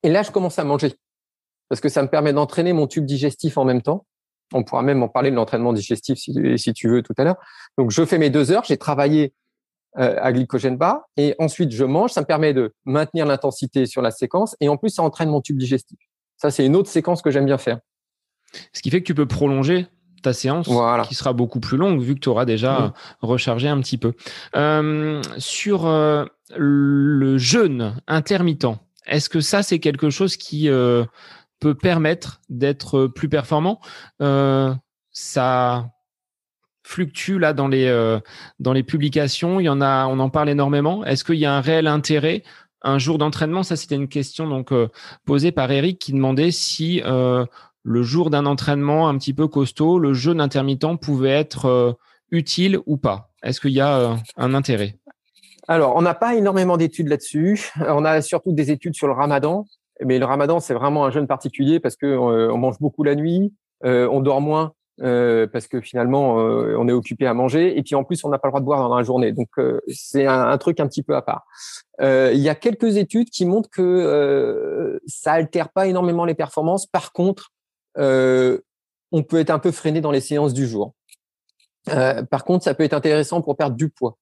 et 0.04 0.10
là, 0.10 0.24
je 0.24 0.32
commence 0.32 0.60
à 0.60 0.64
manger. 0.64 0.94
Parce 1.68 1.82
que 1.82 1.90
ça 1.90 2.02
me 2.02 2.08
permet 2.08 2.34
d'entraîner 2.34 2.74
mon 2.74 2.88
tube 2.88 3.06
digestif 3.06 3.58
en 3.58 3.66
même 3.66 3.82
temps. 3.82 4.06
On 4.54 4.64
pourra 4.64 4.82
même 4.82 5.04
en 5.04 5.08
parler 5.08 5.32
de 5.32 5.36
l'entraînement 5.36 5.74
digestif 5.74 6.18
si, 6.18 6.34
si, 6.58 6.74
tu 6.74 6.90
veux 6.90 7.02
tout 7.04 7.14
à 7.18 7.24
l'heure. 7.24 7.38
Donc, 7.78 7.92
je 7.92 8.06
fais 8.06 8.18
mes 8.18 8.30
deux 8.30 8.52
heures, 8.52 8.64
j'ai 8.64 8.78
travaillé 8.78 9.34
euh, 9.98 10.16
à 10.22 10.32
glycogène 10.32 10.78
bas 10.78 11.08
et 11.18 11.36
ensuite 11.40 11.72
je 11.72 11.84
mange. 11.84 12.12
Ça 12.12 12.22
me 12.22 12.26
permet 12.26 12.54
de 12.54 12.74
maintenir 12.86 13.26
l'intensité 13.26 13.86
sur 13.86 14.02
la 14.02 14.12
séquence 14.12 14.56
et 14.60 14.70
en 14.70 14.78
plus, 14.78 14.90
ça 14.90 15.04
entraîne 15.04 15.30
mon 15.30 15.42
tube 15.42 15.58
digestif. 15.58 16.00
Ça, 16.38 16.52
c'est 16.52 16.66
une 16.66 16.76
autre 16.76 16.90
séquence 16.90 17.22
que 17.22 17.32
j'aime 17.32 17.46
bien 17.46 17.58
faire. 17.58 17.80
Ce 18.74 18.82
qui 18.82 18.90
fait 18.90 19.02
que 19.02 19.06
tu 19.06 19.16
peux 19.16 19.28
prolonger 19.28 19.88
ta 20.22 20.34
séance 20.34 20.70
qui 21.08 21.16
sera 21.16 21.34
beaucoup 21.34 21.60
plus 21.60 21.78
longue 21.78 22.02
vu 22.02 22.16
que 22.16 22.20
tu 22.20 22.30
auras 22.30 22.46
déjà 22.46 22.94
rechargé 23.22 23.68
un 23.68 23.80
petit 23.80 23.98
peu. 23.98 24.14
Euh, 24.56 25.22
sur 25.38 25.86
euh, 25.86 26.26
le 26.58 27.38
jeûne 27.38 27.96
intermittent, 28.08 28.68
est-ce 29.06 29.30
que 29.30 29.42
ça, 29.42 29.64
c'est 29.64 29.80
quelque 29.80 30.10
chose 30.10 30.38
qui 30.38 30.70
euh, 30.70 31.06
peut 31.60 31.76
permettre 31.76 32.42
d'être 32.50 33.08
plus 33.08 33.30
performant. 33.30 33.80
Euh, 34.22 34.74
ça 35.12 35.90
fluctue 36.84 37.38
là 37.38 37.54
dans 37.54 37.68
les 37.68 37.86
euh, 37.88 38.20
dans 38.60 38.74
les 38.74 38.84
publications. 38.84 39.60
Il 39.60 39.66
y 39.66 39.70
en 39.70 39.82
a, 39.82 40.08
on 40.08 40.20
en 40.20 40.30
parle 40.30 40.50
énormément. 40.50 41.06
Est-ce 41.06 41.24
qu'il 41.24 41.36
y 41.36 41.46
a 41.46 41.54
un 41.54 41.62
réel 41.62 41.88
intérêt 41.88 42.44
un 42.82 42.98
jour 42.98 43.18
d'entraînement? 43.18 43.64
Ça, 43.64 43.76
c'était 43.76 43.96
une 43.96 44.08
question 44.08 44.48
donc 44.48 44.72
euh, 44.72 44.88
posée 45.26 45.52
par 45.52 45.72
Eric 45.72 46.00
qui 46.00 46.14
demandait 46.14 46.52
si 46.52 47.02
le 47.84 48.04
jour 48.04 48.30
d'un 48.30 48.46
entraînement 48.46 49.08
un 49.08 49.18
petit 49.18 49.34
peu 49.34 49.48
costaud, 49.48 50.00
le 50.00 50.14
jeûne 50.14 50.42
intermittent 50.42 51.00
pouvait 51.02 51.32
être 51.32 51.98
utile 52.30 52.80
ou 52.86 52.98
pas. 52.98 53.32
Est-ce 53.42 53.62
qu'il 53.62 53.72
y 53.72 53.80
a 53.80 54.18
un 54.36 54.54
intérêt? 54.54 55.00
Alors, 55.70 55.96
on 55.96 56.02
n'a 56.02 56.16
pas 56.16 56.36
énormément 56.36 56.78
d'études 56.78 57.08
là-dessus. 57.08 57.72
On 57.80 58.04
a 58.04 58.22
surtout 58.22 58.52
des 58.52 58.72
études 58.72 58.96
sur 58.96 59.08
le 59.08 59.14
ramadan. 59.14 59.66
Mais 60.06 60.20
le 60.20 60.26
ramadan, 60.26 60.60
c'est 60.60 60.74
vraiment 60.74 61.06
un 61.06 61.12
jeûne 61.12 61.28
particulier 61.28 61.80
parce 61.80 61.96
que 61.96 62.06
euh, 62.06 62.52
on 62.54 62.58
mange 62.58 62.80
beaucoup 62.80 63.04
la 63.04 63.16
nuit, 63.16 63.54
euh, 63.84 64.08
on 64.10 64.22
dort 64.22 64.42
moins 64.42 64.74
euh, 65.02 65.48
parce 65.48 65.68
que 65.68 65.80
finalement 65.80 66.36
on 66.36 66.88
est 66.88 66.94
occupé 66.94 67.26
à 67.26 67.34
manger 67.34 67.78
et 67.78 67.84
puis 67.84 67.96
en 67.96 68.04
plus 68.04 68.24
on 68.26 68.30
n'a 68.30 68.38
pas 68.38 68.50
le 68.50 68.52
droit 68.52 68.60
de 68.60 68.66
boire 68.66 68.90
dans 68.90 68.98
la 68.98 69.04
journée. 69.04 69.32
Donc 69.32 69.50
c'est 69.88 70.26
un, 70.26 70.58
truc 70.58 70.80
un 70.80 70.88
petit 70.88 71.04
peu 71.04 71.16
à 71.16 71.22
part. 71.22 71.46
il 72.02 72.40
y 72.40 72.50
a 72.50 72.56
quelques 72.56 72.98
études 72.98 73.30
qui 73.30 73.46
montrent 73.46 73.70
que 73.70 75.00
ça 75.08 75.34
altère 75.34 75.70
pas 75.70 75.88
énormément 75.88 76.26
les 76.26 76.36
performances. 76.36 76.86
Par 76.86 77.12
contre, 77.14 77.52
on 77.98 79.24
peut 79.24 79.40
être 79.40 79.52
un 79.52 79.60
peu 79.60 79.72
freiné 79.72 80.02
dans 80.02 80.12
les 80.12 80.22
séances 80.22 80.54
du 80.54 80.68
jour. 80.68 80.94
par 81.86 82.44
contre, 82.44 82.64
ça 82.64 82.74
peut 82.74 82.84
être 82.84 82.94
intéressant 82.94 83.42
pour 83.42 83.56
perdre 83.56 83.76
du 83.76 83.90
poids. 83.90 84.18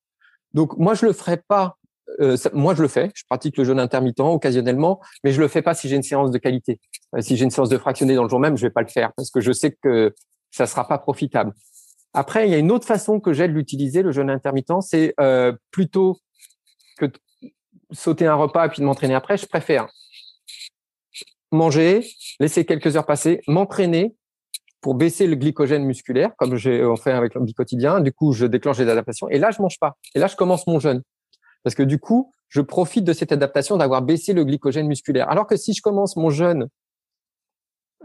Donc 0.53 0.77
moi 0.77 0.93
je 0.93 1.05
le 1.05 1.13
ferai 1.13 1.37
pas 1.37 1.77
euh, 2.19 2.37
moi, 2.53 2.75
je 2.75 2.81
le 2.81 2.87
fais. 2.87 3.11
Je 3.13 3.23
pratique 3.29 3.57
le 3.57 3.63
jeûne 3.63 3.79
intermittent 3.79 4.19
occasionnellement, 4.19 4.99
mais 5.23 5.31
je 5.31 5.41
le 5.41 5.47
fais 5.47 5.61
pas 5.61 5.73
si 5.73 5.87
j'ai 5.87 5.95
une 5.95 6.03
séance 6.03 6.31
de 6.31 6.37
qualité. 6.37 6.79
Euh, 7.15 7.21
si 7.21 7.35
j'ai 7.37 7.43
une 7.43 7.51
séance 7.51 7.69
de 7.69 7.77
fractionné 7.77 8.15
dans 8.15 8.23
le 8.23 8.29
jour 8.29 8.39
même, 8.39 8.57
je 8.57 8.65
vais 8.65 8.71
pas 8.71 8.81
le 8.81 8.87
faire 8.87 9.13
parce 9.15 9.29
que 9.29 9.39
je 9.39 9.51
sais 9.51 9.75
que 9.81 10.13
ça 10.51 10.65
sera 10.65 10.87
pas 10.87 10.97
profitable. 10.97 11.53
Après, 12.13 12.47
il 12.47 12.51
y 12.51 12.55
a 12.55 12.57
une 12.57 12.71
autre 12.71 12.87
façon 12.87 13.19
que 13.19 13.33
j'ai 13.33 13.47
de 13.47 13.53
l'utiliser, 13.53 14.01
le 14.01 14.11
jeûne 14.11 14.29
intermittent, 14.29 14.81
c'est 14.81 15.13
euh, 15.19 15.53
plutôt 15.71 16.17
que 16.97 17.05
de 17.05 17.13
sauter 17.91 18.25
un 18.25 18.35
repas 18.35 18.65
et 18.65 18.69
puis 18.69 18.79
de 18.79 18.85
m'entraîner 18.85 19.13
après, 19.13 19.37
je 19.37 19.45
préfère 19.45 19.87
manger, 21.51 22.05
laisser 22.39 22.65
quelques 22.65 22.97
heures 22.97 23.05
passer, 23.05 23.41
m'entraîner 23.47 24.15
pour 24.81 24.95
baisser 24.95 25.27
le 25.27 25.35
glycogène 25.35 25.85
musculaire, 25.85 26.31
comme 26.37 26.55
j'ai 26.55 26.83
fait 27.01 27.11
avec 27.11 27.35
le 27.35 27.41
quotidien. 27.53 27.99
Du 27.99 28.11
coup, 28.11 28.33
je 28.33 28.45
déclenche 28.45 28.77
des 28.77 28.89
adaptations 28.89 29.29
et 29.29 29.39
là, 29.39 29.51
je 29.51 29.61
mange 29.61 29.79
pas. 29.79 29.97
Et 30.15 30.19
là, 30.19 30.27
je 30.27 30.35
commence 30.35 30.67
mon 30.67 30.79
jeûne. 30.79 31.01
Parce 31.67 31.75
que 31.75 31.83
du 31.83 31.99
coup, 31.99 32.31
je 32.47 32.61
profite 32.61 33.03
de 33.03 33.11
cette 33.11 33.33
adaptation 33.33 33.75
d'avoir 33.75 34.01
baissé 34.01 34.31
le 34.31 34.45
glycogène 34.45 34.87
musculaire. 34.87 35.29
Alors 35.29 35.47
que 35.47 35.57
si 35.57 35.73
je 35.73 35.81
commence 35.81 36.15
mon 36.15 36.29
jeûne 36.29 36.69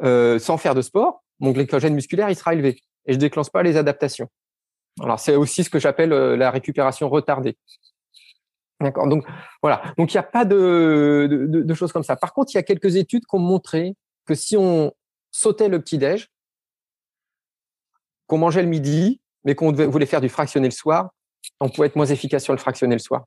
euh, 0.02 0.40
sans 0.40 0.56
faire 0.56 0.74
de 0.74 0.82
sport, 0.82 1.22
mon 1.38 1.52
glycogène 1.52 1.94
musculaire, 1.94 2.28
il 2.28 2.34
sera 2.34 2.54
élevé 2.54 2.82
et 3.06 3.12
je 3.12 3.18
déclenche 3.18 3.50
pas 3.50 3.62
les 3.62 3.76
adaptations. 3.76 4.28
Alors 5.00 5.20
c'est 5.20 5.36
aussi 5.36 5.62
ce 5.62 5.70
que 5.70 5.78
j'appelle 5.78 6.12
euh, 6.12 6.36
la 6.36 6.50
récupération 6.50 7.08
retardée. 7.08 7.56
D'accord? 8.80 9.06
Donc 9.06 9.24
voilà. 9.62 9.80
Donc 9.96 10.12
il 10.12 10.16
n'y 10.16 10.20
a 10.20 10.24
pas 10.24 10.44
de, 10.44 11.46
de, 11.48 11.74
choses 11.74 11.92
comme 11.92 12.02
ça. 12.02 12.16
Par 12.16 12.32
contre, 12.32 12.50
il 12.52 12.56
y 12.56 12.58
a 12.58 12.64
quelques 12.64 12.96
études 12.96 13.22
qui 13.24 13.36
ont 13.36 13.38
montré 13.38 13.94
que 14.26 14.34
si 14.34 14.56
on 14.56 14.92
sautait 15.30 15.68
le 15.68 15.78
petit-déj, 15.78 16.32
qu'on 18.26 18.38
mangeait 18.38 18.62
le 18.62 18.68
midi, 18.68 19.20
mais 19.44 19.54
qu'on 19.54 19.70
voulait 19.70 20.06
faire 20.06 20.20
du 20.20 20.28
fractionné 20.28 20.66
le 20.66 20.74
soir, 20.74 21.10
on 21.60 21.68
pouvait 21.68 21.86
être 21.86 21.94
moins 21.94 22.06
efficace 22.06 22.42
sur 22.42 22.54
le 22.54 22.58
fractionné 22.58 22.96
le 22.96 22.98
soir. 22.98 23.24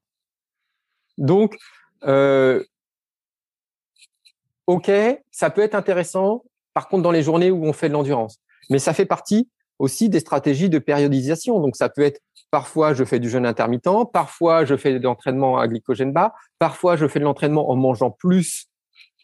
Donc, 1.18 1.58
euh, 2.04 2.64
ok, 4.68 4.92
ça 5.32 5.50
peut 5.50 5.62
être 5.62 5.76
intéressant, 5.76 6.44
par 6.74 6.88
contre, 6.88 7.04
dans 7.04 7.12
les 7.12 7.24
journées 7.24 7.52
où 7.52 7.66
on 7.66 7.74
fait 7.74 7.88
de 7.88 7.94
l'endurance. 7.94 8.40
Mais 8.70 8.80
ça 8.80 8.94
fait 8.94 9.06
partie 9.06 9.50
aussi 9.80 10.10
des 10.10 10.20
stratégies 10.20 10.70
de 10.70 10.80
périodisation. 10.80 11.60
Donc, 11.60 11.76
ça 11.76 11.90
peut 11.90 12.02
être 12.02 12.22
parfois 12.52 12.94
je 12.94 13.04
fais 13.04 13.20
du 13.20 13.30
jeûne 13.30 13.46
intermittent, 13.46 14.12
parfois 14.14 14.64
je 14.64 14.78
fais 14.78 14.98
de 14.98 15.04
l'entraînement 15.04 15.58
à 15.58 15.68
glycogène 15.68 16.14
bas, 16.14 16.34
parfois 16.58 16.96
je 16.96 17.06
fais 17.06 17.20
de 17.20 17.26
l'entraînement 17.26 17.70
en 17.70 17.76
mangeant 17.76 18.12
plus 18.12 18.68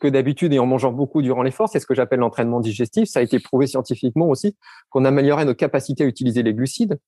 que 0.01 0.07
d'habitude 0.07 0.51
et 0.51 0.59
en 0.59 0.65
mangeant 0.65 0.91
beaucoup 0.91 1.21
durant 1.21 1.43
l'effort. 1.43 1.69
C'est 1.69 1.79
ce 1.79 1.85
que 1.85 1.93
j'appelle 1.93 2.19
l'entraînement 2.19 2.59
digestif. 2.59 3.07
Ça 3.07 3.19
a 3.19 3.21
été 3.21 3.39
prouvé 3.39 3.67
scientifiquement 3.67 4.27
aussi 4.27 4.57
qu'on 4.89 5.05
améliorait 5.05 5.45
nos 5.45 5.53
capacités 5.53 6.03
à 6.03 6.07
utiliser 6.07 6.43
les 6.43 6.53
glucides 6.53 6.99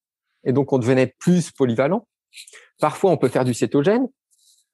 et 0.46 0.54
donc 0.54 0.72
on 0.72 0.78
devenait 0.78 1.14
plus 1.20 1.52
polyvalent. 1.52 2.08
Parfois, 2.80 3.12
on 3.12 3.18
peut 3.18 3.30
faire 3.30 3.46
du 3.46 3.54
cétogène. 3.54 4.08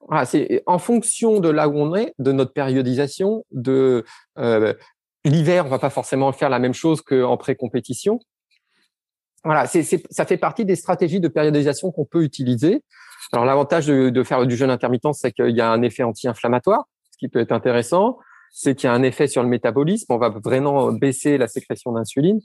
Voilà, 0.08 0.26
c'est 0.26 0.64
en 0.66 0.80
fonction 0.80 1.40
de 1.40 1.50
là 1.50 1.68
où 1.68 1.78
on 1.78 1.96
est, 1.96 2.14
de 2.20 2.32
notre 2.32 2.54
périodisation, 2.54 3.46
de 3.52 4.06
euh, 4.38 4.74
l'hiver, 5.26 5.66
on 5.66 5.70
va 5.70 5.80
pas 5.80 5.90
forcément 5.90 6.32
faire 6.32 6.50
la 6.50 6.60
même 6.60 6.74
chose 6.74 7.02
qu'en 7.02 7.38
pré-compétition. 7.38 8.20
Voilà, 9.44 9.68
c'est, 9.68 9.84
ça 9.84 10.26
fait 10.26 10.38
partie 10.38 10.66
des 10.66 10.76
stratégies 10.76 11.20
de 11.20 11.28
périodisation 11.28 11.92
qu'on 11.92 12.06
peut 12.06 12.24
utiliser. 12.24 12.84
Alors 13.32 13.46
l'avantage 13.46 13.88
de, 13.88 14.10
de, 14.10 14.24
faire 14.24 14.46
du 14.46 14.56
jeûne 14.56 14.72
intermittent, 14.72 15.14
c'est 15.14 15.32
qu'il 15.32 15.56
y 15.56 15.62
a 15.62 15.70
un 15.70 15.82
effet 15.82 16.04
anti-inflammatoire, 16.04 16.86
ce 17.12 17.18
qui 17.18 17.30
peut 17.30 17.40
être 17.40 17.52
intéressant. 17.52 18.18
C'est 18.52 18.76
qu'il 18.76 18.88
y 18.88 18.92
a 18.92 18.94
un 18.94 19.04
effet 19.04 19.28
sur 19.28 19.44
le 19.44 19.50
métabolisme. 19.50 20.12
On 20.12 20.18
va 20.18 20.30
vraiment 20.30 20.92
baisser 20.92 21.38
la 21.38 21.48
sécrétion 21.48 21.92
d'insuline. 21.92 22.40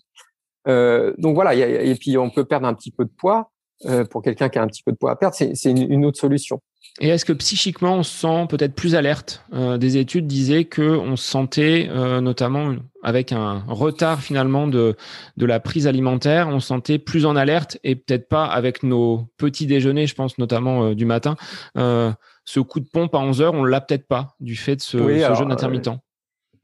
Euh, 0.69 1.15
donc 1.19 1.35
voilà, 1.35 1.55
et 1.55 1.95
puis 1.95 2.19
on 2.19 2.31
peut 2.31 2.45
perdre 2.45 2.67
un 2.67 2.75
petit 2.75 2.91
peu 2.91 3.05
de 3.05 3.11
poids. 3.11 3.51
Euh, 3.87 4.05
pour 4.05 4.23
quelqu'un 4.23 4.49
qui 4.49 4.59
a 4.59 4.63
un 4.63 4.67
petit 4.67 4.83
peu 4.83 4.93
de 4.93 4.97
poids 4.97 5.11
à 5.11 5.17
perdre, 5.17 5.35
c'est 5.35 5.71
une, 5.71 5.91
une, 5.91 6.05
autre 6.07 6.19
solution. 6.19 6.61
Et 7.01 7.09
est-ce 7.09 7.25
que 7.25 7.33
psychiquement 7.33 7.97
on 7.97 8.03
se 8.03 8.21
sent 8.21 8.47
peut-être 8.49 8.75
plus 8.75 8.95
alerte? 8.95 9.45
Euh, 9.53 9.79
Des 9.79 9.97
études 9.99 10.27
disaient 10.27 10.65
que 10.65 10.83
on 10.83 11.17
se 11.17 11.29
sentait 11.29 11.89
euh, 11.91 12.21
notamment 12.21 12.75
avec 13.03 13.33
un 13.33 13.65
retard 13.69 14.21
finalement 14.21 14.69
de 14.69 14.97
de 15.37 15.47
la 15.47 15.61
prise 15.61 15.87
alimentaire, 15.87 16.49
on 16.49 16.61
se 16.61 16.69
sentait 16.69 16.99
plus 16.99 17.27
en 17.27 17.37
alerte 17.37 17.79
et 17.85 17.97
peut-être 17.97 18.29
pas 18.29 18.45
avec 18.45 18.83
nos 18.85 19.29
petits 19.37 19.67
déjeuners, 19.67 20.07
je 20.07 20.15
pense 20.15 20.39
notamment 20.39 20.95
du 20.95 21.05
matin. 21.05 21.37
ce 21.77 22.61
coup 22.61 22.81
de 22.81 22.89
pompe 22.89 23.15
à 23.15 23.19
11 23.19 23.43
heures, 23.43 23.55
on 23.55 23.65
l'a 23.65 23.81
peut-être 23.81 24.07
pas 24.07 24.37
du 24.41 24.57
fait 24.57 24.77
de 24.77 24.83
ce, 24.83 24.99
ce 24.99 25.35
jeûne 25.35 25.53
intermittent. 25.53 25.91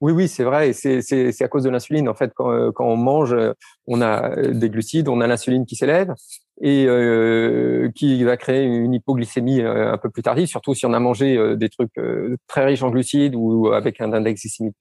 Oui, 0.01 0.13
oui, 0.13 0.29
c'est 0.29 0.45
vrai. 0.45 0.73
C'est 0.73 1.43
à 1.43 1.49
cause 1.49 1.65
de 1.65 1.71
l'insuline. 1.71 2.09
En 2.09 2.15
fait, 2.15 2.33
quand, 2.35 2.73
quand, 2.73 2.87
on 2.87 2.97
mange, 2.97 3.37
on 3.87 4.01
a 4.01 4.35
des 4.37 4.71
glucides, 4.71 5.09
on 5.09 5.21
a 5.21 5.27
l'insuline 5.27 5.67
qui 5.67 5.77
s'élève 5.77 6.15
et 6.61 6.87
euh, 6.87 7.91
qui 7.95 8.23
va 8.23 8.37
créer 8.37 8.65
une 8.65 8.93
hypoglycémie 8.93 9.63
euh, 9.63 9.93
un 9.93 9.99
peu 9.99 10.11
plus 10.11 10.23
tardive, 10.23 10.47
surtout 10.47 10.75
si 10.75 10.85
on 10.85 10.93
a 10.93 11.01
mangé 11.01 11.37
euh, 11.37 11.57
des 11.57 11.71
trucs 11.71 11.95
très 12.47 12.65
riches 12.65 12.83
en 12.83 12.91
glucides 12.91 13.35
ou 13.35 13.69
avec 13.73 14.01
un 14.01 14.13
index 14.13 14.43
glycémique 14.43 14.77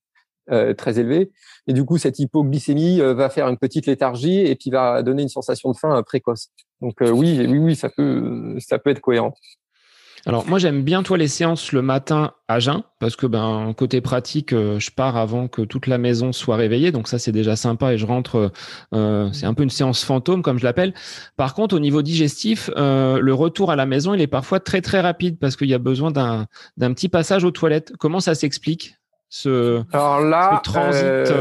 très 0.77 0.97
élevé. 0.97 1.31
Et 1.67 1.73
du 1.73 1.85
coup, 1.85 1.99
cette 1.99 2.17
hypoglycémie 2.17 3.01
va 3.01 3.29
faire 3.29 3.47
une 3.47 3.57
petite 3.57 3.85
léthargie 3.85 4.39
et 4.39 4.55
puis 4.55 4.71
va 4.71 5.03
donner 5.03 5.21
une 5.21 5.29
sensation 5.29 5.71
de 5.71 5.77
faim 5.77 6.01
précoce. 6.01 6.49
Donc 6.81 6.95
oui, 7.01 7.45
oui, 7.47 7.59
oui, 7.59 7.75
ça 7.75 7.87
peut, 7.89 8.55
ça 8.57 8.79
peut 8.79 8.89
être 8.89 8.99
cohérent. 8.99 9.35
Alors 10.25 10.45
moi 10.47 10.59
j'aime 10.59 10.83
bien 10.83 11.03
toi 11.03 11.17
les 11.17 11.27
séances 11.27 11.71
le 11.71 11.81
matin 11.81 12.33
à 12.47 12.59
jeun 12.59 12.83
parce 12.99 13.15
que 13.15 13.25
ben 13.25 13.73
côté 13.77 14.01
pratique 14.01 14.53
euh, 14.53 14.79
je 14.79 14.91
pars 14.91 15.15
avant 15.15 15.47
que 15.47 15.61
toute 15.61 15.87
la 15.87 15.97
maison 15.97 16.33
soit 16.33 16.57
réveillée 16.57 16.91
donc 16.91 17.07
ça 17.07 17.19
c'est 17.19 17.31
déjà 17.31 17.55
sympa 17.55 17.93
et 17.93 17.97
je 17.97 18.05
rentre 18.05 18.35
euh, 18.35 18.49
euh, 18.93 19.31
c'est 19.31 19.45
un 19.45 19.53
peu 19.53 19.63
une 19.63 19.69
séance 19.69 20.03
fantôme 20.03 20.41
comme 20.41 20.59
je 20.59 20.65
l'appelle. 20.65 20.93
Par 21.37 21.53
contre 21.53 21.75
au 21.75 21.79
niveau 21.79 22.01
digestif 22.01 22.69
le 22.75 23.31
retour 23.31 23.71
à 23.71 23.75
la 23.75 23.85
maison 23.85 24.13
il 24.13 24.21
est 24.21 24.27
parfois 24.27 24.59
très 24.59 24.81
très 24.81 24.99
rapide 24.99 25.39
parce 25.39 25.55
qu'il 25.55 25.69
y 25.69 25.73
a 25.73 25.79
besoin 25.79 26.11
d'un 26.11 26.47
d'un 26.77 26.93
petit 26.93 27.09
passage 27.09 27.43
aux 27.43 27.51
toilettes. 27.51 27.93
Comment 27.97 28.19
ça 28.19 28.35
s'explique 28.35 28.95
ce, 29.29 29.83
Alors 29.93 30.21
là, 30.21 30.61
ce 30.65 30.69
transit 30.69 31.33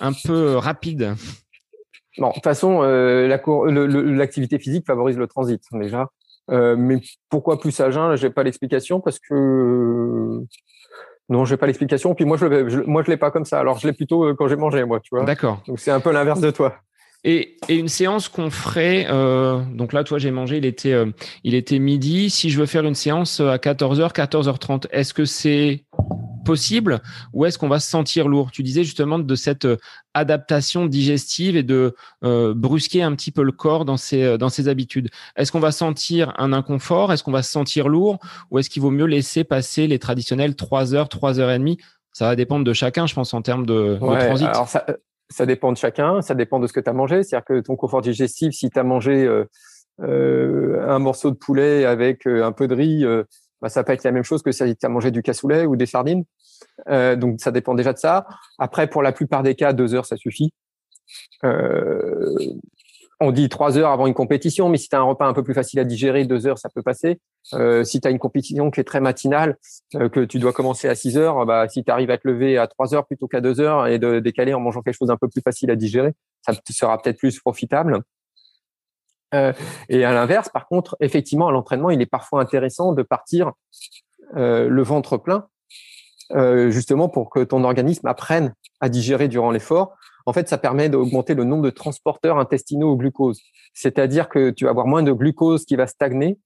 un 0.00 0.12
peu 0.24 0.56
rapide? 0.56 1.14
Bon, 2.18 2.28
de 2.28 2.34
toute 2.34 2.44
façon, 2.44 2.82
l'activité 2.82 4.58
physique 4.58 4.86
favorise 4.86 5.16
le 5.16 5.26
transit 5.26 5.62
déjà. 5.72 6.08
Euh, 6.50 6.76
mais 6.76 7.00
pourquoi 7.28 7.60
plus 7.60 7.78
à 7.80 7.90
jeun 7.90 8.16
J'ai 8.16 8.30
pas 8.30 8.42
l'explication 8.42 9.00
parce 9.00 9.18
que 9.18 10.44
non, 11.30 11.44
j'ai 11.44 11.56
pas 11.56 11.66
l'explication. 11.66 12.14
Puis 12.14 12.24
moi, 12.24 12.36
je, 12.36 12.80
moi, 12.82 13.02
je 13.06 13.10
l'ai 13.10 13.16
pas 13.16 13.30
comme 13.30 13.44
ça. 13.44 13.60
Alors, 13.60 13.78
je 13.78 13.86
l'ai 13.86 13.92
plutôt 13.92 14.24
euh, 14.24 14.34
quand 14.34 14.48
j'ai 14.48 14.56
mangé, 14.56 14.84
moi, 14.84 14.98
tu 15.00 15.14
vois. 15.14 15.24
D'accord. 15.24 15.62
Donc 15.66 15.78
c'est 15.78 15.92
un 15.92 16.00
peu 16.00 16.12
l'inverse 16.12 16.40
de 16.40 16.50
toi. 16.50 16.74
Et, 17.22 17.56
et, 17.68 17.76
une 17.76 17.88
séance 17.88 18.28
qu'on 18.28 18.50
ferait, 18.50 19.06
euh, 19.10 19.60
donc 19.74 19.92
là, 19.92 20.04
toi, 20.04 20.18
j'ai 20.18 20.30
mangé, 20.30 20.56
il 20.56 20.64
était, 20.64 20.92
euh, 20.92 21.06
il 21.44 21.54
était 21.54 21.78
midi. 21.78 22.30
Si 22.30 22.50
je 22.50 22.58
veux 22.58 22.66
faire 22.66 22.84
une 22.84 22.94
séance 22.94 23.40
à 23.40 23.58
14h, 23.58 24.12
14h30, 24.12 24.86
est-ce 24.90 25.14
que 25.14 25.24
c'est 25.24 25.84
possible 26.44 27.00
ou 27.32 27.44
est-ce 27.44 27.58
qu'on 27.58 27.68
va 27.68 27.80
se 27.80 27.88
sentir 27.88 28.28
lourd? 28.28 28.50
Tu 28.50 28.62
disais 28.62 28.84
justement 28.84 29.18
de 29.18 29.34
cette 29.34 29.64
euh, 29.64 29.76
adaptation 30.14 30.86
digestive 30.86 31.56
et 31.56 31.62
de 31.62 31.94
euh, 32.24 32.54
brusquer 32.54 33.02
un 33.02 33.14
petit 33.14 33.30
peu 33.30 33.42
le 33.42 33.52
corps 33.52 33.84
dans 33.84 33.96
ses, 33.96 34.22
euh, 34.22 34.38
dans 34.38 34.48
ses 34.48 34.68
habitudes. 34.68 35.08
Est-ce 35.36 35.52
qu'on 35.52 35.60
va 35.60 35.72
sentir 35.72 36.34
un 36.38 36.52
inconfort? 36.52 37.12
Est-ce 37.12 37.22
qu'on 37.22 37.32
va 37.32 37.42
se 37.42 37.50
sentir 37.50 37.88
lourd? 37.88 38.18
Ou 38.50 38.58
est-ce 38.58 38.70
qu'il 38.70 38.82
vaut 38.82 38.90
mieux 38.90 39.06
laisser 39.06 39.44
passer 39.44 39.86
les 39.86 39.98
traditionnels 39.98 40.56
3 40.56 40.94
heures, 40.94 41.08
3 41.08 41.40
heures 41.40 41.50
et 41.50 41.58
demie? 41.58 41.78
Ça 42.12 42.26
va 42.26 42.36
dépendre 42.36 42.64
de 42.64 42.72
chacun, 42.72 43.06
je 43.06 43.14
pense, 43.14 43.32
en 43.34 43.42
termes 43.42 43.66
de, 43.66 43.96
transit. 43.96 44.48
Alors 44.48 44.68
ça, 44.68 44.84
ça, 45.28 45.46
dépend 45.46 45.70
de 45.70 45.76
chacun, 45.76 46.22
ça 46.22 46.34
dépend 46.34 46.58
de 46.58 46.66
ce 46.66 46.72
que 46.72 46.80
tu 46.80 46.90
as 46.90 46.92
mangé. 46.92 47.22
C'est-à-dire 47.22 47.44
que 47.44 47.60
ton 47.60 47.76
confort 47.76 48.02
digestif, 48.02 48.52
si 48.52 48.68
tu 48.68 48.78
as 48.78 48.82
mangé 48.82 49.28
un 50.00 50.98
morceau 50.98 51.30
de 51.30 51.36
poulet 51.36 51.84
avec 51.84 52.26
un 52.26 52.50
peu 52.50 52.66
de 52.66 52.74
riz, 52.74 53.04
bah, 53.60 53.68
ça 53.68 53.84
peut 53.84 53.92
être 53.92 54.04
la 54.04 54.12
même 54.12 54.24
chose 54.24 54.42
que 54.42 54.52
si 54.52 54.76
tu 54.76 54.86
as 54.86 54.88
mangé 54.88 55.10
du 55.10 55.22
cassoulet 55.22 55.66
ou 55.66 55.76
des 55.76 55.86
sardines. 55.86 56.24
Euh, 56.88 57.16
donc 57.16 57.40
ça 57.40 57.50
dépend 57.50 57.74
déjà 57.74 57.92
de 57.92 57.98
ça. 57.98 58.26
Après, 58.58 58.86
pour 58.88 59.02
la 59.02 59.12
plupart 59.12 59.42
des 59.42 59.54
cas, 59.54 59.72
deux 59.72 59.94
heures, 59.94 60.06
ça 60.06 60.16
suffit. 60.16 60.52
Euh, 61.44 62.34
on 63.22 63.32
dit 63.32 63.50
trois 63.50 63.76
heures 63.76 63.90
avant 63.90 64.06
une 64.06 64.14
compétition, 64.14 64.70
mais 64.70 64.78
si 64.78 64.88
tu 64.88 64.96
as 64.96 64.98
un 64.98 65.02
repas 65.02 65.26
un 65.26 65.34
peu 65.34 65.42
plus 65.42 65.52
facile 65.52 65.78
à 65.78 65.84
digérer, 65.84 66.24
deux 66.24 66.46
heures, 66.46 66.58
ça 66.58 66.70
peut 66.74 66.82
passer. 66.82 67.20
Euh, 67.52 67.84
si 67.84 68.00
tu 68.00 68.08
as 68.08 68.10
une 68.10 68.18
compétition 68.18 68.70
qui 68.70 68.80
est 68.80 68.84
très 68.84 69.00
matinale, 69.00 69.58
euh, 69.94 70.08
que 70.08 70.20
tu 70.20 70.38
dois 70.38 70.54
commencer 70.54 70.88
à 70.88 70.94
6 70.94 71.18
heures, 71.18 71.44
bah, 71.44 71.68
si 71.68 71.84
tu 71.84 71.90
arrives 71.90 72.10
à 72.10 72.16
te 72.16 72.26
lever 72.26 72.56
à 72.56 72.66
trois 72.66 72.94
heures 72.94 73.06
plutôt 73.06 73.28
qu'à 73.28 73.42
deux 73.42 73.60
heures 73.60 73.86
et 73.86 73.98
de 73.98 74.20
décaler 74.20 74.54
en 74.54 74.60
mangeant 74.60 74.80
quelque 74.80 74.96
chose 74.96 75.08
d'un 75.08 75.18
peu 75.18 75.28
plus 75.28 75.42
facile 75.42 75.70
à 75.70 75.76
digérer, 75.76 76.12
ça 76.46 76.54
sera 76.70 77.00
peut-être 77.00 77.18
plus 77.18 77.38
profitable. 77.40 78.00
Euh, 79.34 79.52
et 79.88 80.04
à 80.04 80.12
l'inverse, 80.12 80.48
par 80.48 80.66
contre, 80.66 80.96
effectivement, 81.00 81.48
à 81.48 81.52
l'entraînement, 81.52 81.90
il 81.90 82.00
est 82.00 82.06
parfois 82.06 82.40
intéressant 82.40 82.92
de 82.92 83.02
partir 83.02 83.52
euh, 84.36 84.68
le 84.68 84.82
ventre 84.82 85.16
plein, 85.16 85.46
euh, 86.32 86.70
justement 86.70 87.08
pour 87.08 87.30
que 87.30 87.40
ton 87.40 87.64
organisme 87.64 88.06
apprenne 88.06 88.54
à 88.80 88.88
digérer 88.88 89.28
durant 89.28 89.50
l'effort. 89.50 89.96
En 90.26 90.32
fait, 90.32 90.48
ça 90.48 90.58
permet 90.58 90.88
d'augmenter 90.88 91.34
le 91.34 91.44
nombre 91.44 91.62
de 91.62 91.70
transporteurs 91.70 92.38
intestinaux 92.38 92.92
au 92.92 92.96
glucose. 92.96 93.40
C'est-à-dire 93.74 94.28
que 94.28 94.50
tu 94.50 94.64
vas 94.64 94.70
avoir 94.70 94.86
moins 94.86 95.02
de 95.02 95.12
glucose 95.12 95.64
qui 95.64 95.76
va 95.76 95.86
stagner 95.86 96.38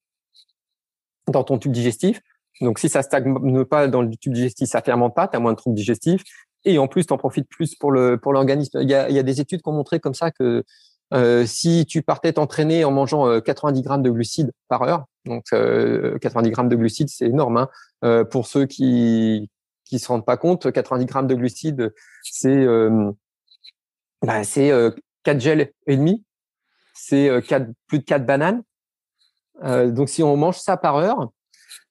dans 1.30 1.45
ton 1.45 1.59
tube 1.59 1.72
digestif. 1.72 2.20
Donc, 2.61 2.78
si 2.78 2.89
ça 2.89 3.03
stagne 3.03 3.64
pas 3.64 3.89
dans 3.89 4.03
le 4.03 4.14
tube 4.16 4.32
digestif, 4.32 4.68
ça 4.68 4.80
fermente 4.80 5.14
pas, 5.14 5.26
tu 5.26 5.37
as 5.37 5.41
moins 5.41 5.53
de 5.53 5.57
troubles 5.57 5.76
digestifs. 5.76 6.22
Et 6.64 6.78
en 6.78 6.87
plus, 6.87 7.07
tu 7.07 7.12
en 7.12 7.18
profites 7.18 7.49
plus 7.49 7.74
pour 7.74 7.91
le 7.91 8.16
pour 8.16 8.32
l'organisme. 8.32 8.78
Il 8.80 8.89
y 8.89 8.95
a, 8.95 9.11
il 9.11 9.14
y 9.14 9.18
a 9.18 9.22
des 9.22 9.41
études 9.41 9.61
qui 9.61 9.68
ont 9.68 9.72
montré 9.72 10.01
comme 10.01 10.14
ça 10.14 10.30
que 10.30 10.64
euh, 11.12 11.44
si 11.46 11.84
tu 11.86 12.02
partais 12.02 12.32
t'entraîner 12.32 12.84
en 12.84 12.90
mangeant 12.90 13.40
90 13.40 13.78
euh, 13.78 13.82
grammes 13.82 14.02
de 14.02 14.11
glucides 14.11 14.52
par 14.68 14.82
heure, 14.82 15.05
donc 15.26 15.44
90 15.50 15.55
euh, 15.55 16.50
grammes 16.50 16.68
de 16.68 16.76
glucides, 16.76 17.09
c'est 17.09 17.26
énorme. 17.26 17.68
Hein. 18.02 18.24
pour 18.30 18.46
ceux 18.46 18.66
qui 18.66 19.50
qui 19.84 19.98
se 19.98 20.09
rendent 20.09 20.24
pas 20.24 20.38
compte, 20.38 20.72
90 20.72 21.05
grammes 21.05 21.26
de 21.26 21.34
glucides, 21.34 21.92
c'est 22.22 22.66
bah, 24.22 24.44
c'est 24.44 24.72
4 25.24 25.40
gels 25.40 25.72
et 25.86 25.96
demi, 25.96 26.24
c'est 26.94 27.28
plus 27.86 27.98
de 27.98 28.05
4 28.05 28.24
bananes. 28.24 28.62
donc 29.62 30.09
si 30.09 30.22
on 30.22 30.36
mange 30.36 30.59
ça 30.59 30.78
par 30.78 30.96
heure, 30.96 31.30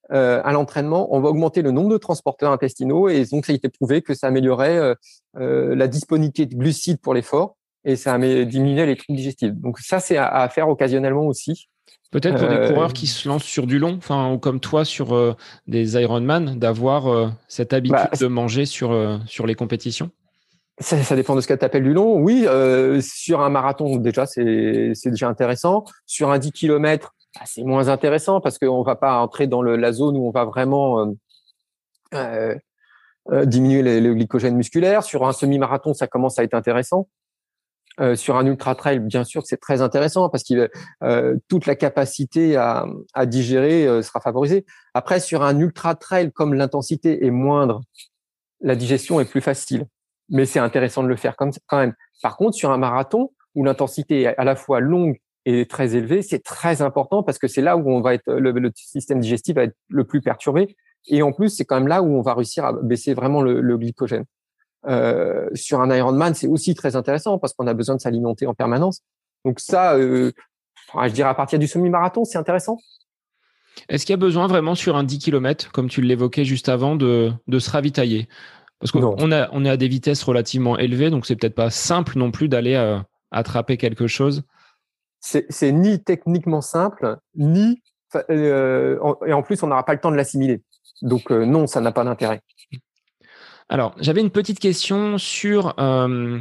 à 0.10 0.52
l'entraînement, 0.52 1.14
on 1.16 1.22
va 1.22 1.30
augmenter 1.30 1.62
le 1.62 1.70
nombre 1.70 1.90
de 1.90 1.98
transporteurs 1.98 2.52
intestinaux 2.52 3.10
et 3.10 3.26
donc 3.26 3.46
ça 3.46 3.54
a 3.54 3.56
été 3.56 3.70
prouvé 3.70 4.02
que 4.02 4.16
ça 4.16 4.28
améliorait 4.28 4.96
la 5.36 5.88
disponibilité 5.88 6.48
de 6.48 6.56
glucides 6.56 7.00
pour 7.00 7.14
l'effort 7.14 7.56
et 7.86 7.96
ça 7.96 8.18
diminué 8.18 8.86
les 8.86 8.96
troubles 8.96 9.18
digestifs. 9.18 9.54
Donc 9.54 9.80
ça, 9.80 10.00
c'est 10.00 10.18
à, 10.18 10.48
faire 10.50 10.70
occasionnellement 10.70 11.26
aussi. 11.26 11.68
Peut-être 12.12 12.38
pour 12.38 12.48
des 12.48 12.56
euh, 12.56 12.68
coureurs 12.68 12.94
qui 12.94 13.08
se 13.08 13.28
lancent 13.28 13.44
sur 13.44 13.66
du 13.66 13.80
long, 13.80 13.96
enfin, 13.98 14.32
ou 14.32 14.38
comme 14.38 14.60
toi 14.60 14.86
sur 14.86 15.16
euh, 15.16 15.36
des 15.66 16.00
Ironman, 16.00 16.60
d'avoir 16.60 17.08
euh, 17.08 17.30
cette 17.48 17.74
habitude 17.74 17.98
bah, 18.12 18.18
de 18.20 18.28
manger 18.28 18.66
sur, 18.66 19.20
sur 19.26 19.48
les 19.48 19.56
compétitions? 19.56 20.12
Ça, 20.80 21.02
ça, 21.02 21.16
dépend 21.16 21.36
de 21.36 21.42
ce 21.42 21.48
que 21.48 21.54
tu 21.56 21.66
appelles 21.66 21.84
du 21.84 21.94
long. 21.94 22.18
Oui, 22.18 22.46
sur 23.02 23.42
un 23.42 23.50
marathon, 23.50 23.98
déjà, 23.98 24.26
c'est 24.26 24.94
déjà 25.06 25.28
intéressant. 25.28 25.86
Sur 26.06 26.30
un 26.30 26.38
10 26.38 26.52
km, 26.52 27.14
bah, 27.36 27.42
c'est 27.46 27.64
moins 27.64 27.88
intéressant 27.88 28.42
parce 28.42 28.60
qu'on 28.60 28.84
va 28.84 28.96
pas 28.96 29.18
entrer 29.20 29.48
dans 29.48 29.64
le, 29.64 29.76
la 29.76 29.92
zone 29.92 30.16
où 30.16 30.28
on 30.28 30.32
va 30.32 30.46
vraiment 30.46 31.14
diminuer 33.46 34.00
le 34.00 34.14
glycogène 34.14 34.56
musculaire. 34.56 35.04
Sur 35.04 35.28
un 35.28 35.34
semi-marathon, 35.34 35.96
ça 35.96 36.06
commence 36.06 36.38
à 36.38 36.44
être 36.44 36.54
intéressant. 36.54 37.08
Euh, 38.00 38.16
sur 38.16 38.38
un 38.38 38.46
ultra 38.46 38.74
trail, 38.74 39.00
bien 39.00 39.24
sûr, 39.24 39.44
c'est 39.46 39.58
très 39.58 39.82
intéressant 39.82 40.30
parce 40.30 40.44
que 40.44 40.70
euh, 41.04 41.38
toute 41.48 41.68
la 41.68 41.76
capacité 41.76 42.56
à, 42.56 42.86
à 43.14 43.26
digérer 43.26 43.86
euh, 43.86 44.02
sera 44.02 44.20
favorisée. 44.20 44.66
Après, 44.96 45.20
sur 45.20 45.44
un 45.44 45.60
ultra 45.60 45.94
trail, 45.94 46.32
comme 46.32 46.56
l'intensité 46.56 47.26
est 47.26 47.32
moindre, 47.32 47.82
la 48.62 48.76
digestion 48.76 49.20
est 49.20 49.30
plus 49.30 49.42
facile. 49.42 49.86
Mais 50.30 50.46
c'est 50.46 50.60
intéressant 50.60 51.04
de 51.04 51.08
le 51.08 51.16
faire 51.16 51.36
comme 51.36 51.52
quand 51.68 51.78
même. 51.78 51.94
Par 52.24 52.38
contre, 52.38 52.56
sur 52.56 52.72
un 52.72 52.78
marathon 52.78 53.32
où 53.54 53.64
l'intensité 53.64 54.22
est 54.24 54.38
à 54.38 54.44
la 54.44 54.56
fois 54.56 54.80
longue 54.80 55.20
et 55.46 55.68
très 55.68 55.96
élevée, 55.96 56.22
c'est 56.22 56.40
très 56.40 56.82
important 56.82 57.22
parce 57.22 57.38
que 57.38 57.48
c'est 57.48 57.62
là 57.62 57.78
où 57.78 57.92
on 57.92 58.02
va 58.02 58.16
être 58.16 58.32
le, 58.32 58.52
le, 58.52 58.72
système 58.74 59.20
digestif 59.20 59.56
va 59.56 59.64
être 59.64 59.76
le 59.90 60.06
plus 60.06 60.22
perturbé. 60.22 60.76
Et 61.08 61.22
en 61.22 61.34
plus, 61.34 61.50
c'est 61.50 61.66
quand 61.66 61.76
même 61.76 61.90
là 61.90 62.02
où 62.02 62.18
on 62.18 62.22
va 62.22 62.34
réussir 62.34 62.66
à 62.66 62.74
baisser 62.74 63.14
vraiment 63.14 63.42
le, 63.42 63.62
le 63.62 63.78
glycogène. 63.78 64.24
Euh, 64.88 65.50
sur 65.54 65.82
un 65.82 65.96
Ironman, 65.96 66.34
c'est 66.34 66.48
aussi 66.48 66.76
très 66.76 66.96
intéressant 66.96 67.38
parce 67.38 67.54
qu'on 67.54 67.68
a 67.68 67.74
besoin 67.74 67.96
de 67.96 68.02
s'alimenter 68.02 68.48
en 68.48 68.54
permanence. 68.54 69.02
Donc 69.46 69.60
ça, 69.60 69.96
euh, 69.96 70.32
je 70.96 71.10
dirais 71.10 71.30
à 71.30 71.34
partir 71.34 71.60
du 71.60 71.68
semi-marathon, 71.68 72.26
c'est 72.26 72.38
intéressant. 72.38 72.78
Est-ce 73.90 74.06
qu'il 74.06 74.14
y 74.14 74.16
a 74.16 74.18
besoin 74.18 74.48
vraiment 74.48 74.76
sur 74.76 74.96
un 74.96 75.04
10 75.04 75.20
km, 75.20 75.72
comme 75.72 75.90
tu 75.90 76.02
l'évoquais 76.02 76.46
juste 76.46 76.70
avant, 76.70 76.96
de, 76.96 77.32
de 77.48 77.60
se 77.60 77.72
ravitailler? 77.72 78.28
Parce 78.80 78.92
qu'on 78.92 79.32
a, 79.32 79.50
on 79.52 79.66
est 79.66 79.70
à 79.70 79.78
des 79.78 79.88
vitesses 79.88 80.24
relativement 80.24 80.78
élevées, 80.78 81.10
donc 81.10 81.26
c'est 81.26 81.38
peut-être 81.38 81.56
pas 81.56 81.70
simple 81.70 82.18
non 82.18 82.32
plus 82.32 82.50
d'aller 82.50 82.76
euh, 82.76 83.00
attraper 83.32 83.78
quelque 83.78 84.08
chose. 84.08 84.44
C'est 85.22 85.72
ni 85.72 86.04
techniquement 86.04 86.60
simple, 86.60 87.18
ni 87.36 87.82
et 88.30 89.34
en 89.34 89.42
plus 89.42 89.64
on 89.64 89.68
n'aura 89.68 89.86
pas 89.86 89.94
le 89.94 90.02
temps 90.02 90.12
de 90.12 90.18
l'assimiler. 90.18 90.62
Donc 91.02 91.32
non, 91.32 91.66
ça 91.66 91.80
n'a 91.80 91.94
pas 91.94 92.04
d'intérêt. 92.04 92.42
Alors, 93.74 93.96
j'avais 94.00 94.22
une 94.22 94.30
petite 94.30 94.60
question 94.60 95.18
sur 95.18 95.74
euh, 95.80 96.40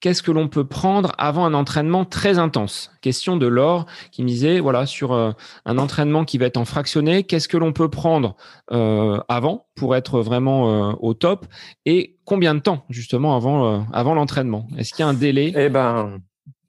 qu'est-ce 0.00 0.20
que 0.20 0.32
l'on 0.32 0.48
peut 0.48 0.66
prendre 0.66 1.12
avant 1.16 1.44
un 1.44 1.54
entraînement 1.54 2.04
très 2.04 2.40
intense? 2.40 2.90
Question 3.02 3.36
de 3.36 3.46
Laure 3.46 3.86
qui 4.10 4.24
me 4.24 4.26
disait, 4.26 4.58
voilà, 4.58 4.84
sur 4.84 5.12
euh, 5.12 5.30
un 5.64 5.78
entraînement 5.78 6.24
qui 6.24 6.38
va 6.38 6.46
être 6.46 6.56
en 6.56 6.64
fractionné, 6.64 7.22
qu'est-ce 7.22 7.46
que 7.46 7.56
l'on 7.56 7.72
peut 7.72 7.88
prendre 7.88 8.34
euh, 8.72 9.20
avant 9.28 9.68
pour 9.76 9.94
être 9.94 10.20
vraiment 10.22 10.90
au 11.00 11.14
top 11.14 11.46
et 11.84 12.16
combien 12.24 12.56
de 12.56 12.58
temps 12.58 12.84
justement 12.88 13.36
avant, 13.36 14.14
l'entraînement? 14.14 14.66
Est-ce 14.76 14.92
qu'il 14.92 15.04
y 15.04 15.06
a 15.06 15.08
un 15.08 15.14
délai? 15.14 15.52
Eh 15.54 15.68
ben, 15.68 16.18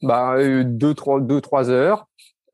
bah, 0.03 0.35
deux, 0.63 0.93
trois, 0.93 1.19
deux, 1.21 1.41
trois 1.41 1.71
heures, 1.71 2.05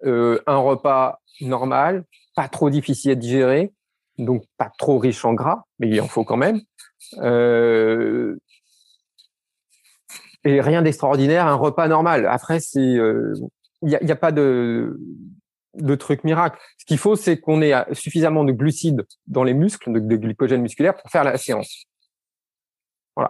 un 0.01 0.57
repas 0.57 1.19
normal, 1.41 2.05
pas 2.37 2.47
trop 2.47 2.69
difficile 2.69 3.11
à 3.11 3.15
digérer, 3.15 3.73
donc 4.17 4.45
pas 4.57 4.71
trop 4.77 4.97
riche 4.97 5.25
en 5.25 5.33
gras, 5.33 5.63
mais 5.79 5.89
il 5.89 5.99
en 5.99 6.07
faut 6.07 6.23
quand 6.23 6.37
même. 6.37 6.61
Euh, 7.17 8.35
et 10.43 10.61
rien 10.61 10.81
d'extraordinaire, 10.81 11.47
un 11.47 11.55
repas 11.55 11.87
normal. 11.87 12.25
Après, 12.27 12.59
c'est 12.59 12.81
il 12.81 12.99
euh, 12.99 13.33
n'y 13.81 14.11
a, 14.11 14.15
pas 14.15 14.31
de 14.31 14.97
truc 15.99 16.23
miracle. 16.23 16.59
Ce 16.77 16.85
qu'il 16.85 16.97
faut, 16.97 17.15
c'est 17.15 17.39
qu'on 17.39 17.61
ait 17.61 17.73
suffisamment 17.93 18.43
de 18.43 18.51
glucides 18.51 19.05
dans 19.27 19.43
les 19.43 19.53
muscles, 19.53 19.93
de, 19.93 19.99
de, 19.99 20.15
glycogène 20.17 20.61
musculaire 20.61 20.95
pour 20.95 21.09
faire 21.09 21.23
la 21.23 21.37
séance. 21.37 21.85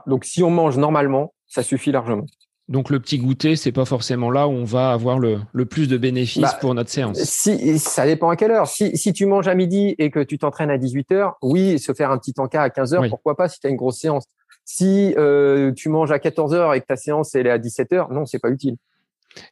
Donc, 0.07 0.26
si 0.26 0.43
on 0.43 0.49
mange 0.49 0.78
normalement, 0.78 1.34
ça 1.45 1.61
suffit 1.61 1.91
largement. 1.91 2.26
Donc 2.70 2.89
le 2.89 2.99
petit 2.99 3.18
goûter, 3.18 3.57
c'est 3.57 3.74
pas 3.74 3.84
forcément 3.84 4.32
là 4.32 4.47
où 4.47 4.51
on 4.51 4.64
va 4.64 4.91
avoir 4.91 5.20
le, 5.20 5.39
le 5.51 5.66
plus 5.66 5.88
de 5.89 5.97
bénéfices 5.97 6.43
bah, 6.43 6.57
pour 6.61 6.74
notre 6.74 6.89
séance. 6.89 7.18
Si 7.18 7.78
ça 7.78 8.05
dépend 8.05 8.30
à 8.30 8.38
quelle 8.38 8.51
heure. 8.51 8.68
Si, 8.68 8.95
si 8.97 9.11
tu 9.11 9.26
manges 9.26 9.49
à 9.49 9.55
midi 9.55 9.95
et 9.97 10.09
que 10.09 10.22
tu 10.22 10.38
t'entraînes 10.38 10.70
à 10.70 10.78
18 10.78 11.11
heures, 11.11 11.38
oui, 11.41 11.78
se 11.78 11.93
faire 11.93 12.09
un 12.09 12.18
petit 12.18 12.34
encas 12.38 12.61
à 12.61 12.70
15 12.70 12.93
heures, 12.93 13.09
pourquoi 13.09 13.36
pas 13.36 13.49
si 13.49 13.59
tu 13.59 13.68
as 13.68 13.70
une 13.70 13.76
grosse 13.76 13.99
séance. 13.99 14.26
Si 14.64 15.14
euh, 15.18 15.74
tu 15.74 15.89
manges 15.89 16.14
à 16.14 16.20
14 16.20 16.53
heures 16.53 16.74
et 16.74 16.80
que 16.80 16.86
ta 16.86 16.95
séance 16.95 17.36
elle 17.36 17.47
est 17.47 17.51
à 17.51 17.57
17 17.57 17.91
heures, 17.93 18.11
non, 18.11 18.26
c'est 18.26 18.39
pas 18.39 18.49
utile. 18.49 18.78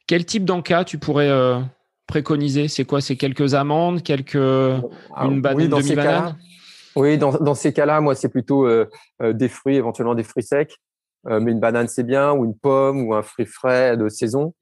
Quel 0.06 0.24
type 0.24 0.46
d'encas 0.46 0.84
tu 0.84 0.96
pourrais 0.96 1.28
euh, 1.28 1.60
préconiser? 2.06 2.68
C'est 2.68 2.86
quoi? 2.86 3.02
C'est 3.02 3.16
quelques 3.16 3.52
amandes, 3.52 4.02
quelques 4.02 4.36
une 4.36 5.42
banane, 5.42 5.56
oui, 5.56 5.68
demi-banane? 5.68 6.36
Oui, 6.96 7.18
dans, 7.18 7.32
dans 7.32 7.54
ces 7.54 7.74
cas-là, 7.74 8.00
moi 8.00 8.14
c'est 8.14 8.30
plutôt 8.30 8.66
euh, 8.66 8.88
des 9.20 9.48
fruits, 9.48 9.76
éventuellement 9.76 10.14
des 10.14 10.24
fruits 10.24 10.44
secs. 10.44 10.78
Euh, 11.28 11.40
mais 11.40 11.52
une 11.52 11.60
banane 11.60 11.88
c'est 11.88 12.02
bien, 12.02 12.32
ou 12.32 12.44
une 12.44 12.56
pomme, 12.56 13.06
ou 13.06 13.14
un 13.14 13.22
fruit 13.22 13.46
frais 13.46 13.96
de 13.96 14.08
saison. 14.08 14.54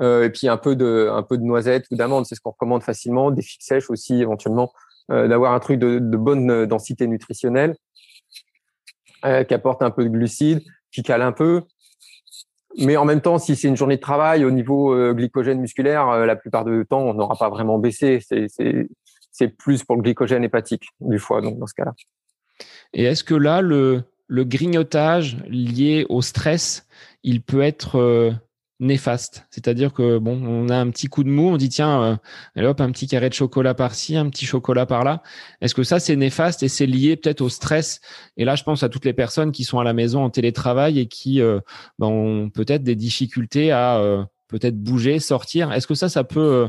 Euh, 0.00 0.24
et 0.24 0.30
puis 0.30 0.48
un 0.48 0.56
peu 0.56 0.76
de, 0.76 1.08
un 1.10 1.22
peu 1.22 1.38
de 1.38 1.42
noisettes 1.42 1.86
ou 1.90 1.96
d'amandes, 1.96 2.26
c'est 2.26 2.34
ce 2.34 2.40
qu'on 2.40 2.50
recommande 2.50 2.82
facilement. 2.82 3.30
Des 3.30 3.42
figues 3.42 3.62
sèches 3.62 3.90
aussi, 3.90 4.20
éventuellement, 4.20 4.72
euh, 5.10 5.28
d'avoir 5.28 5.52
un 5.52 5.60
truc 5.60 5.78
de, 5.78 5.98
bonne 6.16 6.66
densité 6.66 7.06
nutritionnelle, 7.06 7.76
qui 9.48 9.54
apporte 9.54 9.82
un 9.82 9.90
peu 9.90 10.04
de 10.04 10.08
glucides, 10.08 10.62
qui 10.92 11.02
cale 11.02 11.22
un 11.22 11.32
peu. 11.32 11.62
Mais 12.78 12.96
en 12.96 13.04
même 13.04 13.20
temps, 13.20 13.38
si 13.38 13.56
c'est 13.56 13.66
une 13.66 13.76
journée 13.76 13.96
de 13.96 14.00
travail, 14.00 14.44
au 14.44 14.52
niveau 14.52 14.94
glycogène 15.14 15.58
musculaire, 15.58 16.06
la 16.26 16.36
plupart 16.36 16.64
du 16.64 16.86
temps, 16.88 17.00
on 17.00 17.14
n'aura 17.14 17.34
pas 17.34 17.48
vraiment 17.48 17.78
baissé. 17.78 18.20
C'est 19.32 19.48
plus 19.48 19.82
pour 19.82 19.96
le 19.96 20.02
glycogène 20.02 20.44
hépatique 20.44 20.84
du 21.00 21.18
foie, 21.18 21.40
donc 21.40 21.58
dans 21.58 21.66
ce 21.66 21.74
cas-là. 21.74 21.94
Et 22.92 23.02
est-ce 23.02 23.24
que 23.24 23.34
là, 23.34 23.62
le, 23.62 24.04
le 24.28 24.44
grignotage 24.44 25.36
lié 25.48 26.06
au 26.08 26.22
stress, 26.22 26.86
il 27.22 27.42
peut 27.42 27.62
être 27.62 27.98
euh, 27.98 28.32
néfaste. 28.80 29.46
C'est-à-dire 29.50 29.92
que 29.92 30.18
bon, 30.18 30.42
on 30.44 30.68
a 30.68 30.76
un 30.76 30.90
petit 30.90 31.06
coup 31.06 31.24
de 31.24 31.28
mou, 31.28 31.48
on 31.48 31.56
dit 31.56 31.68
tiens, 31.68 32.18
euh, 32.56 32.68
hop, 32.68 32.80
un 32.80 32.90
petit 32.90 33.06
carré 33.06 33.28
de 33.28 33.34
chocolat 33.34 33.74
par-ci, 33.74 34.16
un 34.16 34.28
petit 34.28 34.46
chocolat 34.46 34.86
par-là. 34.86 35.22
Est-ce 35.60 35.74
que 35.74 35.84
ça 35.84 36.00
c'est 36.00 36.16
néfaste 36.16 36.62
et 36.62 36.68
c'est 36.68 36.86
lié 36.86 37.16
peut-être 37.16 37.40
au 37.40 37.48
stress? 37.48 38.00
Et 38.36 38.44
là, 38.44 38.56
je 38.56 38.64
pense 38.64 38.82
à 38.82 38.88
toutes 38.88 39.04
les 39.04 39.12
personnes 39.12 39.52
qui 39.52 39.64
sont 39.64 39.78
à 39.78 39.84
la 39.84 39.92
maison 39.92 40.24
en 40.24 40.30
télétravail 40.30 40.98
et 40.98 41.06
qui 41.06 41.40
euh, 41.40 41.60
ben, 41.98 42.08
ont 42.08 42.50
peut-être 42.50 42.82
des 42.82 42.96
difficultés 42.96 43.70
à 43.70 44.26
peut-être 44.48 44.78
bouger, 44.78 45.18
sortir. 45.18 45.72
Est-ce 45.72 45.86
que 45.86 45.94
ça, 45.94 46.08
ça 46.08 46.24
peut 46.24 46.68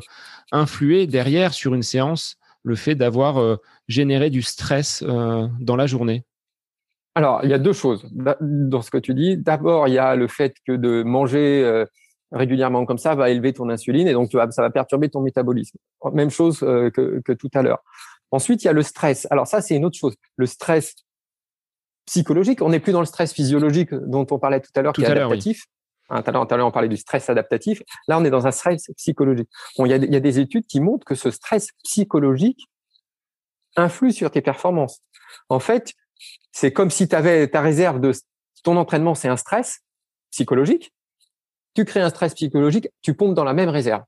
influer 0.52 1.08
derrière 1.08 1.54
sur 1.54 1.74
une 1.76 1.84
séance 1.84 2.38
le 2.64 2.76
fait 2.76 2.96
d'avoir 2.96 3.60
généré 3.88 4.30
du 4.30 4.42
stress 4.42 5.04
dans 5.04 5.76
la 5.76 5.88
journée? 5.88 6.27
Alors, 7.18 7.40
il 7.42 7.50
y 7.50 7.54
a 7.56 7.58
deux 7.58 7.74
choses 7.74 8.08
dans 8.40 8.84
ce 8.84 8.92
que 8.92 9.00
tu 9.00 9.16
dis. 9.16 9.38
D'abord, 9.38 9.88
il 9.88 9.96
y 9.96 9.98
a 9.98 10.16
le 10.16 10.28
fait 10.28 10.54
que 10.68 10.74
de 10.74 11.02
manger 11.02 11.64
euh, 11.64 11.84
régulièrement 12.32 12.86
comme 12.86 13.00
ça 13.00 13.16
va 13.16 13.32
élever 13.32 13.54
ton 13.54 13.70
insuline 13.70 14.08
et 14.08 14.14
donc 14.14 14.32
ça 14.32 14.62
va 14.62 14.70
perturber 14.70 15.10
ton 15.10 15.22
métabolisme. 15.22 15.80
Même 16.14 16.30
chose 16.30 16.62
euh, 16.62 16.92
que, 16.92 17.20
que, 17.26 17.32
tout 17.32 17.50
à 17.56 17.64
l'heure. 17.64 17.80
Ensuite, 18.30 18.64
il 18.64 18.68
y 18.68 18.70
a 18.70 18.74
le 18.74 18.84
stress. 18.84 19.26
Alors 19.32 19.48
ça, 19.48 19.62
c'est 19.62 19.76
une 19.76 19.84
autre 19.84 19.98
chose. 19.98 20.14
Le 20.36 20.46
stress 20.46 20.94
psychologique. 22.06 22.62
On 22.62 22.70
n'est 22.70 22.80
plus 22.80 22.94
dans 22.94 23.00
le 23.00 23.08
stress 23.08 23.34
physiologique 23.34 23.96
dont 23.96 24.28
on 24.30 24.38
parlait 24.38 24.62
tout 24.62 24.70
à 24.76 24.84
l'heure, 24.84 24.94
qui 24.94 25.02
est 25.02 25.08
adaptatif. 25.08 25.66
Hein, 26.12 26.22
tout 26.22 26.30
à 26.30 26.56
l'heure, 26.56 26.68
on 26.68 26.72
parlait 26.72 26.88
du 26.88 26.98
stress 26.98 27.32
adaptatif. 27.32 27.82
Là, 28.08 28.20
on 28.20 28.26
est 28.26 28.30
dans 28.30 28.46
un 28.46 28.52
stress 28.52 28.92
psychologique. 28.96 29.50
Bon, 29.76 29.88
il 29.88 29.90
y 29.90 29.94
a, 29.94 29.98
il 29.98 30.14
y 30.14 30.16
a 30.16 30.20
des 30.20 30.38
études 30.38 30.68
qui 30.68 30.82
montrent 30.82 31.04
que 31.04 31.16
ce 31.16 31.32
stress 31.32 31.70
psychologique 31.84 32.68
influe 33.76 34.12
sur 34.12 34.30
tes 34.30 34.42
performances. 34.42 35.02
En 35.50 35.60
fait, 35.60 35.96
c'est 36.52 36.72
comme 36.72 36.90
si 36.90 37.08
tu 37.08 37.16
avais 37.16 37.48
ta 37.48 37.62
réserve 37.62 38.00
de 38.00 38.12
ton 38.64 38.78
entraînement, 38.78 39.16
c'est 39.16 39.28
un 39.28 39.38
stress 39.38 39.80
psychologique. 40.32 40.94
Tu 41.76 41.86
crées 41.86 42.02
un 42.02 42.10
stress 42.10 42.34
psychologique, 42.34 42.90
tu 43.02 43.14
pompes 43.14 43.36
dans 43.36 43.44
la 43.44 43.54
même 43.54 43.70
réserve. 43.70 44.04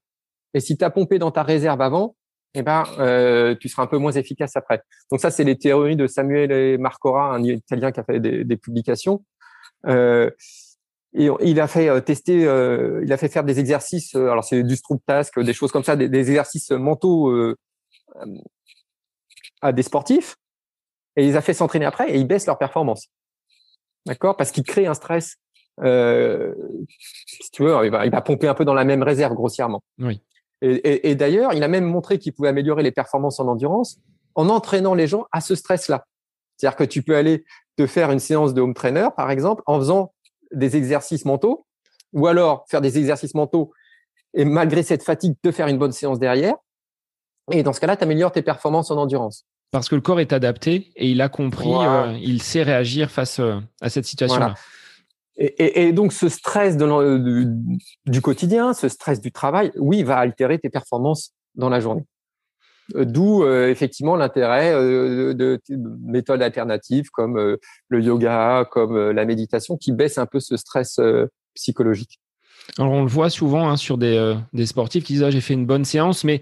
Et 0.54 0.60
si 0.60 0.78
tu 0.78 0.84
as 0.84 0.90
pompé 0.90 1.20
dans 1.20 1.32
ta 1.32 1.44
réserve 1.44 1.82
avant, 1.82 2.16
eh 2.56 2.64
ben, 2.64 2.84
euh, 2.98 3.56
tu 3.60 3.70
seras 3.70 3.84
un 3.84 3.88
peu 3.88 3.98
moins 3.98 4.12
efficace 4.12 4.56
après. 4.56 4.82
Donc 5.12 5.20
ça, 5.20 5.30
c'est 5.30 5.44
les 5.44 5.58
théories 5.58 5.96
de 5.96 6.08
Samuel 6.08 6.80
Marcora, 6.80 7.36
un 7.36 7.44
Italien 7.44 7.92
qui 7.92 8.00
a 8.00 8.04
fait 8.04 8.20
des, 8.20 8.58
publications. 8.58 9.24
Euh, 9.86 10.32
et 11.14 11.30
il 11.42 11.60
a 11.60 11.68
fait 11.68 11.90
euh, 11.90 12.02
tester, 12.02 12.42
il 13.04 13.14
a 13.14 13.18
fait 13.18 13.30
faire 13.30 13.44
des 13.44 13.60
exercices. 13.60 14.16
alors 14.16 14.44
c'est 14.44 14.64
du 14.64 14.76
Stroop 14.76 15.02
Task, 15.06 15.40
des 15.40 15.54
choses 15.54 15.72
comme 15.72 15.84
ça, 15.84 15.96
des, 15.96 16.10
des 16.10 16.20
exercices 16.20 16.72
mentaux 16.72 17.32
à 19.62 19.72
des 19.72 19.84
sportifs 19.84 20.36
et 21.20 21.24
il 21.24 21.28
les 21.28 21.36
a 21.36 21.42
fait 21.42 21.54
s'entraîner 21.54 21.86
après 21.86 22.10
et 22.10 22.18
ils 22.18 22.26
baissent 22.26 22.46
leur 22.46 22.58
performance. 22.58 23.10
D'accord? 24.06 24.38
Parce 24.38 24.52
qu'il 24.52 24.64
crée 24.64 24.88
un 24.88 24.94
stress. 24.94 25.36
Euh, 25.84 26.56
si 26.88 27.52
tu 27.52 27.64
veux, 27.64 27.86
il 27.86 27.92
va, 27.92 28.06
il 28.06 28.12
va, 28.12 28.22
pomper 28.22 28.48
un 28.48 28.54
peu 28.54 28.64
dans 28.64 28.74
la 28.74 28.86
même 28.86 29.04
réserve 29.04 29.34
grossièrement. 29.34 29.84
Oui. 30.00 30.22
Et, 30.62 30.72
et, 30.76 31.10
et 31.10 31.16
d'ailleurs, 31.16 31.54
il 31.54 31.62
a 31.62 31.68
même 31.68 31.84
montré 31.84 32.20
qu'il 32.20 32.32
pouvait 32.32 32.48
améliorer 32.48 32.84
les 32.84 32.92
performances 32.92 33.40
en 33.42 33.48
endurance 33.50 34.00
en 34.36 34.48
entraînant 34.48 34.94
les 34.94 35.08
gens 35.08 35.26
à 35.34 35.42
ce 35.42 35.56
stress-là. 35.56 36.06
C'est-à-dire 36.56 36.78
que 36.78 36.86
tu 36.86 37.04
peux 37.04 37.18
aller 37.18 37.44
te 37.76 37.86
faire 37.86 38.12
une 38.12 38.20
séance 38.20 38.54
de 38.54 38.62
home 38.62 38.74
trainer, 38.74 39.10
par 39.18 39.30
exemple, 39.30 39.62
en 39.66 39.78
faisant 39.78 40.14
des 40.54 40.78
exercices 40.78 41.26
mentaux, 41.26 41.66
ou 42.14 42.28
alors 42.28 42.66
faire 42.70 42.80
des 42.80 42.98
exercices 42.98 43.36
mentaux 43.36 43.74
et 44.34 44.46
malgré 44.46 44.84
cette 44.84 45.04
fatigue, 45.04 45.36
te 45.42 45.52
faire 45.52 45.68
une 45.68 45.78
bonne 45.78 45.92
séance 45.92 46.20
derrière. 46.20 46.56
Et 47.52 47.64
dans 47.64 47.74
ce 47.74 47.82
cas-là, 47.82 47.98
tu 47.98 48.04
améliores 48.04 48.32
tes 48.32 48.42
performances 48.42 48.92
en 48.92 48.98
endurance 48.98 49.46
parce 49.72 49.90
que 49.90 49.96
le 49.96 50.02
corps 50.02 50.20
est 50.20 50.34
adapté 50.34 50.92
et 50.96 51.10
il 51.10 51.22
a 51.22 51.30
compris, 51.30 51.70
euh, 51.72 52.18
il 52.22 52.42
sait 52.42 52.64
réagir 52.64 53.12
face 53.12 53.40
euh, 53.40 53.60
à 53.82 53.90
cette 53.90 54.06
situation-là. 54.06 54.56
Et, 55.42 55.94
donc 55.94 56.12
ce 56.12 56.28
stress 56.28 56.76
de, 56.76 57.48
du 58.06 58.22
quotidien, 58.22 58.74
ce 58.74 58.90
stress 58.90 59.22
du 59.22 59.32
travail, 59.32 59.72
oui, 59.78 60.04
va 60.04 60.18
altérer 60.18 60.60
tes 60.60 60.70
performances 60.70 61.32
dans 61.56 61.70
la 61.70 61.80
journée. 61.80 62.04
D'où 62.94 63.48
effectivement 63.48 64.18
l'intérêt 64.18 64.74
de, 64.74 65.34
de, 65.34 65.62
méthodes 66.02 66.42
alternatives 66.42 67.10
comme 67.12 67.58
le 67.88 68.02
yoga, 68.02 68.68
comme 68.70 69.12
la 69.12 69.24
méditation, 69.24 69.78
qui 69.78 69.94
baissent 69.94 70.18
un 70.18 70.26
peu 70.26 70.42
ce 70.42 70.58
stress 70.58 71.00
psychologique. 71.54 72.20
Alors 72.78 72.92
on 72.92 73.04
le 73.04 73.10
voit 73.10 73.30
souvent 73.30 73.70
hein, 73.70 73.78
sur 73.78 73.98
des, 73.98 74.36
des, 74.52 74.66
sportifs 74.66 75.06
qui 75.06 75.14
disent 75.14 75.24
ah, 75.24 75.32
j'ai 75.32 75.40
fait 75.40 75.54
une 75.54 75.66
bonne 75.66 75.86
séance, 75.86 76.26
mais 76.26 76.42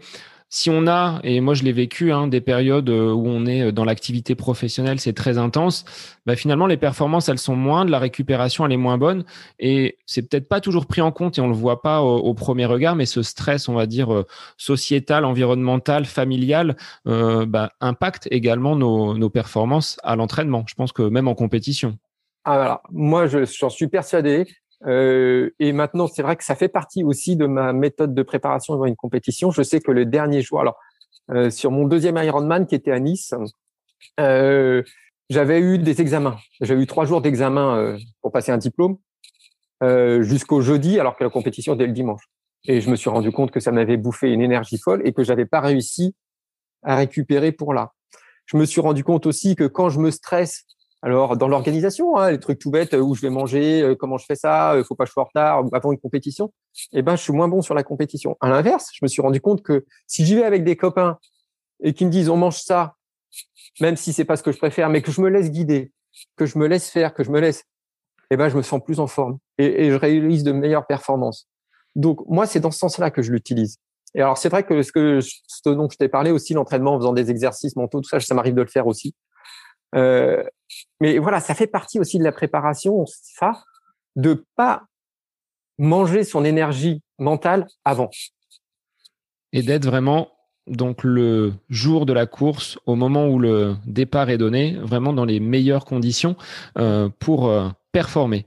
si 0.50 0.70
on 0.70 0.88
a, 0.88 1.20
et 1.24 1.42
moi 1.42 1.54
je 1.54 1.64
l'ai 1.64 1.74
vécu, 1.74 2.14
hein, 2.14 2.28
des 2.28 2.40
périodes 2.40 2.90
euh, 2.90 3.12
où 3.12 3.28
on 3.28 3.46
est 3.46 3.64
euh, 3.64 3.72
dans 3.72 3.84
l'activité 3.84 4.34
professionnelle, 4.34 5.00
c'est 5.00 5.14
très 5.14 5.38
intense, 5.38 5.84
bah 6.26 6.38
finalement 6.38 6.68
les 6.68 6.78
performances 6.78 7.28
elles 7.28 7.38
sont 7.38 7.56
moindres, 7.56 7.92
la 7.92 8.00
récupération 8.00 8.66
elle 8.66 8.72
est 8.72 8.78
moins 8.78 8.98
bonne, 8.98 9.26
et 9.60 9.98
c'est 10.06 10.22
peut-être 10.22 10.48
pas 10.48 10.62
toujours 10.62 10.86
pris 10.86 11.02
en 11.02 11.12
compte 11.12 11.38
et 11.38 11.42
on 11.42 11.48
le 11.48 11.54
voit 11.54 11.82
pas 11.82 12.02
au, 12.02 12.34
premier 12.34 12.66
regard, 12.66 12.96
mais 12.96 13.06
ce 13.06 13.24
stress, 13.24 13.68
on 13.68 13.74
va 13.74 13.88
dire 13.88 14.14
euh, 14.14 14.26
sociétal, 14.58 15.26
environnemental, 15.26 16.06
familial, 16.06 16.78
bah, 17.06 17.72
impacte 17.82 18.28
également 18.32 18.76
nos, 18.76 19.30
performances 19.30 19.98
à 20.04 20.16
l'entraînement. 20.16 20.64
Je 20.68 20.76
pense 20.76 20.92
que 20.92 21.02
même 21.02 21.28
en 21.28 21.36
compétition. 21.36 21.98
Ah, 22.46 22.56
voilà. 22.56 22.82
Moi, 22.92 23.28
j'en 23.28 23.70
suis 23.70 23.88
persuadé. 23.88 24.48
Euh, 24.86 25.50
et 25.60 25.72
maintenant, 25.72 26.08
c'est 26.08 26.22
vrai 26.22 26.36
que 26.36 26.44
ça 26.44 26.56
fait 26.56 26.68
partie 26.68 27.04
aussi 27.04 27.36
de 27.36 27.48
ma 27.48 27.74
méthode 27.74 28.14
de 28.14 28.24
préparation 28.24 28.74
avant 28.74 28.86
une 28.86 28.96
compétition. 28.96 29.52
Je 29.52 29.64
sais 29.64 29.80
que 29.80 29.92
le 29.92 30.06
dernier 30.06 30.42
jour, 30.42 30.60
alors 30.60 30.78
euh, 31.32 31.50
sur 31.50 31.72
mon 31.72 31.88
deuxième 31.88 32.18
Ironman 32.18 32.68
qui 32.68 32.76
était 32.76 32.92
à 32.92 33.00
Nice, 33.00 33.34
euh, 34.20 34.84
j'avais 35.30 35.60
eu 35.60 35.78
des 35.78 36.02
examens. 36.02 36.38
J'avais 36.62 36.82
eu 36.82 36.88
trois 36.88 37.06
jours 37.06 37.22
d'examen 37.22 37.78
euh, 37.78 37.98
pour 38.22 38.32
passer 38.32 38.52
un 38.52 38.58
diplôme 38.58 38.98
euh, 39.84 40.22
jusqu'au 40.22 40.62
jeudi, 40.62 41.00
alors 41.00 41.18
que 41.18 41.24
la 41.24 41.30
compétition 41.30 41.76
était 41.76 41.88
le 41.88 41.94
dimanche. 41.94 42.24
Et 42.66 42.82
je 42.82 42.90
me 42.90 42.96
suis 42.96 43.10
rendu 43.10 43.32
compte 43.32 43.52
que 43.52 43.60
ça 43.60 43.72
m'avait 43.72 43.98
bouffé 43.98 44.32
une 44.32 44.42
énergie 44.42 44.78
folle 44.78 45.02
et 45.06 45.14
que 45.14 45.24
j'avais 45.24 45.46
pas 45.46 45.60
réussi 45.60 46.16
à 46.84 46.96
récupérer 46.96 47.52
pour 47.52 47.74
là. 47.74 47.94
Je 48.46 48.58
me 48.58 48.66
suis 48.66 48.82
rendu 48.82 49.04
compte 49.04 49.26
aussi 49.26 49.56
que 49.56 49.66
quand 49.66 49.90
je 49.90 50.00
me 50.00 50.12
stresse 50.12 50.66
alors, 51.04 51.38
dans 51.38 51.48
l'organisation, 51.48 52.18
hein, 52.18 52.32
les 52.32 52.40
trucs 52.40 52.58
tout 52.58 52.72
bêtes, 52.72 52.94
où 52.94 53.14
je 53.14 53.22
vais 53.22 53.30
manger, 53.30 53.84
euh, 53.84 53.96
comment 53.96 54.18
je 54.18 54.26
fais 54.26 54.36
ça, 54.36 54.72
il 54.76 54.80
euh, 54.80 54.84
faut 54.84 54.96
pas 54.96 55.04
que 55.04 55.10
je 55.10 55.14
sois 55.14 55.24
en 55.24 55.28
retard 55.28 55.64
avant 55.72 55.92
une 55.92 56.00
compétition, 56.00 56.52
eh 56.92 57.04
ben, 57.04 57.16
je 57.16 57.22
suis 57.22 57.34
moins 57.34 57.48
bon 57.48 57.62
sur 57.62 57.76
la 57.76 57.84
compétition. 57.84 58.36
À 58.42 58.50
l'inverse, 58.50 58.90
je 58.94 59.00
me 59.04 59.08
suis 59.08 59.22
rendu 59.22 59.40
compte 59.40 59.62
que 59.62 59.86
si 60.08 60.26
j'y 60.26 60.36
vais 60.36 60.44
avec 60.44 60.64
des 60.64 60.76
copains 60.76 61.20
et 61.84 61.94
qu'ils 61.94 62.08
me 62.08 62.12
disent 62.12 62.30
on 62.30 62.38
mange 62.38 62.60
ça, 62.60 62.96
même 63.80 63.96
si 63.96 64.12
c'est 64.12 64.26
pas 64.26 64.38
ce 64.38 64.44
que 64.44 64.52
je 64.52 64.58
préfère, 64.58 64.90
mais 64.90 65.04
que 65.04 65.12
je 65.12 65.22
me 65.22 65.30
laisse 65.30 65.52
guider, 65.52 65.92
que 66.36 66.48
je 66.48 66.58
me 66.58 66.68
laisse 66.68 66.90
faire, 66.90 67.14
que 67.14 67.24
je 67.24 67.30
me 67.30 67.40
laisse, 67.40 67.64
eh 68.32 68.38
ben, 68.38 68.50
je 68.50 68.58
me 68.58 68.64
sens 68.64 68.84
plus 68.84 69.00
en 69.00 69.08
forme 69.08 69.38
et, 69.60 69.86
et 69.86 69.92
je 69.92 69.96
réalise 69.96 70.44
de 70.44 70.52
meilleures 70.52 70.88
performances. 70.88 71.48
Donc, 71.96 72.22
moi, 72.28 72.48
c'est 72.48 72.60
dans 72.60 72.72
ce 72.72 72.80
sens-là 72.80 73.12
que 73.12 73.22
je 73.22 73.32
l'utilise. 73.32 73.78
Et 74.16 74.22
alors, 74.22 74.38
c'est 74.38 74.50
vrai 74.50 74.64
que 74.64 74.82
ce 74.82 74.92
que 74.92 75.20
ce 75.22 75.70
dont 75.70 75.88
je 75.90 75.98
t'ai 75.98 76.10
parlé 76.10 76.32
aussi, 76.32 76.54
l'entraînement 76.54 76.96
en 76.96 77.00
faisant 77.00 77.14
des 77.14 77.30
exercices 77.30 77.76
mentaux, 77.76 78.02
tout 78.02 78.10
ça, 78.10 78.20
ça 78.20 78.34
m'arrive 78.34 78.56
de 78.56 78.62
le 78.62 78.68
faire 78.68 78.88
aussi. 78.88 79.14
Euh, 79.96 80.44
mais 81.00 81.18
voilà, 81.18 81.40
ça 81.40 81.56
fait 81.56 81.68
partie 81.68 82.00
aussi 82.00 82.20
de 82.20 82.24
la 82.24 82.32
préparation, 82.32 83.06
ça, 83.06 83.64
de 84.16 84.46
pas 84.56 84.84
manger 85.78 86.24
son 86.24 86.44
énergie 86.44 87.02
mentale 87.20 87.68
avant. 87.86 88.10
Et 89.54 89.62
d'être 89.62 89.86
vraiment 89.86 90.30
donc 90.68 91.04
le 91.04 91.54
jour 91.70 92.06
de 92.06 92.14
la 92.14 92.26
course, 92.26 92.78
au 92.86 92.96
moment 92.96 93.28
où 93.28 93.40
le 93.40 93.76
départ 93.86 94.30
est 94.30 94.38
donné, 94.38 94.78
vraiment 94.82 95.14
dans 95.14 95.26
les 95.26 95.40
meilleures 95.40 95.86
conditions 95.86 96.36
euh, 96.78 97.10
pour 97.20 97.48
euh, 97.48 97.70
performer. 97.92 98.46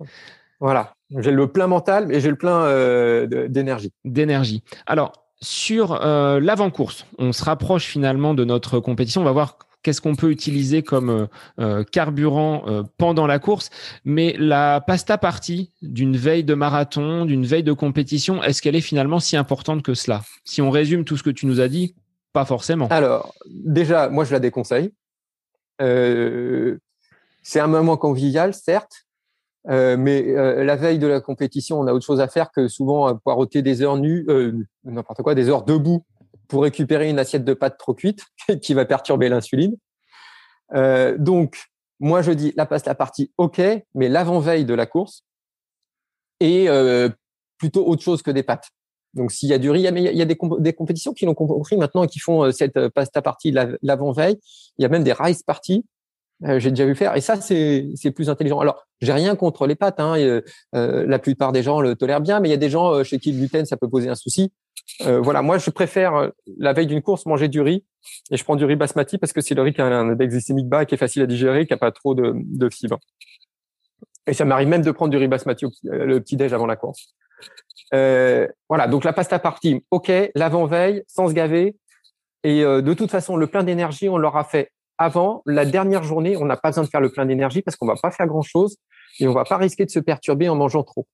Voilà, 0.61 0.95
j'ai 1.17 1.31
le 1.31 1.47
plein 1.47 1.67
mental 1.67 2.13
et 2.13 2.21
j'ai 2.21 2.29
le 2.29 2.37
plein 2.37 2.63
euh, 2.65 3.49
d'énergie. 3.49 3.93
D'énergie. 4.05 4.63
Alors, 4.87 5.13
sur 5.41 5.95
l'avant-course, 5.95 7.07
on 7.17 7.33
se 7.33 7.43
rapproche 7.43 7.87
finalement 7.87 8.35
de 8.35 8.45
notre 8.45 8.79
compétition. 8.79 9.23
On 9.23 9.25
va 9.25 9.33
voir 9.33 9.57
qu'est-ce 9.83 10.01
qu'on 10.01 10.15
peut 10.15 10.31
utiliser 10.31 10.83
comme 10.83 11.11
euh, 11.11 11.27
euh, 11.59 11.85
carburant 11.85 12.65
euh, 12.67 12.83
pendant 12.99 13.27
la 13.27 13.39
course. 13.39 13.71
Mais 14.05 14.35
la 14.39 14.81
pasta 14.81 15.19
partie 15.19 15.73
d'une 15.83 16.17
veille 16.17 16.45
de 16.45 16.55
marathon, 16.55 17.25
d'une 17.25 17.47
veille 17.47 17.63
de 17.63 17.73
compétition, 17.73 18.43
est-ce 18.43 18.63
qu'elle 18.63 18.77
est 18.77 18.81
finalement 18.81 19.21
si 19.21 19.37
importante 19.37 19.83
que 19.83 19.95
cela? 19.95 20.23
Si 20.45 20.63
on 20.63 20.71
résume 20.71 21.05
tout 21.05 21.17
ce 21.17 21.23
que 21.23 21.31
tu 21.31 21.47
nous 21.47 21.61
as 21.61 21.69
dit, 21.69 21.95
pas 22.33 22.45
forcément. 22.45 22.89
Alors, 22.89 23.35
déjà, 23.47 24.09
moi, 24.09 24.25
je 24.25 24.33
la 24.33 24.41
déconseille. 24.41 24.93
c'est 25.79 27.61
un 27.61 27.67
moment 27.67 27.97
convivial, 27.97 28.55
certes, 28.55 29.07
mais 29.67 30.23
la 30.63 30.77
veille 30.77 31.01
de 31.01 31.09
la 31.09 31.21
compétition, 31.21 31.81
on 31.81 31.87
a 31.89 31.93
autre 31.93 32.07
chose 32.07 32.21
à 32.21 32.29
faire 32.29 32.53
que 32.53 32.69
souvent 32.69 33.17
poireauter 33.17 33.63
des 33.63 33.83
heures 33.83 33.97
nues, 33.97 34.27
n'importe 34.85 35.23
quoi, 35.23 35.35
des 35.35 35.49
heures 35.49 35.65
debout 35.65 36.05
pour 36.51 36.65
récupérer 36.65 37.09
une 37.09 37.19
assiette 37.19 37.45
de 37.45 37.55
pâtes 37.55 37.79
trop 37.79 37.95
cuite 37.95 38.27
qui 38.63 38.75
va 38.75 38.85
perturber 38.85 39.31
l'insuline. 39.31 39.77
Euh, 40.75 41.17
donc, 41.17 41.65
moi, 42.01 42.21
je 42.21 42.33
dis 42.33 42.53
la 42.57 42.67
passe 42.67 42.85
la 42.85 42.95
partie, 42.95 43.33
OK, 43.39 43.61
mais 43.95 44.09
l'avant-veille 44.09 44.65
de 44.65 44.75
la 44.75 44.87
course 44.87 45.25
est 46.41 46.69
euh, 46.69 47.09
plutôt 47.57 47.87
autre 47.87 48.03
chose 48.03 48.23
que 48.23 48.31
des 48.31 48.43
pâtes. 48.43 48.69
Donc, 49.15 49.33
s'il 49.33 49.49
y 49.49 49.53
a 49.53 49.59
du 49.59 49.71
riz, 49.71 49.81
il 49.81 50.17
y 50.17 50.23
a, 50.23 50.25
des, 50.25 50.73
compétitions 50.73 51.13
qui 51.13 51.25
l'ont 51.25 51.35
compris 51.35 51.77
maintenant 51.77 52.05
et 52.05 52.07
qui 52.07 52.21
font 52.21 52.45
euh, 52.45 52.53
cette 52.53 52.89
pasta 52.89 53.23
partie 53.23 53.53
l'avant-veille. 53.83 54.39
Il 54.79 54.83
y 54.83 54.85
a 54.85 54.89
même 54.89 55.03
des 55.03 55.13
rice 55.13 55.43
parties. 55.43 55.85
j'ai 56.43 56.71
déjà 56.71 56.87
vu 56.87 56.95
faire. 56.95 57.17
Et 57.17 57.21
ça, 57.21 57.41
c'est 57.41 58.13
plus 58.15 58.31
intelligent. 58.31 58.61
Alors, 58.61 58.87
j'ai 59.01 59.13
rien 59.13 59.35
contre 59.35 59.67
les 59.67 59.75
pâtes. 59.75 59.99
Hein, 59.99 60.41
la 60.73 61.19
plupart 61.19 61.51
des 61.51 61.65
gens 61.65 61.81
le 61.81 61.97
tolèrent 61.97 62.21
bien, 62.21 62.39
mais 62.39 62.49
il 62.49 62.53
y 62.53 62.55
a 62.55 62.57
des 62.57 62.71
gens 62.71 63.03
chez 63.03 63.19
qui 63.19 63.33
le 63.33 63.39
gluten, 63.39 63.67
ça 63.67 63.77
peut 63.77 63.89
poser 63.89 64.09
un 64.09 64.15
souci. 64.15 64.53
Euh, 65.03 65.21
voilà, 65.21 65.43
moi 65.43 65.59
je 65.59 65.71
préfère 65.71 66.15
euh, 66.15 66.29
la 66.59 66.73
veille 66.73 66.87
d'une 66.87 67.03
course 67.03 67.27
manger 67.27 67.49
du 67.49 67.61
riz 67.61 67.85
et 68.31 68.37
je 68.37 68.45
prends 68.45 68.57
du 68.57 68.65
riz 68.65 68.77
basmati 68.77 69.19
parce 69.19 69.33
que 69.33 69.41
c'est 69.41 69.55
le 69.55 69.63
riz 69.63 69.73
qui 69.73 69.81
a 69.81 69.87
un 69.87 70.11
index 70.11 70.33
glycémique 70.33 70.69
bas, 70.69 70.85
qui 70.85 70.95
est 70.95 70.99
facile 70.99 71.23
à 71.23 71.27
digérer, 71.27 71.67
qui 71.67 71.73
a 71.73 71.77
pas 71.77 71.93
trop 71.93 72.15
de, 72.15 72.33
de 72.35 72.69
fibres. 72.69 72.99
Et 74.27 74.35
ça 74.35 74.45
m'arrive 74.45 74.69
même 74.69 74.83
de 74.83 74.91
prendre 74.91 75.11
du 75.11 75.17
riz 75.17 75.29
basmati 75.29 75.65
euh, 75.65 76.05
le 76.05 76.21
petit 76.21 76.37
déj 76.37 76.53
avant 76.53 76.67
la 76.67 76.77
course. 76.77 77.15
Euh, 77.95 78.47
voilà, 78.69 78.87
donc 78.87 79.05
la 79.05 79.13
pasta 79.13 79.39
partie, 79.39 79.85
ok, 79.91 80.13
l'avant-veille, 80.35 81.03
sans 81.09 81.29
se 81.29 81.33
gaver. 81.33 81.77
Et 82.43 82.63
de 82.63 82.95
toute 82.95 83.11
façon, 83.11 83.37
le 83.37 83.49
plein 83.49 83.65
d'énergie, 83.65 84.09
on 84.09 84.17
l'aura 84.17 84.45
fait 84.45 84.73
avant. 84.97 85.43
La 85.45 85.67
dernière 85.67 86.05
journée, 86.05 86.39
on 86.39 86.47
n'a 86.47 86.57
pas 86.57 86.71
besoin 86.71 86.85
de 86.85 86.89
faire 86.89 87.03
le 87.03 87.11
plein 87.11 87.27
d'énergie 87.27 87.61
parce 87.61 87.77
qu'on 87.77 87.87
va 87.87 87.97
pas 88.01 88.11
faire 88.11 88.27
grand-chose 88.27 88.79
et 89.19 89.29
on 89.29 89.33
va 89.33 89.45
pas 89.45 89.57
risquer 89.57 89.85
de 89.85 89.91
se 89.91 89.99
perturber 89.99 90.49
en 90.49 90.55
mangeant 90.55 90.83
trop. 90.83 91.07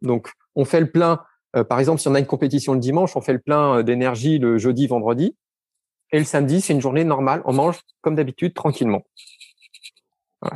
Donc, 0.00 0.30
on 0.54 0.64
fait 0.64 0.80
le 0.80 0.90
plein 0.90 1.12
euh, 1.12 1.16
par 1.64 1.78
exemple, 1.78 2.00
si 2.00 2.08
on 2.08 2.14
a 2.14 2.18
une 2.18 2.26
compétition 2.26 2.72
le 2.72 2.80
dimanche, 2.80 3.16
on 3.16 3.20
fait 3.20 3.32
le 3.32 3.38
plein 3.38 3.78
euh, 3.78 3.82
d'énergie 3.82 4.38
le 4.38 4.58
jeudi, 4.58 4.86
vendredi. 4.86 5.36
Et 6.12 6.18
le 6.18 6.24
samedi, 6.24 6.60
c'est 6.60 6.72
une 6.72 6.80
journée 6.80 7.04
normale. 7.04 7.42
On 7.44 7.52
mange 7.52 7.80
comme 8.02 8.14
d'habitude, 8.14 8.54
tranquillement. 8.54 9.02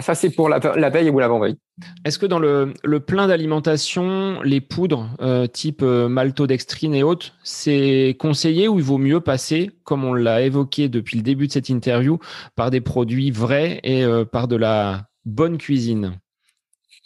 ça, 0.01 0.15
c'est 0.15 0.31
pour 0.31 0.49
la, 0.51 0.59
veille 0.91 1.09
ou 1.09 1.19
l'avant-veille. 1.19 1.57
Est-ce 2.05 2.19
que 2.19 2.27
dans 2.27 2.39
le, 2.39 2.75
plein 3.07 3.27
d'alimentation, 3.27 4.41
les 4.43 4.61
poudres 4.61 5.09
euh, 5.21 5.47
type 5.47 5.83
maltodextrine 5.83 6.95
et 6.95 7.03
autres, 7.03 7.33
c'est 7.43 8.17
conseillé 8.19 8.69
ou 8.69 8.79
il 8.79 8.85
vaut 8.85 8.99
mieux 8.99 9.21
passer, 9.21 9.71
comme 9.85 10.05
on 10.05 10.13
l'a 10.13 10.43
évoqué 10.43 10.91
depuis 10.91 11.17
le 11.17 11.23
début 11.23 11.47
de 11.47 11.53
cette 11.53 11.71
interview, 11.71 12.19
par 12.55 12.71
des 12.71 12.83
produits 12.83 13.31
vrais 13.31 13.81
et 13.83 14.05
par 14.31 14.49
de 14.49 14.57
la 14.57 15.09
bonne 15.25 15.57
cuisine? 15.57 16.19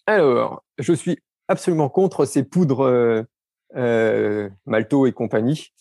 Alors, 0.06 0.64
je 0.78 0.92
suis 0.92 1.18
absolument 1.46 1.88
contre 1.88 2.24
ces 2.24 2.42
poudres 2.42 3.26
euh, 3.76 4.48
malto 4.66 5.06
et 5.06 5.12
compagnie. 5.12 5.72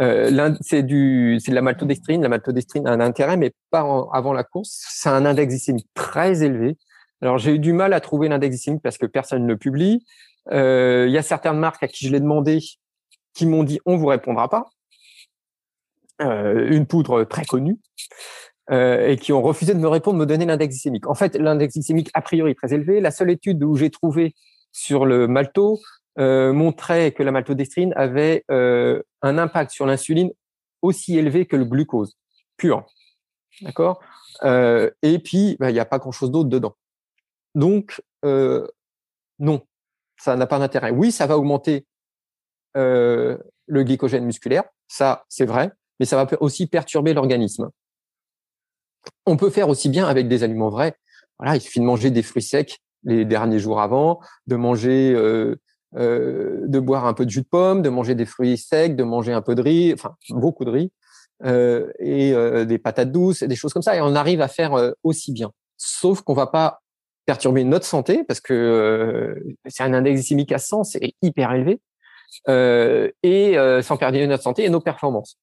Euh, 0.00 0.54
c'est 0.60 0.82
du, 0.82 1.38
c'est 1.40 1.52
de 1.52 1.54
la 1.54 1.62
maltodextrine. 1.62 2.22
La 2.22 2.28
maltodextrine 2.28 2.86
a 2.88 2.90
un 2.90 3.00
intérêt, 3.00 3.36
mais 3.36 3.52
pas 3.70 3.80
avant 4.12 4.32
la 4.32 4.42
course. 4.42 4.84
C'est 4.90 5.08
un 5.08 5.24
index 5.24 5.50
glycémique 5.50 5.88
très 5.94 6.42
élevé. 6.42 6.76
Alors 7.22 7.38
j'ai 7.38 7.54
eu 7.54 7.58
du 7.58 7.72
mal 7.72 7.92
à 7.92 8.00
trouver 8.00 8.28
l'index 8.28 8.50
glycémique 8.50 8.82
parce 8.82 8.98
que 8.98 9.06
personne 9.06 9.42
ne 9.42 9.48
le 9.48 9.56
publie. 9.56 10.04
Euh, 10.50 11.04
il 11.06 11.12
y 11.12 11.18
a 11.18 11.22
certaines 11.22 11.58
marques 11.58 11.82
à 11.82 11.88
qui 11.88 12.06
je 12.06 12.12
l'ai 12.12 12.20
demandé 12.20 12.60
qui 13.34 13.46
m'ont 13.46 13.64
dit 13.64 13.80
on 13.86 13.96
vous 13.96 14.06
répondra 14.06 14.48
pas. 14.48 14.66
Une 16.18 16.86
poudre 16.86 17.24
très 17.24 17.44
connue. 17.44 17.78
Et 18.72 19.16
qui 19.20 19.32
ont 19.32 19.42
refusé 19.42 19.74
de 19.74 19.78
me 19.78 19.86
répondre, 19.86 20.18
me 20.18 20.26
donner 20.26 20.46
l'index 20.46 20.74
glycémique. 20.74 21.06
En 21.06 21.14
fait, 21.14 21.36
l'index 21.36 21.74
glycémique 21.74 22.10
a 22.14 22.22
priori 22.22 22.56
très 22.56 22.74
élevé. 22.74 23.00
La 23.00 23.12
seule 23.12 23.30
étude 23.30 23.62
où 23.62 23.76
j'ai 23.76 23.90
trouvé 23.90 24.34
sur 24.72 25.06
le 25.06 25.28
malto, 25.28 25.78
euh, 26.18 26.52
montrait 26.52 27.12
que 27.12 27.22
la 27.22 27.30
maltodextrine 27.30 27.92
avait 27.94 28.44
euh, 28.50 29.02
un 29.20 29.36
impact 29.36 29.70
sur 29.70 29.84
l'insuline 29.84 30.30
aussi 30.80 31.18
élevé 31.18 31.46
que 31.46 31.56
le 31.56 31.64
glucose 31.64 32.16
pur. 32.56 32.86
D'accord? 33.60 34.00
Euh, 34.42 34.90
Et 35.02 35.18
puis, 35.18 35.56
bah, 35.60 35.70
il 35.70 35.74
n'y 35.74 35.80
a 35.80 35.84
pas 35.84 35.98
grand-chose 35.98 36.30
d'autre 36.30 36.48
dedans. 36.48 36.74
Donc, 37.54 38.02
non, 39.38 39.62
ça 40.18 40.36
n'a 40.36 40.46
pas 40.46 40.58
d'intérêt. 40.58 40.90
Oui, 40.90 41.12
ça 41.12 41.26
va 41.26 41.38
augmenter 41.38 41.86
le 42.74 43.38
glycogène 43.68 44.24
musculaire, 44.24 44.64
ça 44.88 45.24
c'est 45.28 45.46
vrai, 45.46 45.70
mais 45.98 46.06
ça 46.06 46.22
va 46.22 46.28
aussi 46.40 46.66
perturber 46.66 47.14
l'organisme. 47.14 47.70
On 49.24 49.36
peut 49.36 49.50
faire 49.50 49.68
aussi 49.68 49.88
bien 49.88 50.06
avec 50.06 50.28
des 50.28 50.42
aliments 50.42 50.70
vrais. 50.70 50.96
Il 51.44 51.60
suffit 51.60 51.80
de 51.80 51.84
manger 51.84 52.10
des 52.10 52.22
fruits 52.22 52.42
secs 52.42 52.78
les 53.04 53.24
derniers 53.24 53.58
jours 53.58 53.80
avant, 53.80 54.20
de 54.46 54.56
manger 54.56 55.14
euh, 55.94 56.62
de 56.66 56.78
boire 56.80 57.06
un 57.06 57.14
peu 57.14 57.24
de 57.24 57.30
jus 57.30 57.42
de 57.42 57.46
pomme, 57.46 57.82
de 57.82 57.88
manger 57.88 58.14
des 58.14 58.26
fruits 58.26 58.58
secs, 58.58 58.96
de 58.96 59.04
manger 59.04 59.32
un 59.32 59.42
peu 59.42 59.54
de 59.54 59.62
riz, 59.62 59.92
enfin 59.92 60.14
beaucoup 60.30 60.64
de 60.64 60.70
riz, 60.70 60.92
et 61.44 62.34
des 62.66 62.78
patates 62.78 63.12
douces, 63.12 63.42
des 63.42 63.56
choses 63.56 63.72
comme 63.72 63.82
ça, 63.82 63.96
et 63.96 64.00
on 64.00 64.14
arrive 64.14 64.40
à 64.40 64.48
faire 64.48 64.92
aussi 65.02 65.32
bien. 65.32 65.52
Sauf 65.76 66.22
qu'on 66.22 66.34
va 66.34 66.46
pas 66.46 66.80
perturber 67.26 67.64
notre 67.64 67.84
santé 67.84 68.24
parce 68.24 68.40
que 68.40 69.36
c'est 69.66 69.82
un 69.82 69.92
index 69.92 70.14
glycémique 70.14 70.52
à 70.52 70.58
100, 70.58 70.84
c'est 70.84 71.12
hyper 71.20 71.52
élevé, 71.52 71.80
et 72.48 73.56
sans 73.82 73.96
perdre 73.96 74.18
notre 74.24 74.42
santé 74.42 74.64
et 74.64 74.70
nos 74.70 74.80
performances. 74.80 75.38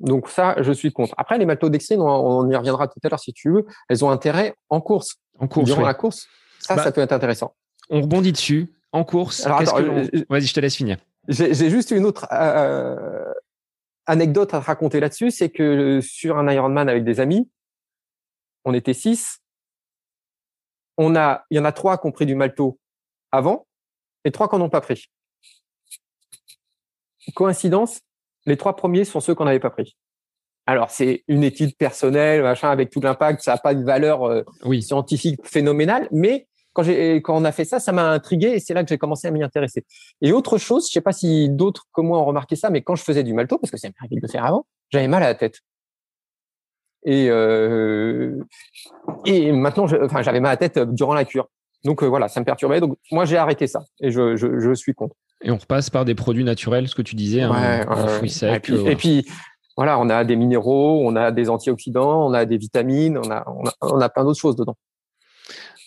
Donc 0.00 0.28
ça, 0.28 0.56
je 0.60 0.72
suis 0.72 0.92
contre. 0.92 1.14
Après, 1.18 1.38
les 1.38 1.44
maltodextrines, 1.44 2.00
on, 2.00 2.06
on 2.06 2.50
y 2.50 2.56
reviendra 2.56 2.88
tout 2.88 2.98
à 3.04 3.08
l'heure 3.08 3.20
si 3.20 3.32
tu 3.32 3.50
veux, 3.50 3.66
elles 3.88 4.04
ont 4.04 4.10
intérêt 4.10 4.54
en 4.70 4.80
course. 4.80 5.16
En 5.38 5.46
course, 5.46 5.66
Durant 5.66 5.82
la 5.82 5.94
course, 5.94 6.26
ça, 6.58 6.76
ça 6.76 6.84
bah, 6.84 6.92
peut 6.92 7.00
être 7.02 7.12
intéressant. 7.12 7.54
On 7.90 8.00
rebondit 8.00 8.32
dessus. 8.32 8.74
En 8.92 9.04
course, 9.04 9.44
que... 9.44 10.26
vas-y, 10.28 10.46
je 10.46 10.54
te 10.54 10.60
laisse 10.60 10.76
finir. 10.76 10.98
J'ai 11.28 11.70
juste 11.70 11.90
une 11.92 12.04
autre 12.04 12.26
euh, 12.32 13.32
anecdote 14.06 14.52
à 14.54 14.60
te 14.60 14.66
raconter 14.66 14.98
là-dessus, 14.98 15.30
c'est 15.30 15.50
que 15.50 16.00
sur 16.00 16.38
un 16.38 16.50
Ironman 16.50 16.88
avec 16.88 17.04
des 17.04 17.20
amis, 17.20 17.48
on 18.64 18.74
était 18.74 18.94
six. 18.94 19.38
On 20.96 21.14
a, 21.16 21.44
il 21.50 21.56
y 21.56 21.60
en 21.60 21.64
a 21.64 21.72
trois 21.72 21.98
qui 21.98 22.06
ont 22.06 22.12
pris 22.12 22.26
du 22.26 22.34
malto 22.34 22.78
avant 23.30 23.66
et 24.24 24.32
trois 24.32 24.48
qui 24.48 24.56
n'en 24.56 24.64
ont 24.64 24.70
pas 24.70 24.80
pris. 24.80 25.10
Coïncidence, 27.34 28.00
les 28.44 28.56
trois 28.56 28.74
premiers 28.74 29.04
sont 29.04 29.20
ceux 29.20 29.34
qu'on 29.34 29.44
n'avait 29.44 29.60
pas 29.60 29.70
pris. 29.70 29.96
Alors, 30.66 30.90
c'est 30.90 31.24
une 31.26 31.42
étude 31.42 31.76
personnelle, 31.76 32.42
machin, 32.42 32.70
avec 32.70 32.90
tout 32.90 33.00
l'impact, 33.00 33.42
ça 33.42 33.52
n'a 33.52 33.58
pas 33.58 33.74
de 33.74 33.82
valeur 33.82 34.24
euh, 34.28 34.44
scientifique 34.80 35.40
phénoménale, 35.44 36.08
mais 36.10 36.48
quand, 36.82 37.20
quand 37.22 37.36
on 37.36 37.44
a 37.44 37.52
fait 37.52 37.64
ça, 37.64 37.78
ça 37.80 37.92
m'a 37.92 38.10
intrigué 38.10 38.48
et 38.48 38.60
c'est 38.60 38.74
là 38.74 38.82
que 38.82 38.88
j'ai 38.88 38.98
commencé 38.98 39.28
à 39.28 39.30
m'y 39.30 39.42
intéresser. 39.42 39.84
Et 40.20 40.32
autre 40.32 40.58
chose, 40.58 40.86
je 40.88 40.92
sais 40.92 41.00
pas 41.00 41.12
si 41.12 41.48
d'autres 41.48 41.86
comme 41.92 42.08
moi 42.08 42.18
ont 42.18 42.24
remarqué 42.24 42.56
ça, 42.56 42.70
mais 42.70 42.82
quand 42.82 42.96
je 42.96 43.02
faisais 43.02 43.22
du 43.22 43.34
malto, 43.34 43.58
parce 43.58 43.70
que 43.70 43.76
c'est 43.76 43.88
un 43.88 44.06
de 44.10 44.20
le 44.20 44.28
faire 44.28 44.44
avant, 44.44 44.66
j'avais 44.90 45.08
mal 45.08 45.22
à 45.22 45.26
la 45.26 45.34
tête. 45.34 45.60
Et, 47.04 47.28
euh, 47.30 48.36
et 49.24 49.52
maintenant, 49.52 49.86
enfin, 50.02 50.22
j'avais 50.22 50.40
mal 50.40 50.50
à 50.50 50.52
la 50.52 50.68
tête 50.68 50.78
durant 50.78 51.14
la 51.14 51.24
cure. 51.24 51.48
Donc 51.84 52.02
euh, 52.02 52.06
voilà, 52.06 52.28
ça 52.28 52.40
me 52.40 52.44
perturbait. 52.44 52.80
Donc 52.80 52.98
moi, 53.10 53.24
j'ai 53.24 53.38
arrêté 53.38 53.66
ça 53.66 53.84
et 54.00 54.10
je, 54.10 54.36
je, 54.36 54.60
je 54.60 54.74
suis 54.74 54.92
contre. 54.92 55.16
Et 55.42 55.50
on 55.50 55.56
repasse 55.56 55.88
par 55.88 56.04
des 56.04 56.14
produits 56.14 56.44
naturels, 56.44 56.88
ce 56.88 56.94
que 56.94 57.00
tu 57.00 57.14
disais, 57.14 57.40
hein, 57.40 57.86
fruits 58.08 58.28
secs. 58.28 58.68
Et 58.68 58.96
puis, 58.96 59.26
voilà, 59.74 59.98
on 59.98 60.10
a 60.10 60.24
des 60.24 60.36
minéraux, 60.36 61.00
on 61.02 61.16
a 61.16 61.30
des 61.30 61.48
antioxydants, 61.48 62.26
on 62.26 62.34
a 62.34 62.44
des 62.44 62.58
vitamines, 62.58 63.16
on 63.16 63.30
a, 63.30 63.46
on 63.48 63.66
a, 63.66 63.72
on 63.80 64.00
a 64.02 64.08
plein 64.10 64.24
d'autres 64.24 64.38
choses 64.38 64.56
dedans. 64.56 64.76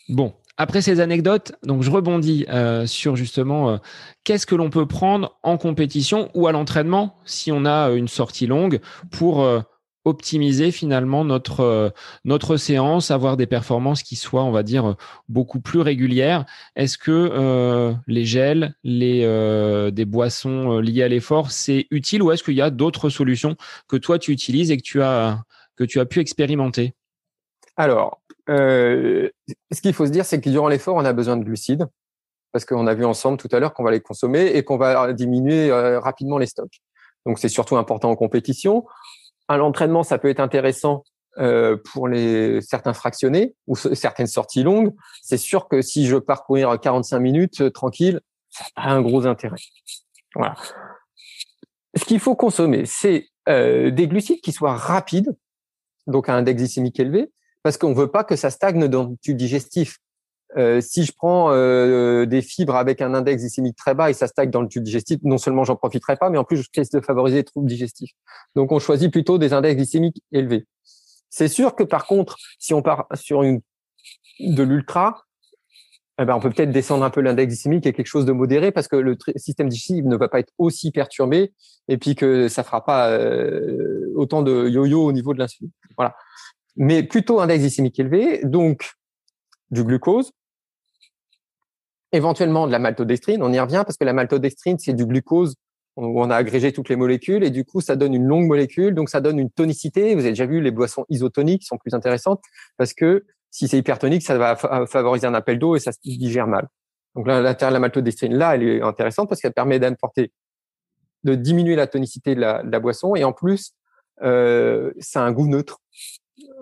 Bon, 0.10 0.34
après 0.58 0.82
ces 0.82 1.00
anecdotes, 1.00 1.54
donc 1.64 1.82
je 1.82 1.90
rebondis 1.90 2.46
euh, 2.50 2.86
sur 2.86 3.16
justement 3.16 3.70
euh, 3.70 3.78
qu'est-ce 4.24 4.46
que 4.46 4.56
l'on 4.56 4.70
peut 4.70 4.86
prendre 4.86 5.38
en 5.42 5.58
compétition 5.58 6.30
ou 6.36 6.48
à 6.48 6.52
l'entraînement 6.52 7.18
si 7.26 7.52
on 7.52 7.66
a 7.66 7.90
une 7.90 8.08
sortie 8.08 8.46
longue 8.46 8.80
pour 9.10 9.44
euh, 9.44 9.62
optimiser 10.06 10.72
finalement 10.72 11.24
notre 11.26 11.62
euh, 11.62 11.90
notre 12.26 12.58
séance, 12.58 13.10
avoir 13.10 13.38
des 13.38 13.48
performances 13.48 14.04
qui 14.04 14.16
soient, 14.16 14.44
on 14.44 14.52
va 14.52 14.64
dire, 14.64 14.96
beaucoup 15.28 15.60
plus 15.60 15.80
régulières? 15.80 16.46
Est-ce 16.76 16.98
que 16.98 17.12
euh, 17.12 17.94
les 18.06 18.26
gels, 18.26 18.76
les 18.84 19.24
euh, 19.24 19.92
des 19.92 20.06
boissons 20.06 20.80
liées 20.80 21.04
à 21.04 21.08
l'effort, 21.08 21.52
c'est 21.52 21.88
utile 21.90 22.22
ou 22.22 22.32
est-ce 22.32 22.44
qu'il 22.44 22.56
y 22.56 22.62
a 22.62 22.70
d'autres 22.70 23.10
solutions 23.10 23.56
que 23.88 23.98
toi 23.98 24.20
tu 24.20 24.32
utilises 24.32 24.72
et 24.72 24.78
que 24.78 24.84
tu 24.84 25.02
as 25.02 25.44
que 25.76 25.84
tu 25.84 26.00
as 26.00 26.06
pu 26.06 26.20
expérimenter? 26.20 26.94
Alors, 27.76 28.22
ce 28.48 29.82
qu'il 29.82 29.94
faut 29.94 30.06
se 30.06 30.12
dire, 30.12 30.26
c'est 30.26 30.42
que 30.42 30.50
durant 30.50 30.68
l'effort, 30.68 30.96
on 30.96 31.06
a 31.06 31.14
besoin 31.14 31.38
de 31.38 31.44
glucides 31.44 31.86
parce 32.52 32.66
qu'on 32.66 32.86
a 32.86 32.94
vu 32.94 33.04
ensemble 33.04 33.38
tout 33.38 33.50
à 33.52 33.60
l'heure 33.60 33.74
qu'on 33.74 33.84
va 33.84 33.92
les 33.92 34.02
consommer 34.02 34.46
et 34.46 34.64
qu'on 34.64 34.78
va 34.78 35.12
diminuer 35.14 35.72
rapidement 35.72 36.38
les 36.38 36.46
stocks. 36.46 36.82
Donc 37.26 37.40
c'est 37.40 37.50
surtout 37.50 37.78
important 37.78 38.12
en 38.12 38.16
compétition 38.16 38.86
à 39.48 39.58
l'entraînement, 39.58 40.04
ça 40.04 40.18
peut 40.18 40.30
être 40.30 40.40
intéressant 40.40 41.04
euh, 41.38 41.78
pour 41.92 42.08
les 42.08 42.62
certains 42.62 42.94
fractionnés 42.94 43.56
ou 43.68 43.76
certaines 43.76 44.28
sorties 44.28 44.64
longues. 44.64 44.94
C'est 45.22 45.38
sûr 45.38 45.68
que 45.68 45.82
si 45.82 46.06
je 46.06 46.18
pars 46.18 46.46
courir 46.46 46.80
45 46.80 47.20
minutes 47.20 47.62
euh, 47.62 47.70
tranquille, 47.70 48.22
ça 48.50 48.66
pas 48.76 48.84
un 48.84 49.02
gros 49.02 49.26
intérêt. 49.26 49.58
Voilà. 50.36 50.56
Ce 51.96 52.06
qu'il 52.06 52.20
faut 52.20 52.36
consommer, 52.36 52.86
c'est 52.86 53.28
euh, 53.50 53.92
des 53.92 54.08
glucides 54.08 54.42
qui 54.42 54.52
soient 54.52 54.76
rapides, 54.76 55.36
donc 56.08 56.30
à 56.30 56.34
un 56.34 56.40
index 56.40 56.58
glycémique 56.58 57.00
élevé, 57.00 57.32
parce 57.64 57.78
qu'on 57.78 57.94
veut 57.94 58.12
pas 58.12 58.24
que 58.24 58.36
ça 58.36 58.50
stagne 58.50 58.88
dans 58.88 59.06
le 59.06 59.16
tube 59.22 59.38
digestif. 59.38 59.98
Euh, 60.56 60.82
si 60.82 61.04
je 61.04 61.12
prends 61.12 61.52
euh, 61.52 62.28
des 62.28 62.44
fibres 62.44 62.76
avec 62.76 63.02
un 63.02 63.16
index 63.16 63.42
glycémique 63.42 63.76
très 63.76 63.96
bas 63.96 64.12
et 64.12 64.14
ça 64.14 64.28
stagne 64.28 64.52
dans 64.52 64.62
le 64.62 64.68
tube 64.68 64.84
digestif, 64.84 65.20
non 65.24 65.40
seulement 65.40 65.64
j'en 65.64 65.76
profiterai 65.76 66.16
pas, 66.16 66.30
mais 66.30 66.38
en 66.38 66.44
plus 66.44 66.58
je 66.58 66.68
risque 66.76 66.94
de 66.94 67.00
favoriser 67.00 67.38
les 67.38 67.44
troubles 67.44 67.68
digestifs. 67.68 68.12
Donc 68.56 68.72
on 68.72 68.78
choisit 68.78 69.12
plutôt 69.12 69.40
des 69.40 69.54
index 69.54 69.76
glycémiques 69.76 70.22
élevés. 70.32 70.68
C'est 71.32 71.48
sûr 71.48 71.76
que 71.76 71.84
par 71.84 72.06
contre, 72.06 72.38
si 72.60 72.76
on 72.76 72.84
part 72.84 73.08
sur 73.16 73.42
une 73.42 73.62
de 74.40 74.62
l'ultra, 74.62 75.24
eh 76.22 76.26
ben 76.26 76.36
on 76.36 76.40
peut 76.40 76.52
peut-être 76.52 76.72
descendre 76.72 77.04
un 77.04 77.10
peu 77.10 77.22
l'index 77.22 77.48
glycémique 77.48 77.88
et 77.88 77.94
quelque 77.94 78.06
chose 78.06 78.26
de 78.26 78.32
modéré 78.32 78.72
parce 78.72 78.88
que 78.88 78.96
le 78.96 79.18
système 79.38 79.70
digestif 79.70 80.06
ne 80.06 80.16
va 80.16 80.28
pas 80.28 80.40
être 80.40 80.54
aussi 80.60 80.92
perturbé 80.92 81.52
et 81.88 81.98
puis 81.98 82.14
que 82.14 82.48
ça 82.48 82.64
fera 82.64 82.86
pas 82.86 83.10
euh, 83.10 84.12
autant 84.16 84.44
de 84.44 84.70
yo-yo 84.70 85.04
au 85.04 85.12
niveau 85.12 85.34
de 85.34 85.40
l'insuline. 85.40 85.72
Voilà. 85.98 86.16
Mais 86.76 87.04
plutôt 87.04 87.40
index 87.40 87.62
glycémique 87.62 88.00
élevé, 88.00 88.42
donc 88.44 88.94
du 89.70 89.84
glucose, 89.84 90.32
éventuellement 92.12 92.68
de 92.68 92.72
la 92.72 92.80
maltodextrine. 92.80 93.44
On 93.44 93.52
y 93.52 93.60
revient 93.60 93.84
parce 93.86 93.98
que 93.98 94.06
la 94.06 94.14
maltodextrine, 94.14 94.80
c'est 94.80 94.94
du 94.94 95.06
glucose 95.06 95.56
où 95.96 96.22
on 96.22 96.30
a 96.30 96.36
agrégé 96.36 96.72
toutes 96.72 96.90
les 96.90 96.96
molécules 96.96 97.44
et 97.44 97.50
du 97.50 97.66
coup, 97.66 97.82
ça 97.82 97.96
donne 97.96 98.14
une 98.14 98.26
longue 98.26 98.48
molécule, 98.48 98.96
donc 98.96 99.10
ça 99.10 99.22
donne 99.22 99.40
une 99.40 99.52
tonicité. 99.52 100.14
Vous 100.16 100.22
avez 100.22 100.30
déjà 100.30 100.46
vu 100.46 100.62
les 100.62 100.72
boissons 100.72 101.06
isotoniques 101.10 101.64
sont 101.64 101.78
plus 101.78 101.94
intéressantes 101.94 102.42
parce 102.78 102.94
que 102.94 103.26
si 103.52 103.68
c'est 103.68 103.78
hypertonique, 103.78 104.24
ça 104.24 104.38
va 104.38 104.56
favoriser 104.88 105.28
un 105.28 105.34
appel 105.36 105.60
d'eau 105.60 105.76
et 105.76 105.80
ça 105.80 105.92
se 105.92 106.00
digère 106.04 106.48
mal. 106.48 106.68
Donc 107.16 107.28
l'intérêt 107.28 107.70
de 107.72 107.74
la 107.74 107.80
maltodextrine, 107.80 108.34
là, 108.34 108.56
elle 108.56 108.64
est 108.64 108.82
intéressante 108.82 109.30
parce 109.30 109.40
qu'elle 109.42 109.54
permet 109.54 109.80
d'apporter, 109.80 110.32
de 111.24 111.36
diminuer 111.36 111.76
la 111.76 111.86
tonicité 111.86 112.34
de 112.34 112.42
la, 112.42 112.80
boisson 112.80 113.16
et 113.16 113.24
en 113.24 113.32
plus, 113.32 113.76
euh, 114.24 114.92
ça 115.00 115.22
un 115.22 115.32
goût 115.32 115.48
neutre. 115.48 115.80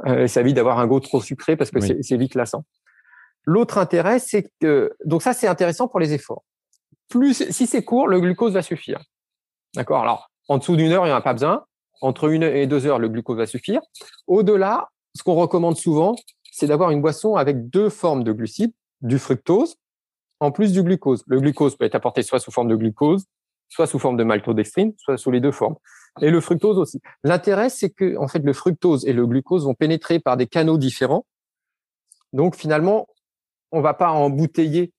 Euh, 0.06 0.28
ça 0.28 0.42
évite 0.42 0.56
d'avoir 0.56 0.80
un 0.80 0.88
goût 0.88 1.00
trop 1.00 1.22
sucré 1.22 1.56
parce 1.56 1.72
que 1.72 1.80
c'est 1.80 2.18
vite 2.18 2.36
lassant. 2.36 2.66
L'autre 3.46 3.78
intérêt, 3.78 4.20
c'est 4.20 4.52
que 4.60 4.94
donc 5.06 5.22
ça 5.22 5.34
c'est 5.34 5.48
intéressant 5.48 5.88
pour 5.88 6.00
les 6.00 6.14
efforts. 6.14 6.44
Plus 7.10 7.50
si 7.52 7.68
c'est 7.68 7.84
court, 7.84 8.08
le 8.08 8.20
glucose 8.20 8.54
va 8.54 8.62
suffire. 8.62 9.02
D'accord? 9.76 10.02
Alors 10.02 10.30
en 10.48 10.58
dessous 10.58 10.76
d'une 10.76 10.92
heure, 10.92 11.06
il 11.06 11.10
n'y 11.10 11.14
en 11.14 11.18
a 11.18 11.22
pas 11.22 11.34
besoin. 11.34 11.66
Entre 12.02 12.30
une 12.30 12.44
et 12.44 12.68
deux 12.68 12.86
heures, 12.88 13.00
le 13.00 13.10
glucose 13.10 13.38
va 13.38 13.46
suffire. 13.46 13.82
Au-delà, 14.28 14.90
ce 15.16 15.24
qu'on 15.24 15.36
recommande 15.36 15.78
souvent, 15.78 16.16
c'est 16.52 16.68
d'avoir 16.68 16.92
une 16.92 17.02
boisson 17.02 17.36
avec 17.36 17.70
deux 17.70 17.90
formes 17.90 18.24
de 18.24 18.32
glucides, 18.32 18.74
du 19.02 19.20
fructose 19.20 19.76
en 20.40 20.52
plus 20.52 20.74
du 20.74 20.84
glucose. 20.84 21.24
Le 21.28 21.40
glucose 21.40 21.78
peut 21.78 21.86
être 21.86 21.96
apporté 21.96 22.24
soit 22.24 22.40
sous 22.40 22.52
forme 22.52 22.68
de 22.68 22.76
glucose, 22.76 23.26
soit 23.70 23.88
sous 23.88 24.00
forme 24.00 24.18
de 24.18 24.24
maltodextrine, 24.24 24.94
soit 24.98 25.18
sous 25.18 25.32
les 25.32 25.40
deux 25.40 25.52
formes. 25.52 25.76
Et 26.20 26.30
le 26.30 26.42
fructose 26.42 26.78
aussi. 26.78 27.00
L'intérêt, 27.24 27.70
c'est 27.70 27.90
que 27.90 28.18
en 28.18 28.28
fait, 28.28 28.40
le 28.40 28.54
fructose 28.54 29.06
et 29.06 29.14
le 29.14 29.26
glucose 29.26 29.64
vont 29.64 29.74
pénétrer 29.74 30.20
par 30.20 30.36
des 30.36 30.48
canaux 30.48 30.78
différents. 30.78 31.26
Donc 32.34 32.56
finalement, 32.56 33.08
on 33.72 33.82
va 33.82 33.94
pas 33.94 34.10
embouteiller 34.12 34.92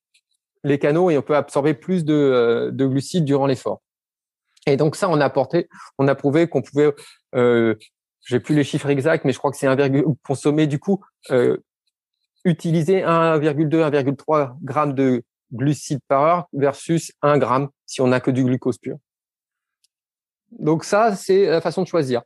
les 0.63 0.79
canaux 0.79 1.09
et 1.09 1.17
on 1.17 1.21
peut 1.21 1.35
absorber 1.35 1.73
plus 1.73 2.05
de, 2.05 2.13
euh, 2.13 2.71
glucides 2.71 3.25
durant 3.25 3.45
l'effort. 3.45 3.81
Et 4.65 4.77
donc 4.77 4.95
ça, 4.95 5.09
on 5.09 5.19
a 5.19 5.25
apporté, 5.25 5.67
on 5.97 6.07
a 6.07 6.15
prouvé 6.15 6.47
qu'on 6.47 6.61
pouvait, 6.61 6.93
euh, 7.35 7.75
j'ai 8.25 8.39
plus 8.39 8.55
les 8.55 8.63
chiffres 8.63 8.89
exacts, 8.89 9.25
mais 9.25 9.33
je 9.33 9.37
crois 9.37 9.51
que 9.51 9.57
c'est 9.57 9.67
1, 9.67 9.77
consommer 10.25 10.67
du 10.67 10.79
coup 10.79 11.03
euh, 11.31 11.57
utiliser 12.45 13.01
1,2, 13.01 13.69
1,3 13.69 14.55
grammes 14.61 14.93
de 14.93 15.23
glucides 15.51 15.99
par 16.07 16.21
heure 16.23 16.47
versus 16.53 17.11
1 17.21 17.37
gramme 17.37 17.69
si 17.85 18.01
on 18.01 18.07
n'a 18.07 18.21
que 18.21 18.31
du 18.31 18.43
glucose 18.43 18.77
pur. 18.77 18.97
Donc 20.59 20.83
ça, 20.83 21.15
c'est 21.15 21.45
la 21.45 21.61
façon 21.61 21.83
de 21.83 21.87
choisir. 21.87 22.21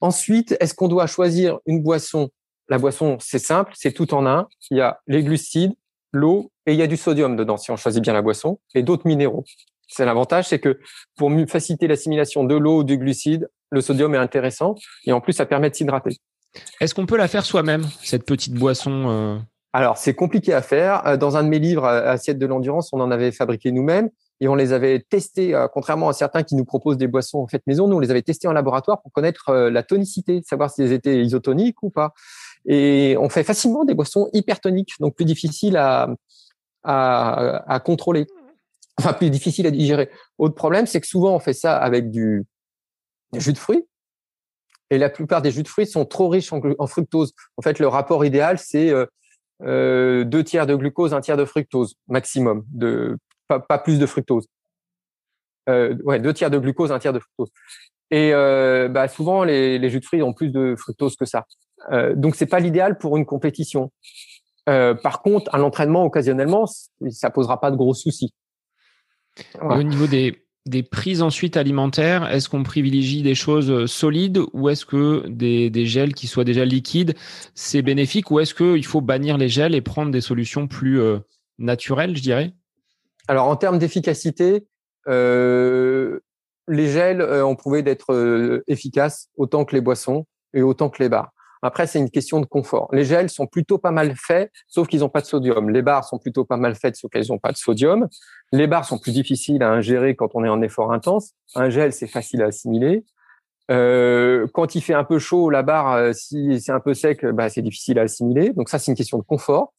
Ensuite, 0.00 0.56
est-ce 0.60 0.74
qu'on 0.74 0.88
doit 0.88 1.06
choisir 1.06 1.58
une 1.66 1.82
boisson? 1.82 2.30
La 2.68 2.78
boisson, 2.78 3.16
c'est 3.20 3.38
simple, 3.38 3.72
c'est 3.74 3.92
tout 3.92 4.14
en 4.14 4.26
un. 4.26 4.46
Il 4.70 4.76
y 4.76 4.80
a 4.80 5.00
les 5.06 5.22
glucides, 5.22 5.72
l'eau 6.12 6.50
et 6.66 6.72
il 6.72 6.78
y 6.78 6.82
a 6.82 6.86
du 6.86 6.96
sodium 6.96 7.36
dedans 7.36 7.56
si 7.56 7.70
on 7.70 7.76
choisit 7.76 8.02
bien 8.02 8.12
la 8.12 8.22
boisson 8.22 8.60
et 8.74 8.82
d'autres 8.82 9.06
minéraux. 9.06 9.44
C'est 9.88 10.04
l'avantage, 10.04 10.48
c'est 10.48 10.58
que 10.58 10.78
pour 11.16 11.32
faciliter 11.48 11.88
l'assimilation 11.88 12.44
de 12.44 12.54
l'eau 12.54 12.80
ou 12.80 12.84
du 12.84 12.98
glucide, 12.98 13.48
le 13.70 13.80
sodium 13.80 14.14
est 14.14 14.18
intéressant 14.18 14.74
et 15.04 15.12
en 15.12 15.20
plus 15.20 15.32
ça 15.32 15.46
permet 15.46 15.70
de 15.70 15.74
s'hydrater. 15.74 16.18
Est-ce 16.80 16.94
qu'on 16.94 17.06
peut 17.06 17.16
la 17.16 17.28
faire 17.28 17.44
soi-même 17.44 17.84
cette 18.02 18.24
petite 18.24 18.54
boisson 18.54 19.08
euh? 19.08 19.38
Alors 19.72 19.98
c'est 19.98 20.14
compliqué 20.14 20.52
à 20.52 20.62
faire. 20.62 21.06
Euh, 21.06 21.16
dans 21.16 21.36
un 21.36 21.42
de 21.42 21.48
mes 21.48 21.58
livres, 21.58 21.84
Assiette 21.84 22.38
de 22.38 22.46
l'endurance, 22.46 22.90
on 22.92 23.00
en 23.00 23.10
avait 23.10 23.32
fabriqué 23.32 23.72
nous-mêmes 23.72 24.10
et 24.40 24.48
on 24.48 24.54
les 24.54 24.72
avait 24.72 25.00
testés, 25.00 25.54
euh, 25.54 25.68
contrairement 25.68 26.08
à 26.08 26.12
certains 26.12 26.42
qui 26.42 26.54
nous 26.54 26.64
proposent 26.64 26.96
des 26.96 27.06
boissons 27.08 27.38
en 27.38 27.48
fait 27.48 27.62
maison, 27.66 27.88
nous 27.88 27.96
on 27.96 28.00
les 28.00 28.10
avait 28.10 28.22
testés 28.22 28.48
en 28.48 28.52
laboratoire 28.52 29.02
pour 29.02 29.12
connaître 29.12 29.52
la 29.52 29.82
tonicité, 29.82 30.42
savoir 30.44 30.70
si 30.70 30.82
elles 30.82 30.92
étaient 30.92 31.22
isotoniques 31.22 31.82
ou 31.82 31.90
pas. 31.90 32.14
Et 32.66 33.16
on 33.18 33.28
fait 33.28 33.44
facilement 33.44 33.84
des 33.84 33.94
boissons 33.94 34.28
hypertoniques, 34.32 34.94
donc 35.00 35.14
plus 35.14 35.24
difficiles 35.24 35.76
à, 35.76 36.08
à, 36.84 37.72
à 37.72 37.80
contrôler, 37.80 38.26
enfin 38.98 39.12
plus 39.12 39.30
difficiles 39.30 39.66
à 39.66 39.70
digérer. 39.70 40.10
Autre 40.38 40.54
problème, 40.54 40.86
c'est 40.86 41.00
que 41.00 41.06
souvent 41.06 41.34
on 41.34 41.40
fait 41.40 41.52
ça 41.52 41.76
avec 41.76 42.10
du, 42.10 42.46
jus 43.34 43.52
de 43.52 43.58
fruits. 43.58 43.86
Et 44.90 44.98
la 44.98 45.10
plupart 45.10 45.42
des 45.42 45.50
jus 45.50 45.62
de 45.62 45.68
fruits 45.68 45.86
sont 45.86 46.06
trop 46.06 46.28
riches 46.28 46.52
en, 46.52 46.86
fructose. 46.86 47.34
En 47.58 47.62
fait, 47.62 47.78
le 47.78 47.88
rapport 47.88 48.24
idéal, 48.24 48.58
c'est 48.58 48.90
euh, 49.62 50.24
deux 50.24 50.42
tiers 50.44 50.66
de 50.66 50.74
glucose, 50.74 51.12
un 51.12 51.20
tiers 51.20 51.36
de 51.36 51.44
fructose 51.44 51.94
maximum, 52.06 52.64
de 52.70 53.18
pas, 53.48 53.78
plus 53.78 53.98
de 53.98 54.06
fructose. 54.06 54.46
Euh, 55.68 55.96
ouais, 56.04 56.18
deux 56.20 56.32
tiers 56.32 56.50
de 56.50 56.58
glucose, 56.58 56.92
un 56.92 56.98
tiers 56.98 57.12
de 57.12 57.18
fructose. 57.18 57.50
Et 58.10 58.32
euh, 58.32 58.88
bah, 58.88 59.08
souvent, 59.08 59.44
les, 59.44 59.90
jus 59.90 60.00
de 60.00 60.04
fruits 60.04 60.22
ont 60.22 60.32
plus 60.32 60.50
de 60.50 60.74
fructose 60.76 61.16
que 61.16 61.26
ça. 61.26 61.46
Euh, 61.92 62.14
donc, 62.14 62.36
c'est 62.36 62.46
pas 62.46 62.60
l'idéal 62.60 62.98
pour 62.98 63.16
une 63.16 63.26
compétition. 63.26 63.92
Euh, 64.68 64.94
par 64.94 65.22
contre, 65.22 65.54
à 65.54 65.58
l'entraînement, 65.58 66.04
occasionnellement, 66.04 66.66
ça 67.10 67.30
posera 67.30 67.60
pas 67.60 67.70
de 67.70 67.76
gros 67.76 67.94
soucis. 67.94 68.32
Au 69.60 69.82
niveau 69.82 70.06
des, 70.06 70.44
des 70.66 70.82
prises 70.82 71.22
ensuite 71.22 71.56
alimentaires, 71.56 72.28
est-ce 72.32 72.48
qu'on 72.48 72.64
privilégie 72.64 73.22
des 73.22 73.34
choses 73.34 73.86
solides 73.86 74.40
ou 74.52 74.68
est-ce 74.68 74.84
que 74.84 75.26
des, 75.28 75.70
des, 75.70 75.86
gels 75.86 76.12
qui 76.12 76.26
soient 76.26 76.44
déjà 76.44 76.64
liquides, 76.64 77.14
c'est 77.54 77.82
bénéfique 77.82 78.30
ou 78.32 78.40
est-ce 78.40 78.54
qu'il 78.54 78.84
faut 78.84 79.00
bannir 79.00 79.38
les 79.38 79.48
gels 79.48 79.76
et 79.76 79.80
prendre 79.80 80.10
des 80.10 80.20
solutions 80.20 80.66
plus 80.66 81.00
naturelles, 81.58 82.16
je 82.16 82.22
dirais? 82.22 82.52
Alors, 83.28 83.46
en 83.46 83.56
termes 83.56 83.78
d'efficacité, 83.78 84.66
euh, 85.06 86.20
les 86.66 86.88
gels 86.88 87.20
euh, 87.20 87.44
ont 87.44 87.56
prouvé 87.56 87.82
d'être 87.82 88.12
euh, 88.12 88.64
efficaces 88.66 89.28
autant 89.36 89.64
que 89.64 89.74
les 89.74 89.80
boissons 89.80 90.26
et 90.54 90.62
autant 90.62 90.88
que 90.88 91.02
les 91.02 91.08
bars. 91.08 91.30
Après, 91.62 91.86
c'est 91.86 91.98
une 91.98 92.10
question 92.10 92.40
de 92.40 92.46
confort. 92.46 92.88
Les 92.92 93.04
gels 93.04 93.30
sont 93.30 93.46
plutôt 93.46 93.78
pas 93.78 93.90
mal 93.90 94.14
faits, 94.16 94.52
sauf 94.68 94.86
qu'ils 94.86 95.00
n'ont 95.00 95.08
pas 95.08 95.20
de 95.20 95.26
sodium. 95.26 95.70
Les 95.70 95.82
bars 95.82 96.04
sont 96.04 96.18
plutôt 96.18 96.44
pas 96.44 96.56
mal 96.56 96.74
faits, 96.76 96.96
sauf 96.96 97.10
qu'elles 97.10 97.26
n'ont 97.28 97.38
pas 97.38 97.52
de 97.52 97.56
sodium. 97.56 98.08
Les 98.52 98.66
bars 98.66 98.84
sont 98.84 98.98
plus 98.98 99.12
difficiles 99.12 99.62
à 99.62 99.70
ingérer 99.70 100.14
quand 100.14 100.34
on 100.34 100.44
est 100.44 100.48
en 100.48 100.62
effort 100.62 100.92
intense. 100.92 101.32
Un 101.56 101.68
gel, 101.68 101.92
c'est 101.92 102.06
facile 102.06 102.42
à 102.42 102.46
assimiler. 102.46 103.04
Euh, 103.70 104.46
quand 104.54 104.74
il 104.74 104.80
fait 104.80 104.94
un 104.94 105.04
peu 105.04 105.18
chaud, 105.18 105.50
la 105.50 105.62
barre, 105.62 105.92
euh, 105.94 106.12
si 106.12 106.60
c'est 106.60 106.72
un 106.72 106.80
peu 106.80 106.94
sec, 106.94 107.26
bah, 107.26 107.48
c'est 107.48 107.62
difficile 107.62 107.98
à 107.98 108.02
assimiler. 108.02 108.50
Donc 108.50 108.68
ça, 108.68 108.78
c'est 108.78 108.92
une 108.92 108.96
question 108.96 109.18
de 109.18 109.24
confort. 109.24 109.74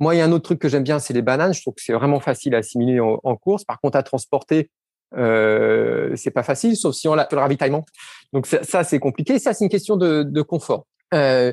Moi, 0.00 0.14
il 0.14 0.18
y 0.18 0.20
a 0.20 0.24
un 0.24 0.32
autre 0.32 0.44
truc 0.44 0.58
que 0.58 0.68
j'aime 0.68 0.82
bien, 0.82 0.98
c'est 0.98 1.14
les 1.14 1.22
bananes. 1.22 1.54
Je 1.54 1.60
trouve 1.60 1.74
que 1.74 1.82
c'est 1.82 1.92
vraiment 1.92 2.20
facile 2.20 2.54
à 2.54 2.58
assimiler 2.58 3.00
en, 3.00 3.36
course. 3.36 3.64
Par 3.64 3.80
contre, 3.80 3.96
à 3.96 4.02
transporter, 4.02 4.70
euh, 5.16 6.12
c'est 6.16 6.30
pas 6.30 6.42
facile, 6.42 6.76
sauf 6.76 6.94
si 6.94 7.06
on 7.08 7.14
a 7.14 7.26
le 7.30 7.38
ravitaillement. 7.38 7.84
Donc 8.32 8.46
ça, 8.46 8.62
ça 8.64 8.84
c'est 8.84 8.98
compliqué. 8.98 9.38
Ça, 9.38 9.54
c'est 9.54 9.64
une 9.64 9.70
question 9.70 9.96
de, 9.96 10.22
de 10.24 10.42
confort. 10.42 10.86
Euh, 11.12 11.52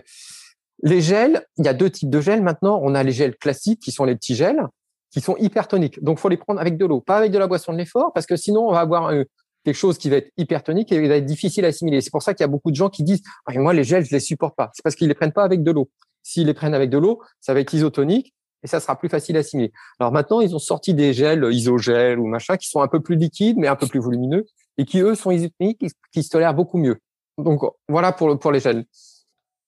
les 0.84 1.01
gels, 1.01 1.45
il 1.57 1.65
y 1.65 1.69
a 1.69 1.73
deux 1.73 1.89
types 1.89 2.09
de 2.09 2.22
gels 2.22 2.41
maintenant. 2.41 2.80
On 2.84 2.95
a 2.95 3.03
les 3.03 3.11
gels 3.11 3.35
classiques 3.35 3.80
qui 3.80 3.91
sont 3.91 4.05
les 4.05 4.15
petits 4.15 4.35
gels 4.35 4.68
qui 5.11 5.22
sont 5.22 5.35
hypertoniques. 5.38 6.01
Donc, 6.01 6.19
faut 6.19 6.30
les 6.30 6.38
prendre 6.38 6.59
avec 6.59 6.77
de 6.77 6.85
l'eau, 6.85 7.01
pas 7.01 7.18
avec 7.18 7.31
de 7.31 7.38
la 7.38 7.47
boisson 7.47 7.73
de 7.73 7.77
l'effort, 7.77 8.13
parce 8.13 8.26
que 8.26 8.38
sinon, 8.38 8.69
on 8.69 8.72
va 8.72 8.80
avoir 8.80 9.07
euh, 9.07 9.26
quelque 9.63 9.76
chose 9.76 9.97
qui 9.97 10.09
va 10.09 10.18
être 10.18 10.31
hypertonique 10.38 10.91
et 10.91 10.95
il 10.95 11.07
va 11.07 11.18
être 11.18 11.26
difficile 11.26 11.65
à 11.65 11.68
assimiler. 11.68 12.01
C'est 12.01 12.11
pour 12.11 12.23
ça 12.23 12.34
qu'il 12.34 12.43
y 12.43 12.45
a 12.45 12.47
beaucoup 12.47 12.72
de 12.72 12.76
gens 12.76 12.89
qui 12.89 13.03
disent 13.03 13.22
ah, 13.45 13.53
moi 13.55 13.73
les 13.73 13.84
gels 13.84 14.05
je 14.05 14.11
les 14.11 14.19
supporte 14.19 14.55
pas. 14.55 14.72
C'est 14.73 14.81
parce 14.81 14.95
qu'ils 14.95 15.07
les 15.07 15.13
prennent 15.13 15.34
pas 15.34 15.43
avec 15.43 15.63
de 15.63 15.72
l'eau. 15.72 15.89
S'ils 16.31 16.47
les 16.47 16.53
prennent 16.53 16.73
avec 16.73 16.89
de 16.89 16.97
l'eau, 16.97 17.21
ça 17.41 17.53
va 17.53 17.59
être 17.59 17.73
isotonique 17.73 18.33
et 18.63 18.67
ça 18.67 18.79
sera 18.79 18.97
plus 18.97 19.09
facile 19.09 19.35
à 19.35 19.41
assimiler. 19.41 19.73
Alors 19.99 20.13
maintenant, 20.13 20.39
ils 20.39 20.55
ont 20.55 20.59
sorti 20.59 20.93
des 20.93 21.13
gels 21.13 21.45
isogels 21.51 22.19
ou 22.19 22.27
machin 22.27 22.55
qui 22.55 22.69
sont 22.69 22.81
un 22.81 22.87
peu 22.87 23.01
plus 23.01 23.17
liquides 23.17 23.57
mais 23.57 23.67
un 23.67 23.75
peu 23.75 23.87
plus 23.87 23.99
volumineux 23.99 24.45
et 24.77 24.85
qui 24.85 25.01
eux 25.01 25.15
sont 25.15 25.31
isotoniques, 25.31 25.83
qui 26.13 26.23
se 26.23 26.29
tolèrent 26.29 26.53
beaucoup 26.53 26.77
mieux. 26.77 26.99
Donc 27.37 27.61
voilà 27.89 28.13
pour 28.13 28.51
les 28.51 28.59
gels. 28.61 28.85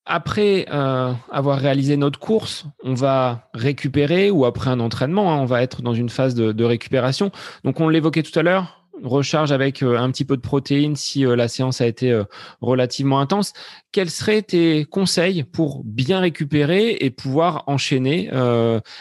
Après 0.05 0.67
euh, 0.71 1.11
avoir 1.29 1.59
réalisé 1.59 1.97
notre 1.97 2.19
course, 2.19 2.65
on 2.83 2.93
va 2.93 3.49
récupérer 3.53 4.31
ou 4.31 4.45
après 4.45 4.69
un 4.69 4.79
entraînement, 4.79 5.33
hein, 5.33 5.39
on 5.39 5.45
va 5.45 5.63
être 5.63 5.81
dans 5.81 5.93
une 5.93 6.09
phase 6.09 6.33
de 6.33 6.63
récupération. 6.63 7.31
Donc 7.65 7.81
on 7.81 7.89
l'évoquait 7.89 8.23
tout 8.23 8.37
à 8.39 8.43
l'heure, 8.43 8.82
recharge 9.01 9.51
avec 9.51 9.81
euh, 9.81 9.97
un 9.97 10.11
petit 10.11 10.25
peu 10.25 10.37
de 10.37 10.41
protéines 10.41 10.95
si 10.95 11.25
euh, 11.25 11.35
la 11.35 11.47
séance 11.47 11.81
a 11.81 11.87
été 11.87 12.11
euh, 12.11 12.23
relativement 12.61 13.19
intense. 13.19 13.53
Quels 13.91 14.09
seraient 14.09 14.41
tes 14.41 14.85
conseils 14.85 15.43
pour 15.43 15.83
bien 15.83 16.19
récupérer 16.19 16.97
et 16.99 17.09
pouvoir 17.09 17.63
enchaîner 17.67 18.29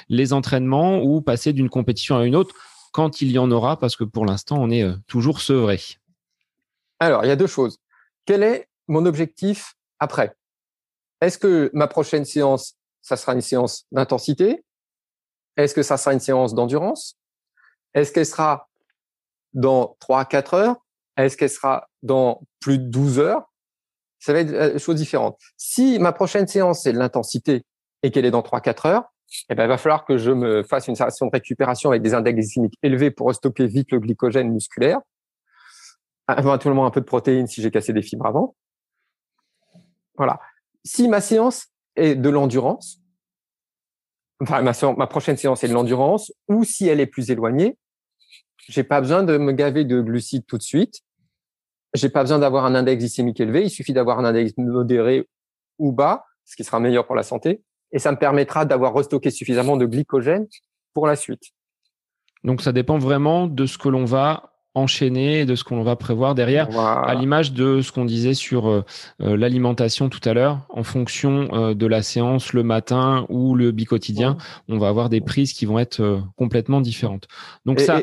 les 0.09 0.33
entraînements 0.33 1.03
ou 1.03 1.21
passer 1.23 1.53
d'une 1.53 1.71
compétition 1.71 2.17
à 2.17 2.25
une 2.25 2.37
autre 2.37 2.55
quand 2.93 3.23
il 3.23 3.31
y 3.31 3.39
en 3.39 3.51
aura? 3.51 3.79
Parce 3.79 3.97
que 3.97 4.05
pour 4.05 4.27
l'instant, 4.27 4.59
on 4.61 4.71
est 4.71 4.85
toujours 5.07 5.41
sevré. 5.41 5.81
Alors, 7.01 7.25
il 7.25 7.29
y 7.29 7.31
a 7.31 7.37
deux 7.37 7.47
choses. 7.47 7.79
Quel 8.27 8.43
est 8.43 8.69
mon 8.87 9.07
objectif 9.07 9.75
après? 9.99 10.35
Est-ce 11.21 11.39
que 11.39 11.71
ma 11.73 11.87
prochaine 11.87 12.25
séance, 12.25 12.75
ça 13.01 13.17
sera 13.17 13.33
une 13.33 13.41
séance 13.41 13.87
d'intensité? 13.93 14.63
Est-ce 15.57 15.75
que 15.75 15.83
ça 15.83 15.97
sera 15.97 16.13
une 16.13 16.21
séance 16.21 16.55
d'endurance? 16.55 17.17
Est-ce 17.95 18.13
qu'elle 18.13 18.27
sera 18.27 18.69
dans 19.55 19.97
3 20.01 20.21
à 20.21 20.25
4 20.25 20.55
heures 20.55 20.77
Est-ce 21.17 21.37
qu'elle 21.37 21.51
sera 21.51 21.89
dans 22.03 22.43
plus 22.61 22.79
de 22.79 22.85
12 22.85 23.19
heures? 23.19 23.53
Ça 24.19 24.33
va 24.33 24.41
être 24.41 24.53
euh, 24.53 24.73
des 24.75 24.79
choses 24.79 24.97
différentes. 24.97 25.39
Si 25.57 25.99
ma 25.99 26.13
prochaine 26.13 26.47
séance, 26.47 26.83
c'est 26.83 26.93
de 26.93 26.99
l'intensité 26.99 27.65
et 28.03 28.11
qu'elle 28.11 28.25
est 28.25 28.31
dans 28.31 28.43
3 28.43 28.59
à 28.59 28.63
4 28.63 28.87
heures, 28.87 29.05
eh 29.49 29.55
ben, 29.55 29.65
il 29.65 29.69
va 29.69 29.79
falloir 29.79 30.05
que 30.05 30.19
je 30.19 30.31
me 30.31 30.63
fasse 30.63 30.89
une 30.89 30.97
session 30.97 31.27
de 31.27 31.31
récupération 31.33 31.91
avec 31.91 32.03
des 32.03 32.15
index 32.15 32.37
glycémiques 32.37 32.79
élevés 32.83 33.11
pour 33.11 33.35
stocker 33.35 33.67
vite 33.67 33.91
le 33.93 33.99
glycogène 33.99 34.53
musculaire. 34.53 35.01
Éventuellement 36.37 36.87
un 36.87 36.91
peu 36.91 37.01
de 37.01 37.07
protéines 37.07 37.47
si 37.47 37.63
j'ai 37.63 37.71
cassé 37.71 37.93
des 37.93 38.03
fibres 38.03 38.27
avant. 38.27 38.55
Voilà 40.17 40.39
si 40.85 41.09
ma 41.09 41.21
séance 41.21 41.69
est 41.97 42.15
de 42.15 42.29
l'endurance, 42.29 43.01
enfin 44.41 44.63
ma 44.63 45.07
prochaine 45.07 45.37
séance 45.37 45.63
est 45.65 45.69
de 45.69 45.75
l'endurance, 45.75 46.33
ou 46.49 46.65
si 46.65 46.89
elle 46.89 47.01
est 47.01 47.07
plus 47.07 47.31
éloignée, 47.31 47.79
j'ai 48.69 48.85
pas 48.85 49.01
besoin 49.01 49.23
de 49.23 49.37
me 49.39 49.53
gaver 49.53 49.85
de 49.85 50.01
glucides 50.01 50.47
tout 50.47 50.59
de 50.59 50.63
suite. 50.63 51.03
J'ai 51.95 52.09
pas 52.09 52.23
besoin 52.23 52.39
d'avoir 52.39 52.65
un 52.65 52.75
index 52.75 53.01
glycémique 53.01 53.41
élevé. 53.41 53.65
Il 53.65 53.71
suffit 53.71 53.93
d'avoir 53.93 54.19
un 54.19 54.25
index 54.25 54.53
modéré 54.57 55.29
ou 55.79 55.93
bas, 55.93 56.25
ce 56.45 56.57
qui 56.57 56.65
sera 56.65 56.81
meilleur 56.81 57.07
pour 57.07 57.17
la 57.17 57.23
santé. 57.23 57.63
Et 57.93 57.99
ça 57.99 58.13
me 58.13 58.17
permettra 58.17 58.65
d'avoir 58.65 58.95
restocké 58.95 59.31
suffisamment 59.31 59.77
de 59.77 59.85
glycogène 59.85 60.47
pour 60.95 61.07
la 61.07 61.17
suite. 61.17 61.43
Donc 62.45 62.63
ça 62.63 62.73
dépend 62.73 62.99
vraiment 62.99 63.47
de 63.47 63.67
ce 63.67 63.79
que 63.79 63.89
l'on 63.89 64.05
va 64.05 64.52
enchaîner 64.75 65.45
de 65.45 65.55
ce 65.55 65.65
qu'on 65.65 65.83
va 65.83 65.97
prévoir 65.97 66.35
derrière, 66.35 66.69
à 66.79 67.15
l'image 67.15 67.53
de 67.53 67.83
ce 67.83 67.93
qu'on 67.93 68.05
disait 68.05 68.35
sur 68.35 68.69
euh, 68.69 68.85
euh, 69.21 69.37
l'alimentation 69.37 70.09
tout 70.09 70.27
à 70.27 70.33
l'heure, 70.33 70.61
en 70.71 70.83
fonction 70.83 71.49
euh, 71.53 71.75
de 71.75 71.87
la 71.87 72.03
séance 72.03 72.53
le 72.53 72.63
matin 72.63 73.27
ou 73.29 73.55
le 73.55 73.71
bicotidien, 73.71 74.37
on 74.69 74.79
va 74.79 74.89
avoir 74.89 75.09
des 75.09 75.21
prises 75.21 75.53
qui 75.53 75.67
vont 75.67 75.79
être 75.79 76.23
complètement 76.37 76.81
différentes. 76.81 77.29
Donc 77.67 77.81
ça, 77.81 78.01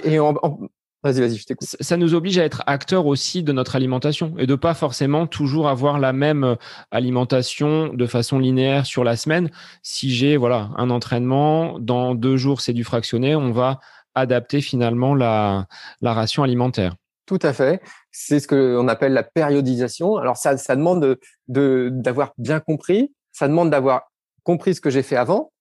Vas-y, 1.02 1.22
vas-y, 1.22 1.38
je 1.38 1.46
t'écoute. 1.46 1.66
Ça 1.80 1.96
nous 1.96 2.14
oblige 2.14 2.38
à 2.40 2.44
être 2.44 2.62
acteurs 2.68 3.06
aussi 3.06 3.41
de 3.41 3.54
notre 3.54 3.78
alimentation 3.78 4.34
et 4.38 4.46
de 4.46 4.56
pas 4.56 4.74
forcément 4.74 5.28
toujours 5.28 5.70
avoir 5.70 5.98
la 5.98 6.12
même 6.12 6.58
alimentation 6.91 7.94
de 7.94 8.06
façon 8.06 8.38
linéaire 8.38 8.86
sur 8.86 9.06
la 9.06 9.16
semaine. 9.16 9.50
Si 9.82 10.14
j'ai 10.14 10.36
voilà 10.36 10.72
un 10.76 10.90
entraînement, 10.90 11.80
dans 11.80 12.16
deux 12.16 12.36
jours 12.36 12.60
c'est 12.60 12.74
du 12.74 12.84
fractionné, 12.84 13.34
on 13.34 13.54
va 13.54 13.80
adapter 14.20 14.62
finalement 14.62 15.16
la, 15.16 15.68
la 16.02 16.14
ration 16.14 16.44
alimentaire. 16.44 16.96
Tout 17.26 17.40
à 17.44 17.54
fait. 17.54 17.82
C'est 18.12 18.40
ce 18.40 18.48
qu'on 18.48 18.88
appelle 18.88 19.14
la 19.14 19.24
périodisation. 19.24 20.18
Alors 20.18 20.38
ça, 20.38 20.58
ça 20.58 20.76
demande 20.76 21.18
de 21.48 21.90
d'avoir 21.91 22.34
bien 22.38 22.60
compris. 22.60 23.14
Ça 23.32 23.48
demande 23.48 23.70
d'avoir 23.70 24.12
compris 24.44 24.74
ce 24.74 24.82
que 24.82 24.90
j'ai 24.90 25.04
fait 25.04 25.16
avant, 25.16 25.52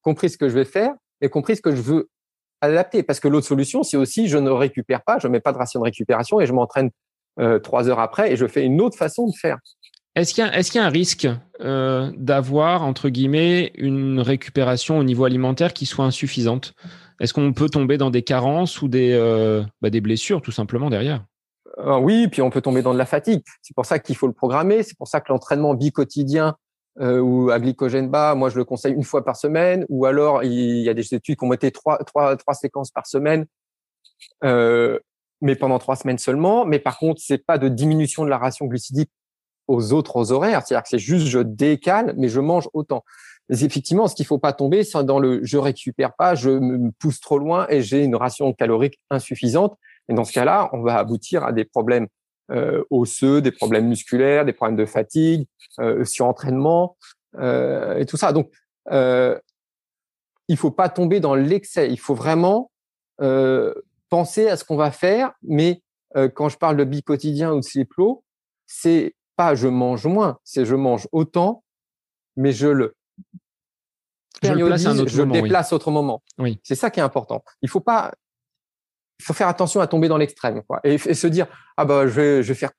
compris 0.00 0.30
ce 0.30 0.38
que 0.38 0.48
je 0.48 0.54
vais 0.54 0.64
faire 0.64 0.94
et 1.20 1.28
compris 1.28 1.56
ce 1.56 1.60
que 1.60 1.76
je 1.76 1.82
veux 1.82 2.08
adapter. 2.62 3.02
Parce 3.02 3.20
que 3.20 3.28
l'autre 3.28 3.46
solution, 3.46 3.82
c'est 3.82 3.98
aussi 3.98 4.26
je 4.26 4.38
ne 4.38 4.50
récupère 4.50 5.02
pas, 5.02 5.18
je 5.18 5.28
mets 5.28 5.40
pas 5.40 5.52
de 5.52 5.58
ration 5.58 5.80
de 5.80 5.84
récupération 5.84 6.40
et 6.40 6.46
je 6.46 6.52
m'entraîne 6.54 6.90
euh, 7.40 7.58
trois 7.58 7.88
heures 7.88 8.00
après 8.00 8.32
et 8.32 8.36
je 8.36 8.46
fais 8.46 8.64
une 8.64 8.80
autre 8.80 8.96
façon 8.96 9.26
de 9.26 9.34
faire. 9.34 9.58
Est-ce 10.14 10.34
qu'il 10.34 10.44
y, 10.44 10.78
a 10.82 10.84
un 10.84 10.88
risque 10.88 11.28
euh, 11.60 12.10
d'avoir, 12.16 12.82
entre 12.82 13.08
guillemets, 13.08 13.72
une 13.76 14.20
récupération 14.20 14.98
au 14.98 15.04
niveau 15.04 15.24
alimentaire 15.24 15.72
qui 15.72 15.86
soit 15.86 16.04
insuffisante? 16.04 16.74
Est-ce 17.20 17.32
qu'on 17.32 17.52
peut 17.52 17.68
tomber 17.68 17.98
dans 17.98 18.10
des 18.10 18.22
carences 18.22 18.82
ou 18.82 18.88
des, 18.88 19.12
euh, 19.12 19.62
bah, 19.80 19.90
blessures 19.90 20.42
tout 20.42 20.50
simplement 20.50 20.90
derrière? 20.90 21.24
Oui, 22.00 22.26
puis 22.26 22.42
on 22.42 22.50
peut 22.50 22.60
tomber 22.60 22.82
dans 22.82 22.92
de 22.92 22.98
la 22.98 23.06
fatigue. 23.06 23.42
C'est 23.62 23.74
pour 23.74 23.86
ça 23.86 24.00
qu'il 24.00 24.16
faut 24.16 24.26
le 24.26 24.32
programmer. 24.32 24.82
C'est 24.82 24.98
pour 24.98 25.06
ça 25.06 25.20
que 25.20 25.32
l'entraînement 25.32 25.74
bicotidien 25.74 26.56
euh, 27.00 27.20
ou 27.20 27.50
à 27.50 27.60
glycogène 27.60 28.08
bas, 28.08 28.34
moi 28.34 28.48
je 28.48 28.56
le 28.56 28.64
conseille 28.64 28.94
une 28.94 29.04
fois 29.04 29.24
par 29.24 29.36
semaine. 29.36 29.86
Ou 29.88 30.04
alors 30.04 30.42
il 30.42 30.78
y 30.78 30.88
a 30.88 30.94
des 30.94 31.14
études 31.14 31.38
qui 31.38 31.44
ont 31.44 31.52
été 31.52 31.70
trois, 31.70 31.98
trois, 31.98 32.36
séquences 32.54 32.90
par 32.90 33.06
semaine, 33.06 33.46
mais 34.42 35.54
pendant 35.54 35.78
trois 35.78 35.94
semaines 35.94 36.18
seulement. 36.18 36.64
Mais 36.64 36.80
par 36.80 36.98
contre, 36.98 37.20
c'est 37.24 37.38
pas 37.38 37.58
de 37.58 37.68
diminution 37.68 38.24
de 38.24 38.30
la 38.30 38.38
ration 38.38 38.66
glucidique 38.66 39.10
aux 39.68 39.92
autres 39.92 40.32
horaires. 40.32 40.62
C'est-à-dire 40.66 40.82
que 40.82 40.88
c'est 40.88 40.98
juste 40.98 41.26
je 41.26 41.38
décale, 41.38 42.14
mais 42.16 42.28
je 42.28 42.40
mange 42.40 42.68
autant 42.72 43.04
effectivement, 43.50 44.08
ce 44.08 44.14
qu'il 44.14 44.26
faut 44.26 44.38
pas 44.38 44.52
tomber, 44.52 44.84
c'est 44.84 45.02
dans 45.04 45.18
le 45.18 45.40
je 45.42 45.56
récupère 45.56 46.14
pas, 46.14 46.34
je 46.34 46.50
me 46.50 46.90
pousse 46.98 47.20
trop 47.20 47.38
loin 47.38 47.66
et 47.68 47.82
j'ai 47.82 48.04
une 48.04 48.16
ration 48.16 48.52
calorique 48.52 48.98
insuffisante. 49.10 49.78
Et 50.08 50.14
dans 50.14 50.24
ce 50.24 50.32
cas-là, 50.32 50.70
on 50.72 50.80
va 50.82 50.98
aboutir 50.98 51.44
à 51.44 51.52
des 51.52 51.64
problèmes 51.64 52.08
euh, 52.50 52.82
osseux, 52.90 53.40
des 53.40 53.52
problèmes 53.52 53.88
musculaires, 53.88 54.44
des 54.44 54.52
problèmes 54.52 54.76
de 54.76 54.86
fatigue, 54.86 55.46
euh, 55.80 56.04
surentraînement 56.04 56.96
euh, 57.38 57.98
et 57.98 58.06
tout 58.06 58.16
ça. 58.16 58.32
Donc, 58.32 58.50
euh, 58.90 59.38
il 60.48 60.56
faut 60.56 60.70
pas 60.70 60.88
tomber 60.88 61.20
dans 61.20 61.34
l'excès. 61.34 61.90
Il 61.90 61.98
faut 61.98 62.14
vraiment 62.14 62.70
euh, 63.20 63.74
penser 64.08 64.48
à 64.48 64.56
ce 64.56 64.64
qu'on 64.64 64.76
va 64.76 64.90
faire. 64.90 65.32
Mais 65.42 65.82
euh, 66.16 66.28
quand 66.28 66.48
je 66.48 66.56
parle 66.56 66.76
de 66.78 66.84
bi 66.84 67.02
quotidien 67.02 67.52
ou 67.52 67.60
de 67.60 67.64
slip 67.64 67.92
c'est 68.66 69.14
pas 69.38 69.54
je 69.54 69.68
mange 69.68 70.06
moins, 70.06 70.38
c'est 70.44 70.64
je 70.66 70.74
mange 70.74 71.08
autant, 71.12 71.64
mais 72.36 72.52
je 72.52 72.68
le 72.68 72.94
je 74.42 74.52
le 74.52 74.66
place 74.66 74.86
à 74.86 74.90
un 74.90 74.98
autre 74.98 75.10
je 75.10 75.22
moment, 75.22 75.34
le 75.34 75.40
oui. 75.40 75.48
déplace 75.48 75.72
autre 75.72 75.90
moment. 75.90 76.22
Oui. 76.38 76.60
C'est 76.62 76.74
ça 76.74 76.90
qui 76.90 77.00
est 77.00 77.02
important. 77.02 77.42
Il 77.62 77.68
faut 77.68 77.80
pas, 77.80 78.12
il 79.18 79.24
faut 79.24 79.32
faire 79.32 79.48
attention 79.48 79.80
à 79.80 79.86
tomber 79.86 80.08
dans 80.08 80.18
l'extrême, 80.18 80.62
quoi, 80.68 80.80
et, 80.84 80.94
et 80.94 81.14
se 81.14 81.26
dire 81.26 81.46
ah 81.76 81.84
bah 81.84 82.06
je 82.06 82.12
vais, 82.12 82.42
je 82.42 82.48
vais 82.48 82.54
faire 82.54 82.72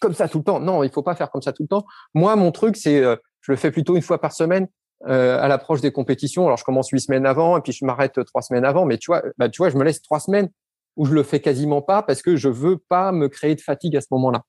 comme 0.00 0.14
ça 0.14 0.28
tout 0.28 0.38
le 0.38 0.44
temps. 0.44 0.60
Non, 0.60 0.82
il 0.82 0.90
faut 0.90 1.02
pas 1.02 1.14
faire 1.14 1.30
comme 1.30 1.42
ça 1.42 1.52
tout 1.52 1.62
le 1.62 1.68
temps. 1.68 1.84
Moi, 2.14 2.36
mon 2.36 2.52
truc, 2.52 2.76
c'est, 2.76 3.02
euh, 3.02 3.16
je 3.40 3.52
le 3.52 3.56
fais 3.56 3.70
plutôt 3.70 3.96
une 3.96 4.02
fois 4.02 4.20
par 4.20 4.32
semaine 4.32 4.68
euh, 5.06 5.38
à 5.40 5.48
l'approche 5.48 5.80
des 5.80 5.92
compétitions. 5.92 6.44
Alors, 6.46 6.58
je 6.58 6.64
commence 6.64 6.90
huit 6.90 7.00
semaines 7.00 7.26
avant, 7.26 7.56
et 7.56 7.60
puis 7.60 7.72
je 7.72 7.84
m'arrête 7.84 8.22
trois 8.26 8.42
semaines 8.42 8.64
avant. 8.64 8.84
Mais 8.84 8.98
tu 8.98 9.10
vois, 9.10 9.22
bah, 9.38 9.48
tu 9.48 9.58
vois, 9.58 9.70
je 9.70 9.76
me 9.76 9.84
laisse 9.84 10.02
trois 10.02 10.20
semaines 10.20 10.50
où 10.96 11.06
je 11.06 11.14
le 11.14 11.22
fais 11.22 11.40
quasiment 11.40 11.82
pas 11.82 12.02
parce 12.02 12.22
que 12.22 12.36
je 12.36 12.48
veux 12.48 12.78
pas 12.78 13.12
me 13.12 13.28
créer 13.28 13.54
de 13.54 13.60
fatigue 13.60 13.96
à 13.96 14.00
ce 14.00 14.08
moment-là. 14.12 14.42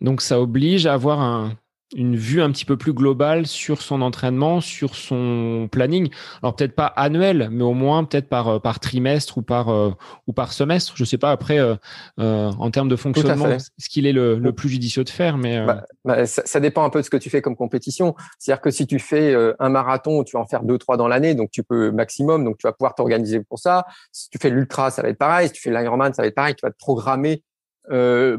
Donc 0.00 0.20
ça 0.20 0.40
oblige 0.40 0.86
à 0.86 0.94
avoir 0.94 1.20
un, 1.20 1.56
une 1.96 2.16
vue 2.16 2.42
un 2.42 2.52
petit 2.52 2.66
peu 2.66 2.76
plus 2.76 2.92
globale 2.92 3.46
sur 3.46 3.80
son 3.80 4.02
entraînement, 4.02 4.60
sur 4.60 4.94
son 4.94 5.68
planning. 5.72 6.10
Alors 6.42 6.54
peut-être 6.54 6.74
pas 6.74 6.86
annuel, 6.86 7.48
mais 7.50 7.64
au 7.64 7.72
moins 7.72 8.04
peut-être 8.04 8.28
par 8.28 8.48
euh, 8.48 8.58
par 8.58 8.78
trimestre 8.78 9.38
ou 9.38 9.42
par 9.42 9.70
euh, 9.70 9.92
ou 10.26 10.34
par 10.34 10.52
semestre. 10.52 10.92
Je 10.96 11.04
sais 11.04 11.16
pas 11.16 11.30
après 11.30 11.58
euh, 11.58 11.76
euh, 12.20 12.50
en 12.58 12.70
termes 12.70 12.88
de 12.90 12.96
fonctionnement 12.96 13.56
ce 13.78 13.88
qu'il 13.88 14.06
est 14.06 14.12
le, 14.12 14.38
le 14.38 14.52
plus 14.52 14.68
judicieux 14.68 15.02
de 15.02 15.08
faire, 15.08 15.38
mais 15.38 15.64
Bah, 15.64 15.84
bah, 16.04 16.26
ça, 16.26 16.42
ça 16.44 16.60
dépend 16.60 16.84
un 16.84 16.90
peu 16.90 16.98
de 17.00 17.04
ce 17.04 17.10
que 17.10 17.16
tu 17.16 17.30
fais 17.30 17.40
comme 17.40 17.56
compétition. 17.56 18.14
C'est-à-dire 18.38 18.60
que 18.60 18.70
si 18.70 18.86
tu 18.86 18.98
fais 18.98 19.34
un 19.58 19.68
marathon, 19.70 20.24
tu 20.24 20.36
vas 20.36 20.42
en 20.42 20.46
faire 20.46 20.62
deux, 20.64 20.76
trois 20.76 20.96
dans 20.98 21.08
l'année, 21.08 21.34
donc 21.34 21.50
tu 21.50 21.62
peux 21.62 21.90
maximum, 21.90 22.44
donc 22.44 22.58
tu 22.58 22.66
vas 22.66 22.72
pouvoir 22.72 22.94
t'organiser 22.94 23.40
pour 23.42 23.58
ça. 23.58 23.84
Si 24.12 24.28
tu 24.28 24.38
fais 24.38 24.50
l'ultra, 24.50 24.90
ça 24.90 25.00
va 25.02 25.08
être 25.08 25.18
pareil. 25.18 25.48
Si 25.48 25.54
tu 25.54 25.62
fais 25.62 25.70
l'Ironman, 25.70 26.12
ça 26.12 26.22
va 26.22 26.28
être 26.28 26.34
pareil. 26.34 26.54
Tu 26.54 26.66
vas 26.66 26.70
te 26.70 26.76
programmer 26.78 27.42
euh, 27.90 28.36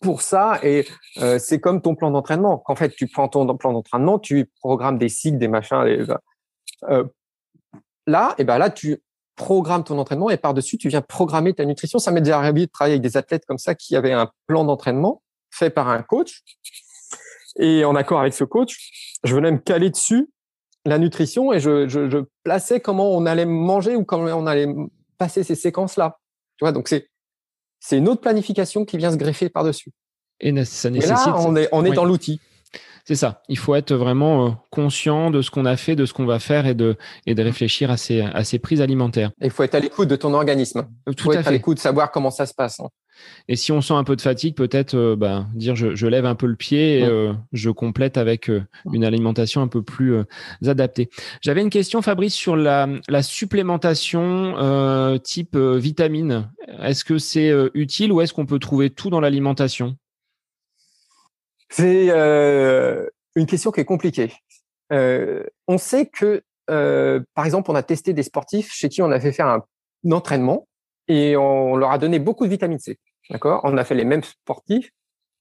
pour 0.00 0.22
ça. 0.22 0.58
Et 0.62 0.86
euh, 1.18 1.38
c'est 1.38 1.60
comme 1.60 1.82
ton 1.82 1.94
plan 1.94 2.10
d'entraînement. 2.10 2.58
Qu'en 2.58 2.76
fait, 2.76 2.90
tu 2.94 3.06
prends 3.06 3.28
ton 3.28 3.56
plan 3.56 3.72
d'entraînement, 3.72 4.18
tu 4.18 4.50
programmes 4.60 4.98
des 4.98 5.08
cycles, 5.08 5.38
des 5.38 5.48
machins. 5.48 5.84
des- 5.84 6.06
euh, 6.88 7.04
là, 8.06 8.34
et 8.38 8.44
ben 8.44 8.58
là, 8.58 8.70
tu 8.70 9.02
programmes 9.36 9.84
ton 9.84 9.98
entraînement 9.98 10.30
et 10.30 10.36
par-dessus, 10.36 10.76
tu 10.78 10.88
viens 10.88 11.00
programmer 11.00 11.54
ta 11.54 11.64
nutrition. 11.64 11.98
Ça 11.98 12.10
m'est 12.10 12.20
déjà 12.20 12.38
arrivé 12.38 12.66
de 12.66 12.70
travailler 12.70 12.94
avec 12.94 13.02
des 13.02 13.16
athlètes 13.16 13.46
comme 13.46 13.58
ça 13.58 13.74
qui 13.74 13.96
avaient 13.96 14.12
un 14.12 14.30
plan 14.46 14.64
d'entraînement 14.64 15.22
fait 15.50 15.70
par 15.70 15.88
un 15.88 16.02
coach. 16.02 16.42
Et 17.56 17.84
en 17.84 17.94
accord 17.94 18.20
avec 18.20 18.34
ce 18.34 18.44
coach, 18.44 19.16
je 19.24 19.34
venais 19.34 19.50
me 19.50 19.58
caler 19.58 19.90
dessus 19.90 20.30
la 20.84 20.98
nutrition 20.98 21.52
et 21.52 21.60
je, 21.60 21.88
je, 21.88 22.08
je 22.08 22.18
plaçais 22.42 22.80
comment 22.80 23.10
on 23.10 23.26
allait 23.26 23.46
manger 23.46 23.96
ou 23.96 24.04
comment 24.04 24.26
on 24.26 24.46
allait 24.46 24.68
passer 25.18 25.42
ces 25.42 25.54
séquences-là. 25.54 26.18
Tu 26.56 26.64
vois, 26.64 26.72
donc 26.72 26.88
c'est 26.88 27.08
c'est 27.80 27.96
une 27.98 28.08
autre 28.08 28.20
planification 28.20 28.84
qui 28.84 28.96
vient 28.98 29.10
se 29.10 29.16
greffer 29.16 29.48
par-dessus. 29.48 29.90
et 30.38 30.64
ça 30.64 30.90
nécessite. 30.90 31.16
là, 31.26 31.34
on 31.38 31.56
est, 31.56 31.68
on 31.72 31.84
est 31.84 31.90
Oui. 31.90 31.96
dans 31.96 32.04
l'outil. 32.04 32.40
C'est 33.06 33.16
ça. 33.16 33.42
Il 33.48 33.58
faut 33.58 33.74
être 33.74 33.94
vraiment 33.94 34.46
euh, 34.46 34.50
conscient 34.70 35.30
de 35.30 35.42
ce 35.42 35.50
qu'on 35.50 35.64
a 35.64 35.76
fait, 35.76 35.96
de 35.96 36.04
ce 36.06 36.12
qu'on 36.12 36.26
va 36.26 36.38
faire 36.38 36.66
et 36.66 36.74
de 36.74 36.96
et 37.26 37.34
de 37.34 37.42
réfléchir 37.42 37.90
à 37.90 37.96
ses 37.96 38.20
à 38.20 38.44
ses 38.44 38.58
prises 38.58 38.80
alimentaires. 38.82 39.30
Et 39.40 39.46
Il 39.46 39.50
faut 39.50 39.62
être 39.64 39.74
à 39.74 39.80
l'écoute 39.80 40.06
de 40.08 40.16
ton 40.16 40.32
organisme. 40.34 40.86
Il 41.08 41.18
faut 41.20 41.32
à 41.32 41.36
être 41.36 41.48
à 41.48 41.50
l'écoute, 41.50 41.78
savoir 41.78 42.10
comment 42.12 42.30
ça 42.30 42.46
se 42.46 42.54
passe. 42.54 42.78
Et 43.48 43.56
si 43.56 43.72
on 43.72 43.80
sent 43.80 43.94
un 43.94 44.04
peu 44.04 44.16
de 44.16 44.20
fatigue, 44.20 44.54
peut-être 44.54 44.94
euh, 44.94 45.16
bah, 45.16 45.46
dire 45.54 45.74
je, 45.74 45.94
je 45.94 46.06
lève 46.06 46.24
un 46.24 46.34
peu 46.34 46.46
le 46.46 46.56
pied 46.56 47.00
et 47.00 47.04
euh, 47.04 47.32
je 47.52 47.70
complète 47.70 48.16
avec 48.16 48.48
euh, 48.48 48.62
une 48.92 49.04
alimentation 49.04 49.60
un 49.60 49.68
peu 49.68 49.82
plus 49.82 50.14
adaptée. 50.64 51.10
J'avais 51.40 51.62
une 51.62 51.70
question, 51.70 52.02
Fabrice, 52.02 52.34
sur 52.34 52.56
la, 52.56 52.88
la 53.08 53.22
supplémentation 53.22 55.18
type 55.22 55.56
vitamine. 55.56 56.50
Est-ce 56.80 57.04
que 57.04 57.18
c'est 57.18 57.52
utile 57.74 58.12
ou 58.12 58.20
est-ce 58.20 58.32
qu'on 58.32 58.46
peut 58.46 58.58
trouver 58.58 58.90
tout 58.90 59.10
dans 59.10 59.20
l'alimentation? 59.20 59.96
C'est 61.68 62.08
une 62.08 63.46
question 63.46 63.70
qui 63.70 63.80
est 63.80 63.84
compliquée. 63.84 64.32
On 64.90 65.78
sait 65.78 66.06
que, 66.06 66.42
par 66.66 67.44
exemple, 67.44 67.70
on 67.70 67.74
a 67.74 67.82
testé 67.82 68.12
des 68.12 68.22
sportifs 68.22 68.72
chez 68.72 68.88
qui 68.88 69.02
on 69.02 69.10
a 69.10 69.20
fait 69.20 69.32
faire 69.32 69.48
un, 69.48 69.64
un 70.06 70.12
entraînement 70.12 70.68
et 71.08 71.36
on 71.36 71.76
leur 71.76 71.90
a 71.90 71.98
donné 71.98 72.18
beaucoup 72.18 72.44
de 72.44 72.50
vitamine 72.50 72.78
C. 72.78 72.98
D'accord? 73.30 73.60
On 73.64 73.76
a 73.76 73.84
fait 73.84 73.94
les 73.94 74.04
mêmes 74.04 74.24
sportifs 74.24 74.90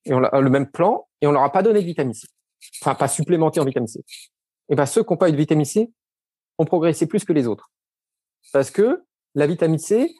et 0.05 0.13
on 0.13 0.23
a 0.23 0.39
le 0.39 0.49
même 0.49 0.69
plan 0.69 1.07
et 1.21 1.27
on 1.27 1.31
leur 1.31 1.43
a 1.43 1.51
pas 1.51 1.63
donné 1.63 1.81
de 1.81 1.85
vitamine 1.85 2.13
C. 2.13 2.27
Enfin, 2.81 2.95
pas 2.95 3.07
supplémenté 3.07 3.59
en 3.59 3.65
vitamine 3.65 3.87
C. 3.87 4.03
Et 4.69 4.75
ben 4.75 4.85
ceux 4.85 5.03
qui 5.03 5.11
n'ont 5.11 5.17
pas 5.17 5.29
eu 5.29 5.31
de 5.31 5.37
vitamine 5.37 5.65
C 5.65 5.91
ont 6.57 6.65
progressé 6.65 7.07
plus 7.07 7.25
que 7.25 7.33
les 7.33 7.47
autres 7.47 7.71
parce 8.53 8.71
que 8.71 9.03
la 9.35 9.47
vitamine 9.47 9.79
C 9.79 10.13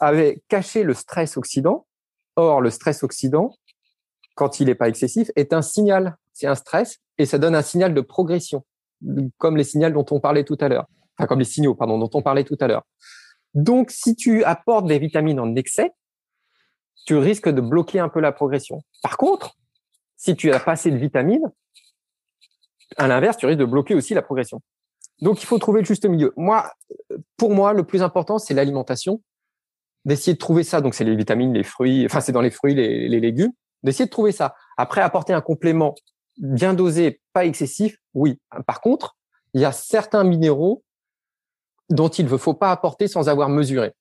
avait 0.00 0.42
caché 0.48 0.82
le 0.82 0.94
stress 0.94 1.36
oxydant. 1.36 1.86
Or, 2.36 2.60
le 2.60 2.70
stress 2.70 3.02
oxydant, 3.02 3.56
quand 4.36 4.60
il 4.60 4.66
n'est 4.66 4.76
pas 4.76 4.88
excessif, 4.88 5.30
est 5.34 5.52
un 5.52 5.62
signal. 5.62 6.16
C'est 6.32 6.46
un 6.46 6.54
stress 6.54 6.98
et 7.18 7.26
ça 7.26 7.38
donne 7.38 7.56
un 7.56 7.62
signal 7.62 7.94
de 7.94 8.00
progression, 8.00 8.64
comme 9.38 9.56
les 9.56 9.64
signaux 9.64 9.90
dont 9.90 10.06
on 10.12 10.20
parlait 10.20 10.44
tout 10.44 10.58
à 10.60 10.68
l'heure. 10.68 10.86
Enfin, 11.16 11.26
comme 11.26 11.40
les 11.40 11.44
signaux, 11.44 11.74
pardon, 11.74 11.98
dont 11.98 12.10
on 12.14 12.22
parlait 12.22 12.44
tout 12.44 12.56
à 12.60 12.68
l'heure. 12.68 12.84
Donc, 13.54 13.90
si 13.90 14.14
tu 14.14 14.44
apportes 14.44 14.86
des 14.86 15.00
vitamines 15.00 15.40
en 15.40 15.56
excès, 15.56 15.90
tu 17.06 17.16
risques 17.16 17.48
de 17.48 17.60
bloquer 17.60 18.00
un 18.00 18.08
peu 18.08 18.20
la 18.20 18.32
progression. 18.32 18.82
Par 19.02 19.16
contre, 19.16 19.54
si 20.16 20.36
tu 20.36 20.52
as 20.52 20.60
pas 20.60 20.72
assez 20.72 20.90
de 20.90 20.96
vitamines, 20.96 21.50
à 22.96 23.06
l'inverse, 23.06 23.36
tu 23.36 23.46
risques 23.46 23.60
de 23.60 23.64
bloquer 23.64 23.94
aussi 23.94 24.14
la 24.14 24.22
progression. 24.22 24.60
Donc, 25.20 25.42
il 25.42 25.46
faut 25.46 25.58
trouver 25.58 25.80
le 25.80 25.86
juste 25.86 26.06
milieu. 26.06 26.32
Moi, 26.36 26.72
pour 27.36 27.54
moi, 27.54 27.72
le 27.72 27.84
plus 27.84 28.02
important, 28.02 28.38
c'est 28.38 28.54
l'alimentation. 28.54 29.20
D'essayer 30.04 30.34
de 30.34 30.38
trouver 30.38 30.62
ça. 30.62 30.80
Donc, 30.80 30.94
c'est 30.94 31.04
les 31.04 31.16
vitamines, 31.16 31.52
les 31.52 31.64
fruits. 31.64 32.04
Enfin, 32.06 32.20
c'est 32.20 32.32
dans 32.32 32.40
les 32.40 32.50
fruits, 32.50 32.74
les, 32.74 33.08
légumes. 33.08 33.52
D'essayer 33.82 34.06
de 34.06 34.10
trouver 34.10 34.32
ça. 34.32 34.54
Après, 34.76 35.00
apporter 35.00 35.32
un 35.32 35.40
complément 35.40 35.94
bien 36.38 36.72
dosé, 36.72 37.20
pas 37.32 37.44
excessif, 37.46 37.96
oui. 38.14 38.38
Par 38.66 38.80
contre, 38.80 39.16
il 39.54 39.60
y 39.60 39.64
a 39.64 39.72
certains 39.72 40.24
minéraux 40.24 40.84
dont 41.90 42.08
il 42.08 42.26
ne 42.26 42.36
faut 42.36 42.54
pas 42.54 42.70
apporter 42.70 43.08
sans 43.08 43.28
avoir 43.28 43.48
mesuré 43.48 43.92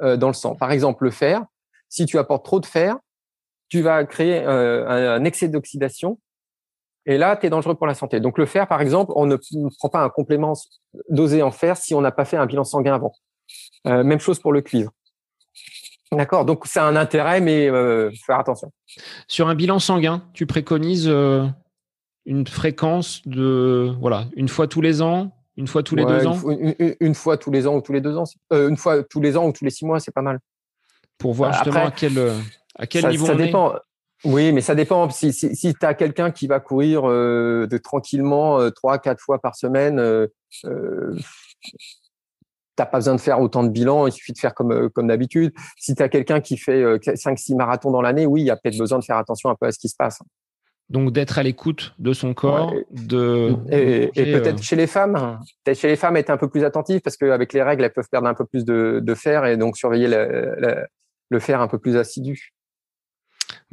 euh, 0.00 0.16
dans 0.16 0.28
le 0.28 0.34
sang. 0.34 0.56
Par 0.56 0.72
exemple, 0.72 1.04
le 1.04 1.10
fer. 1.10 1.44
Si 1.94 2.06
tu 2.06 2.18
apportes 2.18 2.44
trop 2.44 2.58
de 2.58 2.66
fer, 2.66 2.96
tu 3.68 3.80
vas 3.80 4.04
créer 4.04 4.40
euh, 4.40 5.14
un, 5.16 5.24
excès 5.24 5.46
d'oxydation 5.46 6.18
et 7.06 7.18
là, 7.18 7.36
tu 7.36 7.46
es 7.46 7.50
dangereux 7.50 7.76
pour 7.76 7.86
la 7.86 7.94
santé. 7.94 8.18
Donc 8.18 8.36
le 8.36 8.46
fer, 8.46 8.66
par 8.66 8.80
exemple, 8.80 9.12
on 9.14 9.26
ne, 9.26 9.36
prend 9.78 9.88
pas 9.90 10.02
un 10.02 10.08
complément 10.08 10.54
dosé 11.08 11.40
en 11.44 11.52
fer 11.52 11.76
si 11.76 11.94
on 11.94 12.00
n'a 12.00 12.10
pas 12.10 12.24
fait 12.24 12.36
un 12.36 12.46
bilan 12.46 12.64
sanguin 12.64 12.94
avant. 12.94 13.12
Euh, 13.86 14.02
même 14.02 14.18
chose 14.18 14.40
pour 14.40 14.52
le 14.52 14.60
cuivre. 14.60 14.90
D'accord? 16.10 16.44
Donc 16.44 16.66
c'est 16.66 16.80
un 16.80 16.96
intérêt, 16.96 17.40
mais 17.40 17.70
euh, 17.70 18.10
faire 18.26 18.40
attention. 18.40 18.72
Sur 19.28 19.46
un 19.46 19.54
bilan 19.54 19.78
sanguin, 19.78 20.24
tu 20.32 20.46
préconises 20.46 21.06
euh, 21.08 21.46
une 22.26 22.44
fréquence 22.48 23.22
de 23.24 23.94
voilà 24.00 24.24
une 24.34 24.48
fois 24.48 24.66
tous 24.66 24.80
les 24.80 25.00
ans, 25.00 25.30
une 25.56 25.68
fois 25.68 25.84
tous 25.84 25.94
les 25.94 26.02
Ouais, 26.02 26.10
deux 26.10 26.22
une 26.22 26.26
ans, 26.26 26.50
Une, 26.50 26.74
une- 26.80 26.96
une 26.98 27.14
fois 27.14 27.36
tous 27.36 27.52
les 27.52 27.68
ans 27.68 27.76
ou 27.76 27.82
tous 27.82 27.92
les 27.92 28.00
deux 28.00 28.16
ans. 28.16 28.24
euh, 28.52 28.68
une 28.68 28.76
fois 28.76 29.04
tous 29.04 29.20
les 29.20 29.36
ans 29.36 29.46
ou 29.46 29.52
tous 29.52 29.64
les 29.64 29.70
six 29.70 29.86
mois, 29.86 30.00
c'est 30.00 30.12
pas 30.12 30.22
mal. 30.22 30.40
Pour 31.24 31.32
voir 31.32 31.54
Après, 31.54 31.64
justement 31.64 31.86
à 31.86 31.90
quel 31.90 32.18
euh, 32.18 32.34
à 32.78 32.86
quel 32.86 33.00
ça, 33.00 33.10
niveau 33.10 33.24
ça 33.24 33.32
on 33.34 33.38
est. 33.38 33.46
dépend. 33.46 33.72
Oui, 34.26 34.52
mais 34.52 34.60
ça 34.60 34.74
dépend. 34.74 35.08
Si, 35.08 35.32
si, 35.32 35.56
si 35.56 35.72
tu 35.72 35.86
as 35.86 35.94
quelqu'un 35.94 36.30
qui 36.30 36.46
va 36.46 36.60
courir 36.60 37.08
euh, 37.08 37.66
de 37.66 37.78
tranquillement 37.78 38.60
euh, 38.60 38.68
trois, 38.68 38.98
quatre 38.98 39.20
fois 39.22 39.38
par 39.40 39.56
semaine, 39.56 39.98
euh, 39.98 40.26
euh, 40.66 41.16
t'as 42.76 42.84
pas 42.84 42.98
besoin 42.98 43.14
de 43.14 43.20
faire 43.22 43.40
autant 43.40 43.62
de 43.64 43.70
bilans. 43.70 44.06
Il 44.06 44.12
suffit 44.12 44.34
de 44.34 44.38
faire 44.38 44.52
comme 44.54 44.70
euh, 44.70 44.88
comme 44.90 45.06
d'habitude. 45.06 45.54
Si 45.78 45.94
tu 45.94 46.02
as 46.02 46.10
quelqu'un 46.10 46.42
qui 46.42 46.58
fait 46.58 46.82
euh, 46.82 46.98
cinq, 47.14 47.38
six 47.38 47.54
marathons 47.54 47.90
dans 47.90 48.02
l'année, 48.02 48.26
oui, 48.26 48.42
il 48.42 48.46
y 48.46 48.50
a 48.50 48.56
peut-être 48.56 48.76
besoin 48.76 48.98
de 48.98 49.04
faire 49.04 49.16
attention 49.16 49.48
un 49.48 49.54
peu 49.54 49.64
à 49.66 49.72
ce 49.72 49.78
qui 49.78 49.88
se 49.88 49.96
passe. 49.96 50.18
Donc 50.90 51.12
d'être 51.12 51.38
à 51.38 51.42
l'écoute 51.42 51.94
de 51.98 52.12
son 52.12 52.34
corps, 52.34 52.70
Ouais. 52.70 52.84
de 52.90 53.56
Et, 53.70 54.10
et 54.16 54.32
peut-être 54.32 54.58
euh, 54.58 54.62
chez 54.62 54.76
les 54.76 54.86
femmes, 54.86 55.38
peut-être 55.64 55.78
chez 55.78 55.88
les 55.88 55.96
femmes 55.96 56.18
être 56.18 56.28
un 56.28 56.36
peu 56.36 56.48
plus 56.50 56.62
attentif 56.62 57.00
parce 57.02 57.16
qu'avec 57.16 57.54
les 57.54 57.62
règles, 57.62 57.84
elles 57.84 57.92
peuvent 57.92 58.10
perdre 58.10 58.28
un 58.28 58.34
peu 58.34 58.44
plus 58.44 58.66
de, 58.66 59.00
de 59.02 59.14
fer 59.14 59.46
et 59.46 59.56
donc 59.56 59.78
surveiller 59.78 60.08
le, 60.08 60.54
le, 60.58 60.86
le 61.30 61.40
fer 61.40 61.60
un 61.60 61.68
peu 61.68 61.78
plus 61.78 61.96
assidu. 61.96 62.54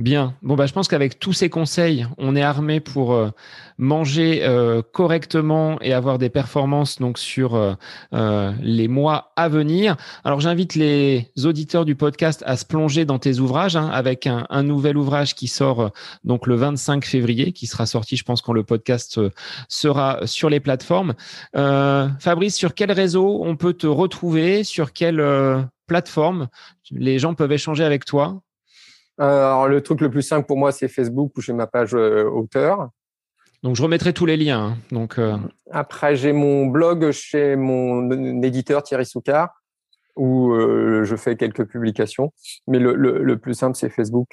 Bien. 0.02 0.36
Bon, 0.42 0.56
bah, 0.56 0.66
je 0.66 0.74
pense 0.74 0.88
qu'avec 0.88 1.20
tous 1.20 1.34
ces 1.34 1.50
conseils, 1.50 2.08
on 2.18 2.36
est 2.36 2.42
armé 2.42 2.80
pour 2.80 3.14
euh, 3.14 3.30
manger 3.78 4.40
euh, 4.42 4.82
correctement 4.82 5.80
et 5.82 5.94
avoir 5.94 6.18
des 6.18 6.30
performances 6.30 6.98
donc 6.98 7.20
sur 7.20 7.56
euh, 7.56 8.54
les 8.62 8.88
mois 8.88 9.32
à 9.36 9.48
venir. 9.48 9.98
Alors, 10.24 10.40
j'invite 10.40 10.74
les 10.74 11.30
auditeurs 11.44 11.86
du 11.86 11.96
podcast 11.96 12.44
à 12.48 12.58
se 12.58 12.66
plonger 12.66 13.06
dans 13.06 13.20
tes 13.20 13.38
ouvrages 13.40 13.76
hein, 13.76 13.90
avec 13.92 14.28
un, 14.28 14.64
nouvel 14.64 14.98
ouvrage 14.98 15.36
qui 15.36 15.48
sort 15.48 15.92
donc 16.24 16.48
le 16.48 16.56
25 16.56 17.06
février, 17.06 17.52
qui 17.52 17.68
sera 17.68 17.86
sorti, 17.86 18.16
je 18.16 18.24
pense, 18.24 18.42
quand 18.42 18.54
le 18.54 18.64
podcast 18.64 19.20
sera 19.68 20.26
sur 20.26 20.50
les 20.50 20.60
plateformes. 20.60 21.14
Fabrice, 21.54 22.56
sur 22.56 22.74
quel 22.74 22.92
réseau 22.92 23.42
on 23.44 23.56
peut 23.56 23.74
te 23.74 23.88
retrouver? 23.88 24.64
Sur 24.64 24.92
euh, 25.02 25.64
plateforme 25.92 26.48
les 27.08 27.20
gens 27.20 27.34
peuvent 27.40 27.52
échanger 27.60 27.84
avec 27.92 28.04
toi 28.12 28.26
Euh, 29.20 29.46
alors 29.48 29.68
le 29.68 29.80
truc 29.82 30.00
le 30.02 30.10
plus 30.10 30.26
simple 30.32 30.46
pour 30.50 30.58
moi, 30.58 30.72
c'est 30.72 30.88
Facebook 30.98 31.30
où 31.38 31.42
j'ai 31.46 31.54
ma 31.54 31.68
page 31.76 31.94
euh, 31.94 32.24
auteur. 32.40 32.90
Donc 33.64 33.76
je 33.78 33.84
remettrai 33.84 34.12
tous 34.14 34.26
les 34.32 34.38
liens. 34.44 34.64
hein. 34.68 34.78
Donc 34.92 35.12
euh, 35.20 35.38
Après, 35.70 36.16
j'ai 36.16 36.34
mon 36.34 36.66
blog 36.76 37.12
chez 37.12 37.56
mon 37.56 38.10
éditeur 38.42 38.80
Thierry 38.84 39.06
Soucard 39.06 39.50
où 40.16 40.54
euh, 40.54 41.04
je 41.10 41.16
fais 41.24 41.36
quelques 41.36 41.66
publications. 41.74 42.28
Mais 42.70 42.80
le, 42.80 42.92
le, 42.96 43.12
le 43.24 43.36
plus 43.38 43.54
simple, 43.62 43.76
c'est 43.78 43.90
Facebook. 43.90 44.30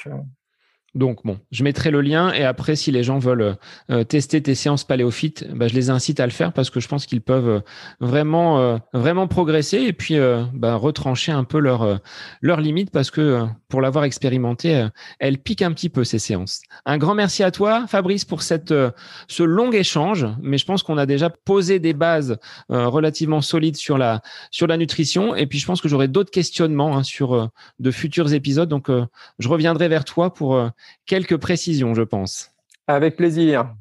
Donc 0.94 1.20
bon, 1.22 1.38
je 1.50 1.64
mettrai 1.64 1.90
le 1.90 2.00
lien 2.00 2.32
et 2.32 2.44
après 2.44 2.74
si 2.74 2.90
les 2.90 3.02
gens 3.02 3.18
veulent 3.18 3.56
euh, 3.90 4.04
tester 4.04 4.42
tes 4.42 4.54
séances 4.54 4.84
paléophytes, 4.84 5.46
bah, 5.54 5.68
je 5.68 5.74
les 5.74 5.90
incite 5.90 6.18
à 6.18 6.24
le 6.24 6.32
faire 6.32 6.54
parce 6.54 6.70
que 6.70 6.80
je 6.80 6.88
pense 6.88 7.04
qu'ils 7.04 7.20
peuvent 7.20 7.48
euh, 7.48 7.60
vraiment 8.00 8.58
euh, 8.58 8.78
vraiment 8.94 9.28
progresser 9.28 9.82
et 9.82 9.92
puis 9.92 10.16
bah, 10.54 10.76
retrancher 10.76 11.30
un 11.30 11.44
peu 11.44 11.58
leurs 11.58 12.00
leurs 12.40 12.60
limites 12.62 12.90
parce 12.90 13.10
que 13.10 13.46
pour 13.68 13.82
l'avoir 13.82 14.04
expérimenté, 14.04 14.88
elles 15.18 15.38
piquent 15.38 15.62
un 15.62 15.72
petit 15.72 15.90
peu 15.90 16.04
ces 16.04 16.18
séances. 16.18 16.62
Un 16.86 16.96
grand 16.96 17.14
merci 17.14 17.42
à 17.42 17.50
toi 17.50 17.86
Fabrice 17.86 18.24
pour 18.24 18.40
cette 18.40 18.72
ce 19.28 19.42
long 19.42 19.70
échange, 19.70 20.26
mais 20.40 20.56
je 20.56 20.64
pense 20.64 20.82
qu'on 20.82 20.96
a 20.96 21.04
déjà 21.04 21.28
posé 21.28 21.80
des 21.80 21.92
bases 21.92 22.38
relativement 22.70 23.42
solides 23.42 23.76
sur 23.76 23.98
la 23.98 24.22
sur 24.50 24.66
la 24.66 24.78
nutrition 24.78 25.34
et 25.34 25.46
puis 25.46 25.58
je 25.58 25.66
pense 25.66 25.82
que 25.82 25.88
j'aurai 25.88 26.08
d'autres 26.08 26.30
questionnements 26.30 26.96
hein, 26.96 27.02
sur 27.02 27.50
de 27.78 27.90
futurs 27.90 28.32
épisodes 28.32 28.68
donc 28.68 28.88
je 29.38 29.48
reviendrai 29.48 29.88
vers 29.88 30.04
toi 30.04 30.32
pour 30.32 30.70
quelques 31.06 31.36
précisions, 31.36 31.94
je 31.94 32.02
pense. 32.02 32.50
Avec 32.86 33.16
plaisir. 33.16 33.74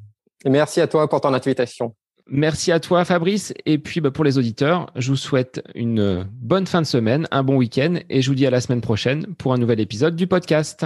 Et 0.45 0.49
merci 0.49 0.81
à 0.81 0.87
toi 0.87 1.09
pour 1.09 1.21
ton 1.21 1.33
invitation. 1.33 1.95
Merci 2.29 2.71
à 2.71 2.79
toi 2.79 3.05
Fabrice. 3.05 3.53
Et 3.65 3.77
puis 3.77 4.01
bah, 4.01 4.11
pour 4.11 4.23
les 4.23 4.37
auditeurs, 4.37 4.91
je 4.95 5.09
vous 5.09 5.17
souhaite 5.17 5.63
une 5.75 6.27
bonne 6.31 6.67
fin 6.67 6.81
de 6.81 6.87
semaine, 6.87 7.27
un 7.31 7.43
bon 7.43 7.55
week-end 7.55 7.95
et 8.09 8.21
je 8.21 8.29
vous 8.29 8.35
dis 8.35 8.45
à 8.45 8.49
la 8.49 8.61
semaine 8.61 8.81
prochaine 8.81 9.25
pour 9.37 9.53
un 9.53 9.57
nouvel 9.57 9.79
épisode 9.79 10.15
du 10.15 10.27
podcast. 10.27 10.85